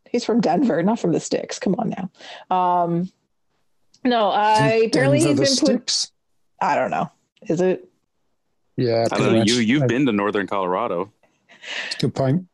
he's 0.08 0.24
from 0.24 0.40
Denver, 0.40 0.82
not 0.82 1.00
from 1.00 1.12
the 1.12 1.20
sticks. 1.20 1.58
Come 1.58 1.74
on 1.76 1.90
now. 1.90 2.10
Um, 2.56 3.10
no, 4.04 4.30
I 4.30 4.84
apparently 4.86 5.18
he's 5.18 5.26
Denver 5.26 5.44
been 5.44 5.54
the 5.74 5.78
put. 5.80 6.10
I 6.60 6.74
don't 6.76 6.90
know. 6.90 7.10
Is 7.48 7.60
it? 7.60 7.88
Yeah, 8.76 9.06
I 9.10 9.18
don't 9.18 9.32
know. 9.32 9.42
You 9.42 9.54
you've 9.56 9.82
Uh, 9.82 9.86
been 9.86 10.06
to 10.06 10.12
northern 10.12 10.46
Colorado. 10.46 11.12
Good 11.98 12.14
point. 12.14 12.46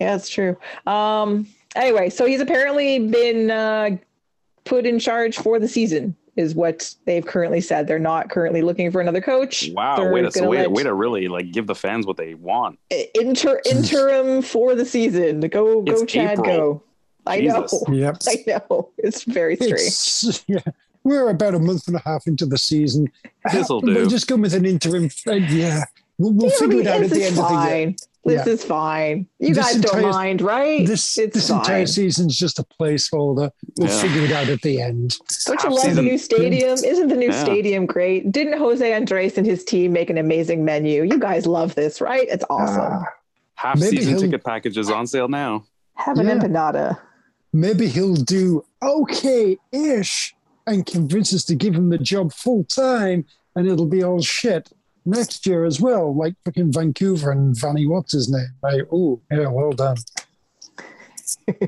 Yeah, 0.00 0.16
it's 0.16 0.28
true. 0.28 0.56
Um, 0.86 1.46
anyway, 1.74 2.10
so 2.10 2.26
he's 2.26 2.40
apparently 2.40 2.98
been 3.08 3.50
uh, 3.50 3.90
put 4.64 4.86
in 4.86 4.98
charge 4.98 5.36
for 5.36 5.58
the 5.58 5.68
season, 5.68 6.16
is 6.36 6.54
what 6.54 6.94
they've 7.04 7.24
currently 7.24 7.60
said. 7.60 7.86
They're 7.86 7.98
not 7.98 8.30
currently 8.30 8.62
looking 8.62 8.90
for 8.90 9.00
another 9.00 9.20
coach. 9.20 9.70
Wow, 9.72 9.96
They're 9.96 10.12
way 10.12 10.22
to 10.22 10.30
gonna 10.30 10.48
way, 10.48 10.58
let- 10.58 10.70
way 10.72 10.82
to 10.82 10.94
really 10.94 11.28
like 11.28 11.52
give 11.52 11.66
the 11.66 11.74
fans 11.74 12.06
what 12.06 12.16
they 12.16 12.34
want. 12.34 12.78
inter 13.14 13.60
interim 13.70 14.42
for 14.42 14.74
the 14.74 14.84
season. 14.84 15.40
Go 15.40 15.82
go 15.82 15.92
It's 15.92 16.12
Chad 16.12 16.38
April. 16.38 16.46
go. 16.46 16.82
I 17.26 17.40
know. 17.40 17.66
Yep. 17.88 18.16
I 18.28 18.44
know. 18.46 18.90
It's 18.98 19.22
very 19.24 19.56
strange. 19.56 19.72
It's, 19.80 20.44
yeah, 20.46 20.58
we're 21.04 21.30
about 21.30 21.54
a 21.54 21.58
month 21.58 21.86
and 21.88 21.96
a 21.96 22.00
half 22.04 22.26
into 22.26 22.44
the 22.46 22.58
season. 22.58 23.10
This'll 23.52 23.80
do. 23.80 23.94
We'll 23.94 24.08
just 24.08 24.26
go 24.26 24.36
with 24.36 24.52
an 24.54 24.66
interim. 24.66 25.08
uh, 25.26 25.32
yeah, 25.34 25.84
we'll, 26.18 26.32
we'll 26.32 26.50
Yeah, 26.50 26.56
figure 26.58 26.80
it 26.80 26.86
out 26.86 27.02
at 27.02 27.10
the 27.10 27.16
is 27.20 27.26
end 27.28 27.38
of 27.38 27.48
the 27.48 27.76
year. 27.78 27.94
Fine. 28.24 28.36
This 28.36 28.46
Yeah. 28.46 28.52
is 28.52 28.64
fine. 28.64 29.26
You 29.38 29.54
This 29.54 29.72
guys 29.72 29.80
don't 29.82 30.02
mind, 30.10 30.40
right? 30.42 30.86
This 30.86 31.18
it's 31.18 31.34
this 31.34 31.48
fine. 31.48 31.58
entire 31.60 31.86
season's 31.86 32.36
just 32.36 32.58
a 32.58 32.64
placeholder. 32.64 33.50
We'll 33.78 33.88
Yeah. 33.88 34.00
figure 34.02 34.22
it 34.24 34.32
out 34.32 34.48
at 34.48 34.62
the 34.62 34.80
end. 34.80 35.16
Don't 35.46 35.62
you 35.62 35.68
half 35.68 35.72
love 35.72 35.82
the 35.82 35.88
season. 35.90 36.04
new 36.06 36.18
stadium? 36.18 36.72
Isn't 36.84 37.08
the 37.08 37.16
new 37.16 37.30
Yeah. 37.30 37.44
stadium 37.44 37.86
great? 37.86 38.32
Didn't 38.32 38.58
Jose 38.58 38.92
Andres 38.92 39.36
and 39.38 39.46
his 39.46 39.64
team 39.64 39.92
make 39.92 40.10
an 40.10 40.18
amazing 40.18 40.64
menu? 40.64 41.02
You 41.04 41.18
guys 41.18 41.46
love 41.46 41.74
this, 41.74 42.00
right? 42.00 42.26
It's 42.28 42.44
awesome. 42.50 42.80
Ah, 42.82 43.04
Half 43.56 43.78
Maybe 43.80 43.98
season 43.98 44.12
he'll- 44.14 44.20
ticket 44.22 44.44
packages 44.44 44.90
on 44.90 45.06
sale 45.06 45.28
now. 45.28 45.64
Have 45.94 46.18
an 46.18 46.26
yeah. 46.26 46.34
empanada. 46.38 46.98
maybe 47.52 47.86
he'll 47.86 48.16
do 48.16 48.64
okay-ish 48.82 50.34
and 50.66 50.84
convince 50.86 51.32
us 51.34 51.44
to 51.44 51.54
give 51.54 51.74
him 51.74 51.90
the 51.90 51.98
job 51.98 52.32
full 52.32 52.64
time, 52.64 53.24
and 53.54 53.68
it'll 53.68 53.86
be 53.86 54.02
all 54.02 54.20
shit 54.20 54.70
next 55.04 55.46
year 55.46 55.64
as 55.64 55.80
well, 55.80 56.14
like 56.14 56.34
fucking 56.44 56.72
Vancouver 56.72 57.30
and 57.30 57.58
Vanny. 57.58 57.86
What's 57.86 58.12
his 58.12 58.30
name? 58.30 58.54
Like, 58.62 58.82
oh, 58.92 59.20
yeah, 59.30 59.48
well 59.48 59.72
done. 59.72 59.96
At 61.48 61.58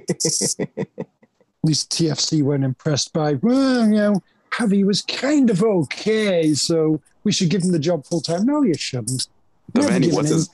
least 1.63 1.91
TFC 1.91 2.43
weren't 2.43 2.65
impressed 2.65 3.13
by. 3.13 3.35
Well, 3.35 3.89
you 3.89 3.95
know, 3.95 4.23
Javi 4.53 4.85
was 4.85 5.03
kind 5.03 5.51
of 5.51 5.63
okay, 5.63 6.55
so 6.55 7.01
we 7.25 7.33
should 7.33 7.51
give 7.51 7.63
him 7.63 7.73
the 7.73 7.79
job 7.79 8.07
full 8.07 8.21
time. 8.21 8.47
No, 8.47 8.63
you 8.63 8.75
shouldn't. 8.75 9.29
The 9.73 9.81
Never 9.81 9.93
Vanny, 9.93 10.13
what's 10.13 10.31
an 10.31 10.37
his 10.37 10.51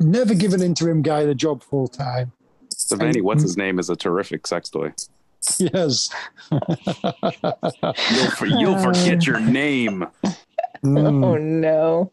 never 0.00 0.34
give 0.34 0.54
an 0.54 0.62
interim 0.62 1.02
guy 1.02 1.24
the 1.24 1.34
job 1.34 1.62
full 1.62 1.86
time. 1.86 2.32
the 2.88 2.96
Vanny, 2.96 3.20
what's 3.20 3.38
mm-hmm. 3.38 3.46
his 3.46 3.56
name 3.56 3.78
is 3.78 3.90
a 3.90 3.96
terrific 3.96 4.46
sex 4.46 4.68
toy. 4.70 4.92
Yes. 5.58 6.10
You'll 6.50 8.30
for, 8.32 8.46
you'll 8.46 8.78
forget 8.78 9.26
your 9.26 9.40
name. 9.40 10.06
Mm. 10.84 11.24
Oh 11.24 11.36
no. 11.36 12.12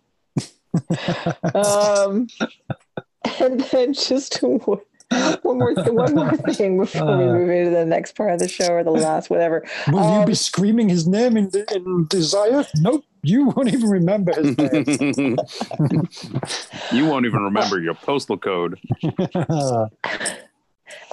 um, 1.55 2.27
and 3.39 3.59
then 3.61 3.93
just 3.93 4.41
one 4.43 4.79
one 5.41 5.57
more 5.57 5.73
th- 5.73 5.87
one 5.87 6.13
more 6.13 6.35
thing 6.53 6.77
before 6.79 7.17
we 7.17 7.23
Uh. 7.23 7.33
move 7.33 7.49
into 7.49 7.71
the 7.71 7.85
next 7.85 8.15
part 8.15 8.31
of 8.33 8.39
the 8.39 8.47
show 8.47 8.67
or 8.73 8.83
the 8.83 8.91
last 8.91 9.29
whatever. 9.29 9.65
Will 9.87 9.99
you 9.99 9.99
Um, 10.21 10.25
be 10.25 10.35
screaming 10.35 10.89
his 10.89 11.07
name 11.07 11.37
in, 11.37 11.49
in 11.73 12.05
desire? 12.09 12.65
Nope, 12.75 13.05
you 13.23 13.45
won't 13.45 13.69
even 13.73 13.89
remember 13.89 14.33
his 14.33 14.57
name. 14.57 15.37
you 16.91 17.05
won't 17.05 17.25
even 17.25 17.41
remember 17.41 17.79
your 17.79 17.93
postal 17.95 18.37
code. 18.37 18.77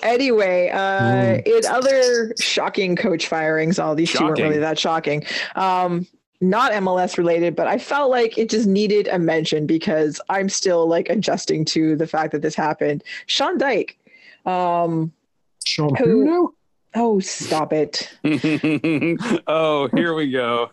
Anyway, 0.04 0.68
uh, 0.68 1.00
Mm. 1.02 1.46
in 1.46 1.66
other 1.66 2.34
shocking 2.38 2.94
coach 2.94 3.26
firings, 3.26 3.78
all 3.78 3.94
these 3.96 4.12
two 4.12 4.22
weren't 4.24 4.38
really 4.38 4.58
that 4.58 4.78
shocking. 4.78 5.24
Um, 5.56 6.06
not 6.44 6.72
MLS 6.72 7.18
related, 7.18 7.56
but 7.56 7.66
I 7.66 7.78
felt 7.78 8.10
like 8.10 8.38
it 8.38 8.48
just 8.48 8.66
needed 8.66 9.08
a 9.08 9.18
mention 9.18 9.66
because 9.66 10.20
I'm 10.28 10.48
still 10.48 10.86
like 10.86 11.08
adjusting 11.10 11.64
to 11.66 11.96
the 11.96 12.06
fact 12.06 12.32
that 12.32 12.42
this 12.42 12.54
happened. 12.54 13.02
Sean 13.26 13.58
Dyche. 13.58 13.94
Um, 14.46 15.12
Sean 15.64 15.94
Who- 15.96 16.04
who 16.04 16.24
now? 16.24 16.50
oh, 16.94 17.20
stop 17.20 17.72
it. 17.72 18.12
oh, 19.46 19.88
here 19.94 20.14
we 20.14 20.30
go. 20.30 20.70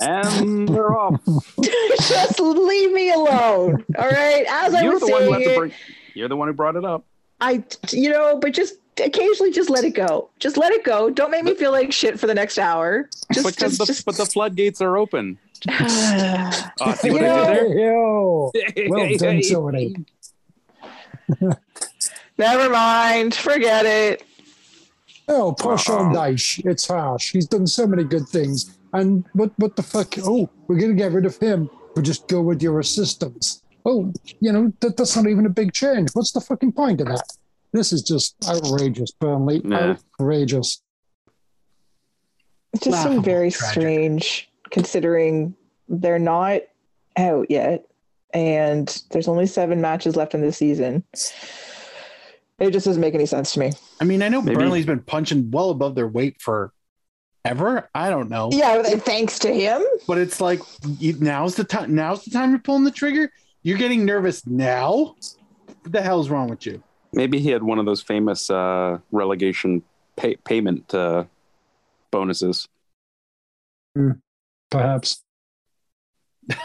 And 0.00 0.68
they're 0.68 0.98
off. 0.98 1.20
just 1.62 2.40
leave 2.40 2.92
me 2.92 3.12
alone. 3.12 3.84
All 3.96 4.08
right. 4.08 4.44
As 4.48 4.74
I 4.74 4.82
You're 4.82 4.94
was 4.94 5.02
the 5.02 5.12
one 5.12 5.22
who 5.22 5.30
saying, 5.32 5.44
to 5.44 5.52
it, 5.54 5.56
bring. 5.58 5.72
You're 6.14 6.28
the 6.28 6.36
one 6.36 6.48
who 6.48 6.54
brought 6.54 6.76
it 6.76 6.84
up. 6.84 7.04
I, 7.40 7.62
you 7.90 8.10
know, 8.10 8.36
but 8.38 8.52
just 8.52 8.74
occasionally 9.04 9.50
just 9.52 9.70
let 9.70 9.84
it 9.84 9.94
go. 9.94 10.30
Just 10.38 10.56
let 10.56 10.72
it 10.72 10.84
go. 10.84 11.10
Don't 11.10 11.30
make 11.30 11.44
me 11.44 11.54
feel 11.54 11.70
like 11.72 11.92
shit 11.92 12.18
for 12.18 12.26
the 12.26 12.34
next 12.34 12.58
hour. 12.58 13.08
Just, 13.32 13.46
because 13.46 13.76
just, 13.76 13.78
the, 13.78 13.84
just 13.86 14.04
but 14.04 14.16
the 14.16 14.26
floodgates 14.26 14.80
are 14.80 14.96
open. 14.96 15.38
Oh, 15.68 16.94
see 16.96 17.08
You 17.08 17.14
what 17.14 17.22
know- 17.22 17.42
I 17.44 17.54
did 17.54 17.78
Yo, 17.78 18.50
there? 18.54 18.86
well 18.88 19.16
done, 19.16 19.40
Tony. 19.48 19.94
Never 22.38 22.70
mind. 22.70 23.34
Forget 23.34 23.86
it. 23.86 24.24
Oh, 25.28 25.54
poor 25.58 25.78
Sean 25.78 26.14
Uh-oh. 26.16 26.20
Dyche. 26.32 26.64
It's 26.66 26.86
harsh. 26.88 27.32
He's 27.32 27.46
done 27.46 27.66
so 27.66 27.86
many 27.86 28.04
good 28.04 28.28
things. 28.28 28.76
And 28.92 29.24
what 29.32 29.52
what 29.56 29.76
the 29.76 29.82
fuck? 29.82 30.14
Oh, 30.18 30.50
we're 30.66 30.78
gonna 30.78 30.94
get 30.94 31.12
rid 31.12 31.24
of 31.26 31.36
him. 31.38 31.70
But 31.94 32.04
just 32.04 32.26
go 32.28 32.40
with 32.42 32.62
your 32.62 32.80
assistants. 32.80 33.62
Oh, 33.84 34.12
you 34.40 34.52
know, 34.52 34.72
that, 34.80 34.96
that's 34.96 35.14
not 35.16 35.26
even 35.26 35.44
a 35.46 35.50
big 35.50 35.72
change. 35.72 36.10
What's 36.12 36.32
the 36.32 36.40
fucking 36.40 36.72
point 36.72 37.00
of 37.00 37.08
that? 37.08 37.22
This 37.72 37.92
is 37.92 38.02
just 38.02 38.36
outrageous, 38.46 39.12
Burnley. 39.12 39.60
Nah. 39.64 39.96
Outrageous. 40.20 40.82
It 42.74 42.82
just 42.82 43.02
seemed 43.02 43.24
very 43.24 43.50
tragic. 43.50 43.72
strange 43.80 44.50
considering 44.70 45.54
they're 45.88 46.18
not 46.18 46.62
out 47.18 47.50
yet 47.50 47.84
and 48.32 49.02
there's 49.10 49.28
only 49.28 49.46
seven 49.46 49.80
matches 49.80 50.16
left 50.16 50.34
in 50.34 50.40
the 50.40 50.52
season. 50.52 51.04
It 52.58 52.70
just 52.70 52.86
doesn't 52.86 53.00
make 53.00 53.14
any 53.14 53.26
sense 53.26 53.52
to 53.54 53.60
me. 53.60 53.72
I 54.00 54.04
mean, 54.04 54.22
I 54.22 54.28
know 54.28 54.40
Maybe- 54.40 54.56
Burnley's 54.56 54.86
been 54.86 55.00
punching 55.02 55.50
well 55.50 55.70
above 55.70 55.94
their 55.94 56.08
weight 56.08 56.40
for 56.40 56.72
ever. 57.44 57.90
I 57.94 58.08
don't 58.08 58.30
know, 58.30 58.48
Yeah, 58.52 58.82
thanks 58.82 59.38
to 59.40 59.52
him. 59.52 59.82
but 60.06 60.16
it's 60.16 60.40
like 60.40 60.60
you, 60.98 61.14
now's 61.18 61.56
the 61.56 61.64
time. 61.64 61.94
Now's 61.94 62.24
the 62.24 62.30
time 62.30 62.50
you're 62.50 62.58
pulling 62.60 62.84
the 62.84 62.90
trigger. 62.90 63.30
You're 63.62 63.78
getting 63.78 64.04
nervous 64.06 64.46
now. 64.46 65.16
What 65.66 65.92
the 65.92 66.00
hell's 66.02 66.30
wrong 66.30 66.48
with 66.48 66.64
you? 66.64 66.82
Maybe 67.12 67.38
he 67.40 67.50
had 67.50 67.62
one 67.62 67.78
of 67.78 67.86
those 67.86 68.00
famous 68.02 68.50
uh, 68.50 68.98
relegation 69.10 69.82
pay- 70.16 70.36
payment 70.36 70.94
uh, 70.94 71.24
bonuses. 72.10 72.68
Perhaps. 74.70 75.22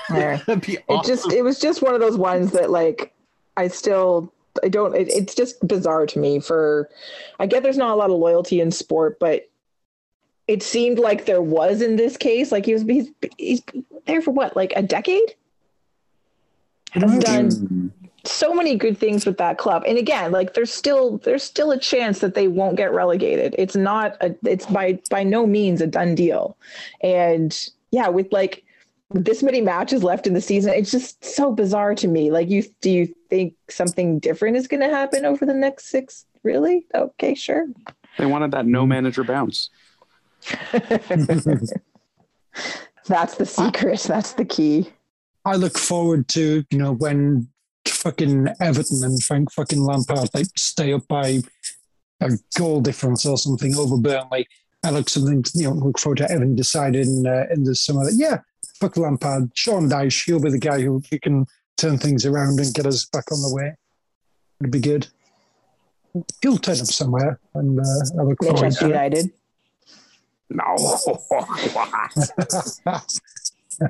Yeah. 0.09 0.37
That'd 0.47 0.67
it 0.69 1.03
just 1.05 1.31
it 1.31 1.41
was 1.43 1.59
just 1.59 1.81
one 1.81 1.93
of 1.93 1.99
those 1.99 2.17
ones 2.17 2.51
that 2.53 2.71
like 2.71 3.13
i 3.57 3.67
still 3.67 4.33
i 4.63 4.69
don't 4.69 4.95
it, 4.95 5.07
it's 5.09 5.35
just 5.35 5.65
bizarre 5.67 6.05
to 6.07 6.17
me 6.17 6.39
for 6.39 6.89
i 7.39 7.45
get 7.45 7.61
there's 7.61 7.77
not 7.77 7.91
a 7.91 7.95
lot 7.95 8.09
of 8.09 8.17
loyalty 8.17 8.59
in 8.59 8.71
sport 8.71 9.19
but 9.19 9.47
it 10.47 10.63
seemed 10.63 10.97
like 10.97 11.25
there 11.25 11.41
was 11.43 11.81
in 11.81 11.95
this 11.95 12.17
case 12.17 12.51
like 12.51 12.65
he 12.65 12.73
was 12.73 12.81
he's, 12.83 13.09
he's 13.37 13.61
there 14.07 14.21
for 14.21 14.31
what 14.31 14.55
like 14.55 14.73
a 14.75 14.81
decade 14.81 15.35
has 16.91 17.03
Right. 17.03 17.21
done 17.21 17.91
so 18.27 18.53
many 18.53 18.75
good 18.75 18.97
things 18.97 19.25
with 19.25 19.37
that 19.37 19.57
club. 19.57 19.83
And 19.87 19.97
again 19.97 20.31
like 20.31 20.53
there's 20.53 20.73
still 20.73 21.17
there's 21.19 21.43
still 21.43 21.71
a 21.71 21.79
chance 21.79 22.19
that 22.19 22.35
they 22.35 22.47
won't 22.47 22.77
get 22.77 22.93
relegated. 22.93 23.55
It's 23.57 23.75
not 23.75 24.15
a 24.21 24.35
it's 24.45 24.65
by 24.65 24.99
by 25.09 25.23
no 25.23 25.45
means 25.47 25.81
a 25.81 25.87
done 25.87 26.15
deal. 26.15 26.57
And 27.01 27.57
yeah 27.91 28.07
with 28.09 28.31
like 28.31 28.63
this 29.11 29.41
many 29.41 29.61
matches 29.61 30.03
left 30.03 30.27
in 30.27 30.33
the 30.33 30.41
season 30.41 30.73
it's 30.73 30.91
just 30.91 31.23
so 31.23 31.51
bizarre 31.51 31.95
to 31.95 32.07
me. 32.07 32.31
Like 32.31 32.49
you 32.49 32.63
do 32.81 32.89
you 32.89 33.13
think 33.29 33.53
something 33.69 34.19
different 34.19 34.57
is 34.57 34.67
going 34.67 34.81
to 34.81 34.89
happen 34.89 35.25
over 35.25 35.45
the 35.45 35.53
next 35.53 35.89
six 35.89 36.25
really? 36.43 36.85
Okay 36.93 37.35
sure. 37.35 37.67
They 38.17 38.25
wanted 38.25 38.51
that 38.51 38.65
no 38.65 38.85
manager 38.85 39.23
bounce. 39.23 39.69
that's 43.07 43.35
the 43.35 43.45
secret. 43.45 43.99
That's 44.01 44.33
the 44.33 44.45
key. 44.45 44.89
I 45.45 45.55
look 45.55 45.77
forward 45.77 46.27
to, 46.29 46.65
you 46.69 46.77
know, 46.77 46.91
when 46.91 47.47
fucking 47.89 48.47
Everton 48.59 49.03
and 49.03 49.21
Frank 49.21 49.51
fucking 49.51 49.81
Lampard 49.81 50.29
like 50.33 50.47
stay 50.55 50.93
up 50.93 51.07
by 51.07 51.41
a 52.21 52.31
goal 52.57 52.81
difference 52.81 53.25
or 53.25 53.37
something 53.37 53.75
over 53.75 53.97
Burnley. 53.97 54.47
I 54.83 54.91
look 54.91 55.09
something, 55.09 55.43
you 55.53 55.67
know, 55.67 55.73
look 55.73 55.99
forward 55.99 56.19
to 56.19 56.31
Everton 56.31 56.55
deciding 56.55 57.25
uh, 57.25 57.45
in 57.51 57.63
the 57.63 57.75
summer 57.75 58.05
that 58.05 58.15
yeah, 58.15 58.39
fuck 58.79 58.97
Lampard, 58.97 59.51
Sean 59.53 59.89
Dyche, 59.89 60.25
he'll 60.25 60.39
be 60.39 60.51
the 60.51 60.59
guy 60.59 60.81
who, 60.81 61.01
who 61.09 61.19
can 61.19 61.45
turn 61.77 61.97
things 61.97 62.25
around 62.25 62.59
and 62.59 62.73
get 62.73 62.85
us 62.85 63.05
back 63.05 63.31
on 63.31 63.41
the 63.41 63.53
way. 63.53 63.75
It'd 64.61 64.71
be 64.71 64.79
good. 64.79 65.07
He'll 66.41 66.57
turn 66.57 66.79
up 66.79 66.87
somewhere, 66.87 67.39
and 67.53 67.79
uh, 67.79 67.83
I 68.19 68.23
look 68.23 68.41
forward 68.41 68.61
manchester 68.61 68.79
to 68.79 68.85
it. 68.85 68.89
united 68.89 69.31
No. 70.49 70.75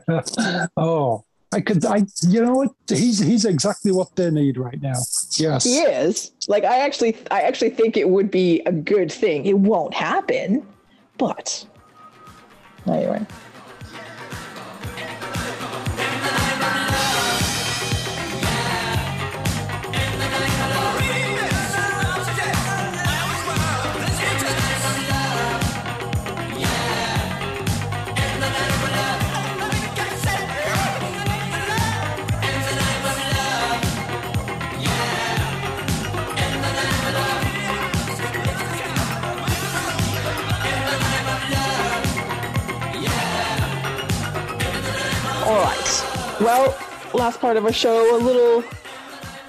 oh, 0.77 1.23
I 1.53 1.61
could, 1.61 1.85
I, 1.85 2.05
you 2.27 2.43
know 2.43 2.53
what? 2.53 2.71
He's 2.89 3.19
he's 3.19 3.45
exactly 3.45 3.91
what 3.91 4.15
they 4.15 4.29
need 4.29 4.57
right 4.57 4.81
now. 4.81 4.99
Yes. 5.37 5.63
He 5.63 5.77
is. 5.79 6.31
Like 6.47 6.65
I 6.65 6.79
actually 6.79 7.17
I 7.31 7.41
actually 7.41 7.69
think 7.69 7.95
it 7.95 8.09
would 8.09 8.29
be 8.29 8.61
a 8.65 8.71
good 8.71 9.11
thing. 9.11 9.45
It 9.45 9.57
won't 9.57 9.93
happen, 9.93 10.67
but 11.17 11.65
anyway. 12.85 13.25
Well, 46.39 46.77
last 47.13 47.39
part 47.39 47.57
of 47.57 47.65
our 47.65 47.73
show, 47.73 48.15
a 48.15 48.19
little 48.19 48.63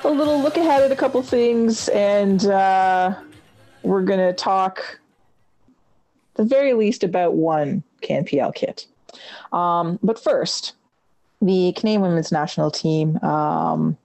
a 0.04 0.10
little 0.10 0.40
look 0.40 0.56
ahead 0.56 0.82
at 0.82 0.92
a 0.92 0.96
couple 0.96 1.22
things 1.22 1.88
and 1.88 2.46
uh 2.46 3.14
we're 3.82 4.04
to 4.04 4.32
talk 4.32 5.00
the 6.34 6.44
very 6.44 6.72
least 6.72 7.04
about 7.04 7.34
one 7.34 7.82
CanPL 8.02 8.54
kit. 8.54 8.86
Um, 9.52 9.98
but 10.02 10.18
first, 10.18 10.74
the 11.42 11.72
Canadian 11.72 12.02
women's 12.02 12.32
national 12.32 12.70
team 12.70 13.18
um, 13.18 13.96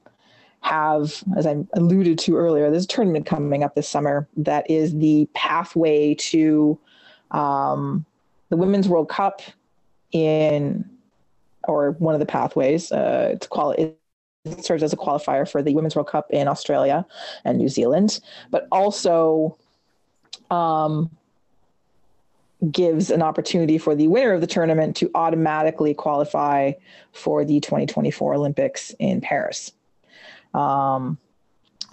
have, 0.61 1.23
as 1.37 1.45
I 1.45 1.57
alluded 1.73 2.17
to 2.19 2.35
earlier, 2.35 2.69
there's 2.69 2.85
a 2.85 2.87
tournament 2.87 3.25
coming 3.25 3.63
up 3.63 3.75
this 3.75 3.87
summer 3.87 4.27
that 4.37 4.69
is 4.69 4.97
the 4.97 5.27
pathway 5.33 6.15
to 6.15 6.79
um, 7.31 8.05
the 8.49 8.57
Women's 8.57 8.87
World 8.87 9.09
Cup 9.09 9.41
in, 10.11 10.89
or 11.67 11.91
one 11.91 12.13
of 12.13 12.19
the 12.19 12.25
pathways. 12.25 12.91
Uh, 12.91 13.35
quali- 13.49 13.95
it 14.45 14.65
serves 14.65 14.83
as 14.83 14.91
a 14.91 14.97
qualifier 14.97 15.49
for 15.49 15.61
the 15.61 15.73
Women's 15.73 15.95
World 15.95 16.09
Cup 16.09 16.27
in 16.29 16.47
Australia 16.47 17.05
and 17.45 17.57
New 17.57 17.69
Zealand, 17.69 18.19
but 18.51 18.67
also 18.71 19.57
um, 20.51 21.09
gives 22.71 23.09
an 23.09 23.21
opportunity 23.21 23.77
for 23.77 23.95
the 23.95 24.07
winner 24.07 24.33
of 24.33 24.41
the 24.41 24.47
tournament 24.47 24.95
to 24.97 25.09
automatically 25.15 25.93
qualify 25.93 26.73
for 27.11 27.45
the 27.45 27.59
2024 27.59 28.33
Olympics 28.35 28.93
in 28.99 29.21
Paris. 29.21 29.71
Um, 30.53 31.17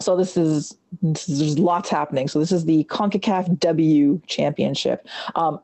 so 0.00 0.16
this 0.16 0.36
is, 0.36 0.76
this 1.02 1.28
is 1.28 1.38
there's 1.38 1.58
lots 1.58 1.90
happening. 1.90 2.28
So 2.28 2.38
this 2.38 2.52
is 2.52 2.64
the 2.64 2.84
CONCACAF 2.84 3.58
W 3.58 4.20
Championship. 4.26 5.06
Um, 5.34 5.60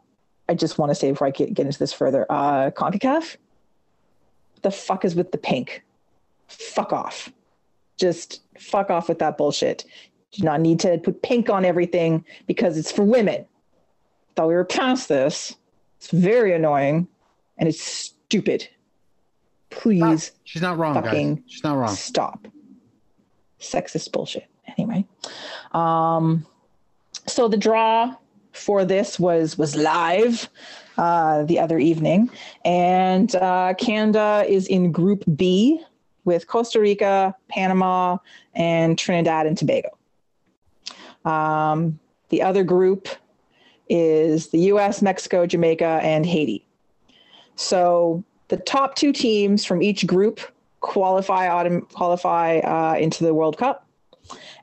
I 0.48 0.54
just 0.54 0.78
want 0.78 0.90
to 0.90 0.94
say 0.94 1.10
before 1.10 1.26
I 1.26 1.30
get, 1.30 1.54
get 1.54 1.66
into 1.66 1.78
this 1.78 1.92
further, 1.92 2.26
uh, 2.30 2.70
CONCACAF, 2.70 3.36
the 4.62 4.70
fuck 4.70 5.04
is 5.04 5.14
with 5.14 5.32
the 5.32 5.38
pink? 5.38 5.84
Fuck 6.48 6.92
off. 6.92 7.32
Just 7.96 8.42
fuck 8.58 8.90
off 8.90 9.08
with 9.08 9.18
that 9.18 9.38
bullshit. 9.38 9.84
Do 10.32 10.42
not 10.44 10.60
need 10.60 10.80
to 10.80 10.98
put 10.98 11.22
pink 11.22 11.48
on 11.48 11.64
everything 11.64 12.24
because 12.46 12.76
it's 12.76 12.92
for 12.92 13.02
women. 13.02 13.46
Thought 14.34 14.48
we 14.48 14.54
were 14.54 14.64
past 14.64 15.08
this. 15.08 15.56
It's 15.98 16.10
very 16.10 16.52
annoying 16.52 17.08
and 17.58 17.68
it's 17.68 17.80
stupid. 17.80 18.68
Please 19.70 20.32
She's 20.44 20.62
not 20.62 20.78
wrong, 20.78 20.94
fucking 20.94 21.36
guys. 21.36 21.44
She's 21.46 21.64
not 21.64 21.76
wrong. 21.76 21.94
Stop. 21.94 22.46
Sexist 23.60 24.12
bullshit. 24.12 24.46
Anyway. 24.76 25.06
Um, 25.72 26.46
so 27.26 27.48
the 27.48 27.56
draw 27.56 28.14
for 28.56 28.84
this 28.84 29.20
was 29.20 29.58
was 29.58 29.76
live 29.76 30.48
uh, 30.98 31.44
the 31.44 31.58
other 31.58 31.78
evening, 31.78 32.30
and 32.64 33.34
uh, 33.36 33.74
Canada 33.74 34.44
is 34.48 34.66
in 34.66 34.92
Group 34.92 35.24
B 35.36 35.80
with 36.24 36.46
Costa 36.46 36.80
Rica, 36.80 37.34
Panama, 37.48 38.18
and 38.54 38.98
Trinidad 38.98 39.46
and 39.46 39.56
Tobago. 39.56 39.96
Um, 41.24 41.98
the 42.30 42.42
other 42.42 42.64
group 42.64 43.08
is 43.88 44.48
the 44.48 44.58
U.S., 44.58 45.02
Mexico, 45.02 45.46
Jamaica, 45.46 46.00
and 46.02 46.26
Haiti. 46.26 46.66
So 47.54 48.24
the 48.48 48.56
top 48.56 48.96
two 48.96 49.12
teams 49.12 49.64
from 49.64 49.82
each 49.82 50.06
group 50.06 50.40
qualify 50.80 51.46
autom- 51.48 51.88
qualify 51.92 52.58
uh, 52.58 52.96
into 52.98 53.24
the 53.24 53.34
World 53.34 53.58
Cup, 53.58 53.86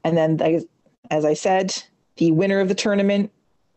and 0.04 0.18
then 0.18 0.38
the, 0.38 0.68
as 1.12 1.26
I 1.26 1.34
said, 1.34 1.82
the 2.18 2.32
winner 2.32 2.60
of 2.60 2.68
the 2.68 2.76
tournament 2.76 3.32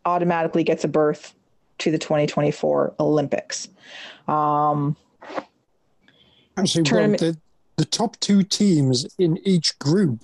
automatically 0.07 0.63
gets 0.63 0.83
a 0.83 0.87
berth 0.87 1.35
to 1.79 1.91
the 1.91 1.97
2024 1.97 2.95
Olympics. 2.99 3.67
Um, 4.27 4.95
Actually, 6.57 6.89
well, 6.91 7.09
the, 7.09 7.37
the 7.75 7.85
top 7.85 8.19
two 8.19 8.41
teams 8.41 9.05
in 9.19 9.37
each 9.45 9.77
group 9.77 10.23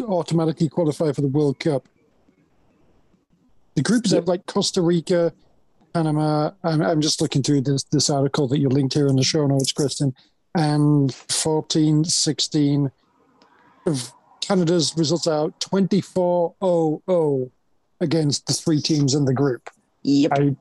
automatically 0.00 0.68
qualify 0.68 1.12
for 1.12 1.20
the 1.20 1.28
World 1.28 1.58
Cup. 1.58 1.86
The 3.74 3.82
groups 3.82 4.12
have 4.12 4.26
like 4.26 4.46
Costa 4.46 4.80
Rica, 4.80 5.32
Panama. 5.92 6.52
I'm, 6.64 6.80
I'm 6.80 7.00
just 7.02 7.20
looking 7.20 7.42
through 7.42 7.62
this, 7.62 7.84
this 7.84 8.08
article 8.08 8.48
that 8.48 8.58
you 8.58 8.68
linked 8.68 8.94
here 8.94 9.08
in 9.08 9.16
the 9.16 9.22
show 9.22 9.46
notes, 9.46 9.72
Kristin. 9.72 10.14
And 10.54 11.12
14, 11.14 12.04
16 12.04 12.90
of 13.86 14.12
Canada's 14.40 14.94
results 14.96 15.28
out 15.28 15.60
24 15.60 16.54
0 16.64 17.50
against 18.00 18.46
the 18.46 18.52
three 18.52 18.80
teams 18.80 19.14
in 19.14 19.24
the 19.24 19.34
group. 19.34 19.70
yep, 20.02 20.32
I 20.34 20.56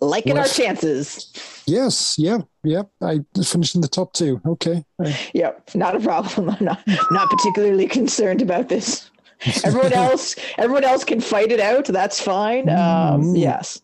liking 0.00 0.38
our 0.38 0.46
chances. 0.46 1.32
Yes, 1.66 2.16
yeah, 2.18 2.38
yeah. 2.64 2.82
I 3.02 3.20
finished 3.44 3.74
in 3.74 3.80
the 3.80 3.88
top 3.88 4.12
two. 4.12 4.40
Okay. 4.46 4.84
I- 5.00 5.18
Yep, 5.34 5.70
not 5.74 5.94
a 5.96 6.00
problem. 6.00 6.50
I'm 6.58 6.64
not 6.64 6.82
not 7.10 7.30
particularly 7.30 7.86
concerned 7.86 8.42
about 8.42 8.68
this. 8.68 9.10
Everyone 9.64 9.92
else, 9.94 10.36
everyone 10.58 10.84
else 10.84 11.02
can 11.02 11.18
fight 11.20 11.50
it 11.50 11.60
out. 11.60 11.86
That's 11.86 12.20
fine. 12.20 12.68
Um, 12.68 13.22
Mm. 13.22 13.38
yes. 13.40 13.80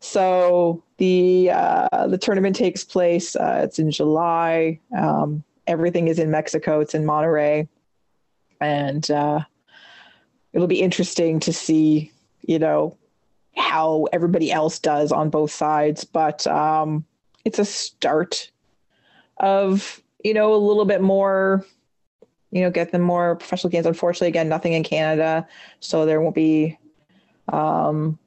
So 0.00 0.82
the 0.98 1.50
uh, 1.52 2.06
the 2.06 2.18
tournament 2.18 2.54
takes 2.54 2.84
place. 2.84 3.34
Uh, 3.34 3.62
it's 3.64 3.78
in 3.80 3.90
July. 3.90 4.78
Um, 4.96 5.42
everything 5.66 6.06
is 6.08 6.18
in 6.20 6.30
Mexico. 6.30 6.78
It's 6.80 6.94
in 6.94 7.04
Monterrey, 7.04 7.66
and 8.60 9.10
uh, 9.10 9.40
it'll 10.54 10.66
be 10.66 10.80
interesting 10.80 11.40
to 11.40 11.52
see, 11.52 12.10
you 12.40 12.58
know, 12.58 12.96
how 13.56 14.06
everybody 14.12 14.50
else 14.50 14.78
does 14.78 15.12
on 15.12 15.28
both 15.28 15.50
sides. 15.50 16.04
But 16.04 16.46
um, 16.46 17.04
it's 17.44 17.58
a 17.58 17.64
start 17.64 18.50
of 19.38 20.00
you 20.22 20.34
know 20.34 20.54
a 20.54 20.56
little 20.56 20.84
bit 20.84 21.02
more 21.02 21.64
you 22.50 22.62
know 22.62 22.70
get 22.70 22.92
them 22.92 23.02
more 23.02 23.36
professional 23.36 23.70
games 23.70 23.86
unfortunately 23.86 24.28
again 24.28 24.48
nothing 24.48 24.72
in 24.72 24.84
canada 24.84 25.46
so 25.80 26.06
there 26.06 26.20
won't 26.20 26.34
be 26.34 26.78
um 27.52 28.18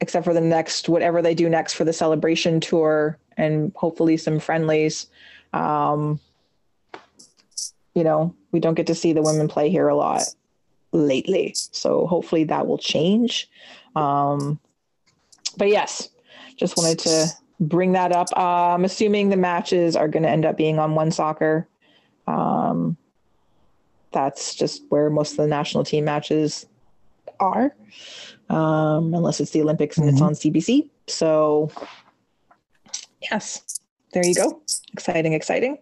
except 0.00 0.24
for 0.24 0.32
the 0.32 0.40
next 0.40 0.88
whatever 0.88 1.20
they 1.20 1.34
do 1.34 1.48
next 1.48 1.74
for 1.74 1.84
the 1.84 1.92
celebration 1.92 2.58
tour 2.58 3.18
and 3.36 3.72
hopefully 3.76 4.16
some 4.16 4.40
friendlies 4.40 5.08
um 5.52 6.18
you 7.94 8.02
know 8.02 8.34
we 8.50 8.60
don't 8.60 8.74
get 8.74 8.86
to 8.86 8.94
see 8.94 9.12
the 9.12 9.22
women 9.22 9.46
play 9.46 9.68
here 9.68 9.88
a 9.88 9.94
lot 9.94 10.22
lately 10.92 11.52
so 11.54 12.06
hopefully 12.06 12.44
that 12.44 12.66
will 12.66 12.78
change 12.78 13.48
um 13.96 14.58
but 15.56 15.68
yes 15.68 16.08
just 16.56 16.76
wanted 16.76 16.98
to 16.98 17.26
bring 17.60 17.92
that 17.92 18.12
up. 18.12 18.28
Uh, 18.36 18.74
I'm 18.74 18.84
assuming 18.84 19.30
the 19.30 19.36
matches 19.36 19.96
are 19.96 20.08
going 20.08 20.22
to 20.22 20.28
end 20.28 20.44
up 20.44 20.56
being 20.56 20.78
on 20.78 20.94
OneSoccer. 20.94 21.66
Um, 22.26 22.96
that's 24.12 24.54
just 24.54 24.82
where 24.88 25.10
most 25.10 25.32
of 25.32 25.36
the 25.38 25.46
national 25.46 25.84
team 25.84 26.04
matches 26.04 26.66
are, 27.40 27.74
um, 28.48 29.12
unless 29.14 29.40
it's 29.40 29.50
the 29.52 29.60
Olympics 29.62 29.98
and 29.98 30.08
it's 30.08 30.20
Mhm. 30.20 30.26
on 30.26 30.34
CBC. 30.34 30.90
So, 31.06 31.70
yes, 33.30 33.80
there 34.12 34.24
you 34.26 34.34
go. 34.34 34.60
Exciting, 34.92 35.32
exciting. 35.32 35.78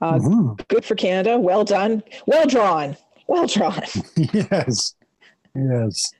Uh, 0.00 0.14
Mhm. 0.14 0.68
Good 0.68 0.84
for 0.84 0.94
Canada. 0.94 1.38
Well 1.38 1.64
done. 1.64 2.02
Well 2.26 2.46
drawn. 2.46 2.96
Well 3.32 3.46
drawn. 3.46 3.82
Yes. 4.34 4.94
Yes. 5.54 6.12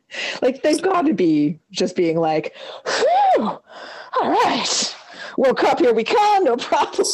like 0.42 0.62
they've 0.62 0.80
got 0.82 1.02
to 1.02 1.12
be 1.14 1.58
just 1.70 1.94
being 1.94 2.16
like, 2.18 2.54
Whew, 2.86 3.44
all 3.44 4.30
right, 4.30 4.96
World 5.36 5.58
Cup, 5.58 5.78
here 5.78 5.92
we 5.94 6.04
come, 6.04 6.44
no 6.44 6.56
problem. 6.56 7.06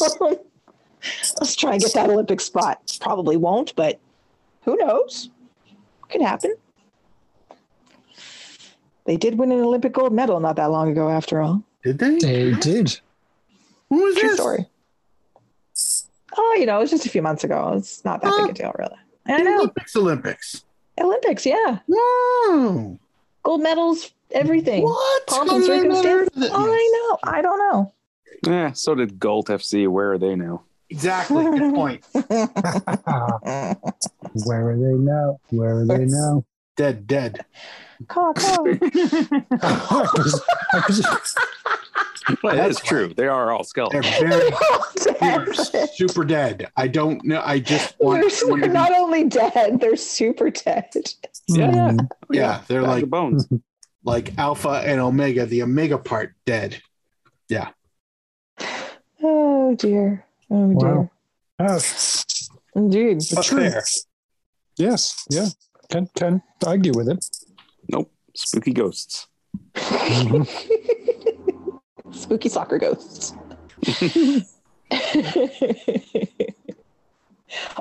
Let's 1.40 1.56
try 1.56 1.72
and 1.72 1.80
get 1.82 1.94
that 1.94 2.10
Olympic 2.10 2.40
spot. 2.40 2.96
Probably 3.00 3.36
won't, 3.36 3.74
but 3.76 3.98
who 4.62 4.76
knows? 4.76 5.30
Could 6.08 6.22
happen. 6.22 6.54
They 9.04 9.16
did 9.16 9.36
win 9.38 9.50
an 9.52 9.60
Olympic 9.60 9.92
gold 9.92 10.12
medal 10.12 10.38
not 10.40 10.56
that 10.56 10.66
long 10.70 10.90
ago, 10.90 11.08
after 11.08 11.40
all. 11.40 11.62
Did 11.82 11.98
they? 11.98 12.18
They 12.18 12.52
did. 12.54 13.00
Who 13.90 13.96
was 13.96 14.16
True 14.16 14.28
this? 14.28 14.36
story. 14.38 14.66
Oh, 16.36 16.56
you 16.58 16.66
know, 16.66 16.76
it 16.78 16.80
was 16.80 16.90
just 16.90 17.06
a 17.06 17.10
few 17.10 17.22
months 17.22 17.42
ago. 17.44 17.74
It's 17.76 18.04
not 18.04 18.22
that 18.22 18.46
big 18.46 18.50
a 18.50 18.52
deal, 18.62 18.72
really. 18.78 18.96
I 19.28 19.42
know. 19.42 19.58
Olympics, 19.58 19.96
Olympics. 19.96 20.64
Olympics, 21.00 21.46
yeah. 21.46 21.78
Wow. 21.86 22.98
Gold 23.42 23.62
medals, 23.62 24.10
everything. 24.32 24.82
What? 24.82 25.26
Pomp 25.26 25.50
and 25.52 25.62
I 25.62 25.66
circumstance. 25.66 26.06
heard? 26.06 26.28
I 26.52 26.92
know. 26.92 27.18
I 27.30 27.42
don't 27.42 27.58
know. 27.58 27.92
Yeah, 28.46 28.72
so 28.72 28.94
did 28.94 29.18
Galt 29.18 29.48
FC. 29.48 29.88
Where 29.88 30.12
are 30.12 30.18
they 30.18 30.34
now? 30.34 30.62
Exactly. 30.90 31.44
Good 31.44 31.74
point. 31.80 32.04
Where 32.12 32.26
are 34.70 34.76
they 34.76 34.94
now? 34.94 35.40
Where 35.50 35.78
are 35.78 35.86
they 35.86 36.04
now? 36.06 36.44
Dead, 36.76 37.06
dead. 37.06 37.44
Caw, 38.06 38.32
caw. 38.32 38.64
I 42.26 42.30
was- 42.30 42.30
I 42.30 42.30
was- 42.32 42.42
Well, 42.42 42.56
that 42.56 42.62
That's 42.68 42.80
is 42.80 42.86
true. 42.86 43.14
They 43.14 43.26
are 43.28 43.50
all 43.52 43.58
They're 43.58 43.64
skeletons. 43.64 44.06
very 44.18 44.50
They're 45.20 45.44
they're 45.72 45.86
super 45.88 46.24
dead. 46.24 46.68
I 46.76 46.88
don't 46.88 47.24
know. 47.24 47.42
I 47.44 47.58
just 47.58 47.94
want 48.00 48.20
They're 48.22 48.30
someone 48.30 48.60
to 48.60 48.66
super, 48.66 48.72
be- 48.72 48.72
not 48.78 48.92
only 48.92 49.24
dead, 49.24 49.80
they're 49.80 49.96
super 49.96 50.50
dead. 50.50 50.90
Yeah. 51.48 51.70
Mm. 51.92 52.08
yeah, 52.30 52.60
they're 52.68 52.82
Bag 52.82 52.90
like 52.90 53.06
bones. 53.10 53.48
like 54.04 54.36
alpha 54.38 54.82
and 54.84 55.00
omega, 55.00 55.46
the 55.46 55.62
omega 55.62 55.98
part 55.98 56.34
dead. 56.46 56.80
Yeah. 57.48 57.70
Oh 59.22 59.74
dear. 59.76 60.24
Oh 60.50 60.74
dear. 60.78 60.94
Wow. 60.94 61.10
Oh, 61.60 61.80
Indeed. 62.76 63.22
But 63.34 63.44
true. 63.44 63.60
fair. 63.70 63.82
yes. 64.76 65.24
Yeah. 65.30 65.46
Can't, 65.90 66.12
can't 66.14 66.42
argue 66.64 66.92
with 66.94 67.08
it. 67.08 67.24
Nope. 67.90 68.12
Spooky 68.36 68.72
ghosts. 68.72 69.26
Spooky 72.18 72.48
soccer 72.48 72.78
ghosts. 72.78 73.32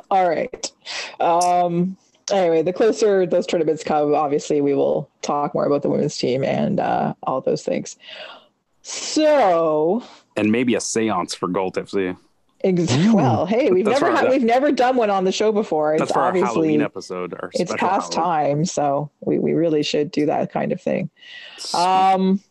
All 0.09 0.29
right. 0.29 0.71
Um, 1.19 1.97
anyway, 2.31 2.61
the 2.61 2.71
closer 2.73 3.25
those 3.25 3.45
tournaments 3.45 3.83
come, 3.83 4.13
obviously 4.15 4.61
we 4.61 4.73
will 4.73 5.09
talk 5.21 5.53
more 5.53 5.65
about 5.65 5.81
the 5.81 5.89
women's 5.89 6.17
team 6.17 6.43
and 6.43 6.79
uh, 6.79 7.13
all 7.23 7.41
those 7.41 7.63
things. 7.63 7.97
So, 8.83 10.03
And 10.37 10.51
maybe 10.51 10.75
a 10.75 10.79
seance 10.79 11.35
for 11.35 11.49
Galt 11.49 11.75
FC. 11.75 12.15
ex- 12.63 12.95
well, 13.13 13.45
hey, 13.45 13.69
we've 13.71 13.83
That's 13.83 13.99
never 14.01 14.15
had 14.15 14.29
we've 14.29 14.43
never 14.43 14.71
done 14.71 14.95
one 14.95 15.09
on 15.09 15.25
the 15.25 15.31
show 15.33 15.51
before. 15.51 15.97
That's 15.97 16.03
It's 16.09 16.13
for 16.13 16.19
our 16.21 16.27
obviously 16.29 16.47
Halloween 16.53 16.81
episode. 16.81 17.33
Our 17.33 17.49
it's 17.53 17.73
past 17.75 18.13
Halloween. 18.13 18.55
time, 18.59 18.65
so 18.65 19.11
we, 19.19 19.39
we 19.39 19.51
really 19.53 19.83
should 19.83 20.11
do 20.11 20.25
that 20.27 20.51
kind 20.53 20.71
of 20.71 20.81
thing. 20.81 21.09
Um, 21.73 22.41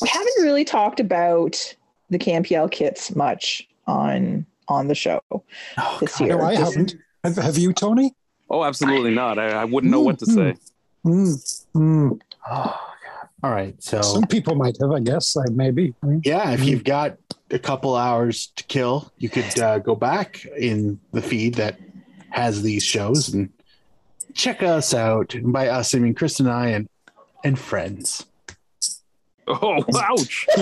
we 0.00 0.08
haven't 0.08 0.34
really 0.42 0.64
talked 0.64 1.00
about 1.00 1.74
the 2.10 2.18
CanPL 2.18 2.70
kits 2.70 3.14
much 3.14 3.66
on 3.86 4.46
on 4.68 4.88
the 4.88 4.94
show 4.94 5.20
Oh, 5.30 5.98
this 6.00 6.18
God. 6.18 6.26
year. 6.26 6.36
No, 6.38 6.44
I 6.44 6.56
Just- 6.56 6.72
haven't. 6.74 6.94
Have, 7.24 7.36
have 7.36 7.58
you, 7.58 7.72
Tony? 7.72 8.14
Oh, 8.50 8.62
absolutely 8.64 9.12
not. 9.14 9.38
I, 9.38 9.48
I 9.50 9.64
wouldn't 9.64 9.90
know 9.90 10.00
what 10.00 10.18
to 10.20 10.26
say. 10.26 10.54
Mm. 11.04 11.66
Mm. 11.74 12.20
Oh, 12.48 12.80
All 13.42 13.50
right. 13.50 13.74
So 13.82 14.00
Some 14.02 14.26
people 14.26 14.54
might 14.54 14.76
have, 14.80 14.92
I 14.92 15.00
guess. 15.00 15.34
Like 15.34 15.50
maybe. 15.50 15.94
Mm. 16.04 16.20
yeah, 16.24 16.50
if 16.52 16.62
you've 16.64 16.84
got 16.84 17.16
a 17.50 17.58
couple 17.58 17.96
hours 17.96 18.48
to 18.56 18.64
kill, 18.64 19.12
you 19.18 19.28
could 19.28 19.58
uh, 19.58 19.78
go 19.80 19.94
back 19.96 20.44
in 20.56 21.00
the 21.12 21.22
feed 21.22 21.54
that 21.54 21.78
has 22.30 22.62
these 22.62 22.84
shows 22.84 23.32
and 23.34 23.48
check 24.34 24.62
us 24.62 24.94
out. 24.94 25.34
And 25.34 25.52
by 25.52 25.68
us, 25.68 25.94
I 25.94 25.98
mean 25.98 26.14
Chris 26.14 26.38
and 26.38 26.48
I 26.48 26.68
and 26.68 26.88
and 27.42 27.58
friends. 27.58 28.26
Oh, 29.48 29.84
ouch. 29.96 30.46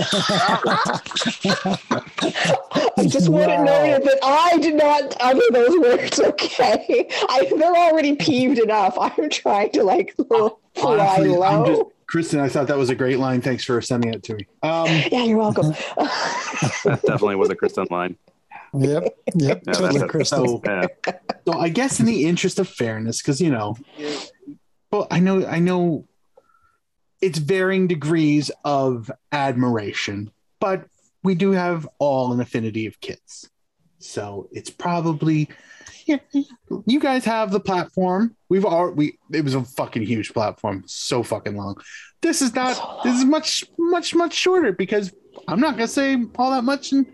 I 2.97 3.05
just 3.07 3.29
want 3.29 3.49
to 3.49 3.55
Wow. 3.57 3.63
note 3.63 4.03
that 4.03 4.19
I 4.23 4.57
did 4.59 4.75
not 4.75 5.15
utter 5.19 5.41
those 5.51 5.77
words. 5.79 6.19
Okay, 6.19 7.07
I, 7.29 7.51
they're 7.57 7.75
already 7.75 8.15
peeved 8.15 8.59
enough. 8.59 8.95
I'm 8.99 9.29
trying 9.29 9.71
to 9.71 9.83
like 9.83 10.15
Fly 10.27 10.49
Honestly, 10.83 11.29
I'm 11.31 11.59
low. 11.61 11.65
just, 11.65 11.81
Kristin, 12.33 12.39
I 12.39 12.49
thought 12.49 12.67
that 12.67 12.77
was 12.77 12.89
a 12.89 12.95
great 12.95 13.17
line. 13.19 13.41
Thanks 13.41 13.63
for 13.63 13.81
sending 13.81 14.13
it 14.13 14.23
to 14.23 14.35
me. 14.35 14.47
Um, 14.63 14.87
Yeah, 15.11 15.23
you're 15.23 15.37
welcome. 15.37 15.73
That 16.85 17.01
definitely 17.05 17.35
was 17.35 17.49
a 17.49 17.55
Kristin 17.55 17.89
line. 17.89 18.15
Yep, 18.73 19.03
yep, 19.35 19.63
Yeah, 19.65 19.73
totally, 19.73 19.99
that's. 19.99 20.11
Crystal. 20.11 20.45
so, 20.45 20.61
Yeah. 20.65 20.87
so 21.47 21.53
I 21.59 21.69
guess 21.69 21.99
in 21.99 22.05
the 22.05 22.25
interest 22.25 22.59
of 22.59 22.67
fairness, 22.69 23.21
because 23.21 23.41
you 23.41 23.49
know, 23.49 23.75
well, 24.91 25.07
I 25.09 25.19
know, 25.19 25.45
I 25.45 25.59
know, 25.59 26.05
it's 27.21 27.39
varying 27.39 27.87
degrees 27.87 28.51
of 28.63 29.09
admiration, 29.31 30.31
but 30.59 30.85
we 31.23 31.35
do 31.35 31.51
have 31.51 31.87
all 31.99 32.31
an 32.31 32.39
affinity 32.39 32.85
of 32.85 32.99
kids, 33.01 33.49
so 33.99 34.47
it's 34.51 34.69
probably. 34.69 35.49
Yeah, 36.05 36.17
you 36.85 36.99
guys 36.99 37.25
have 37.25 37.49
the 37.49 37.59
platform. 37.59 38.35
We've 38.47 38.65
all 38.65 38.91
we. 38.91 39.17
It 39.33 39.43
was 39.43 39.55
a 39.55 39.63
fucking 39.63 40.03
huge 40.03 40.33
platform, 40.33 40.83
so 40.85 41.23
fucking 41.23 41.55
long. 41.55 41.77
This 42.21 42.43
is 42.43 42.53
not. 42.53 43.03
This 43.03 43.17
is 43.17 43.25
much, 43.25 43.65
much, 43.79 44.13
much 44.13 44.33
shorter 44.33 44.71
because 44.71 45.11
I'm 45.47 45.59
not 45.59 45.77
gonna 45.77 45.87
say 45.87 46.17
all 46.35 46.51
that 46.51 46.63
much, 46.63 46.91
and 46.91 47.07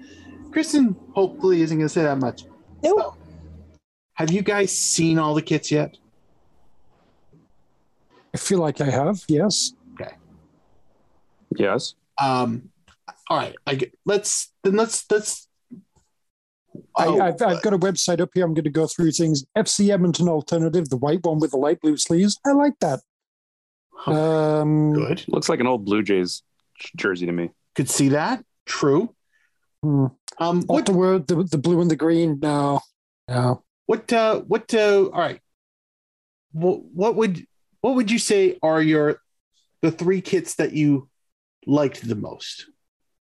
Kristin 0.49 0.95
hopefully 1.13 1.61
isn't 1.61 1.77
gonna 1.77 1.87
say 1.87 2.03
that 2.03 2.17
much. 2.17 2.43
Nope. 2.83 3.15
Have 4.15 4.31
you 4.31 4.41
guys 4.41 4.77
seen 4.77 5.17
all 5.17 5.33
the 5.33 5.41
kits 5.41 5.71
yet? 5.71 5.97
I 8.33 8.37
feel 8.37 8.59
like 8.59 8.79
I 8.81 8.89
have, 8.89 9.23
yes. 9.27 9.73
Yes. 11.57 11.95
Um, 12.19 12.69
all 13.29 13.37
right. 13.37 13.55
I 13.65 13.75
get, 13.75 13.97
let's 14.05 14.51
then 14.63 14.75
let's 14.75 15.05
let's. 15.09 15.47
Oh, 16.95 17.19
I, 17.19 17.27
I've, 17.27 17.41
I've 17.41 17.61
got 17.61 17.73
a 17.73 17.77
website 17.77 18.19
up 18.21 18.29
here. 18.33 18.45
I'm 18.45 18.53
going 18.53 18.63
to 18.65 18.69
go 18.69 18.87
through 18.87 19.11
things. 19.11 19.45
FC 19.57 19.89
Edmonton 19.93 20.29
Alternative, 20.29 20.87
the 20.89 20.97
white 20.97 21.23
one 21.23 21.39
with 21.39 21.51
the 21.51 21.57
light 21.57 21.81
blue 21.81 21.97
sleeves. 21.97 22.39
I 22.45 22.51
like 22.51 22.73
that. 22.79 22.99
Um, 24.05 24.93
good. 24.93 25.23
Looks 25.27 25.49
like 25.49 25.59
an 25.59 25.67
old 25.67 25.85
Blue 25.85 26.01
Jays 26.01 26.43
jersey 26.95 27.25
to 27.25 27.31
me. 27.31 27.49
Could 27.75 27.89
see 27.89 28.09
that. 28.09 28.43
True. 28.65 29.13
hmm. 29.83 30.07
Um, 30.39 30.61
What 30.61 30.69
what 30.69 30.85
the 30.85 30.93
word? 30.93 31.27
The, 31.27 31.43
the 31.43 31.57
blue 31.57 31.81
and 31.81 31.91
the 31.91 31.95
green? 31.95 32.39
No, 32.41 32.79
no. 33.27 33.63
what 33.85 34.11
uh 34.11 34.39
what 34.41 34.73
uh 34.73 35.05
all 35.05 35.19
right. 35.19 35.39
What 36.53 36.83
what 36.85 37.15
would 37.15 37.45
what 37.81 37.95
would 37.95 38.09
you 38.09 38.17
say 38.19 38.57
are 38.63 38.81
your 38.81 39.21
the 39.81 39.91
three 39.91 40.21
kits 40.21 40.55
that 40.55 40.73
you 40.73 41.09
liked 41.65 42.07
the 42.07 42.15
most? 42.15 42.67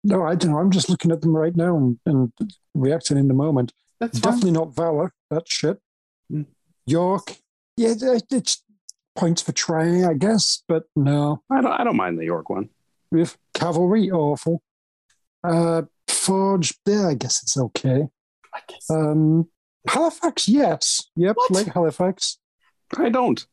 No, 0.05 0.23
I 0.25 0.35
don't 0.35 0.53
know. 0.53 0.59
I'm 0.59 0.71
just 0.71 0.89
looking 0.89 1.11
at 1.11 1.21
them 1.21 1.37
right 1.37 1.55
now 1.57 1.77
and, 1.77 1.99
and 2.07 2.33
reacting 2.75 3.19
in 3.19 3.29
the 3.29 3.35
moment. 3.35 3.73
That's 4.01 4.19
fine. 4.19 4.33
Definitely 4.33 4.53
not 4.53 4.75
Valor. 4.75 5.13
That 5.31 5.49
shit. 5.49 5.79
Hmm. 6.31 6.43
York. 6.87 7.37
Yeah, 7.77 7.95
it's 8.31 8.63
points 9.17 9.43
for 9.43 9.53
trying, 9.53 10.05
I 10.05 10.15
guess, 10.15 10.63
but 10.69 10.85
no. 10.95 11.43
I 11.51 11.61
don't. 11.61 11.73
I 11.73 11.85
don't 11.85 11.97
mind 11.97 12.19
the 12.19 12.25
York 12.25 12.49
one. 12.49 12.71
With 13.11 13.37
Cavalry, 13.55 14.11
awful. 14.11 14.63
Uh, 15.43 15.83
Forge, 16.07 16.75
there, 16.85 17.09
I 17.09 17.15
guess 17.15 17.43
it's 17.43 17.57
okay. 17.57 18.07
I 18.55 18.61
guess. 18.69 18.91
Um, 18.91 19.49
Halifax, 19.89 20.49
yes. 20.49 21.09
Yep, 21.17 21.37
What? 21.37 21.51
like 21.51 21.67
Halifax. 21.75 22.39
I 22.97 23.09
don't. 23.09 23.45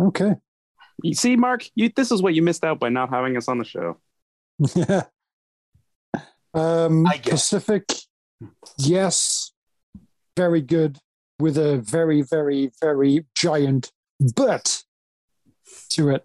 Okay. 0.00 0.34
You 1.02 1.14
see, 1.14 1.36
Mark, 1.36 1.64
you 1.74 1.90
this 1.94 2.10
is 2.10 2.22
what 2.22 2.34
you 2.34 2.42
missed 2.42 2.64
out 2.64 2.80
by 2.80 2.88
not 2.88 3.10
having 3.10 3.36
us 3.36 3.48
on 3.48 3.58
the 3.58 3.64
show. 3.64 3.98
Yeah. 4.74 5.04
um, 6.54 7.06
I 7.06 7.16
guess. 7.16 7.50
Pacific, 7.50 7.84
yes. 8.78 9.52
Very 10.36 10.60
good 10.60 10.98
with 11.38 11.58
a 11.58 11.78
very, 11.78 12.22
very, 12.22 12.70
very 12.80 13.24
giant 13.34 13.92
but 14.36 14.82
to 15.90 16.10
it. 16.10 16.24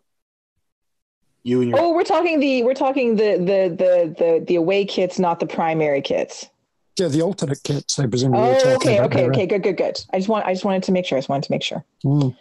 you 1.44 1.62
and 1.62 1.70
your 1.70 1.80
Oh, 1.80 1.94
we're 1.94 2.04
talking 2.04 2.40
the 2.40 2.64
we're 2.64 2.74
talking 2.74 3.16
the 3.16 3.38
the 3.38 3.76
the 3.76 4.16
the 4.18 4.46
the 4.48 4.56
away 4.56 4.86
kits, 4.86 5.18
not 5.18 5.40
the 5.40 5.48
primary 5.48 6.02
kits. 6.02 6.50
Yeah, 7.00 7.08
the 7.08 7.22
alternate 7.22 7.62
kits, 7.64 8.00
I 8.00 8.08
presume. 8.08 8.36
Oh, 8.36 8.54
talking 8.54 8.72
okay, 8.76 9.00
okay, 9.02 9.22
there. 9.22 9.32
okay, 9.32 9.46
good, 9.46 9.64
good, 9.64 9.78
good. 9.78 10.00
I 10.14 10.18
just 10.18 10.30
want 10.30 10.46
I 10.46 10.54
just 10.54 10.66
wanted 10.66 10.84
to 10.84 10.92
make 10.92 11.06
sure. 11.06 11.18
I 11.18 11.20
just 11.20 11.30
wanted 11.30 11.44
to 11.44 11.52
make 11.52 11.64
sure. 11.64 11.84
Mm. 12.06 12.36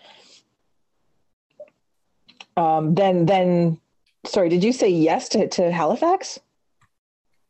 Um, 2.56 2.94
then 2.94 3.26
then, 3.26 3.81
sorry, 4.26 4.48
did 4.48 4.62
you 4.62 4.72
say 4.72 4.89
yes 4.89 5.28
to 5.31 5.48
to 5.48 5.70
Halifax? 5.70 6.40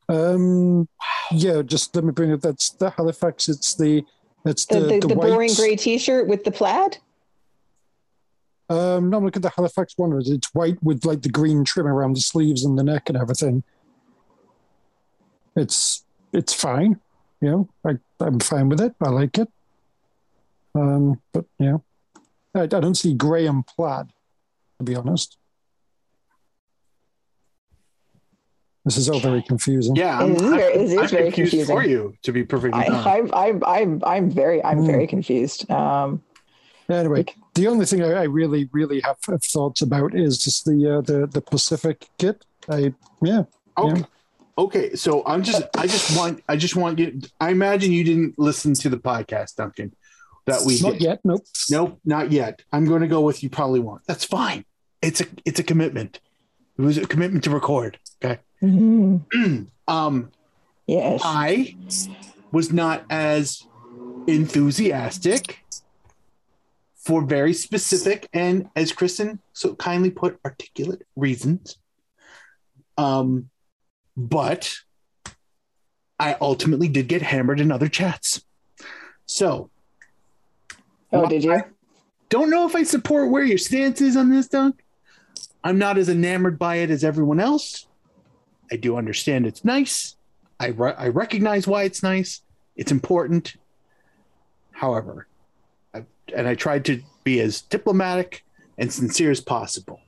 Um, 0.09 0.89
yeah, 1.31 1.63
just 1.63 1.95
let 1.95 2.05
me 2.05 2.13
bring 2.13 2.31
it. 2.31 2.43
That's 2.43 2.71
the 2.71 2.91
Halifax. 2.91 3.49
It's 3.49 3.75
the 3.75 4.05
it's 4.45 4.67
The 4.67 4.81
the 4.81 4.87
the, 4.87 5.01
the, 5.01 5.09
the, 5.09 5.17
boring 5.17 5.55
gray 5.55 5.77
T-shirt 5.77 6.29
with 6.29 6.45
the 6.45 6.51
plaid. 6.51 6.99
Um, 8.69 9.11
no, 9.11 9.19
look 9.19 9.37
at 9.37 9.43
the 9.43 9.51
Halifax 9.51 9.95
one. 9.97 10.19
It's 10.25 10.55
white 10.55 10.83
with 10.83 11.05
like 11.05 11.23
the 11.23 11.29
green 11.29 11.65
trim 11.65 11.87
around 11.87 12.17
the 12.17 12.21
sleeves 12.21 12.65
and 12.65 12.79
the 12.79 12.83
neck 12.83 13.09
and 13.09 13.17
everything. 13.17 13.63
It's 15.57 16.05
it's 16.33 16.53
fine. 16.53 17.01
You 17.41 17.51
know, 17.51 17.69
I 17.87 17.99
I'm 18.21 18.41
fine 18.41 18.69
with 18.69 18.81
it. 18.81 18.95
I 19.01 19.11
like 19.11 19.39
it. 19.39 19.49
Um, 20.75 21.21
but 21.33 21.45
yeah, 21.59 21.79
I, 22.55 22.63
I 22.63 22.67
don't 22.67 22.97
see 22.97 23.15
grey 23.15 23.47
and 23.47 23.67
plaid. 23.67 24.09
To 24.79 24.85
be 24.85 24.97
honest, 24.97 25.37
this 28.85 28.97
is 28.97 29.09
all 29.09 29.21
very 29.21 29.43
confusing. 29.43 29.97
yeah, 29.97 30.23
It 30.25 30.31
is 30.33 30.43
very- 30.43 30.63
it 30.75 30.81
is 30.81 30.93
I'm 30.99 31.09
very 31.09 31.25
confused 31.33 31.51
confusing. 31.53 31.77
for 31.77 31.85
you. 31.85 32.15
To 32.23 32.33
be 32.33 32.45
perfectly 32.45 32.81
I, 32.83 32.87
honest. 32.89 33.07
I'm 33.07 33.31
I'm 33.35 33.63
I'm 33.67 34.03
I'm 34.05 34.31
very 34.31 34.63
I'm 34.65 34.79
Hmm. 34.81 34.87
very 34.87 35.07
confused. 35.07 35.71
Um, 35.71 36.23
Anyway, 36.91 37.21
Like- 37.21 37.35
the 37.55 37.67
only 37.67 37.87
thing 37.87 38.03
I, 38.03 38.11
I 38.13 38.23
really, 38.25 38.69
really 38.71 39.01
have, 39.07 39.17
have 39.27 39.43
thoughts 39.43 39.81
about 39.81 40.15
is 40.15 40.37
just 40.37 40.67
the 40.67 40.97
uh, 40.99 41.01
the 41.01 41.27
the 41.27 41.41
Pacific 41.41 42.09
kit. 42.19 42.45
I 42.69 42.93
yeah, 43.23 43.45
Okay. 43.79 44.01
Yeah. 44.01 44.07
Okay, 44.59 44.95
so 44.95 45.23
I'm 45.27 45.43
just 45.43 45.63
I 45.79 45.87
just 45.87 46.15
want 46.17 46.43
I 46.47 46.57
just 46.57 46.77
want 46.77 46.99
you 46.99 47.21
I 47.41 47.51
imagine 47.53 47.91
you 47.91 48.05
didn't 48.05 48.39
listen 48.39 48.75
to 48.75 48.91
the 48.91 48.99
podcast, 48.99 49.57
Duncan. 49.57 49.95
That 50.47 50.63
we 50.67 50.79
not 50.81 50.93
did. 50.95 51.03
yet. 51.03 51.21
Nope. 51.25 51.43
Nope, 51.71 51.99
not 52.05 52.31
yet. 52.31 52.63
I'm 52.73 52.85
going 52.85 53.01
to 53.01 53.09
go 53.09 53.21
with 53.23 53.43
you 53.43 53.49
probably 53.49 53.81
won't. 53.81 54.03
That's 54.07 54.25
fine. 54.25 54.65
It's 55.01 55.21
a 55.21 55.27
it's 55.45 55.59
a 55.61 55.63
commitment. 55.63 56.21
It 56.79 56.83
was 56.83 56.99
a 56.99 57.07
commitment 57.07 57.45
to 57.45 57.51
record. 57.51 57.99
Okay. 58.23 58.41
mhm, 58.63 59.69
Um 59.89 60.31
yes. 60.87 61.21
I 61.25 61.77
was 62.53 62.73
not 62.73 63.05
as 63.11 63.67
enthusiastic 64.27 65.61
for 66.97 67.23
very 67.23 67.53
specific 67.53 68.29
and 68.33 68.69
as 68.77 68.93
Kristin 68.93 69.39
so 69.53 69.75
kindly 69.75 70.11
put 70.11 70.39
articulate 70.45 71.03
reasons. 71.17 71.79
Um 72.97 73.51
but 74.17 74.75
I 76.19 76.37
ultimately 76.41 76.89
did 76.89 77.09
get 77.09 77.23
hammered 77.23 77.61
in 77.61 77.73
other 77.73 77.89
chats. 77.89 78.43
So 79.27 79.71
oh, 81.15 81.29
did 81.29 81.45
you? 81.45 81.63
don't 82.29 82.51
know 82.51 82.67
if 82.67 82.75
I 82.75 82.83
support 82.83 83.31
where 83.31 83.45
your 83.45 83.59
stance 83.59 84.01
is 84.01 84.17
on 84.17 84.31
this, 84.31 84.49
Dunk. 84.49 84.83
I'm 85.63 85.79
not 85.79 85.99
as 85.99 86.09
enamored 86.09 86.59
by 86.59 86.77
it 86.77 86.91
as 86.91 87.05
everyone 87.05 87.41
else. 87.41 87.87
I 88.71 88.77
do 88.77 88.97
understand 88.97 89.47
it's 89.47 89.65
nice. 89.65 90.17
I, 90.59 90.69
re- 90.69 90.95
I 90.97 91.09
recognize 91.09 91.67
why 91.67 91.85
it's 91.85 92.03
nice. 92.03 92.43
It's 92.77 92.91
important. 92.91 93.55
However, 94.73 95.29
I, 95.95 96.05
and 96.35 96.49
I 96.49 96.55
tried 96.55 96.85
to 96.87 97.03
be 97.23 97.41
as 97.41 97.63
diplomatic 97.63 98.45
and 98.79 98.93
sincere 98.93 99.31
as 99.31 99.41
possible. 99.41 100.01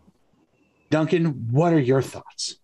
Duncan, 0.90 1.48
what 1.50 1.72
are 1.72 1.80
your 1.80 2.02
thoughts? 2.02 2.56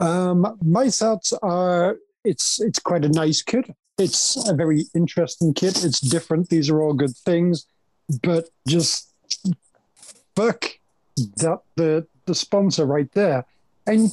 Um, 0.00 0.56
my 0.62 0.88
thoughts 0.88 1.32
are 1.42 1.98
it's 2.24 2.60
it's 2.60 2.78
quite 2.78 3.04
a 3.04 3.08
nice 3.08 3.42
kit. 3.42 3.70
It's 4.00 4.48
a 4.48 4.54
very 4.54 4.86
interesting 4.94 5.52
kit. 5.52 5.84
It's 5.84 6.00
different. 6.00 6.48
These 6.48 6.70
are 6.70 6.80
all 6.80 6.94
good 6.94 7.14
things, 7.14 7.66
but 8.22 8.48
just 8.66 9.12
fuck 10.34 10.64
that 11.36 11.60
the 11.76 12.06
the 12.24 12.34
sponsor 12.34 12.86
right 12.86 13.10
there. 13.12 13.44
And 13.86 14.10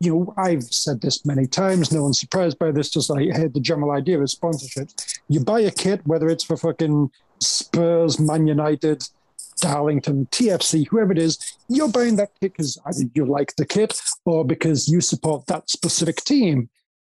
you 0.00 0.14
know, 0.14 0.34
I've 0.36 0.64
said 0.64 1.00
this 1.00 1.24
many 1.24 1.46
times. 1.46 1.90
No 1.90 2.02
one's 2.02 2.20
surprised 2.20 2.58
by 2.58 2.70
this. 2.70 2.90
Just 2.90 3.10
I 3.10 3.22
had 3.32 3.54
the 3.54 3.60
general 3.60 3.92
idea 3.92 4.20
of 4.20 4.30
sponsorship. 4.30 4.90
You 5.28 5.40
buy 5.40 5.60
a 5.60 5.70
kit, 5.70 6.06
whether 6.06 6.28
it's 6.28 6.44
for 6.44 6.58
fucking 6.58 7.10
Spurs, 7.40 8.20
Man 8.20 8.46
United, 8.46 9.08
Darlington, 9.60 10.26
TFC, 10.26 10.86
whoever 10.88 11.12
it 11.12 11.18
is, 11.18 11.56
you're 11.68 11.88
buying 11.88 12.16
that 12.16 12.32
kit 12.40 12.52
because 12.52 12.78
either 12.84 13.08
you 13.14 13.24
like 13.24 13.56
the 13.56 13.64
kit 13.64 13.98
or 14.24 14.44
because 14.44 14.88
you 14.88 15.00
support 15.00 15.46
that 15.46 15.70
specific 15.70 16.16
team. 16.16 16.68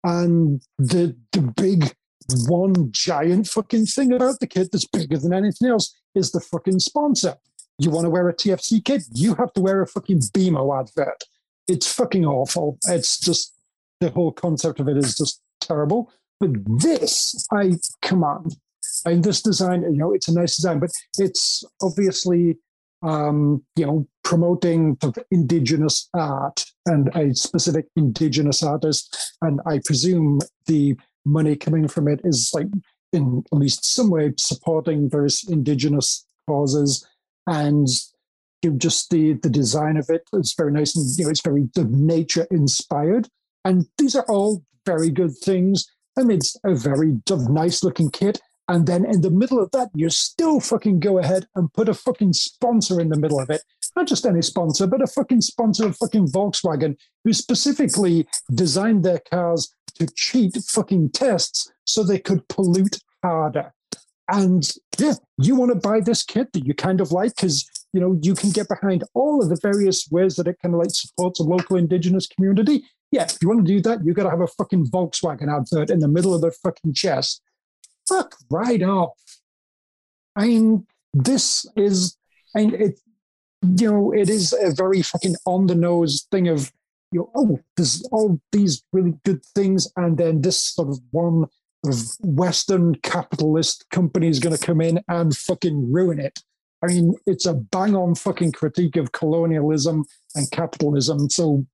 And 0.04 0.62
the 0.78 1.16
the 1.32 1.42
big 1.42 1.94
one 2.46 2.90
giant 2.92 3.48
fucking 3.48 3.86
thing 3.86 4.12
about 4.12 4.40
the 4.40 4.46
kit 4.46 4.70
that's 4.72 4.86
bigger 4.86 5.18
than 5.18 5.32
anything 5.32 5.68
else 5.68 5.94
is 6.14 6.30
the 6.30 6.40
fucking 6.40 6.80
sponsor. 6.80 7.36
You 7.78 7.90
want 7.90 8.04
to 8.04 8.10
wear 8.10 8.28
a 8.28 8.34
TFC 8.34 8.84
kit, 8.84 9.04
you 9.12 9.34
have 9.34 9.52
to 9.54 9.60
wear 9.60 9.82
a 9.82 9.86
fucking 9.86 10.20
BMO 10.20 10.78
advert. 10.78 11.24
It's 11.68 11.92
fucking 11.92 12.24
awful. 12.24 12.78
It's 12.86 13.18
just 13.18 13.54
the 14.00 14.10
whole 14.10 14.32
concept 14.32 14.80
of 14.80 14.88
it 14.88 14.96
is 14.96 15.16
just 15.16 15.40
terrible. 15.60 16.12
But 16.38 16.50
this, 16.80 17.46
I 17.52 17.74
come 18.02 18.24
on. 18.24 18.50
And 19.04 19.24
this 19.24 19.42
design, 19.42 19.82
you 19.82 19.96
know, 19.96 20.12
it's 20.12 20.28
a 20.28 20.34
nice 20.34 20.56
design, 20.56 20.78
but 20.80 20.90
it's 21.18 21.64
obviously 21.80 22.56
um, 23.02 23.62
you 23.76 23.86
know, 23.86 24.06
promoting 24.22 24.94
the 24.96 25.24
indigenous 25.30 26.08
art 26.14 26.64
and 26.86 27.08
a 27.14 27.34
specific 27.34 27.86
indigenous 27.96 28.62
artist. 28.62 29.36
And 29.42 29.60
I 29.66 29.80
presume 29.84 30.40
the 30.66 30.96
money 31.24 31.56
coming 31.56 31.88
from 31.88 32.08
it 32.08 32.20
is 32.24 32.50
like 32.54 32.66
in 33.12 33.44
at 33.52 33.58
least 33.58 33.84
some 33.84 34.10
way 34.10 34.32
supporting 34.36 35.08
various 35.08 35.48
indigenous 35.48 36.24
causes. 36.48 37.06
And 37.46 37.88
you 38.62 38.72
just 38.72 39.10
the 39.10 39.34
the 39.34 39.50
design 39.50 39.96
of 39.96 40.08
it 40.08 40.22
is 40.32 40.54
very 40.56 40.72
nice 40.72 40.96
and 40.96 41.04
you 41.18 41.24
know 41.24 41.30
it's 41.30 41.42
very 41.42 41.68
nature 41.76 42.46
inspired. 42.50 43.28
And 43.64 43.86
these 43.98 44.14
are 44.16 44.26
all 44.28 44.64
very 44.86 45.10
good 45.10 45.36
things. 45.36 45.86
I 46.18 46.22
mean, 46.22 46.38
it's 46.38 46.56
a 46.64 46.74
very 46.74 47.20
nice 47.28 47.82
looking 47.82 48.10
kit 48.10 48.40
and 48.68 48.86
then 48.86 49.04
in 49.04 49.20
the 49.20 49.30
middle 49.30 49.62
of 49.62 49.70
that 49.72 49.88
you 49.94 50.08
still 50.08 50.60
fucking 50.60 51.00
go 51.00 51.18
ahead 51.18 51.46
and 51.54 51.72
put 51.72 51.88
a 51.88 51.94
fucking 51.94 52.32
sponsor 52.32 53.00
in 53.00 53.08
the 53.08 53.18
middle 53.18 53.40
of 53.40 53.50
it 53.50 53.62
not 53.96 54.06
just 54.06 54.26
any 54.26 54.42
sponsor 54.42 54.86
but 54.86 55.02
a 55.02 55.06
fucking 55.06 55.40
sponsor 55.40 55.86
of 55.86 55.96
fucking 55.96 56.26
Volkswagen 56.28 56.96
who 57.24 57.32
specifically 57.32 58.26
designed 58.54 59.04
their 59.04 59.20
cars 59.30 59.72
to 59.94 60.06
cheat 60.16 60.56
fucking 60.68 61.10
tests 61.10 61.70
so 61.84 62.02
they 62.02 62.18
could 62.18 62.46
pollute 62.48 62.98
harder 63.22 63.72
and 64.28 64.70
yeah, 64.98 65.14
you 65.38 65.56
want 65.56 65.72
to 65.72 65.88
buy 65.88 66.00
this 66.00 66.22
kit 66.22 66.52
that 66.52 66.64
you 66.64 66.74
kind 66.74 67.00
of 67.00 67.12
like 67.12 67.34
because 67.36 67.68
you 67.92 68.00
know 68.00 68.18
you 68.22 68.34
can 68.34 68.50
get 68.50 68.68
behind 68.68 69.04
all 69.14 69.42
of 69.42 69.48
the 69.48 69.58
various 69.60 70.08
ways 70.10 70.36
that 70.36 70.48
it 70.48 70.56
kind 70.62 70.74
of 70.74 70.80
like 70.80 70.90
supports 70.90 71.40
a 71.40 71.42
local 71.42 71.76
indigenous 71.76 72.26
community. 72.26 72.84
Yeah, 73.10 73.24
if 73.24 73.38
you 73.42 73.48
want 73.48 73.66
to 73.66 73.72
do 73.72 73.80
that, 73.82 74.04
you 74.04 74.14
got 74.14 74.22
to 74.22 74.30
have 74.30 74.40
a 74.40 74.46
fucking 74.46 74.86
Volkswagen 74.86 75.54
advert 75.54 75.90
in 75.90 75.98
the 75.98 76.08
middle 76.08 76.34
of 76.34 76.40
the 76.40 76.50
fucking 76.50 76.94
chest. 76.94 77.42
Fuck 78.08 78.36
right 78.50 78.82
off. 78.82 79.12
I 80.36 80.46
mean, 80.46 80.86
this 81.12 81.66
is, 81.76 82.16
I 82.56 82.60
mean, 82.60 82.74
it, 82.74 83.00
you 83.78 83.90
know, 83.90 84.12
it 84.12 84.28
is 84.28 84.52
a 84.52 84.74
very 84.74 85.02
fucking 85.02 85.36
on 85.46 85.66
the 85.66 85.74
nose 85.74 86.26
thing 86.30 86.48
of, 86.48 86.72
you 87.12 87.20
know, 87.20 87.30
oh, 87.34 87.60
there's 87.76 88.02
all 88.10 88.40
these 88.50 88.82
really 88.92 89.14
good 89.24 89.44
things, 89.54 89.86
and 89.96 90.16
then 90.16 90.40
this 90.40 90.58
sort 90.58 90.88
of 90.88 91.00
one 91.10 91.46
of 91.84 91.96
Western 92.20 92.94
capitalist 92.96 93.84
companies 93.90 94.38
going 94.38 94.56
to 94.56 94.66
come 94.66 94.80
in 94.80 95.00
and 95.08 95.36
fucking 95.36 95.92
ruin 95.92 96.18
it. 96.18 96.38
I 96.82 96.86
mean, 96.86 97.14
it's 97.26 97.46
a 97.46 97.54
bang 97.54 97.94
on 97.94 98.14
fucking 98.14 98.52
critique 98.52 98.96
of 98.96 99.12
colonialism 99.12 100.04
and 100.34 100.50
capitalism. 100.50 101.30
So, 101.30 101.66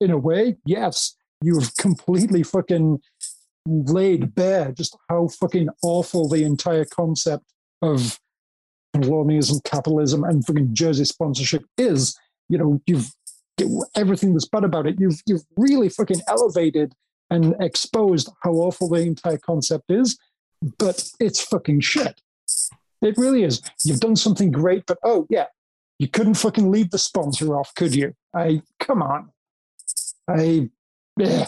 in 0.00 0.10
a 0.10 0.18
way, 0.18 0.56
yes, 0.66 1.16
you've 1.42 1.74
completely 1.76 2.42
fucking 2.42 3.00
laid 3.66 4.34
bare 4.34 4.72
just 4.72 4.96
how 5.08 5.28
fucking 5.28 5.68
awful 5.82 6.28
the 6.28 6.44
entire 6.44 6.84
concept 6.84 7.44
of 7.82 8.18
colonialism, 8.94 9.60
capitalism, 9.64 10.24
and 10.24 10.44
fucking 10.44 10.74
jersey 10.74 11.04
sponsorship 11.04 11.64
is. 11.76 12.18
You 12.48 12.58
know, 12.58 12.80
you've 12.86 13.10
everything 13.94 14.32
that's 14.32 14.48
bad 14.48 14.64
about 14.64 14.86
it. 14.86 14.96
You've 14.98 15.20
you've 15.26 15.44
really 15.56 15.88
fucking 15.88 16.20
elevated 16.28 16.94
and 17.30 17.54
exposed 17.60 18.30
how 18.42 18.52
awful 18.52 18.88
the 18.88 19.00
entire 19.00 19.38
concept 19.38 19.90
is, 19.90 20.18
but 20.78 21.08
it's 21.18 21.40
fucking 21.42 21.80
shit. 21.80 22.20
It 23.02 23.16
really 23.18 23.42
is. 23.42 23.62
You've 23.84 24.00
done 24.00 24.16
something 24.16 24.50
great, 24.50 24.84
but 24.86 24.98
oh 25.04 25.26
yeah, 25.30 25.46
you 25.98 26.08
couldn't 26.08 26.34
fucking 26.34 26.70
leave 26.70 26.90
the 26.90 26.98
sponsor 26.98 27.56
off, 27.58 27.74
could 27.74 27.94
you? 27.94 28.14
I 28.34 28.62
come 28.80 29.02
on. 29.02 29.30
I 30.28 30.70
yeah. 31.18 31.46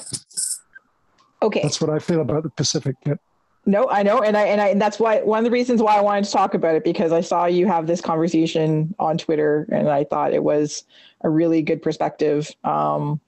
Okay. 1.43 1.61
That's 1.63 1.81
what 1.81 1.91
I 1.91 1.99
feel 1.99 2.21
about 2.21 2.43
the 2.43 2.51
Pacific 2.51 2.97
kit. 3.05 3.19
No, 3.67 3.89
I 3.91 4.03
know, 4.03 4.23
and 4.23 4.35
I 4.35 4.45
and 4.45 4.63
I 4.63 4.69
and 4.69 4.81
that's 4.81 4.99
why 4.99 5.21
one 5.21 5.41
of 5.41 5.45
the 5.45 5.51
reasons 5.51 5.83
why 5.83 5.97
I 5.97 6.01
wanted 6.01 6.25
to 6.25 6.31
talk 6.31 6.55
about 6.55 6.75
it 6.75 6.85
because 6.85 7.13
I 7.13 7.21
saw 7.21 7.45
you 7.45 7.67
have 7.67 7.87
this 7.87 8.01
conversation 8.01 8.95
on 8.99 9.19
Twitter, 9.19 9.69
and 9.71 9.91
I 9.91 10.05
thought 10.05 10.33
it 10.33 10.43
was 10.43 10.85
a 11.21 11.29
really 11.29 11.61
good 11.61 11.83
perspective. 11.83 12.51
Um, 12.65 13.21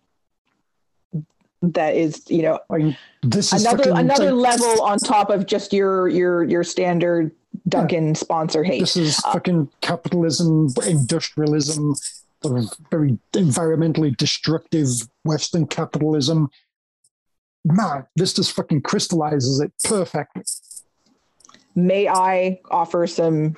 that 1.60 1.94
is, 1.94 2.22
you 2.28 2.42
know, 2.42 2.60
this 3.22 3.52
is 3.52 3.66
another 3.66 3.90
another 3.90 4.32
like- 4.32 4.58
level 4.58 4.82
on 4.82 4.98
top 4.98 5.28
of 5.28 5.44
just 5.44 5.74
your 5.74 6.08
your 6.08 6.44
your 6.44 6.64
standard 6.64 7.32
Duncan 7.68 8.14
sponsor 8.14 8.64
hate. 8.64 8.80
This 8.80 8.96
is 8.96 9.18
fucking 9.20 9.68
capitalism, 9.82 10.72
industrialism, 10.86 11.96
very 12.90 13.18
environmentally 13.34 14.16
destructive 14.16 14.88
Western 15.24 15.66
capitalism. 15.66 16.50
Man, 17.64 18.06
this 18.16 18.32
just 18.32 18.52
fucking 18.52 18.82
crystallizes 18.82 19.60
it 19.60 19.72
perfectly. 19.84 20.42
May 21.74 22.08
I 22.08 22.60
offer 22.70 23.06
some 23.06 23.56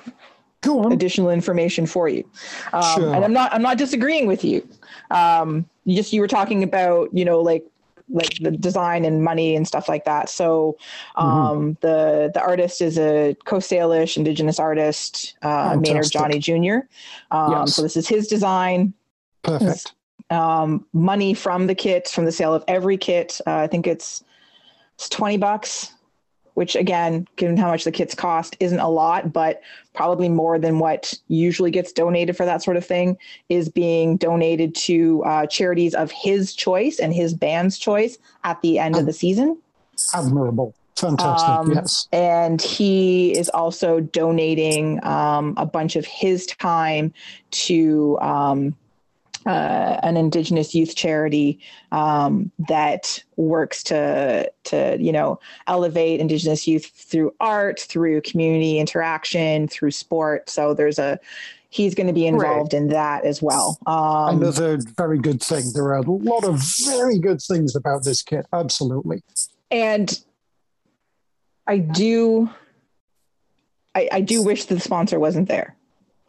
additional 0.63 1.29
information 1.29 1.85
for 1.85 2.07
you. 2.07 2.23
Um, 2.71 2.83
Sure. 2.95 3.15
And 3.15 3.25
I'm 3.25 3.33
not 3.33 3.53
I'm 3.53 3.61
not 3.61 3.77
disagreeing 3.77 4.27
with 4.27 4.43
you. 4.43 4.67
Um, 5.11 5.65
you 5.85 5.95
just 5.95 6.13
you 6.13 6.21
were 6.21 6.27
talking 6.27 6.63
about 6.63 7.09
you 7.13 7.25
know 7.25 7.39
like 7.41 7.65
like 8.09 8.37
the 8.39 8.51
design 8.51 9.05
and 9.05 9.23
money 9.23 9.55
and 9.55 9.67
stuff 9.67 9.87
like 9.89 10.05
that. 10.05 10.29
So 10.29 10.77
um, 11.15 11.77
the 11.81 12.31
the 12.33 12.41
artist 12.41 12.81
is 12.81 12.97
a 12.97 13.35
Coast 13.45 13.71
Salish 13.71 14.17
Indigenous 14.17 14.59
artist, 14.59 15.35
uh, 15.41 15.77
Maynard 15.79 16.11
Johnny 16.11 16.39
Jr. 16.39 16.85
Um, 17.31 17.51
Yes. 17.51 17.75
So 17.75 17.81
this 17.81 17.97
is 17.97 18.07
his 18.07 18.27
design. 18.27 18.93
Perfect. 19.41 19.93
Um, 20.29 20.85
money 20.93 21.33
from 21.33 21.67
the 21.67 21.75
kit, 21.75 22.07
from 22.07 22.25
the 22.25 22.31
sale 22.31 22.53
of 22.53 22.63
every 22.67 22.97
kit. 22.97 23.39
Uh, 23.45 23.57
I 23.57 23.67
think 23.67 23.85
it's 23.85 24.23
it's 24.95 25.09
twenty 25.09 25.37
bucks, 25.37 25.93
which 26.55 26.75
again, 26.75 27.27
given 27.35 27.57
how 27.57 27.67
much 27.67 27.83
the 27.83 27.91
kits 27.91 28.15
cost, 28.15 28.55
isn't 28.59 28.79
a 28.79 28.89
lot, 28.89 29.33
but 29.33 29.61
probably 29.93 30.29
more 30.29 30.57
than 30.57 30.79
what 30.79 31.13
usually 31.27 31.71
gets 31.71 31.91
donated 31.91 32.35
for 32.37 32.45
that 32.45 32.63
sort 32.63 32.77
of 32.77 32.85
thing 32.85 33.17
is 33.49 33.69
being 33.69 34.17
donated 34.17 34.73
to 34.75 35.23
uh, 35.25 35.45
charities 35.45 35.93
of 35.93 36.09
his 36.11 36.55
choice 36.55 36.99
and 36.99 37.13
his 37.13 37.33
band's 37.33 37.77
choice 37.77 38.17
at 38.43 38.61
the 38.61 38.79
end 38.79 38.95
of 38.95 39.05
the 39.05 39.13
season. 39.13 39.57
Admirable. 40.13 40.73
Fantastic. 40.95 41.49
Um, 41.49 41.71
yes. 41.71 42.07
And 42.13 42.61
he 42.61 43.37
is 43.37 43.49
also 43.49 43.99
donating 43.99 45.03
um, 45.03 45.53
a 45.57 45.65
bunch 45.65 45.95
of 45.95 46.05
his 46.05 46.45
time 46.45 47.13
to 47.51 48.17
um, 48.21 48.75
uh, 49.45 49.99
an 50.03 50.17
Indigenous 50.17 50.73
youth 50.73 50.95
charity 50.95 51.59
um, 51.91 52.51
that 52.67 53.23
works 53.35 53.83
to 53.83 54.51
to 54.65 54.97
you 54.99 55.11
know 55.11 55.39
elevate 55.67 56.19
Indigenous 56.19 56.67
youth 56.67 56.85
through 56.85 57.33
art, 57.39 57.79
through 57.79 58.21
community 58.21 58.79
interaction, 58.79 59.67
through 59.67 59.91
sport. 59.91 60.49
So 60.49 60.73
there's 60.73 60.99
a 60.99 61.19
he's 61.69 61.95
going 61.95 62.07
to 62.07 62.13
be 62.13 62.27
involved 62.27 62.73
in 62.73 62.89
that 62.89 63.25
as 63.25 63.41
well. 63.41 63.79
Um, 63.87 64.41
Another 64.41 64.79
very 64.95 65.17
good 65.17 65.41
thing. 65.41 65.63
There 65.73 65.85
are 65.85 65.97
a 65.97 66.01
lot 66.01 66.43
of 66.43 66.61
very 66.85 67.17
good 67.17 67.41
things 67.41 67.75
about 67.75 68.03
this 68.03 68.21
kit. 68.21 68.45
Absolutely. 68.53 69.23
and 69.71 70.19
I 71.65 71.77
do 71.77 72.49
I, 73.95 74.09
I 74.11 74.21
do 74.21 74.41
wish 74.41 74.65
the 74.65 74.79
sponsor 74.79 75.19
wasn't 75.19 75.47
there. 75.47 75.75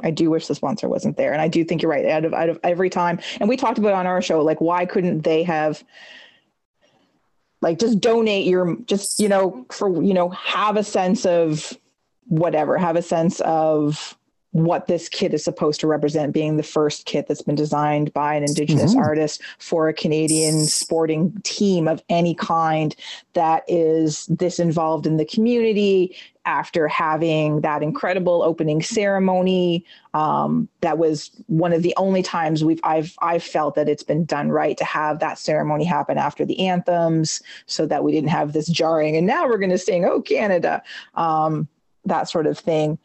I 0.02 0.10
do 0.10 0.30
wish 0.30 0.46
the 0.46 0.54
sponsor 0.54 0.88
wasn't 0.88 1.16
there. 1.16 1.32
And 1.32 1.40
I 1.40 1.48
do 1.48 1.64
think 1.64 1.82
you're 1.82 1.90
right. 1.90 2.04
Out 2.06 2.24
of 2.24 2.34
out 2.34 2.48
of 2.48 2.58
every 2.62 2.90
time, 2.90 3.20
and 3.40 3.48
we 3.48 3.56
talked 3.56 3.78
about 3.78 3.90
it 3.90 3.94
on 3.94 4.06
our 4.06 4.20
show, 4.20 4.42
like 4.42 4.60
why 4.60 4.86
couldn't 4.86 5.22
they 5.22 5.42
have 5.44 5.84
like 7.62 7.78
just 7.78 8.00
donate 8.00 8.46
your 8.46 8.76
just, 8.86 9.20
you 9.20 9.28
know, 9.28 9.64
for 9.70 10.02
you 10.02 10.12
know, 10.14 10.28
have 10.30 10.76
a 10.76 10.84
sense 10.84 11.24
of 11.24 11.72
whatever, 12.26 12.76
have 12.76 12.96
a 12.96 13.02
sense 13.02 13.40
of 13.40 14.16
what 14.50 14.86
this 14.86 15.08
kit 15.08 15.34
is 15.34 15.42
supposed 15.42 15.80
to 15.80 15.86
represent, 15.88 16.32
being 16.32 16.56
the 16.56 16.62
first 16.62 17.06
kit 17.06 17.26
that's 17.26 17.42
been 17.42 17.56
designed 17.56 18.12
by 18.12 18.34
an 18.34 18.44
Indigenous 18.44 18.94
Mhm. 18.94 19.00
artist 19.00 19.42
for 19.58 19.88
a 19.88 19.92
Canadian 19.92 20.66
sporting 20.66 21.32
team 21.42 21.88
of 21.88 22.00
any 22.08 22.34
kind 22.36 22.94
that 23.32 23.64
is 23.66 24.26
this 24.26 24.60
involved 24.60 25.06
in 25.08 25.16
the 25.16 25.24
community 25.24 26.14
after 26.46 26.88
having 26.88 27.60
that 27.62 27.82
incredible 27.82 28.42
opening 28.42 28.82
ceremony. 28.82 29.84
Um, 30.12 30.68
that 30.80 30.98
was 30.98 31.30
one 31.46 31.72
of 31.72 31.82
the 31.82 31.94
only 31.96 32.22
times 32.22 32.64
we've 32.64 32.80
I've 32.84 33.14
I've 33.20 33.42
felt 33.42 33.74
that 33.74 33.88
it's 33.88 34.02
been 34.02 34.24
done 34.24 34.50
right 34.50 34.76
to 34.76 34.84
have 34.84 35.20
that 35.20 35.38
ceremony 35.38 35.84
happen 35.84 36.18
after 36.18 36.44
the 36.44 36.66
anthems, 36.66 37.42
so 37.66 37.86
that 37.86 38.04
we 38.04 38.12
didn't 38.12 38.30
have 38.30 38.52
this 38.52 38.68
jarring. 38.68 39.16
And 39.16 39.26
now 39.26 39.46
we're 39.46 39.58
going 39.58 39.70
to 39.70 39.78
sing 39.78 40.04
"Oh 40.04 40.20
Canada," 40.20 40.82
um, 41.14 41.68
that 42.04 42.28
sort 42.28 42.46
of 42.46 42.58
thing. 42.58 42.98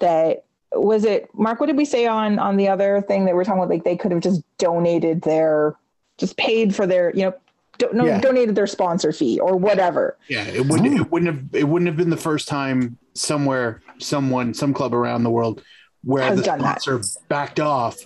That 0.00 0.44
was 0.72 1.04
it. 1.04 1.28
Mark, 1.34 1.60
what 1.60 1.66
did 1.66 1.76
we 1.76 1.84
say 1.84 2.06
on 2.06 2.38
on 2.38 2.56
the 2.56 2.68
other 2.68 3.02
thing 3.02 3.24
that 3.24 3.34
we're 3.34 3.44
talking 3.44 3.60
about? 3.60 3.70
Like 3.70 3.84
they 3.84 3.96
could 3.96 4.12
have 4.12 4.22
just 4.22 4.42
donated 4.58 5.22
their, 5.22 5.76
just 6.18 6.36
paid 6.36 6.74
for 6.74 6.86
their, 6.86 7.14
you 7.14 7.24
know, 7.24 7.34
do, 7.80 7.88
no, 7.92 8.04
Yeah. 8.04 8.20
donated 8.20 8.54
their 8.54 8.66
sponsor 8.66 9.10
fee 9.12 9.40
or 9.40 9.56
whatever. 9.56 10.16
Yeah, 10.28 10.44
it 10.44 10.66
would 10.66 10.84
it 10.86 11.10
wouldn't 11.10 11.34
have 11.34 11.44
it 11.52 11.64
wouldn't 11.64 11.88
have 11.88 11.96
been 11.96 12.10
the 12.10 12.16
first 12.16 12.46
time 12.48 12.96
somewhere 13.14 13.82
someone 13.98 14.54
some 14.54 14.72
club 14.72 14.94
around 14.94 15.24
the 15.24 15.30
world 15.30 15.62
where 16.04 16.22
Has 16.24 16.38
the 16.38 16.44
done 16.44 16.60
that. 16.60 16.82
sponsor 16.82 17.02
backed 17.28 17.58
off 17.60 17.96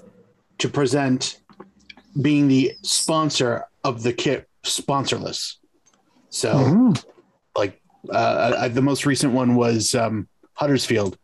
to 0.59 0.68
present 0.68 1.38
being 2.22 2.48
the 2.48 2.72
sponsor 2.82 3.64
of 3.84 4.02
the 4.02 4.12
kit 4.12 4.48
sponsorless. 4.64 5.56
So 6.30 6.55
Mhm. 6.55 7.05
like 7.56 7.80
uh, 8.10 8.55
I, 8.60 8.68
the 8.68 8.82
most 8.82 9.06
recent 9.06 9.32
one 9.32 9.55
was 9.56 9.94
um, 9.94 10.28
Huddersfield 10.55 11.16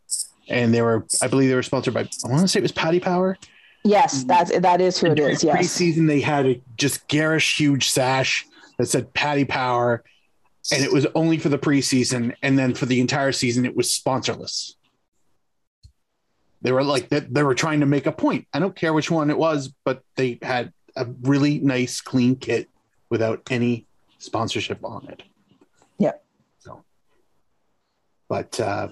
and 0.48 0.72
they 0.74 0.82
were, 0.82 1.06
I 1.22 1.28
believe, 1.28 1.48
they 1.48 1.54
were 1.54 1.62
sponsored 1.62 1.94
by. 1.94 2.00
I 2.00 2.28
want 2.28 2.40
to 2.42 2.48
say 2.48 2.58
it 2.58 2.62
was 2.62 2.72
Paddy 2.72 3.00
Power. 3.00 3.36
Yes, 3.82 4.24
that's 4.24 4.56
that 4.58 4.80
is 4.80 4.98
who 4.98 5.08
it 5.12 5.18
is. 5.18 5.42
Yes. 5.42 5.56
Preseason, 5.56 6.06
they 6.06 6.20
had 6.20 6.46
a 6.46 6.60
just 6.76 7.06
garish, 7.08 7.56
huge 7.58 7.88
sash 7.90 8.46
that 8.78 8.86
said 8.86 9.12
Paddy 9.14 9.44
Power, 9.44 10.04
and 10.72 10.84
it 10.84 10.92
was 10.92 11.06
only 11.14 11.38
for 11.38 11.48
the 11.48 11.58
preseason. 11.58 12.34
And 12.42 12.58
then 12.58 12.74
for 12.74 12.86
the 12.86 13.00
entire 13.00 13.32
season, 13.32 13.64
it 13.64 13.76
was 13.76 13.90
sponsorless. 13.90 14.74
They 16.62 16.72
were 16.72 16.84
like 16.84 17.08
that. 17.08 17.32
They 17.32 17.42
were 17.42 17.54
trying 17.54 17.80
to 17.80 17.86
make 17.86 18.06
a 18.06 18.12
point. 18.12 18.46
I 18.52 18.58
don't 18.58 18.76
care 18.76 18.92
which 18.92 19.10
one 19.10 19.30
it 19.30 19.38
was, 19.38 19.72
but 19.84 20.02
they 20.16 20.38
had 20.42 20.72
a 20.94 21.06
really 21.22 21.58
nice, 21.60 22.02
clean 22.02 22.36
kit 22.36 22.68
without 23.08 23.42
any 23.50 23.86
sponsorship 24.18 24.84
on 24.84 25.08
it. 25.08 25.22
Yep. 25.98 26.22
So, 26.58 26.84
but 28.28 28.60
uh, 28.60 28.88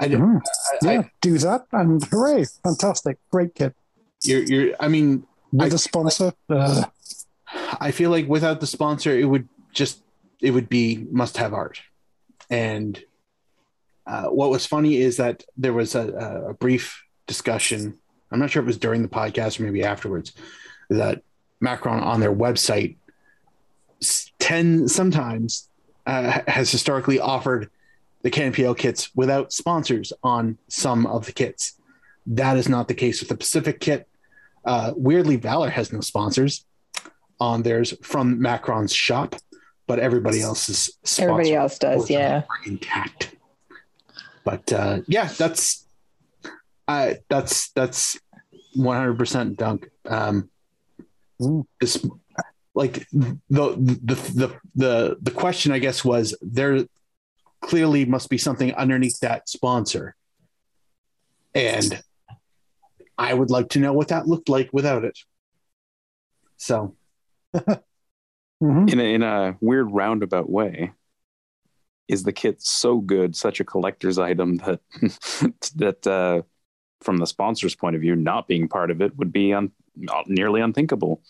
I 0.00 0.08
don't. 0.08 0.20
Mhm. 0.22 0.40
I, 0.82 0.92
Yeah, 0.92 1.00
I, 1.00 1.10
do 1.20 1.36
that 1.38 1.66
and 1.72 2.02
hooray. 2.04 2.46
Fantastic. 2.64 3.18
Great 3.30 3.54
kit. 3.54 3.74
You're, 4.24 4.42
you're. 4.42 4.74
I 4.80 4.88
mean, 4.88 5.26
With 5.52 5.72
I- 5.72 5.76
a 5.76 5.78
sponsor. 5.78 6.32
Uh, 6.48 6.84
I 7.80 7.90
feel 7.92 8.10
like 8.10 8.28
without 8.28 8.60
the 8.60 8.66
sponsor, 8.66 9.16
it 9.18 9.24
would 9.24 9.48
just 9.72 10.02
it 10.40 10.50
would 10.52 10.68
be 10.68 11.06
must 11.10 11.36
have 11.38 11.52
art. 11.54 11.80
And 12.50 13.02
uh, 14.06 14.26
what 14.26 14.50
was 14.50 14.66
funny 14.66 14.96
is 14.98 15.16
that 15.18 15.44
there 15.56 15.72
was 15.72 15.94
a, 15.94 16.46
a 16.48 16.54
brief 16.54 17.02
discussion. 17.26 17.98
I'm 18.30 18.38
not 18.38 18.50
sure 18.50 18.60
if 18.62 18.64
it 18.64 18.66
was 18.66 18.78
during 18.78 19.02
the 19.02 19.08
podcast 19.08 19.58
or 19.58 19.64
maybe 19.64 19.82
afterwards 19.84 20.32
that 20.90 21.22
Macron 21.60 22.00
on 22.02 22.20
their 22.20 22.32
website 22.34 22.96
ten 24.38 24.88
sometimes 24.88 25.68
uh, 26.06 26.40
has 26.46 26.70
historically 26.70 27.18
offered 27.20 27.70
the 28.22 28.30
CanPL 28.30 28.76
kits 28.76 29.14
without 29.14 29.52
sponsors 29.52 30.12
on 30.22 30.58
some 30.68 31.06
of 31.06 31.26
the 31.26 31.32
kits. 31.32 31.74
That 32.28 32.56
is 32.56 32.68
not 32.68 32.88
the 32.88 32.94
case 32.94 33.20
with 33.20 33.28
the 33.30 33.36
Pacific 33.36 33.80
kit. 33.80 34.06
Uh, 34.64 34.92
weirdly, 34.96 35.36
Valor 35.36 35.70
has 35.70 35.92
no 35.92 36.00
sponsors 36.00 36.66
on 37.40 37.62
theirs 37.62 37.94
from 38.02 38.40
Macron's 38.40 38.92
shop, 38.92 39.34
but 39.86 39.98
everybody 39.98 40.42
else's 40.42 40.90
Everybody 41.18 41.54
else 41.54 41.78
does. 41.78 41.96
portions 42.06 42.10
Yeah. 42.10 42.42
intact. 42.66 43.34
But 44.44 44.72
uh, 44.72 45.00
yeah, 45.06 45.26
that's 45.38 45.86
I 46.86 47.18
that's 47.28 47.70
that's 47.70 48.18
one 48.74 48.96
hundred 48.96 49.18
percent 49.18 49.56
dunk. 49.56 49.88
Um, 50.06 50.50
this 51.80 52.04
like 52.74 53.06
the, 53.12 53.38
the 53.50 54.20
the 54.34 54.60
the 54.74 55.16
the 55.20 55.30
question 55.30 55.72
I 55.72 55.78
guess 55.78 56.04
was 56.04 56.36
there 56.42 56.84
clearly 57.60 58.04
must 58.04 58.28
be 58.30 58.38
something 58.38 58.74
underneath 58.74 59.20
that 59.20 59.48
sponsor, 59.48 60.14
and 61.54 62.02
I 63.18 63.34
would 63.34 63.50
like 63.50 63.70
to 63.70 63.80
know 63.80 63.92
what 63.92 64.08
that 64.08 64.28
looked 64.28 64.48
like 64.48 64.70
without 64.72 65.04
it. 65.04 65.18
So 66.56 66.96
mhm. 67.54 68.90
in 68.90 69.00
a, 69.00 69.14
in 69.14 69.22
a 69.22 69.56
weird 69.60 69.90
roundabout 69.90 70.48
way 70.48 70.92
is 72.06 72.22
the 72.22 72.32
kit 72.32 72.62
so 72.62 72.98
good 73.00 73.36
such 73.36 73.60
a 73.60 73.64
collector's 73.64 74.18
item 74.18 74.56
that 74.58 74.80
that 75.76 76.06
uh, 76.06 76.42
from 77.02 77.18
the 77.18 77.26
sponsor's 77.26 77.74
point 77.74 77.96
of 77.96 78.02
view 78.02 78.16
not 78.16 78.48
being 78.48 78.68
part 78.68 78.90
of 78.90 79.02
it 79.02 79.16
would 79.16 79.32
be 79.32 79.52
un, 79.52 79.70
nearly 80.26 80.60
unthinkable 80.60 81.22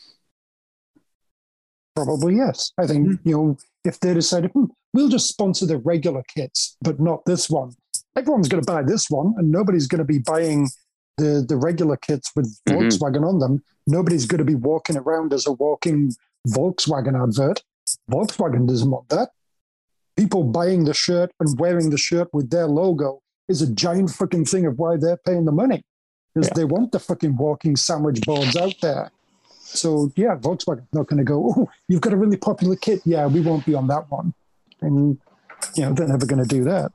Probably 2.05 2.36
yes. 2.36 2.73
I 2.78 2.86
think 2.86 3.19
you 3.24 3.32
know 3.32 3.56
if 3.85 3.98
they 3.98 4.15
decided 4.15 4.52
hmm, 4.52 4.66
we'll 4.94 5.09
just 5.09 5.27
sponsor 5.27 5.66
the 5.66 5.78
regular 5.78 6.23
kits, 6.32 6.77
but 6.81 7.01
not 7.01 7.24
this 7.24 7.51
one. 7.51 7.73
Everyone's 8.15 8.48
going 8.48 8.62
to 8.62 8.73
buy 8.73 8.85
this 8.85 9.10
one, 9.10 9.35
and 9.36 9.51
nobody's 9.51 9.89
going 9.89 9.98
to 9.98 10.05
be 10.05 10.20
buying 10.20 10.69
the 11.19 11.45
the 11.47 11.57
regular 11.57 11.97
kits 11.97 12.31
with 12.35 12.59
Mhm. 12.69 12.74
Volkswagen 12.90 13.27
on 13.28 13.39
them. 13.39 13.62
Nobody's 13.86 14.27
going 14.27 14.39
to 14.39 14.45
be 14.45 14.55
walking 14.55 14.97
around 14.97 15.32
as 15.32 15.47
a 15.47 15.53
walking 15.53 16.12
Volkswagen 16.49 17.20
advert. 17.23 17.62
Volkswagen 18.11 18.66
doesn't 18.66 18.90
want 18.90 19.09
that. 19.11 19.31
People 20.16 20.45
buying 20.45 20.85
the 20.85 20.95
shirt 20.95 21.31
and 21.40 21.59
wearing 21.59 21.90
the 21.90 21.99
shirt 21.99 22.28
with 22.32 22.51
their 22.51 22.66
logo 22.66 23.20
is 23.49 23.62
a 23.62 23.73
giant 23.73 24.11
fucking 24.11 24.45
thing 24.45 24.66
of 24.66 24.78
why 24.78 24.97
they're 24.97 25.16
paying 25.24 25.45
the 25.45 25.53
money 25.53 25.82
because 26.35 26.49
Yeah. 26.49 26.55
they 26.55 26.65
want 26.65 26.93
the 26.93 26.99
fucking 26.99 27.36
walking 27.36 27.77
sandwich 27.77 28.20
boards 28.27 28.57
out 28.57 28.74
there. 28.82 29.11
So 29.61 30.11
yeah, 30.16 30.36
Volkswagen's 30.36 30.93
not 30.93 31.07
going 31.09 31.19
to 31.19 31.24
go. 31.24 31.39
Oh, 31.57 31.69
you've 31.89 32.01
got 32.01 32.12
a 32.12 32.16
really 32.16 32.36
popular 32.36 32.77
kit. 32.77 33.01
Yeah, 33.05 33.27
we 33.27 33.40
won't 33.40 33.65
be 33.66 33.74
on 33.74 33.86
that 33.89 34.11
one. 34.11 34.35
And 34.81 35.19
you 35.77 35.82
know 35.85 35.93
they're 35.93 36.09
never 36.09 36.27
going 36.27 36.43
to 36.43 36.49
do 36.57 36.65
that. 36.65 36.93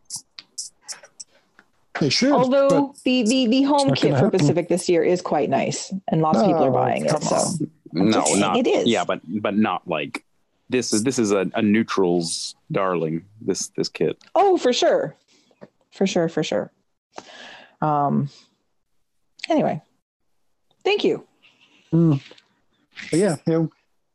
They 2.03 2.09
should. 2.09 2.34
Although 2.34 2.93
the, 3.05 3.23
the 3.23 3.47
the 3.47 3.63
home 3.63 3.93
kit 3.93 4.09
for 4.11 4.15
happen. 4.25 4.31
Pacific 4.39 4.67
this 4.67 4.89
year 4.89 5.03
is 5.03 5.21
quite 5.21 5.49
nice, 5.49 5.93
and 6.09 6.21
lots 6.21 6.38
of 6.38 6.45
people 6.47 6.65
are 6.65 6.69
Oh, 6.69 6.73
buying 6.73 7.05
it. 7.05 7.09
come 7.11 7.21
So 7.21 7.65
no 7.93 8.25
not 8.35 8.57
it 8.57 8.67
is. 8.67 8.88
yeah 8.88 9.05
but 9.05 9.21
but 9.41 9.55
not 9.55 9.88
like 9.88 10.25
this 10.69 10.91
is 10.91 11.03
this 11.03 11.17
is 11.17 11.31
a, 11.31 11.49
a 11.55 11.61
neutrals 11.61 12.55
darling 12.73 13.23
this 13.39 13.67
this 13.77 13.88
kit 13.88 14.17
oh, 14.35 14.57
for 14.57 14.73
sure, 14.73 15.15
for 15.91 16.05
sure, 16.05 16.27
for 16.27 16.43
sure. 16.43 16.71
Um. 17.81 18.27
Anyway, 19.49 19.81
thank 20.84 21.05
you. 21.05 21.25
Mm. 21.93 22.19
Yeah, 23.13 23.38
you 23.47 23.53
know, 23.53 23.71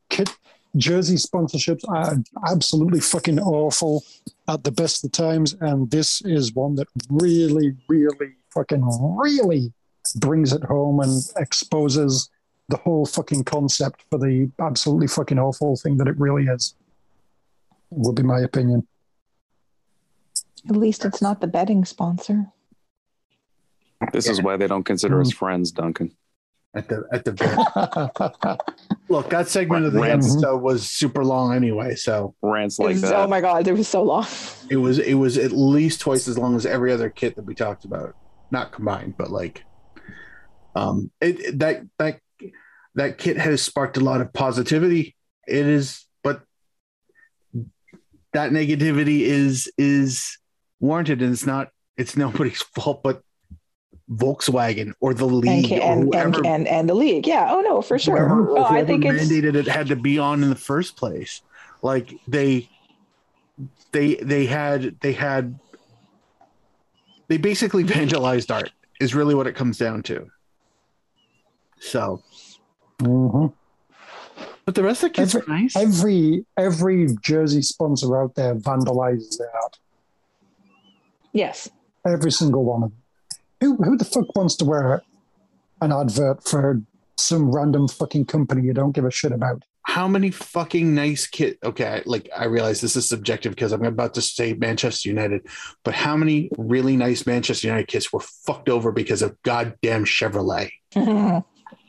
kit 0.09 0.29
jersey 0.75 1.15
sponsorships 1.15 1.87
are 1.87 2.17
absolutely 2.51 2.99
fucking 2.99 3.39
awful 3.39 4.03
at 4.47 4.63
the 4.63 4.71
best 4.71 5.03
of 5.03 5.11
times, 5.11 5.55
and 5.61 5.89
this 5.91 6.21
is 6.21 6.53
one 6.53 6.75
that 6.75 6.87
really, 7.09 7.75
really, 7.87 8.33
fucking, 8.53 8.83
really 9.17 9.73
brings 10.15 10.53
it 10.53 10.63
home 10.63 10.99
and 10.99 11.21
exposes 11.37 12.29
the 12.69 12.77
whole 12.77 13.05
fucking 13.05 13.43
concept 13.43 14.03
for 14.09 14.19
the 14.19 14.51
absolutely 14.59 15.07
fucking 15.07 15.39
awful 15.39 15.75
thing 15.75 15.97
that 15.97 16.07
it 16.07 16.17
really 16.19 16.45
is. 16.45 16.75
Would 17.89 18.15
be 18.15 18.23
my 18.23 18.39
opinion. 18.39 18.87
At 20.69 20.75
least 20.75 21.05
it's 21.05 21.21
not 21.21 21.41
the 21.41 21.47
betting 21.47 21.85
sponsor. 21.85 22.47
this 24.13 24.27
is 24.27 24.41
why 24.41 24.57
they 24.57 24.67
don't 24.67 24.83
consider 24.83 25.19
us 25.19 25.31
mm. 25.31 25.35
friends 25.35 25.71
duncan 25.71 26.09
at 26.73 26.87
the 26.87 27.03
at 27.11 27.25
the 27.25 27.31
very 27.31 27.57
look, 29.09 29.29
that 29.31 29.47
segment 29.49 29.85
of 29.85 29.93
the 29.93 29.99
Rants. 30.01 30.31
episode 30.31 30.57
was 30.61 30.89
super 30.89 31.23
long 31.25 31.53
anyway, 31.55 31.95
so 31.95 32.35
rants 32.41 32.79
like 32.79 32.89
was- 32.91 33.01
that 33.01 33.15
oh 33.15 33.27
my 33.27 33.41
god, 33.41 33.67
it 33.67 33.73
was 33.73 33.87
so 33.87 34.03
long. 34.03 34.25
it 34.69 34.77
was 34.77 34.99
it 34.99 35.15
was 35.15 35.37
at 35.37 35.51
least 35.51 36.01
twice 36.01 36.27
as 36.27 36.37
long 36.37 36.55
as 36.55 36.65
every 36.65 36.91
other 36.93 37.09
kit 37.09 37.35
that 37.35 37.45
we 37.45 37.55
talked 37.55 37.85
about, 37.85 38.15
not 38.51 38.71
combined, 38.71 39.15
but 39.17 39.31
like, 39.31 39.63
um, 40.75 41.11
it 41.21 41.39
it- 41.39 41.59
that 41.59 41.83
that 41.97 42.19
that 42.95 43.17
kit 43.17 43.37
has 43.37 43.61
sparked 43.61 43.97
a 43.97 44.01
lot 44.01 44.21
of 44.21 44.31
positivity. 44.33 45.15
It 45.47 45.65
is, 45.65 46.05
but 46.23 46.41
that 48.33 48.51
negativity 48.51 49.21
is 49.21 49.71
is 49.77 50.37
warranted, 50.79 51.21
and 51.21 51.33
it's 51.33 51.45
not 51.45 51.69
it's 51.97 52.15
nobody's 52.15 52.61
fault 52.75 53.01
but 53.03 53.21
Volkswagen 54.11 54.93
or 55.01 55.13
the 55.13 55.25
And, 55.27 55.35
league 55.37 55.69
ca- 55.69 55.79
or 55.79 55.91
and, 55.93 56.03
whoever 56.03 56.37
and, 56.37 56.45
and 56.47 56.67
and 56.67 56.89
the 56.89 56.95
league, 56.95 57.27
yeah. 57.27 57.47
Oh 57.51 57.61
no, 57.61 57.81
for 57.81 57.99
sure. 57.99 58.17
whoever, 58.27 58.53
No, 58.55 58.63
I 58.63 58.69
whoever 58.69 58.87
think 58.87 59.05
it's 59.05 59.29
it 59.31 59.67
had 59.67 59.87
to 59.87 59.95
be 59.95 60.17
on 60.17 60.41
in 60.43 60.49
the 60.49 60.55
first 60.55 60.95
place. 60.97 61.41
Like 61.81 62.13
they, 62.27 62.69
they, 63.91 64.15
they 64.15 64.45
had, 64.47 64.99
they 65.01 65.13
had, 65.13 65.59
they 67.27 67.37
basically 67.37 67.83
vandalized 67.95 68.53
art. 68.53 68.71
Is 68.99 69.15
really 69.15 69.33
what 69.33 69.47
it 69.47 69.55
comes 69.55 69.77
down 69.77 70.03
to. 70.03 70.27
So, 71.79 72.21
Mhm. 72.97 73.53
but 74.65 74.75
the 74.75 74.83
rest 74.83 75.03
of 75.03 75.09
the 75.11 75.13
kids 75.13 75.33
are 75.35 75.43
nice. 75.47 75.73
Every 75.77 76.45
every 76.57 77.07
jersey 77.21 77.61
sponsor 77.61 78.21
out 78.21 78.35
there 78.35 78.55
vandalizes 78.55 79.37
their 79.37 79.55
art. 79.55 79.77
yes. 81.31 81.69
Every 82.05 82.31
single 82.31 82.65
one 82.65 82.83
of 82.83 82.89
them. 82.89 82.98
Who 83.61 83.75
who 83.77 83.97
the 83.97 84.05
fuck 84.05 84.35
wants 84.35 84.55
to 84.57 84.65
wear 84.65 85.01
an 85.81 85.91
advert 85.91 86.43
for 86.47 86.81
some 87.17 87.51
random 87.51 87.87
fucking 87.87 88.25
company 88.25 88.63
you 88.63 88.73
don't 88.73 88.91
give 88.93 89.05
a 89.05 89.11
shit 89.11 89.31
about? 89.31 89.63
How 89.83 90.07
many 90.07 90.29
fucking 90.29 90.93
nice 90.93 91.25
kit? 91.25 91.57
Okay, 91.63 92.03
like 92.05 92.29
I 92.35 92.45
realize 92.45 92.79
this 92.79 92.95
is 92.95 93.09
subjective 93.09 93.55
because 93.55 93.71
I'm 93.71 93.83
about 93.83 94.13
to 94.15 94.21
say 94.21 94.53
Manchester 94.53 95.09
United, 95.09 95.47
but 95.83 95.93
how 95.95 96.15
many 96.15 96.49
really 96.57 96.95
nice 96.95 97.25
Manchester 97.25 97.67
United 97.67 97.87
kits 97.87 98.13
were 98.13 98.19
fucked 98.19 98.69
over 98.69 98.91
because 98.91 99.21
of 99.21 99.41
goddamn 99.43 100.05
Chevrolet? 100.05 100.69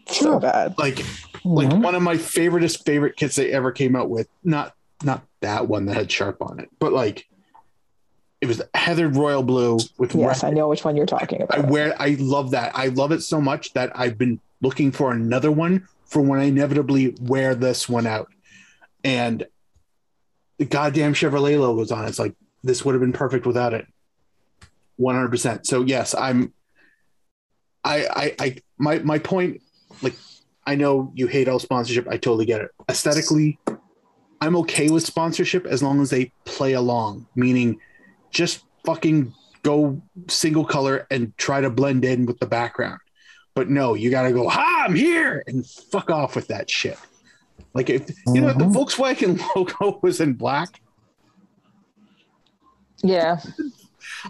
so 0.09 0.39
bad. 0.41 0.75
Like 0.79 1.05
like 1.45 1.69
Mhm. 1.69 1.83
one 1.83 1.95
of 1.95 2.03
my 2.03 2.17
favoriteest 2.17 2.85
favorite 2.85 3.17
kits 3.17 3.37
they 3.37 3.53
ever 3.53 3.71
came 3.71 3.95
out 3.97 4.09
with. 4.11 4.29
Not 4.43 4.73
not 5.03 5.23
that 5.41 5.69
one 5.69 5.87
that 5.87 5.97
had 5.97 6.11
sharp 6.11 6.43
on 6.43 6.59
it, 6.61 6.69
but 6.79 6.93
like 6.93 7.27
it 8.41 8.47
was 8.47 8.63
heathered 8.75 9.17
royal 9.17 9.43
blue 9.43 9.79
with 9.99 10.15
Yes, 10.15 10.43
red. 10.43 10.53
I 10.53 10.55
know 10.55 10.69
which 10.69 10.85
one 10.85 10.97
you're 10.97 11.07
talking 11.07 11.43
about 11.43 11.59
I 11.59 11.61
wear 11.61 11.95
I 12.01 12.17
love 12.19 12.53
that. 12.53 12.73
I 12.75 12.87
love 12.87 13.13
it 13.13 13.23
so 13.23 13.41
much 13.41 13.73
that 13.75 13.93
I've 13.95 14.17
been 14.17 14.41
looking 14.63 14.93
for 14.93 15.13
another 15.13 15.53
one 15.53 15.87
for 16.07 16.23
when 16.23 16.41
I 16.41 16.45
inevitably 16.45 17.15
wear 17.21 17.55
this 17.55 17.89
one 17.89 18.07
out. 18.07 18.29
And 19.05 19.47
the 20.59 20.65
goddamn 20.65 21.15
Chevrolet 21.15 21.59
logo's 21.59 21.91
on 21.91 22.05
it. 22.05 22.09
It's 22.09 22.19
like 22.19 22.35
this 22.63 22.85
would 22.85 22.95
have 22.95 23.01
been 23.01 23.13
perfect 23.13 23.47
without 23.47 23.73
it. 23.75 23.87
One 24.97 25.15
hundred 25.15 25.31
percent. 25.31 25.67
So 25.67 25.83
yes, 25.83 26.15
I'm. 26.15 26.53
I 27.83 28.07
I 28.15 28.35
I 28.39 28.57
my 28.77 28.99
my 28.99 29.19
point, 29.19 29.63
like, 30.03 30.15
I 30.67 30.75
know 30.75 31.13
you 31.15 31.27
hate 31.27 31.49
all 31.49 31.59
sponsorship. 31.59 32.07
I 32.09 32.19
totally 32.19 32.45
get 32.45 32.61
it. 32.61 32.71
Aesthetically, 32.91 33.59
I'm 34.43 34.55
okay 34.57 34.91
with 34.91 35.07
sponsorship 35.07 35.65
as 35.65 35.83
long 35.83 36.03
as 36.03 36.11
they 36.11 36.33
play 36.45 36.75
along. 36.75 37.27
Meaning, 37.35 37.81
just 38.31 38.65
fucking 38.85 39.35
go 39.63 40.01
single 40.29 40.65
color 40.65 41.07
and 41.11 41.37
try 41.37 41.61
to 41.61 41.71
blend 41.71 42.05
in 42.05 42.27
with 42.27 42.39
the 42.39 42.47
background. 42.47 43.01
But 43.55 43.69
no, 43.69 43.95
you 43.95 44.11
got 44.11 44.23
to 44.23 44.33
go. 44.33 44.49
Ha! 44.49 44.85
I'm 44.87 44.95
here 44.95 45.43
and 45.47 45.67
fuck 45.67 46.11
off 46.11 46.37
with 46.37 46.49
that 46.49 46.71
shit. 46.71 46.99
Like 47.75 47.91
if 47.91 48.11
you 48.29 48.41
know 48.41 48.49
if 48.49 48.59
the 48.59 48.65
mm-hmm. 48.65 48.77
Volkswagen 48.77 49.41
logo 49.57 49.99
was 50.03 50.21
in 50.21 50.35
black, 50.35 50.81
Yeah. 53.03 53.39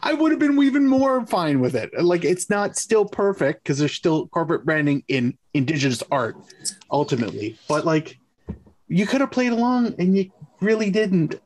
I 0.03 0.13
would 0.13 0.31
have 0.31 0.39
been 0.39 0.61
even 0.63 0.87
more 0.87 1.27
fine 1.27 1.61
with 1.61 1.75
it. 1.75 1.91
Like 2.01 2.25
it's 2.25 2.51
not 2.51 2.77
still 2.77 3.05
perfect 3.05 3.63
because 3.63 3.79
there's 3.79 3.95
still 3.95 4.29
corporate 4.29 4.65
branding 4.65 5.03
in 5.09 5.37
indigenous 5.55 6.03
art 6.11 6.37
ultimately, 6.91 7.59
but 7.69 7.85
like 7.85 8.19
you 8.89 9.07
could 9.07 9.21
have 9.21 9.31
played 9.31 9.53
along 9.53 9.95
and 9.99 10.17
you 10.17 10.31
really 10.61 10.91
didn't. 10.91 11.41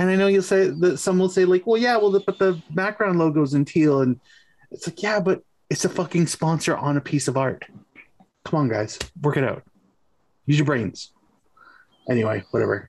And 0.00 0.08
I 0.08 0.16
know 0.16 0.28
you'll 0.28 0.42
say 0.42 0.68
that 0.68 0.96
some 0.96 1.18
will 1.18 1.28
say 1.28 1.44
like, 1.44 1.66
well, 1.66 1.76
yeah, 1.76 1.98
well, 1.98 2.10
the, 2.10 2.20
but 2.20 2.38
the 2.38 2.58
background 2.70 3.18
logo's 3.18 3.52
in 3.52 3.66
teal, 3.66 4.00
and 4.00 4.18
it's 4.70 4.88
like, 4.88 5.02
yeah, 5.02 5.20
but 5.20 5.42
it's 5.68 5.84
a 5.84 5.90
fucking 5.90 6.26
sponsor 6.26 6.74
on 6.74 6.96
a 6.96 7.02
piece 7.02 7.28
of 7.28 7.36
art. 7.36 7.66
Come 8.46 8.60
on, 8.60 8.68
guys, 8.70 8.98
work 9.20 9.36
it 9.36 9.44
out. 9.44 9.62
Use 10.46 10.56
your 10.56 10.64
brains. 10.64 11.12
Anyway, 12.08 12.42
whatever. 12.50 12.88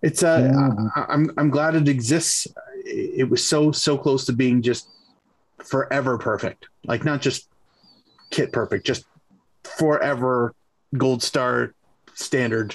It's 0.00 0.22
uh, 0.22 0.50
I, 0.96 1.04
I'm 1.12 1.30
I'm 1.36 1.50
glad 1.50 1.74
it 1.74 1.88
exists. 1.88 2.46
It 2.86 3.28
was 3.28 3.46
so 3.46 3.70
so 3.70 3.98
close 3.98 4.24
to 4.24 4.32
being 4.32 4.62
just 4.62 4.88
forever 5.62 6.16
perfect. 6.16 6.68
Like 6.86 7.04
not 7.04 7.20
just 7.20 7.50
kit 8.30 8.50
perfect, 8.50 8.86
just 8.86 9.04
forever 9.62 10.54
gold 10.96 11.22
star 11.22 11.74
standard 12.14 12.74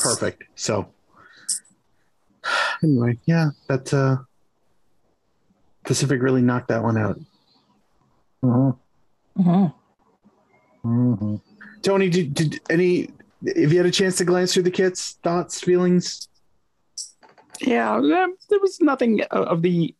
perfect. 0.00 0.42
So 0.56 0.88
anyway, 2.82 3.18
yeah, 3.26 3.50
that 3.68 3.92
uh 3.92 4.16
Pacific 5.84 6.20
really 6.20 6.42
knocked 6.42 6.68
that 6.68 6.82
one 6.82 6.98
out. 6.98 7.18
Mhm. 8.44 8.78
hmm 9.36 9.66
Mhm. 10.84 11.40
Tony, 11.82 12.08
did, 12.08 12.34
did 12.34 12.60
any 12.70 13.10
if 13.42 13.72
you 13.72 13.78
had 13.78 13.86
a 13.86 13.90
chance 13.90 14.16
to 14.16 14.24
glance 14.24 14.52
through 14.52 14.64
the 14.64 14.70
kits, 14.70 15.18
thoughts, 15.22 15.60
feelings? 15.60 16.28
Yeah, 17.60 18.00
there, 18.00 18.28
there 18.50 18.60
was 18.60 18.80
nothing 18.80 19.22
of 19.30 19.62
the 19.62 19.94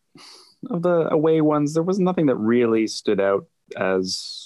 of 0.69 0.81
the 0.81 1.11
away 1.11 1.41
ones. 1.41 1.73
There 1.73 1.83
was 1.83 1.99
nothing 1.99 2.25
that 2.27 2.35
really 2.35 2.87
stood 2.87 3.19
out 3.19 3.47
as 3.77 4.38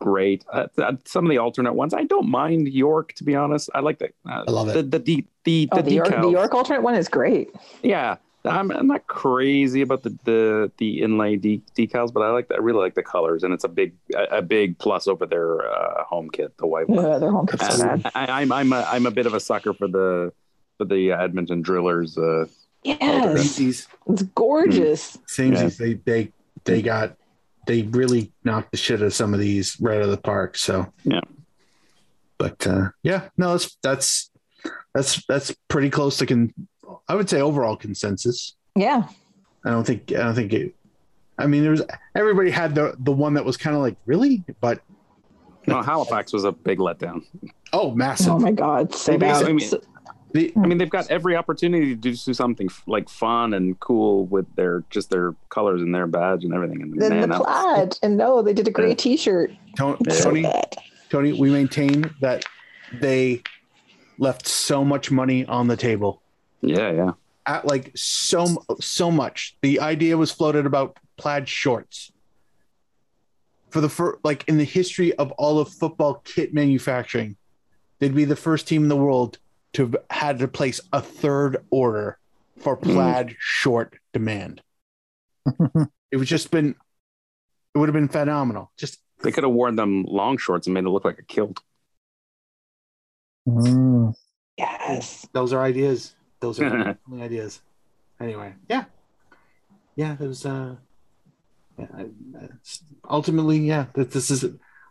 great. 0.00 0.44
Uh, 0.52 0.66
th- 0.76 0.88
some 1.04 1.24
of 1.24 1.30
the 1.30 1.38
alternate 1.38 1.74
ones, 1.74 1.94
I 1.94 2.04
don't 2.04 2.28
mind 2.28 2.68
York 2.68 3.12
to 3.14 3.24
be 3.24 3.34
honest. 3.36 3.70
I 3.74 3.80
like 3.80 3.98
the 4.00 4.06
uh, 4.28 4.44
I 4.48 4.50
love 4.50 4.68
it. 4.68 4.90
the 4.90 4.98
the 4.98 4.98
the, 4.98 5.24
the, 5.44 5.68
Oh, 5.72 5.76
the 5.76 5.82
the 5.82 5.94
York, 5.94 6.08
the. 6.08 6.28
York 6.28 6.54
alternate 6.54 6.82
one 6.82 6.94
is 6.94 7.08
great. 7.08 7.50
Yeah, 7.82 8.16
I'm, 8.44 8.70
I'm 8.70 8.86
not 8.86 9.06
crazy 9.06 9.82
about 9.82 10.02
the 10.02 10.16
the 10.24 10.72
the 10.78 11.02
inlay 11.02 11.36
de- 11.36 11.62
decals, 11.76 12.12
but 12.12 12.22
I 12.22 12.30
like 12.30 12.48
that. 12.48 12.54
I 12.56 12.58
really 12.62 12.80
like 12.80 12.94
the 12.94 13.02
colors, 13.02 13.42
and 13.44 13.52
it's 13.54 13.64
a 13.64 13.68
big 13.68 13.94
a, 14.16 14.38
a 14.38 14.42
big 14.42 14.78
plus 14.78 15.06
over 15.06 15.26
their 15.26 15.70
uh, 15.70 16.04
home 16.04 16.30
kit, 16.30 16.56
the 16.58 16.66
white 16.66 16.88
one. 16.88 17.04
Uh, 17.04 17.18
their 17.18 17.30
home 17.30 17.46
kit's 17.46 17.76
so 17.76 17.86
bad. 17.96 18.10
I, 18.14 18.40
I'm 18.42 18.50
I'm 18.52 18.72
a, 18.72 18.82
I'm 18.88 19.06
a 19.06 19.10
bit 19.10 19.26
of 19.26 19.34
a 19.34 19.40
sucker 19.40 19.72
for 19.74 19.88
the 19.88 20.32
for 20.78 20.84
the 20.86 21.12
Edmonton 21.12 21.62
Drillers. 21.62 22.16
Uh, 22.18 22.46
Yes, 22.82 22.98
Samesies, 23.02 23.86
it's 24.08 24.22
gorgeous. 24.34 25.18
Samesies, 25.26 25.76
they 25.76 25.92
they 26.10 26.32
they 26.64 26.80
got 26.80 27.14
they 27.70 27.82
really 27.82 28.32
knocked 28.42 28.72
the 28.72 28.76
shit 28.76 28.98
out 29.00 29.06
of 29.06 29.14
some 29.14 29.32
of 29.32 29.38
these 29.38 29.80
right 29.80 29.98
out 29.98 30.02
of 30.02 30.10
the 30.10 30.16
park. 30.16 30.56
So 30.58 30.92
Yeah. 31.04 31.20
but 32.36 32.66
uh, 32.66 32.88
yeah, 33.04 33.28
no, 33.36 33.52
that's 33.52 33.76
that's 33.80 34.30
that's 34.92 35.24
that's 35.26 35.54
pretty 35.68 35.88
close 35.88 36.16
to 36.18 36.26
con. 36.26 36.52
I 37.08 37.14
would 37.14 37.30
say 37.30 37.40
overall 37.40 37.76
consensus. 37.76 38.56
Yeah, 38.74 39.04
I 39.64 39.70
don't 39.70 39.86
think 39.86 40.10
I 40.10 40.24
don't 40.24 40.34
think 40.34 40.52
it. 40.52 40.74
I 41.38 41.46
mean, 41.46 41.62
there 41.62 41.70
was 41.70 41.82
everybody 42.16 42.50
had 42.50 42.74
the 42.74 42.96
the 42.98 43.12
one 43.12 43.34
that 43.34 43.44
was 43.44 43.56
kind 43.56 43.76
of 43.76 43.82
like 43.82 43.96
really, 44.04 44.42
but 44.60 44.80
no, 45.68 45.80
Halifax 45.80 46.32
was 46.32 46.42
a 46.42 46.50
big 46.50 46.78
letdown. 46.78 47.22
oh, 47.72 47.92
massive. 47.94 48.32
Oh 48.32 48.38
my 48.40 48.50
god, 48.50 48.92
so 48.94 49.12
They 49.12 49.18
bad. 49.18 49.44
I 49.44 49.52
mean- 49.52 49.60
So- 49.68 49.80
The- 50.32 50.52
I 50.56 50.60
mean, 50.60 50.78
they've 50.78 50.90
got 50.90 51.06
hmm. 51.06 51.12
every 51.12 51.36
opportunity 51.36 51.94
to 51.94 51.96
do 51.96 52.14
something 52.14 52.68
f- 52.70 52.82
like 52.86 53.08
fun 53.08 53.54
and 53.54 53.78
cool 53.80 54.26
with 54.26 54.46
their 54.54 54.84
just 54.90 55.10
their 55.10 55.34
colors 55.48 55.82
and 55.82 55.94
their 55.94 56.06
badge 56.06 56.44
and 56.44 56.54
everything. 56.54 56.82
And 56.82 57.00
then 57.00 57.20
the 57.20 57.26
that- 57.26 57.42
plaid, 57.42 57.98
and 58.02 58.16
no, 58.16 58.42
they 58.42 58.52
did 58.52 58.68
a 58.68 58.70
great 58.70 58.98
T-shirt. 58.98 59.52
Tony, 59.76 59.98
So 60.10 60.24
Tony. 60.24 60.46
Tony, 61.08 61.32
we 61.32 61.50
maintain 61.50 62.14
that 62.20 62.44
they 63.00 63.42
left 64.18 64.46
so 64.46 64.84
much 64.84 65.10
money 65.10 65.44
on 65.46 65.66
the 65.66 65.76
table. 65.76 66.22
yeah, 66.60 66.92
yeah. 66.92 67.12
At 67.46 67.66
like 67.66 67.90
so 67.96 68.64
so 68.80 69.10
much. 69.10 69.56
The 69.62 69.80
idea 69.80 70.16
was 70.16 70.30
floated 70.30 70.66
about 70.66 70.98
plaid 71.16 71.48
shorts. 71.48 72.12
For 73.70 73.80
the 73.80 73.88
first, 73.88 74.18
like 74.24 74.44
in 74.46 74.58
the 74.58 74.64
history 74.64 75.12
of 75.14 75.32
all 75.32 75.58
of 75.58 75.68
football 75.68 76.22
kit 76.24 76.52
manufacturing, 76.52 77.36
they'd 77.98 78.14
be 78.14 78.24
the 78.24 78.36
first 78.36 78.68
team 78.68 78.82
in 78.82 78.88
the 78.88 78.96
world 78.96 79.38
to 79.74 79.82
have 79.86 79.96
had 80.10 80.38
to 80.40 80.48
place 80.48 80.80
a 80.92 81.00
third 81.00 81.64
order 81.70 82.18
for 82.58 82.76
plaid 82.76 83.36
short 83.38 83.94
demand. 84.12 84.62
it 86.10 86.16
would 86.16 86.26
just 86.26 86.50
been, 86.50 86.74
it 87.74 87.78
would 87.78 87.88
have 87.88 87.94
been 87.94 88.08
phenomenal. 88.08 88.70
Just 88.76 88.98
They 89.22 89.32
could 89.32 89.44
have 89.44 89.52
worn 89.52 89.76
them 89.76 90.04
long 90.08 90.36
shorts 90.38 90.66
and 90.66 90.74
made 90.74 90.84
it 90.84 90.90
look 90.90 91.04
like 91.04 91.18
a 91.18 91.22
kilt. 91.24 91.60
Mm. 93.48 94.14
Yes. 94.56 95.26
those 95.32 95.52
are 95.52 95.62
ideas. 95.62 96.14
Those 96.40 96.60
are 96.60 96.68
definitely 96.70 97.22
ideas. 97.22 97.60
Anyway, 98.20 98.52
yeah, 98.68 98.84
yeah. 99.96 100.12
It 100.20 100.26
was 100.26 100.44
uh, 100.44 100.76
yeah, 101.78 101.86
I- 101.96 102.02
it's- 102.44 102.82
ultimately, 103.08 103.58
yeah. 103.60 103.86
That 103.94 104.10
this 104.10 104.30
is 104.30 104.44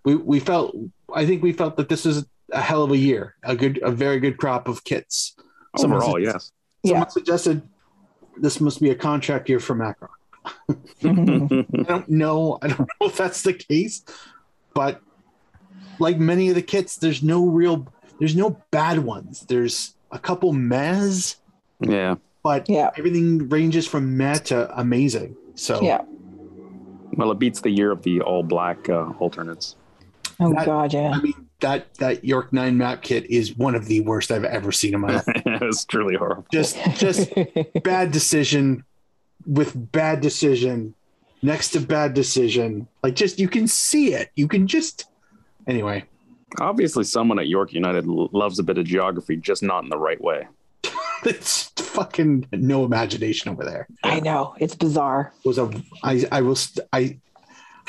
we 0.04 0.16
we 0.16 0.40
felt. 0.40 0.76
I 1.14 1.26
think 1.28 1.44
we 1.44 1.54
felt 1.54 1.78
that 1.78 1.90
this 1.90 2.06
is 2.08 2.26
a 2.52 2.62
hell 2.62 2.84
of 2.84 2.92
a 2.92 2.98
year, 2.98 3.36
a 3.44 3.56
good, 3.56 3.80
a 3.84 3.92
very 3.92 4.20
good 4.20 4.38
crop 4.38 4.68
of 4.68 4.84
kits. 4.84 5.36
Someone 5.78 5.98
Overall, 6.02 6.16
said- 6.16 6.24
yes. 6.24 6.52
Someone 6.86 7.02
Yeah. 7.04 7.08
suggested 7.08 7.62
this 8.38 8.60
must 8.62 8.82
be 8.82 8.90
a 8.90 8.96
contract 8.96 9.50
year 9.50 9.60
for 9.60 9.76
Macron. 9.76 10.10
I 10.70 11.84
don't 11.84 12.10
know. 12.10 12.58
I 12.62 12.68
don't 12.70 12.80
know 12.80 13.08
if 13.08 13.18
that's 13.18 13.42
the 13.44 13.54
case, 13.54 14.04
but 14.74 15.02
like 16.00 16.18
many 16.18 16.50
of 16.50 16.56
the 16.56 16.62
kits, 16.62 16.96
there's 16.98 17.22
no 17.22 17.46
real, 17.46 17.88
there's 18.20 18.36
no 18.36 18.58
bad 18.72 19.00
ones. 19.00 19.42
There's 19.42 19.96
a 20.12 20.18
couple 20.20 20.54
mez, 20.54 21.36
yeah. 21.82 22.16
but 22.44 22.70
Yeah. 22.70 22.92
everything 22.98 23.50
ranges 23.50 23.86
from 23.88 24.16
meh 24.18 24.36
to 24.46 24.80
amazing. 24.80 25.36
So 25.56 25.82
Yeah. 25.82 26.02
Well, 27.14 27.32
it 27.32 27.40
beats 27.40 27.60
the 27.62 27.70
year 27.72 27.92
of 27.92 28.02
the 28.04 28.22
all 28.22 28.44
black 28.44 28.88
uh, 28.88 29.10
alternates. 29.20 29.76
Oh 30.40 30.54
That- 30.54 30.66
god, 30.66 30.94
yeah. 30.94 31.12
I 31.12 31.22
mean 31.22 31.49
that 31.62 31.94
that 31.96 32.24
York 32.24 32.54
Nine 32.54 32.78
map 32.78 33.02
kit 33.02 33.30
is 33.30 33.56
one 33.56 33.76
of 33.76 33.86
the 33.86 34.02
worst 34.02 34.32
I've 34.32 34.46
ever 34.46 34.72
seen 34.72 34.94
in 34.94 35.02
my 35.02 35.16
life. 35.16 35.24
it 35.28 35.62
was 35.62 35.86
truly 35.86 36.16
horrible. 36.16 36.46
just 36.52 36.78
just 36.96 37.30
bad 37.84 38.12
decision 38.12 38.84
with 39.46 39.92
bad 39.92 40.22
decision 40.22 40.94
next 41.42 41.70
to 41.70 41.80
bad 41.80 42.14
decision. 42.14 42.88
Like 43.04 43.16
just 43.16 43.40
you 43.40 43.48
can 43.48 43.68
see 43.68 44.14
it. 44.14 44.32
You 44.36 44.48
can 44.48 44.68
just 44.68 45.06
anyway. 45.68 46.04
Obviously, 46.60 47.04
someone 47.04 47.38
at 47.38 47.48
York 47.48 47.74
United 47.74 48.08
loves 48.08 48.58
a 48.58 48.64
bit 48.64 48.80
of 48.80 48.86
geography, 48.86 49.36
just 49.36 49.62
not 49.62 49.84
in 49.84 49.90
the 49.90 49.98
right 49.98 50.22
way. 50.22 50.48
It's 51.26 51.68
fucking 51.76 52.48
no 52.54 52.86
imagination 52.86 53.52
over 53.52 53.66
there. 53.66 53.90
I 54.06 54.22
know 54.22 54.56
it's 54.58 54.74
bizarre. 54.74 55.34
It 55.44 55.48
was 55.50 55.58
a 55.58 55.70
I 56.02 56.26
I 56.32 56.40
will 56.40 56.56
st- 56.56 56.88
I 56.94 57.20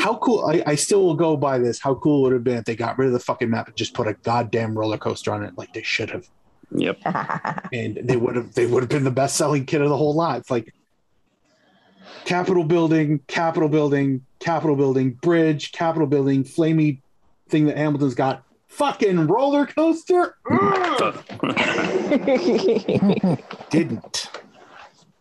how 0.00 0.16
cool 0.16 0.46
I, 0.46 0.62
I 0.66 0.74
still 0.76 1.04
will 1.04 1.14
go 1.14 1.36
by 1.36 1.58
this. 1.58 1.78
How 1.78 1.94
cool 1.94 2.22
would 2.22 2.32
it 2.32 2.36
have 2.36 2.44
been 2.44 2.56
if 2.56 2.64
they 2.64 2.74
got 2.74 2.98
rid 2.98 3.08
of 3.08 3.12
the 3.12 3.20
fucking 3.20 3.50
map 3.50 3.68
and 3.68 3.76
just 3.76 3.92
put 3.92 4.08
a 4.08 4.14
goddamn 4.14 4.76
roller 4.76 4.96
coaster 4.96 5.30
on 5.30 5.44
it 5.44 5.58
like 5.58 5.74
they 5.74 5.82
should 5.82 6.08
have. 6.10 6.26
Yep. 6.72 7.00
and 7.72 7.98
they 8.02 8.16
would 8.16 8.34
have 8.34 8.54
they 8.54 8.64
would 8.66 8.82
have 8.82 8.88
been 8.88 9.04
the 9.04 9.10
best 9.10 9.36
selling 9.36 9.66
kit 9.66 9.82
of 9.82 9.90
the 9.90 9.96
whole 9.96 10.14
lot. 10.14 10.38
It's 10.38 10.50
like 10.50 10.72
Capitol 12.24 12.64
building, 12.64 13.20
Capitol 13.26 13.68
building, 13.68 14.24
Capitol 14.38 14.74
building, 14.74 15.10
bridge, 15.10 15.72
Capitol 15.72 16.06
building, 16.06 16.44
flamey 16.44 17.02
thing 17.50 17.66
that 17.66 17.76
Hamilton's 17.76 18.14
got. 18.14 18.42
Fucking 18.68 19.26
roller 19.26 19.66
coaster 19.66 20.36
didn't. 23.70 24.30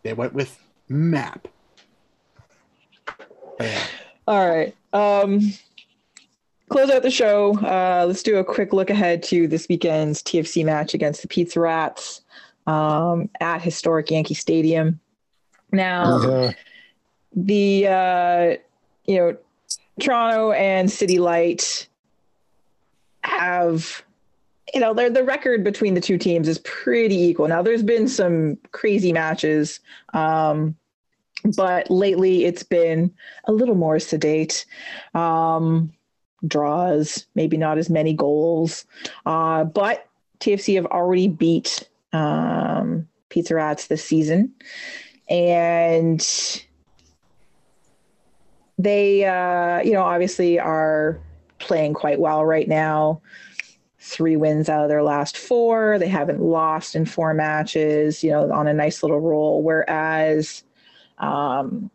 They 0.04 0.14
went 0.14 0.32
with 0.32 0.58
map. 0.88 1.48
Yeah. 3.60 3.82
All 4.30 4.48
right. 4.48 4.72
Um, 4.92 5.52
close 6.68 6.88
out 6.88 7.02
the 7.02 7.10
show. 7.10 7.58
Uh, 7.58 8.04
let's 8.06 8.22
do 8.22 8.36
a 8.36 8.44
quick 8.44 8.72
look 8.72 8.88
ahead 8.88 9.24
to 9.24 9.48
this 9.48 9.68
weekend's 9.68 10.22
TFC 10.22 10.64
match 10.64 10.94
against 10.94 11.22
the 11.22 11.26
Pizza 11.26 11.58
Rats 11.58 12.20
um, 12.68 13.28
at 13.40 13.60
historic 13.60 14.08
Yankee 14.08 14.34
Stadium. 14.34 15.00
Now, 15.72 16.20
Yeah. 16.22 16.52
the 17.34 17.86
uh, 17.88 18.56
you 19.04 19.16
know 19.18 19.36
Toronto 19.98 20.52
and 20.52 20.88
City 20.88 21.18
Light 21.18 21.88
have 23.22 24.04
you 24.72 24.80
know 24.80 24.94
they're, 24.94 25.10
the 25.10 25.24
record 25.24 25.64
between 25.64 25.94
the 25.94 26.00
two 26.00 26.18
teams 26.18 26.46
is 26.46 26.58
pretty 26.58 27.20
equal. 27.20 27.48
Now 27.48 27.62
there's 27.62 27.82
been 27.82 28.06
some 28.06 28.58
crazy 28.70 29.12
matches, 29.12 29.80
um, 30.14 30.76
but 31.56 31.90
lately 31.90 32.44
it's 32.44 32.62
been 32.62 33.12
a 33.44 33.52
little 33.52 33.74
more 33.74 33.98
sedate. 33.98 34.66
Um, 35.14 35.92
draws, 36.46 37.26
maybe 37.34 37.56
not 37.56 37.78
as 37.78 37.90
many 37.90 38.14
goals, 38.14 38.84
uh, 39.26 39.64
but 39.64 40.06
TFC 40.40 40.74
have 40.76 40.86
already 40.86 41.28
beat 41.28 41.88
um, 42.12 43.06
Pizza 43.28 43.54
Rats 43.54 43.86
this 43.86 44.04
season, 44.04 44.52
and 45.28 46.26
they, 48.78 49.24
uh, 49.24 49.82
you 49.82 49.92
know, 49.92 50.02
obviously 50.02 50.58
are 50.58 51.20
playing 51.58 51.94
quite 51.94 52.18
well 52.18 52.44
right 52.44 52.68
now. 52.68 53.20
Three 53.98 54.36
wins 54.36 54.70
out 54.70 54.82
of 54.82 54.88
their 54.88 55.02
last 55.02 55.36
four. 55.36 55.98
They 55.98 56.08
haven't 56.08 56.40
lost 56.40 56.96
in 56.96 57.04
four 57.04 57.34
matches, 57.34 58.24
you 58.24 58.30
know, 58.30 58.50
on 58.50 58.66
a 58.66 58.72
nice 58.72 59.02
little 59.02 59.20
roll. 59.20 59.62
Whereas 59.62 60.64
um, 61.20 61.90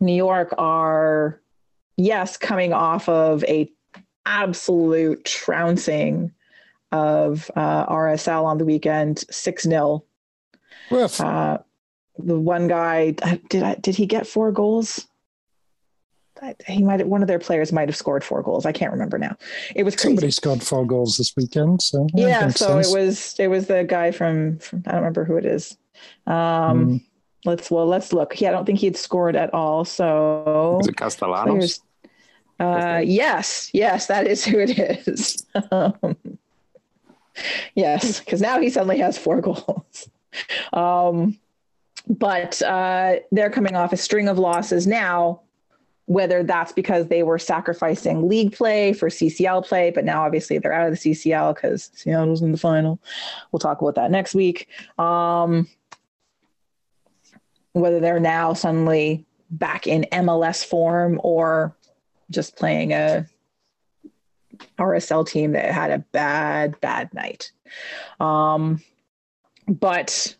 New 0.00 0.14
York 0.14 0.54
are, 0.56 1.40
yes, 1.96 2.36
coming 2.36 2.72
off 2.72 3.08
of 3.08 3.44
a 3.44 3.70
absolute 4.24 5.24
trouncing 5.24 6.32
of 6.92 7.50
uh, 7.56 7.86
RSL 7.86 8.44
on 8.44 8.58
the 8.58 8.64
weekend, 8.64 9.24
six 9.30 9.64
0 9.64 10.04
Rough. 10.90 11.20
uh, 11.20 11.58
the 12.18 12.38
one 12.38 12.68
guy 12.68 13.12
did 13.48 13.62
I, 13.62 13.74
did 13.76 13.94
he 13.94 14.06
get 14.06 14.26
four 14.26 14.52
goals? 14.52 15.06
He 16.66 16.82
might 16.82 17.06
one 17.06 17.20
of 17.20 17.28
their 17.28 17.38
players 17.38 17.70
might 17.70 17.88
have 17.88 17.96
scored 17.96 18.24
four 18.24 18.42
goals. 18.42 18.64
I 18.64 18.72
can't 18.72 18.92
remember 18.92 19.18
now. 19.18 19.36
It 19.76 19.82
was 19.82 19.94
crazy. 19.94 20.08
Somebody 20.08 20.30
scored 20.30 20.62
four 20.62 20.86
goals 20.86 21.18
this 21.18 21.34
weekend. 21.36 21.82
So 21.82 22.08
yeah, 22.14 22.28
yeah, 22.28 22.48
so 22.48 22.80
sense. 22.80 22.88
it 22.88 22.98
was 22.98 23.34
it 23.38 23.48
was 23.48 23.66
the 23.66 23.84
guy 23.84 24.10
from, 24.10 24.58
from 24.58 24.82
I 24.86 24.92
don't 24.92 25.00
remember 25.00 25.24
who 25.24 25.36
it 25.36 25.44
is. 25.44 25.76
Um, 26.26 27.00
Mm. 27.00 27.04
Let's 27.44 27.70
well 27.70 27.86
let's 27.86 28.12
look. 28.12 28.40
Yeah, 28.40 28.48
I 28.48 28.52
don't 28.52 28.66
think 28.66 28.78
he 28.78 28.86
had 28.86 28.96
scored 28.96 29.36
at 29.36 29.52
all. 29.54 29.84
So 29.84 30.78
Is 30.80 30.88
it 30.88 30.96
Castellanos? 30.96 31.80
Uh, 32.58 33.00
yes, 33.02 33.70
yes, 33.72 34.06
that 34.06 34.26
is 34.26 34.44
who 34.44 34.58
it 34.58 34.78
is. 34.78 35.46
Um, 35.72 36.16
yes, 37.74 38.20
because 38.20 38.40
now 38.40 38.60
he 38.60 38.68
suddenly 38.68 38.98
has 38.98 39.16
four 39.16 39.40
goals. 39.40 40.10
Um, 40.72 41.38
but 42.06 42.60
uh, 42.62 43.16
they're 43.32 43.50
coming 43.50 43.76
off 43.76 43.92
a 43.92 43.96
string 43.96 44.28
of 44.28 44.38
losses 44.38 44.86
now. 44.86 45.42
Whether 46.06 46.42
that's 46.42 46.72
because 46.72 47.06
they 47.06 47.22
were 47.22 47.38
sacrificing 47.38 48.28
league 48.28 48.52
play 48.52 48.92
for 48.92 49.08
CCL 49.08 49.64
play, 49.64 49.92
but 49.92 50.04
now 50.04 50.24
obviously 50.24 50.58
they're 50.58 50.72
out 50.72 50.88
of 50.88 51.00
the 51.00 51.12
CCL 51.12 51.54
because 51.54 51.88
Seattle's 51.94 52.42
in 52.42 52.50
the 52.50 52.58
final. 52.58 52.98
We'll 53.52 53.60
talk 53.60 53.80
about 53.80 53.94
that 53.94 54.10
next 54.10 54.34
week. 54.34 54.66
Um, 54.98 55.68
whether 57.72 58.00
they're 58.00 58.20
now 58.20 58.52
suddenly 58.52 59.24
back 59.50 59.86
in 59.86 60.06
MLS 60.12 60.64
form 60.64 61.20
or 61.22 61.76
just 62.30 62.56
playing 62.56 62.92
a 62.92 63.26
RSL 64.78 65.26
team 65.26 65.52
that 65.52 65.72
had 65.72 65.90
a 65.90 65.98
bad, 65.98 66.80
bad 66.80 67.12
night. 67.14 67.52
Um, 68.18 68.82
but 69.66 70.36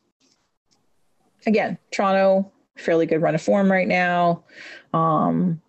again, 1.46 1.78
Toronto, 1.90 2.50
fairly 2.76 3.06
good 3.06 3.22
run 3.22 3.34
of 3.34 3.42
form 3.42 3.70
right 3.70 3.88
now. 3.88 4.44
Um, 4.92 5.60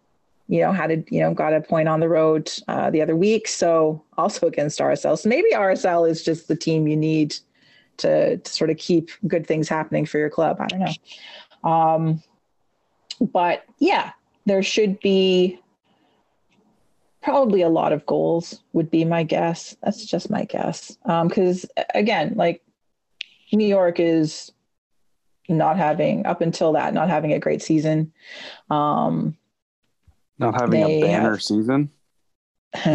you 0.47 0.59
know, 0.59 0.73
had 0.73 0.91
a 0.91 1.03
you 1.09 1.21
know 1.21 1.33
got 1.33 1.53
a 1.53 1.61
point 1.61 1.87
on 1.87 2.01
the 2.01 2.09
road 2.09 2.51
uh, 2.67 2.89
the 2.89 3.01
other 3.01 3.15
week, 3.15 3.47
so 3.47 4.03
also 4.17 4.47
against 4.47 4.79
RSL. 4.79 5.17
So 5.17 5.29
maybe 5.29 5.53
RSL 5.53 6.09
is 6.09 6.23
just 6.23 6.49
the 6.49 6.57
team 6.57 6.87
you 6.87 6.97
need 6.97 7.37
to, 7.97 8.37
to 8.37 8.51
sort 8.51 8.69
of 8.69 8.77
keep 8.77 9.11
good 9.27 9.47
things 9.47 9.69
happening 9.69 10.05
for 10.05 10.17
your 10.17 10.29
club. 10.29 10.57
I 10.59 10.67
don't 10.67 10.79
know. 10.79 10.91
Um, 11.63 12.21
but 13.19 13.63
yeah, 13.79 14.11
there 14.45 14.63
should 14.63 14.99
be 14.99 15.59
probably 17.21 17.61
a 17.61 17.69
lot 17.69 17.93
of 17.93 18.05
goals 18.05 18.61
would 18.73 18.89
be 18.89 19.05
my 19.05 19.23
guess. 19.23 19.75
That's 19.83 20.05
just 20.05 20.29
my 20.29 20.45
guess. 20.45 20.97
Um 21.05 21.27
because 21.27 21.65
again 21.93 22.33
like 22.35 22.63
new 23.53 23.67
york 23.67 23.99
is 23.99 24.51
not 25.49 25.77
having 25.77 26.25
up 26.25 26.39
until 26.41 26.73
that 26.73 26.93
not 26.93 27.09
having 27.09 27.33
a 27.33 27.39
great 27.39 27.61
season. 27.61 28.11
Um 28.71 29.37
Not 30.39 30.59
having 30.59 30.83
a 30.83 31.01
banner 31.01 31.31
have- 31.31 31.43
season. 31.43 31.91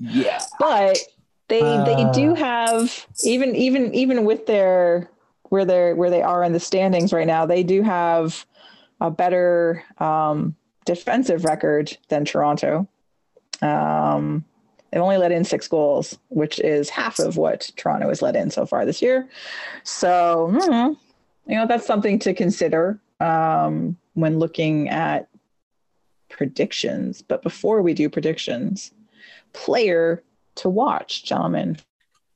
Yeah. 0.00 0.40
but 0.58 0.98
they 1.50 1.60
they 1.60 2.04
Uh. 2.04 2.12
do 2.14 2.34
have 2.34 3.06
even 3.24 3.54
even 3.56 3.94
even 3.94 4.24
with 4.24 4.46
their 4.46 5.10
where 5.50 5.66
they're 5.66 5.94
where 5.96 6.10
they 6.10 6.22
are 6.22 6.42
in 6.44 6.52
the 6.54 6.60
standings 6.60 7.12
right 7.12 7.26
now 7.26 7.44
they 7.46 7.62
do 7.62 7.82
have 7.82 8.46
a 9.02 9.10
better 9.10 9.84
um, 9.98 10.54
defensive 10.84 11.44
record 11.44 11.96
than 12.08 12.24
Toronto. 12.24 12.86
Um, 13.62 14.44
they've 14.92 15.00
only 15.02 15.16
let 15.16 15.32
in 15.32 15.44
six 15.44 15.68
goals, 15.68 16.18
which 16.28 16.58
is 16.60 16.90
half 16.90 17.18
of 17.18 17.36
what 17.38 17.70
Toronto 17.76 18.08
has 18.08 18.22
let 18.22 18.36
in 18.36 18.50
so 18.50 18.66
far 18.66 18.84
this 18.84 19.00
year. 19.02 19.28
So 19.84 20.48
mhm, 20.52 20.96
you 21.46 21.56
know 21.56 21.66
that's 21.66 21.86
something 21.86 22.18
to 22.20 22.34
consider 22.34 23.00
um, 23.20 23.96
when 24.14 24.38
looking 24.38 24.88
at 24.90 25.28
predictions. 26.28 27.22
But 27.22 27.42
before 27.42 27.82
we 27.82 27.94
do 27.94 28.08
predictions, 28.10 28.92
player 29.54 30.22
to 30.60 30.68
watch, 30.68 31.24
gentlemen, 31.24 31.76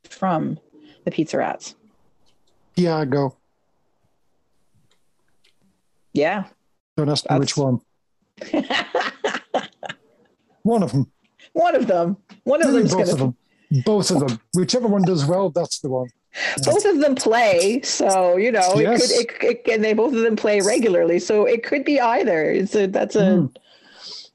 from 0.04 0.58
the 1.04 1.10
Pizza 1.10 1.38
Rats. 1.38 1.74
Thiago. 2.76 3.34
Yeah. 6.12 6.44
Don't 6.96 7.08
ask 7.08 7.28
me 7.30 7.38
which 7.38 7.56
one. 7.56 7.80
One 10.62 10.82
of 10.82 10.92
them. 10.92 11.10
One 11.52 11.76
of 11.76 11.86
them. 11.86 12.16
One 12.44 12.62
of 12.62 12.72
both 12.72 12.90
gonna 12.90 13.12
of 13.12 13.18
them. 13.18 13.36
Both 13.84 14.10
of 14.10 14.20
them. 14.26 14.40
Whichever 14.54 14.88
one 14.88 15.02
does 15.02 15.26
well, 15.26 15.50
that's 15.50 15.80
the 15.80 15.90
one. 15.90 16.08
both 16.64 16.84
of 16.86 17.00
them 17.00 17.14
play, 17.14 17.82
so 17.82 18.36
you 18.38 18.50
know 18.50 18.72
Yes. 18.76 19.10
it 19.10 19.28
could. 19.28 19.50
It, 19.50 19.62
it, 19.66 19.72
and 19.74 19.84
they 19.84 19.92
both 19.92 20.14
of 20.14 20.20
them 20.20 20.36
play 20.36 20.60
regularly, 20.62 21.18
so 21.18 21.44
it 21.44 21.62
could 21.64 21.84
be 21.84 22.00
either. 22.00 22.50
It's 22.50 22.74
a 22.74 22.86
that's 22.86 23.14
a 23.14 23.20
Mm. 23.20 23.54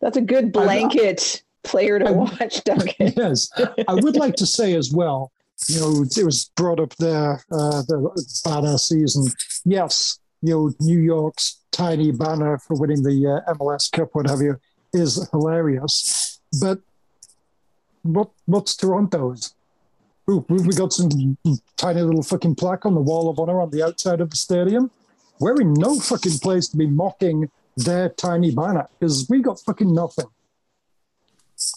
that's 0.01 0.17
a 0.17 0.21
good 0.21 0.51
blanket 0.51 1.41
player 1.63 1.99
to 1.99 2.11
watch, 2.11 2.63
Duncan. 2.65 3.13
yes. 3.15 3.49
I 3.87 3.93
would 3.93 4.15
like 4.15 4.35
to 4.35 4.45
say 4.45 4.75
as 4.75 4.91
well, 4.91 5.31
you 5.67 5.79
know, 5.79 6.03
it 6.03 6.23
was 6.23 6.49
brought 6.55 6.79
up 6.79 6.95
there, 6.97 7.43
uh, 7.51 7.81
the 7.83 8.41
banner 8.45 8.77
season. 8.77 9.27
Yes, 9.65 10.19
you 10.41 10.53
know, 10.53 10.73
New 10.79 10.99
York's 10.99 11.59
tiny 11.71 12.11
banner 12.11 12.57
for 12.57 12.75
winning 12.75 13.03
the 13.03 13.43
uh, 13.47 13.53
MLS 13.55 13.91
Cup, 13.91 14.09
what 14.13 14.29
have 14.29 14.41
you, 14.41 14.59
is 14.93 15.27
hilarious. 15.31 16.39
But 16.61 16.79
what 18.03 18.29
what's 18.45 18.75
Toronto's? 18.75 19.53
Ooh, 20.29 20.45
we 20.47 20.61
we 20.61 20.73
got 20.73 20.93
some 20.93 21.37
tiny 21.75 22.01
little 22.01 22.23
fucking 22.23 22.55
plaque 22.55 22.85
on 22.85 22.95
the 22.95 23.01
wall 23.01 23.29
of 23.29 23.39
honor 23.39 23.61
on 23.61 23.71
the 23.71 23.83
outside 23.83 24.21
of 24.21 24.29
the 24.29 24.37
stadium. 24.37 24.91
We're 25.39 25.59
in 25.61 25.73
no 25.73 25.99
fucking 25.99 26.39
place 26.39 26.67
to 26.69 26.77
be 26.77 26.87
mocking 26.87 27.49
their 27.77 28.09
tiny 28.09 28.53
banner 28.53 28.87
because 28.99 29.27
we 29.29 29.41
got 29.41 29.59
fucking 29.59 29.93
nothing. 29.93 30.25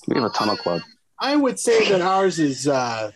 We 0.06 0.14
have 0.16 0.24
a 0.24 0.30
tunnel 0.30 0.56
club. 0.56 0.82
I 1.18 1.36
would 1.36 1.58
say 1.58 1.88
that 1.90 2.00
ours 2.00 2.38
is 2.38 2.66
uh, 2.68 3.12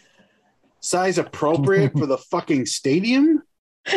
size 0.81 1.19
appropriate 1.19 1.93
for 1.99 2.07
the 2.07 2.19
fucking 2.19 2.67
stadium. 2.67 3.43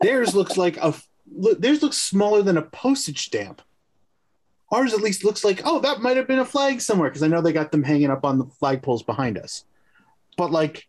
Theirs 0.00 0.34
looks 0.34 0.56
like 0.56 0.76
a 0.78 0.94
look, 1.34 1.60
theirs 1.60 1.82
looks 1.82 1.96
smaller 1.98 2.42
than 2.42 2.56
a 2.56 2.62
postage 2.62 3.24
stamp. 3.24 3.62
Ours 4.70 4.94
at 4.94 5.00
least 5.00 5.24
looks 5.24 5.44
like 5.44 5.62
oh 5.64 5.80
that 5.80 6.00
might 6.00 6.16
have 6.16 6.26
been 6.26 6.38
a 6.38 6.44
flag 6.44 6.80
somewhere 6.80 7.08
because 7.10 7.22
I 7.22 7.28
know 7.28 7.40
they 7.40 7.52
got 7.52 7.72
them 7.72 7.82
hanging 7.82 8.10
up 8.10 8.24
on 8.24 8.38
the 8.38 8.44
flagpoles 8.46 9.04
behind 9.04 9.38
us. 9.38 9.64
But 10.36 10.50
like 10.50 10.86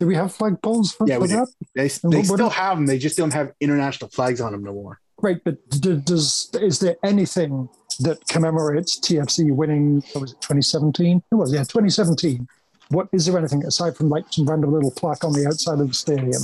Do 0.00 0.06
we 0.06 0.14
have 0.16 0.36
flagpoles 0.36 0.94
for, 0.94 1.08
Yeah, 1.08 1.16
for 1.16 1.22
we 1.22 1.28
do. 1.28 1.34
that? 1.36 1.48
they, 1.74 1.90
And 2.02 2.12
they 2.12 2.18
what- 2.18 2.28
what 2.28 2.36
still 2.36 2.50
have 2.50 2.76
them, 2.76 2.86
they 2.86 2.98
just 2.98 3.16
don't 3.16 3.32
have 3.32 3.52
international 3.60 4.10
flags 4.10 4.40
on 4.40 4.52
them 4.52 4.62
no 4.64 4.72
more. 4.72 5.00
Right, 5.22 5.40
but 5.44 5.56
d- 5.70 5.96
does 6.04 6.50
is 6.60 6.78
there 6.80 6.96
anything 7.02 7.68
that 8.00 8.26
commemorates 8.28 8.98
TFC 9.00 9.50
winning? 9.50 10.02
What 10.12 10.20
was 10.22 10.32
it 10.32 10.40
2017? 10.42 11.22
It 11.30 11.34
was 11.34 11.52
yeah, 11.52 11.60
2017. 11.60 12.46
What 12.90 13.08
is 13.12 13.26
there 13.26 13.36
anything 13.38 13.64
aside 13.64 13.96
from 13.96 14.10
like 14.10 14.24
some 14.30 14.46
random 14.46 14.72
little 14.72 14.90
plaque 14.90 15.24
on 15.24 15.32
the 15.32 15.46
outside 15.46 15.80
of 15.80 15.88
the 15.88 15.94
stadium? 15.94 16.42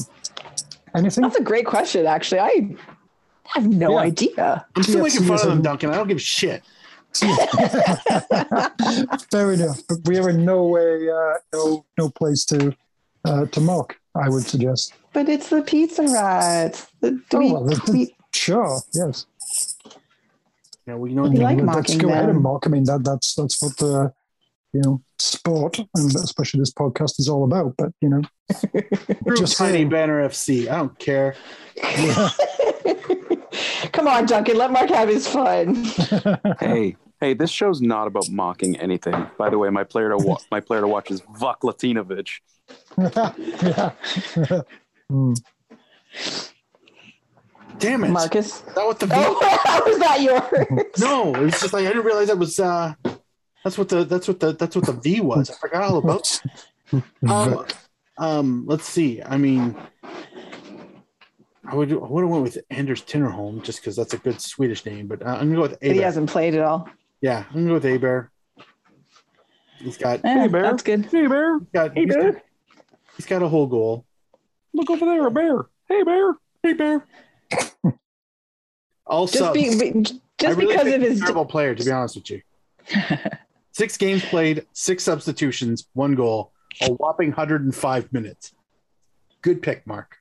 Anything? 0.95 1.23
That's 1.23 1.37
a 1.37 1.43
great 1.43 1.67
question, 1.67 2.07
actually. 2.07 2.41
I 2.41 2.75
have 3.49 3.67
no 3.69 3.93
Yeah. 3.93 3.99
idea. 3.99 4.67
I'm 4.75 4.83
still 4.83 5.01
TFC 5.05 5.21
making 5.21 5.27
fun 5.29 5.39
of 5.41 5.47
them, 5.47 5.63
Duncan. 5.63 5.91
I 5.91 5.95
don't 5.97 6.09
give 6.09 6.17
a 6.17 6.21
shit. 6.21 6.63
Fair 9.31 9.53
enough. 9.53 9.81
But 9.89 9.99
we 10.07 10.19
are 10.19 10.31
in 10.31 10.45
no 10.45 10.65
way, 10.65 11.09
uh, 11.11 11.35
no 11.53 11.85
no 11.99 12.09
place 12.11 12.45
to 12.47 12.75
uh, 13.25 13.47
to 13.47 13.61
mock. 13.61 13.97
I 14.15 14.29
would 14.29 14.45
suggest. 14.45 14.95
But 15.13 15.29
it's 15.29 15.49
the 15.51 15.63
Pizza 15.63 16.03
Rat. 16.03 16.87
The, 17.01 17.13
do 17.13 17.21
Oh, 17.35 17.39
we, 17.39 17.53
well, 17.53 17.65
the- 17.65 17.93
we- 17.93 18.17
Sure, 18.35 18.81
yes. 18.95 19.27
Yeah, 20.87 20.95
well, 20.95 21.09
you 21.09 21.15
know, 21.15 21.23
We 21.25 21.37
like 21.37 21.59
Let's 21.59 21.67
mocking 21.67 21.99
go 21.99 22.09
ahead 22.09 22.29
and 22.29 22.41
mock. 22.43 22.67
I 22.67 22.71
mean, 22.71 22.85
that 22.85 23.05
that's 23.05 23.35
that's 23.35 23.63
what 23.63 23.77
the 23.77 24.13
you 24.73 24.81
know 24.83 25.03
sport 25.19 25.79
and 25.79 26.15
especially 26.17 26.59
this 26.61 26.73
podcast 26.73 27.21
is 27.21 27.29
all 27.29 27.45
about. 27.45 27.75
But 27.77 27.93
you 28.01 28.09
know, 28.09 28.23
Group 29.25 29.39
just 29.39 29.57
Tiny 29.57 29.73
saying. 29.73 29.89
Banner 29.91 30.29
FC. 30.29 30.69
I 30.69 30.77
don't 30.79 30.99
care. 30.99 31.37
yeah. 31.77 32.31
Come 33.93 34.09
on, 34.09 34.25
Duncan. 34.27 34.57
Let 34.57 34.73
Mark 34.73 34.89
have 34.91 35.09
his 35.09 35.29
fun. 35.29 35.85
Hey, 36.61 36.97
hey, 37.21 37.35
this 37.35 37.51
show's 37.51 37.81
not 37.81 38.07
about 38.09 38.29
mocking 38.31 38.77
anything. 38.81 39.27
By 39.39 39.51
the 39.51 39.59
way, 39.59 39.69
my 39.71 39.85
player 39.85 40.09
to 40.11 40.17
wa- 40.17 40.39
my 40.51 40.61
player 40.61 40.81
to 40.81 40.89
watch 40.89 41.11
is 41.11 41.21
Vuk 41.21 41.61
Latinovic. 41.63 42.41
yeah. 42.99 44.63
Hmm. 45.09 45.35
Damn 47.79 48.05
it. 48.05 48.11
Marcus. 48.11 48.61
That 48.61 48.87
what 48.87 48.99
the 49.01 49.07
V? 49.09 49.13
Oh, 49.17 49.59
how 49.65 49.85
was 49.85 49.99
that 49.99 50.21
yours? 50.23 50.87
No, 50.99 51.35
it 51.35 51.41
was 51.41 51.61
just 51.61 51.73
like 51.73 51.85
I 51.85 51.89
didn't 51.89 52.05
realize 52.05 52.29
that 52.29 52.39
was 52.39 52.59
uh 52.61 52.95
that's 53.65 53.79
what 53.79 53.89
the 53.89 54.05
that's 54.05 54.29
what 54.29 54.41
the 54.41 54.53
that's 54.53 54.77
what 54.77 54.87
the 54.87 54.93
V 54.93 55.21
was. 55.21 55.51
I 55.51 55.55
forgot 55.55 55.83
all 55.83 55.99
about 55.99 56.41
um, 57.27 57.67
um 58.19 58.65
let's 58.67 58.85
see. 58.85 59.23
I 59.23 59.37
mean 59.37 59.77
I 61.65 61.75
would 61.75 61.93
I 61.93 61.97
would 61.97 62.23
have 62.23 62.31
went 62.31 62.43
with 62.43 62.59
Anders 62.71 63.03
Tinnerholm 63.03 63.63
just 63.63 63.81
because 63.81 63.97
that's 63.97 64.15
a 64.15 64.19
good 64.19 64.41
Swedish 64.41 64.85
name, 64.85 65.07
but 65.07 65.23
uh, 65.23 65.31
I'm 65.31 65.47
gonna 65.53 65.55
go 65.57 65.63
with 65.63 65.81
But 65.81 65.91
he 65.93 65.99
hasn't 65.99 66.29
played 66.31 66.55
at 66.55 66.63
all. 66.63 66.89
Yeah, 67.21 67.45
I'm 67.49 67.55
gonna 67.55 67.67
go 67.69 67.75
with 67.75 67.85
Heber. 67.85 68.31
He's 69.79 69.97
got 69.97 70.21
Eh, 70.25 70.49
Bear. 70.49 70.63
that's 70.63 70.83
good. 70.83 71.07
Hey, 71.07 71.27
bear, 71.27 71.59
he's 71.59 71.69
got, 71.73 71.95
Hey, 71.95 72.05
he's 72.05 72.15
Bear. 72.15 72.33
got 72.33 72.43
he's 73.17 73.27
got 73.27 73.43
a 73.43 73.49
whole 73.49 73.67
goal. 73.67 74.05
look 74.75 74.91
over 74.91 75.05
there, 75.07 75.27
a 75.27 75.31
bear. 75.31 75.67
Hey, 75.89 76.03
bear. 76.03 76.35
Hey 76.63 76.73
Bear. 76.75 77.05
Also, 79.07 79.53
Just, 79.53 79.81
be, 79.81 79.93
be- 79.93 80.03
just 80.03 80.59
really 80.59 80.75
because 80.75 80.93
of 80.93 81.01
his. 81.03 81.21
a 81.21 81.25
terrible 81.25 81.45
player, 81.45 81.75
to 81.75 81.85
be 81.85 81.91
honest 81.91 82.17
with 82.17 82.31
you. 82.31 82.41
Six 83.73 83.97
games 83.97 84.23
played, 84.25 84.67
six 84.75 85.03
substitutions, 85.03 85.87
one 85.95 86.15
goal, 86.15 86.53
a 86.83 86.93
whopping 86.93 87.29
105 87.31 88.13
minutes. 88.13 88.53
Good 89.41 89.63
pick, 89.63 89.87
Mark. 89.87 90.19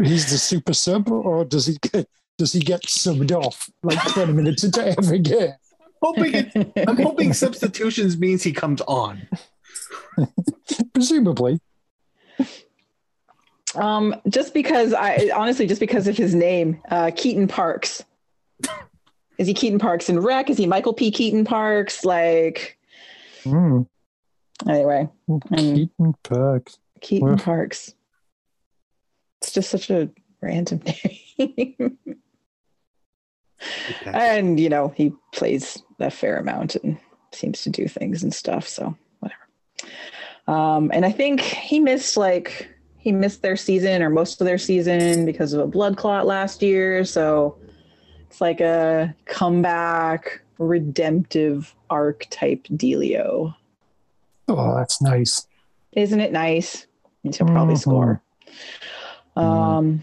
He's 0.00 0.30
the 0.30 0.38
super 0.38 0.72
sub, 0.72 1.10
or 1.10 1.44
does 1.44 1.66
he 1.66 1.76
get 1.82 2.08
does 2.38 2.52
he 2.52 2.60
get 2.60 2.82
subbed 2.82 3.32
off 3.32 3.68
like 3.82 3.98
twenty 4.12 4.32
minutes 4.32 4.62
into 4.64 4.86
every 4.86 5.18
game? 5.18 5.52
Hoping 6.00 6.34
it, 6.34 6.72
I'm 6.88 6.96
hoping 6.96 7.32
substitutions 7.32 8.16
means 8.16 8.42
he 8.44 8.52
comes 8.52 8.80
on. 8.82 9.28
Presumably. 10.94 11.60
Um, 13.76 14.14
just 14.28 14.54
because 14.54 14.92
I 14.92 15.30
honestly, 15.34 15.66
just 15.66 15.80
because 15.80 16.06
of 16.06 16.16
his 16.16 16.34
name, 16.34 16.80
uh, 16.90 17.10
Keaton 17.14 17.48
Parks. 17.48 18.04
Is 19.36 19.48
he 19.48 19.54
Keaton 19.54 19.78
Parks 19.80 20.08
in 20.08 20.20
Rec? 20.20 20.48
Is 20.48 20.56
he 20.58 20.66
Michael 20.66 20.92
P. 20.94 21.10
Keaton 21.10 21.44
Parks? 21.44 22.04
Like, 22.04 22.78
Hmm. 23.42 23.82
anyway, 24.68 25.08
Keaton 25.56 26.14
Parks. 26.22 26.78
Keaton 27.00 27.28
Well- 27.28 27.36
Parks. 27.38 27.94
It's 29.42 29.52
just 29.52 29.70
such 29.70 29.90
a 29.90 30.08
random 30.40 30.80
name. 31.38 31.98
and, 34.06 34.58
you 34.60 34.68
know, 34.68 34.88
he 34.96 35.12
plays 35.32 35.82
a 35.98 36.10
fair 36.10 36.38
amount 36.38 36.76
and 36.76 36.98
seems 37.32 37.62
to 37.62 37.70
do 37.70 37.88
things 37.88 38.22
and 38.22 38.32
stuff. 38.32 38.66
So, 38.68 38.96
whatever. 39.20 39.40
Um, 40.46 40.90
and 40.94 41.04
I 41.04 41.10
think 41.12 41.40
he 41.40 41.80
missed 41.80 42.16
like, 42.16 42.68
he 43.04 43.12
missed 43.12 43.42
their 43.42 43.54
season 43.54 44.02
or 44.02 44.08
most 44.08 44.40
of 44.40 44.46
their 44.46 44.56
season 44.56 45.26
because 45.26 45.52
of 45.52 45.60
a 45.60 45.66
blood 45.66 45.94
clot 45.98 46.24
last 46.26 46.62
year. 46.62 47.04
So 47.04 47.58
it's 48.30 48.40
like 48.40 48.62
a 48.62 49.14
comeback, 49.26 50.40
redemptive 50.58 51.74
arc 51.90 52.26
type 52.30 52.64
dealio. 52.72 53.54
Oh, 54.48 54.74
that's 54.74 55.02
nice. 55.02 55.46
Isn't 55.92 56.20
it 56.20 56.32
nice? 56.32 56.86
Means 57.22 57.36
he'll 57.36 57.46
probably 57.46 57.74
Mhm. 57.74 57.78
score. 57.80 58.22
Um, 59.36 60.02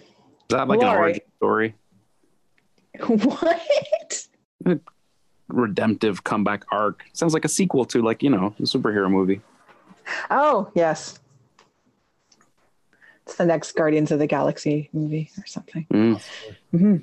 Is 0.49 0.55
that 0.55 0.67
like 0.67 0.79
Well, 0.79 0.91
an 0.91 0.97
origin 0.97 1.21
story? 1.37 1.75
what? 3.07 4.27
Redemptive 5.47 6.23
comeback 6.23 6.65
arc. 6.71 7.03
Sounds 7.13 7.33
like 7.33 7.45
a 7.45 7.49
sequel 7.49 7.85
to 7.85 8.03
like 8.03 8.21
you 8.21 8.29
know 8.29 8.53
a 8.59 8.63
superhero 8.63 9.09
movie. 9.09 9.41
Oh, 10.29 10.69
yes. 10.75 11.19
It's 13.25 13.35
the 13.35 13.45
next 13.45 13.73
Guardians 13.73 14.11
of 14.11 14.19
the 14.19 14.27
Galaxy 14.27 14.89
movie 14.93 15.29
or 15.37 15.45
something. 15.45 15.85
Mm. 15.93 16.21
hmm 16.71 16.95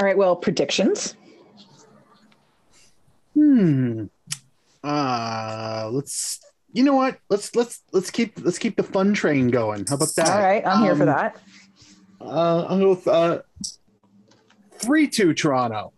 All 0.00 0.06
right. 0.06 0.16
Well, 0.18 0.36
predictions. 0.36 1.16
Hmm. 3.34 4.04
Uh 4.82 5.88
let's 5.92 6.40
you 6.72 6.82
know 6.82 6.94
what? 6.94 7.18
Let's 7.30 7.54
let's 7.56 7.82
let's 7.92 8.10
keep 8.10 8.38
let's 8.44 8.58
keep 8.58 8.76
the 8.76 8.82
fun 8.82 9.14
train 9.14 9.48
going. 9.48 9.86
How 9.86 9.94
about 9.96 10.14
that? 10.16 10.28
All 10.28 10.38
right. 10.42 10.66
I'm 10.66 10.82
here 10.82 10.94
for 10.96 11.02
Um, 11.02 11.08
that. 11.08 11.40
Uh 12.20 12.66
I'll 12.68 12.78
go 12.78 12.90
with 12.90 13.08
uh 13.08 13.42
three 14.78 15.08
two 15.08 15.32
Toronto. 15.34 15.92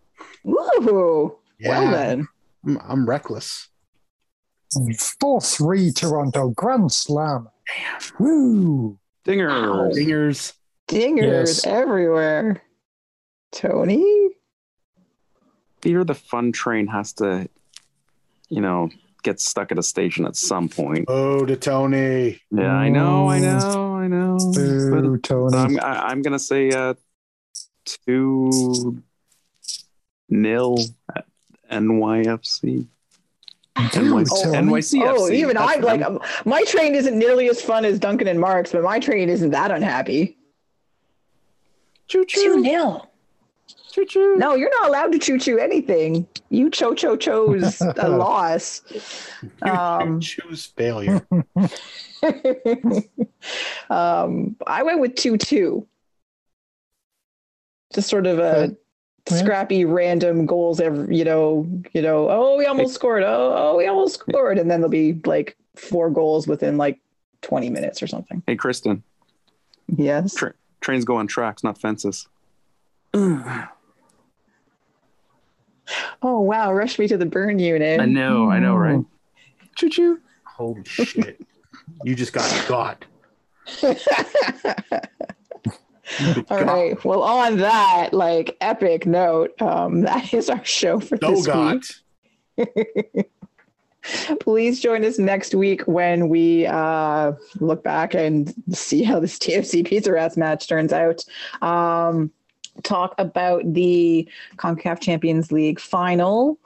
Woo! 0.44 1.38
Well, 1.64 1.90
then. 1.90 2.28
I'm, 2.64 2.78
I'm 2.86 3.08
reckless. 3.08 3.68
Four 5.20 5.40
three 5.40 5.90
Toronto 5.90 6.50
Grand 6.50 6.92
Slam. 6.92 7.48
Damn. 7.66 8.00
Woo! 8.18 8.98
Dinger. 9.26 9.50
Dingers. 9.90 10.52
Dingers 10.88 11.22
Yes. 11.26 11.66
everywhere. 11.66 12.62
Tony? 13.50 14.30
Fear 15.82 16.04
the 16.04 16.14
fun 16.14 16.52
train 16.52 16.86
has 16.86 17.12
to, 17.14 17.48
you 18.48 18.60
know, 18.60 18.88
get 19.24 19.40
stuck 19.40 19.72
at 19.72 19.78
a 19.78 19.82
station 19.82 20.26
at 20.26 20.36
some 20.36 20.68
point. 20.68 21.06
Oh 21.08 21.44
to 21.44 21.56
Tony. 21.56 22.40
Yeah, 22.52 22.72
I 22.72 22.88
know, 22.88 23.28
I 23.28 23.40
know, 23.40 23.96
I 23.96 24.06
know. 24.06 24.38
Boo, 24.54 25.16
But 25.16 25.22
Tony. 25.24 25.56
I'm 25.56 25.80
I, 25.80 26.06
I'm 26.06 26.22
gonna 26.22 26.38
say 26.38 26.70
uh, 26.70 26.94
two 27.84 29.02
nil 30.28 30.78
at 31.14 31.26
NYFC. 31.70 32.86
NYC, 33.76 34.28
Oh, 34.32 34.52
NYCFC. 34.52 35.02
Oh, 35.04 35.30
even 35.30 35.56
I 35.56 35.76
like 35.76 36.00
I'm- 36.02 36.16
um, 36.16 36.22
my 36.44 36.64
train 36.64 36.94
isn't 36.94 37.18
nearly 37.18 37.48
as 37.48 37.60
fun 37.60 37.84
as 37.84 37.98
Duncan 37.98 38.26
and 38.28 38.40
Mark's, 38.40 38.72
but 38.72 38.82
my 38.82 38.98
train 38.98 39.28
isn't 39.28 39.50
that 39.50 39.70
unhappy. 39.70 40.36
choo 42.08 42.24
Two 42.24 42.40
choo 42.54 42.60
nil. 42.62 43.08
choo 43.92 44.04
choo. 44.06 44.36
No, 44.36 44.54
you're 44.54 44.70
not 44.80 44.88
allowed 44.88 45.12
to 45.12 45.18
choo 45.18 45.38
choo 45.38 45.58
anything. 45.58 46.26
You 46.50 46.70
cho 46.70 46.94
cho 46.94 47.16
chose 47.16 47.80
a 47.98 48.08
loss. 48.08 48.82
Um, 49.62 50.20
choose 50.28 50.66
failure. 50.66 51.26
um, 53.90 54.56
I 54.66 54.82
went 54.82 55.00
with 55.00 55.14
two 55.16 55.36
two. 55.36 55.86
Just 57.94 58.08
sort 58.08 58.26
of 58.26 58.38
a 58.38 58.42
Okay. 58.42 58.66
Yeah. 58.66 58.72
Scrappy, 59.28 59.84
random 59.84 60.46
goals. 60.46 60.80
Every 60.80 61.16
you 61.16 61.24
know, 61.24 61.66
you 61.92 62.00
know. 62.02 62.28
Oh, 62.30 62.56
we 62.56 62.66
almost 62.66 62.94
scored. 62.94 63.24
Oh, 63.24 63.54
oh, 63.56 63.76
we 63.76 63.86
almost 63.86 64.14
scored, 64.20 64.58
and 64.58 64.70
then 64.70 64.80
there'll 64.80 64.90
be 64.90 65.20
like 65.24 65.56
four 65.74 66.10
goals 66.10 66.46
within 66.46 66.76
like 66.76 67.00
twenty 67.42 67.68
minutes 67.68 68.02
or 68.02 68.06
something. 68.06 68.42
Hey, 68.46 68.56
Kristin, 68.56 69.02
Yes. 69.88 70.34
Tra- 70.34 70.54
trains 70.80 71.04
go 71.04 71.16
on 71.16 71.26
tracks, 71.26 71.64
not 71.64 71.78
fences. 71.78 72.28
Oh 76.20 76.40
wow! 76.40 76.72
Rush 76.72 76.98
me 76.98 77.06
to 77.06 77.16
the 77.16 77.26
burn 77.26 77.60
unit. 77.60 78.00
I 78.00 78.06
know, 78.06 78.50
I 78.50 78.58
know, 78.58 78.74
right? 78.74 79.04
Choo 79.76 79.88
choo. 79.88 80.20
Holy 80.44 80.82
shit. 80.84 81.40
You 82.02 82.16
just 82.16 82.32
got 82.32 82.64
got. 82.66 83.04
All 86.50 86.62
right. 86.62 87.02
Well, 87.04 87.22
on 87.22 87.58
that 87.58 88.10
like 88.12 88.56
epic 88.60 89.06
note, 89.06 89.60
um, 89.60 90.00
that 90.02 90.32
is 90.32 90.48
our 90.48 90.64
show 90.64 91.00
for 91.00 91.18
this 91.18 91.46
week. 92.56 93.26
Please 94.40 94.80
join 94.80 95.04
us 95.04 95.18
next 95.18 95.54
week 95.54 95.82
when 95.82 96.28
we 96.28 96.66
uh, 96.66 97.32
look 97.58 97.82
back 97.82 98.14
and 98.14 98.54
see 98.72 99.02
how 99.02 99.18
this 99.18 99.38
TFC 99.40 99.84
Pizza 99.84 100.12
Rats 100.12 100.36
match 100.36 100.68
turns 100.68 100.92
out. 100.92 101.24
Um, 101.60 102.30
talk 102.82 103.14
about 103.18 103.62
the 103.72 104.28
CONCACAF 104.56 105.00
Champions 105.00 105.50
League 105.50 105.80
final, 105.80 106.58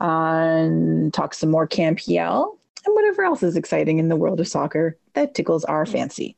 and 0.00 1.12
talk 1.12 1.34
some 1.34 1.50
more 1.50 1.66
CanPL 1.66 2.56
and 2.86 2.94
whatever 2.94 3.22
else 3.22 3.42
is 3.42 3.56
exciting 3.56 3.98
in 3.98 4.08
the 4.08 4.16
world 4.16 4.40
of 4.40 4.48
soccer 4.48 4.98
that 5.14 5.34
tickles 5.34 5.64
our 5.64 5.86
fancy. 5.86 6.36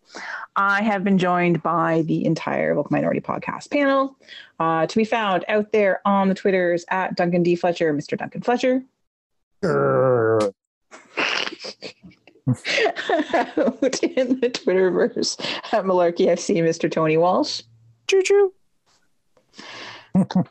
I 0.56 0.82
have 0.82 1.04
been 1.04 1.18
joined 1.18 1.62
by 1.62 2.02
the 2.02 2.24
entire 2.24 2.74
Vocal 2.74 2.92
Minority 2.92 3.20
Podcast 3.20 3.70
panel 3.70 4.16
uh, 4.60 4.86
to 4.86 4.96
be 4.96 5.04
found 5.04 5.44
out 5.48 5.72
there 5.72 6.00
on 6.04 6.28
the 6.28 6.34
Twitters 6.34 6.84
at 6.88 7.16
Duncan 7.16 7.42
D. 7.42 7.56
Fletcher, 7.56 7.92
Mr. 7.92 8.16
Duncan 8.16 8.42
Fletcher, 8.42 8.82
out 9.64 10.54
in 14.02 14.40
the 14.40 14.50
Twitterverse 14.52 15.40
at 15.72 15.84
Malarkey 15.84 16.26
FC, 16.26 16.62
Mr. 16.62 16.90
Tony 16.90 17.16
Walsh. 17.16 17.62
Choo 18.08 18.22
choo. 18.22 18.52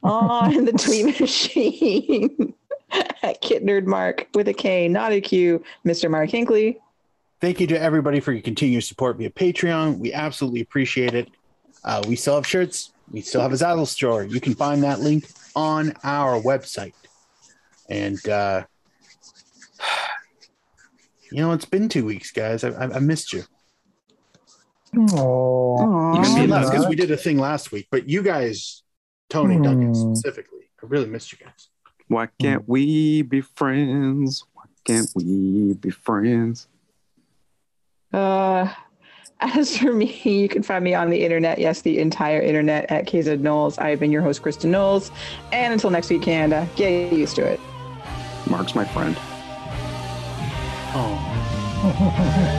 On 0.04 0.66
the 0.66 0.74
tweet 0.74 1.20
machine 1.20 2.54
at 3.24 3.42
Kit 3.42 3.64
Nerd 3.66 3.86
Mark 3.86 4.28
with 4.34 4.48
a 4.48 4.54
K, 4.54 4.88
not 4.88 5.12
a 5.12 5.22
Q, 5.22 5.64
Mr. 5.86 6.10
Mark 6.10 6.30
Hinkley. 6.30 6.78
Thank 7.42 7.60
you 7.60 7.68
to 7.68 7.80
everybody 7.80 8.20
for 8.20 8.32
your 8.32 8.42
continued 8.42 8.84
support 8.84 9.18
via 9.18 9.30
Patreon. 9.30 9.98
We 10.00 10.14
absolutely 10.14 10.62
appreciate 10.62 11.14
it. 11.14 11.30
Uh, 11.84 12.02
we 12.08 12.16
still 12.16 12.36
have 12.36 12.48
shirts. 12.48 12.92
We 13.12 13.22
still 13.22 13.42
have 13.42 13.52
a 13.52 13.56
Zazzle 13.56 13.88
store. 13.88 14.24
You 14.24 14.40
can 14.42 14.56
find 14.56 14.84
that 14.84 15.00
link 15.00 15.26
on 15.56 15.94
our 16.04 16.42
website. 16.42 16.94
And 17.90 18.28
uh, 18.28 18.64
you 21.32 21.38
know, 21.38 21.52
it's 21.52 21.66
been 21.66 21.90
two 21.90 22.06
weeks, 22.06 22.32
guys. 22.32 22.64
I, 22.64 22.70
I, 22.70 22.96
I 22.96 23.00
missed 23.00 23.34
you. 23.34 23.44
Oh, 24.98 25.76
Aw. 25.78 26.14
You 26.16 26.22
missed 26.22 26.38
me 26.38 26.48
last 26.48 26.72
because 26.72 26.88
we 26.88 26.96
did 26.96 27.12
a 27.12 27.18
thing 27.18 27.38
last 27.38 27.72
week, 27.72 27.88
but 27.92 28.08
you 28.08 28.24
guys, 28.24 28.84
Tony, 29.30 29.56
Duncan 29.62 29.94
Hmm. 29.94 30.14
specifically, 30.16 30.70
I 30.82 30.88
really 30.88 31.08
missed 31.08 31.32
you 31.32 31.38
guys. 31.38 31.68
Why 32.08 32.28
can't 32.40 32.68
we 32.68 33.24
be 33.24 33.42
friends? 33.42 34.44
Why 34.54 34.64
can't 34.86 35.10
we 35.16 35.74
be 35.74 35.90
friends? 35.90 36.68
Uh, 38.14 38.72
as 39.42 39.78
for 39.78 39.92
me, 39.92 40.20
you 40.24 40.48
can 40.48 40.64
find 40.64 40.84
me 40.84 40.94
on 40.94 41.10
the 41.10 41.24
internet. 41.24 41.60
Yes, 41.60 41.82
the 41.82 42.00
entire 42.00 42.40
internet 42.40 42.90
at 42.92 43.08
KZ 43.08 43.40
Knowles. 43.40 43.78
I've 43.78 44.00
been 44.00 44.12
your 44.12 44.22
host, 44.22 44.42
Kristin 44.42 44.70
Knowles. 44.70 45.12
And 45.52 45.74
until 45.74 45.90
next 45.90 46.10
week, 46.10 46.22
Canada, 46.22 46.70
get 46.76 47.12
used 47.12 47.36
to 47.38 47.46
it. 47.46 47.60
Mark's 48.50 48.76
my 48.76 48.86
friend. 48.86 49.16
Oh, 50.98 52.52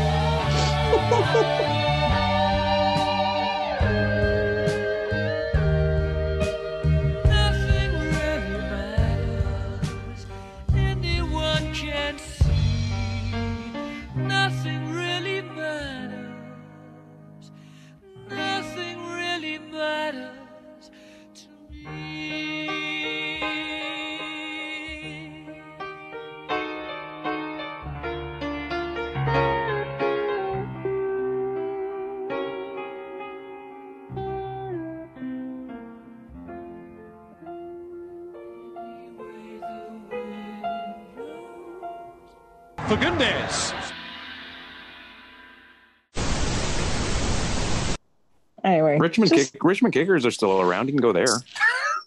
Richmond 49.19 49.41
just- 49.41 49.53
kick, 49.53 49.65
Richmond 49.65 49.95
Kickers 49.95 50.27
are 50.27 50.31
still 50.31 50.61
around. 50.61 50.89
You 50.89 50.95
can 50.95 51.03
go 51.03 51.13
there. 51.13 51.27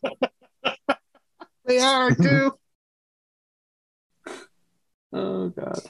they 1.66 1.80
are 1.80 2.14
too. 2.16 2.52
Oh 5.12 5.50
God. 5.50 5.82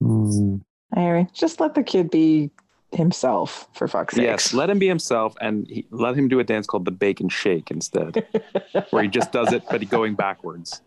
Hmm. 0.00 0.56
Anyway, 0.96 1.26
just 1.34 1.60
let 1.60 1.74
the 1.74 1.82
kid 1.82 2.10
be 2.10 2.50
himself, 2.92 3.68
for 3.74 3.86
fuck's 3.86 4.14
sake. 4.14 4.24
Yes, 4.24 4.54
let 4.54 4.70
him 4.70 4.78
be 4.78 4.88
himself, 4.88 5.34
and 5.42 5.66
he, 5.68 5.86
let 5.90 6.16
him 6.16 6.28
do 6.28 6.38
a 6.40 6.44
dance 6.44 6.66
called 6.66 6.86
the 6.86 6.90
Bacon 6.90 7.28
Shake 7.28 7.70
instead, 7.70 8.26
where 8.90 9.02
he 9.02 9.10
just 9.10 9.30
does 9.30 9.52
it, 9.52 9.62
but 9.70 9.82
he 9.82 9.86
going 9.86 10.14
backwards. 10.14 10.80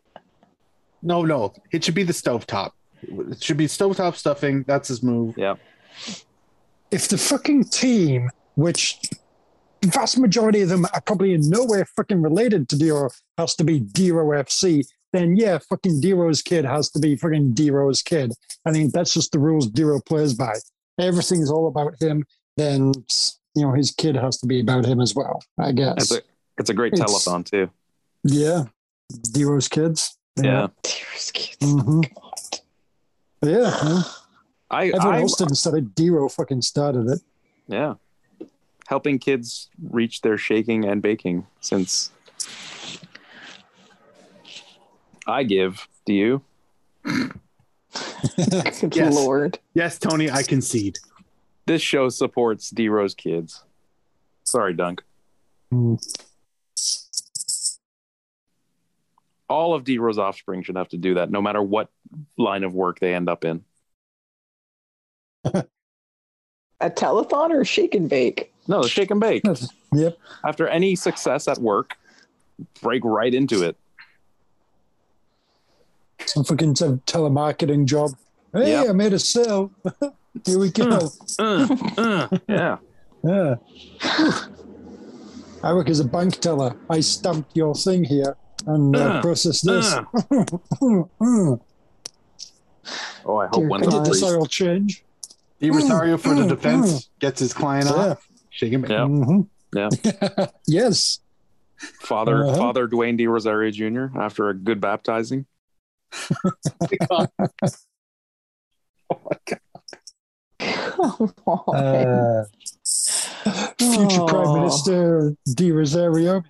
No, 1.04 1.24
no, 1.24 1.54
it 1.72 1.84
should 1.84 1.94
be 1.94 2.02
the 2.02 2.14
stovetop. 2.14 2.72
It 3.04 3.44
should 3.44 3.58
be 3.58 3.68
stovetop 3.68 4.16
stuffing. 4.16 4.64
That's 4.64 4.88
his 4.88 5.04
move. 5.04 5.36
Yeah. 5.38 5.58
if 6.90 7.08
the 7.08 7.20
fucking 7.20 7.66
team, 7.66 8.32
which 8.56 9.00
the 9.88 10.00
vast 10.00 10.18
majority 10.20 10.62
of 10.62 10.70
them 10.70 10.86
are 10.94 11.02
probably 11.02 11.34
in 11.34 11.42
no 11.50 11.64
way 11.66 11.84
fucking 11.96 12.22
related 12.22 12.70
to 12.70 12.76
DeRo, 12.76 13.10
has 13.38 13.56
to 13.56 13.64
be 13.64 13.82
DeRo 13.82 14.26
FC, 14.44 14.86
then 15.14 15.36
yeah, 15.38 15.58
fucking 15.70 16.02
DeRo's 16.02 16.42
kid 16.42 16.66
has 16.66 16.90
to 16.92 17.00
be 17.00 17.16
fucking 17.16 17.54
DeRo's 17.54 18.02
kid. 18.02 18.34
I 18.66 18.72
mean, 18.72 18.90
that's 18.92 19.14
just 19.14 19.32
the 19.32 19.40
rules 19.40 19.70
DeRo 19.72 20.06
plays 20.06 20.34
by. 20.34 20.54
Everything's 21.00 21.50
all 21.52 21.68
about 21.68 22.02
him, 22.02 22.26
then 22.58 22.94
you 23.56 23.64
know 23.64 23.72
his 23.74 23.92
kid 23.92 24.16
has 24.16 24.38
to 24.40 24.48
be 24.48 24.60
about 24.60 24.86
him 24.86 25.00
as 25.00 25.16
well. 25.16 25.42
I 25.60 25.72
guess. 25.72 25.94
It's 25.98 26.12
a 26.12 26.22
it's 26.58 26.70
a 26.70 26.74
great 26.74 26.94
It's- 26.94 27.10
telethon 27.10 27.46
too. 27.50 27.70
yeah, 28.24 28.64
DeRo's 29.34 29.68
kids. 29.68 30.18
Yeah, 30.42 30.68
Dearest 30.84 31.34
kids. 31.34 31.58
hmm 31.64 32.02
Yeah. 33.44 33.52
yeah. 33.84 34.02
I, 34.70 34.88
Everyone 34.88 35.16
I 35.16 35.22
else 35.22 35.36
didn't 35.38 35.56
start 35.56 35.78
it. 35.78 35.96
DeRo 35.96 36.32
fucking 36.32 36.62
started 36.62 37.08
it. 37.10 37.22
yeah, 37.68 37.94
helping 38.88 39.20
kids 39.20 39.70
reach 39.92 40.22
their 40.22 40.38
shaking 40.38 40.86
and 40.86 41.02
baking. 41.02 41.46
Since 41.60 42.12
I 45.28 45.44
give, 45.44 45.88
do 46.06 46.14
you? 46.14 46.42
Yes. 48.92 49.16
Lord. 49.16 49.58
Yes, 49.74 49.98
Tony, 49.98 50.30
I 50.30 50.44
concede. 50.44 51.00
This 51.66 51.82
show 51.82 52.10
supports 52.10 52.72
DeRo's 52.72 53.16
kids. 53.16 53.64
Sorry, 54.44 54.74
Dunk. 54.74 55.04
Hmm. 55.72 55.96
All 59.50 59.74
of 59.74 59.84
DeRo's 59.84 60.20
offspring 60.20 60.64
should 60.64 60.76
have 60.76 60.90
to 60.90 60.98
do 60.98 61.16
that, 61.16 61.32
no 61.32 61.42
matter 61.42 61.62
what 61.62 61.90
line 62.38 62.64
of 62.64 62.74
work 62.74 63.00
they 63.00 63.16
end 63.16 63.30
up 63.30 63.46
in. 63.46 63.64
A 65.54 65.64
telethon 66.82 67.50
or 67.50 67.66
shake 67.66 67.96
and 67.96 68.10
bake? 68.10 68.54
No, 68.68 68.82
the 68.82 68.90
shake 68.90 69.12
and 69.12 69.20
bake. 69.20 69.44
Yep. 69.94 70.18
After 70.46 70.68
any 70.68 70.96
success 70.96 71.48
at 71.48 71.58
work, 71.60 71.98
break 72.82 73.04
right 73.06 73.34
into 73.34 73.64
it. 73.64 73.78
Some 76.26 76.44
fucking 76.44 76.74
te- 76.74 76.86
telemarketing 77.06 77.86
job. 77.86 78.12
Hey, 78.54 78.72
Yep. 78.72 78.90
I 78.90 78.92
made 78.94 79.14
a 79.14 79.20
sale. 79.20 79.72
Here 80.46 80.60
we 80.60 80.70
go. 80.72 81.10
Uh, 81.40 81.68
uh, 81.98 82.28
yeah. 82.48 82.78
Yeah. 83.24 83.56
I 85.64 85.74
work 85.74 85.90
as 85.90 86.00
a 86.00 86.06
bank 86.06 86.40
teller. 86.40 86.76
I 86.90 87.00
stamped 87.00 87.56
your 87.58 87.74
thing 87.74 88.04
here 88.04 88.36
and 88.68 88.96
uh, 88.96 89.00
Uh, 89.00 89.22
processed 89.22 89.66
this. 89.66 89.94
uh. 89.94 90.04
Mm. 90.82 91.60
Oh, 93.26 93.38
I 93.38 93.48
hope 93.48 93.56
Dear 93.60 93.68
one 93.68 93.84
I 93.84 93.86
of 93.88 93.92
did 93.92 94.00
the 94.00 94.00
this 94.10 94.20
priests- 94.22 94.24
oil 94.38 94.46
change. 94.46 95.04
De 95.60 95.70
Rosario 95.72 96.18
for 96.18 96.36
the 96.36 96.44
mm, 96.44 96.50
defense 96.50 97.10
gets 97.20 97.40
his 97.40 97.52
client 97.54 97.88
Yeah. 97.90 98.12
off. 98.12 98.27
Shake 98.58 98.74
him. 98.74 98.84
Yeah. 98.90 99.06
Mhm. 99.06 99.48
Yeah. 99.76 100.48
yes. 100.68 101.20
Father 102.02 102.44
Uh-huh. 102.44 102.56
Father 102.58 102.88
Dwayne 102.88 103.18
De 103.18 103.28
Rosario 103.28 103.70
Jr. 103.70 104.18
after 104.20 104.50
a 104.50 104.54
good 104.56 104.82
baptizing. 104.82 105.46
Oh 109.10 109.22
my 109.30 109.38
god. 109.46 109.60
Oh, 111.00 111.64
uh, 111.74 112.44
future 113.80 114.26
Prime 114.26 114.48
Oh. 114.48 114.56
Minister 114.56 115.36
De 115.56 115.72
Rosario 115.72 116.44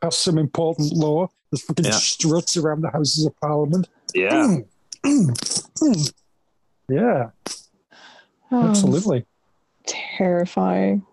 passed 0.00 0.22
some 0.22 0.38
important 0.38 0.92
law. 0.92 1.28
There's 1.50 1.62
fucking 1.62 1.84
Yeah. 1.86 1.90
struts 1.92 2.56
around 2.56 2.80
the 2.82 2.90
Houses 2.90 3.26
of 3.26 3.34
Parliament. 3.40 3.88
Yeah. 4.14 4.58
Yeah, 6.88 7.30
Oh, 8.50 8.68
absolutely. 8.68 9.26
terrifying. 9.86 11.04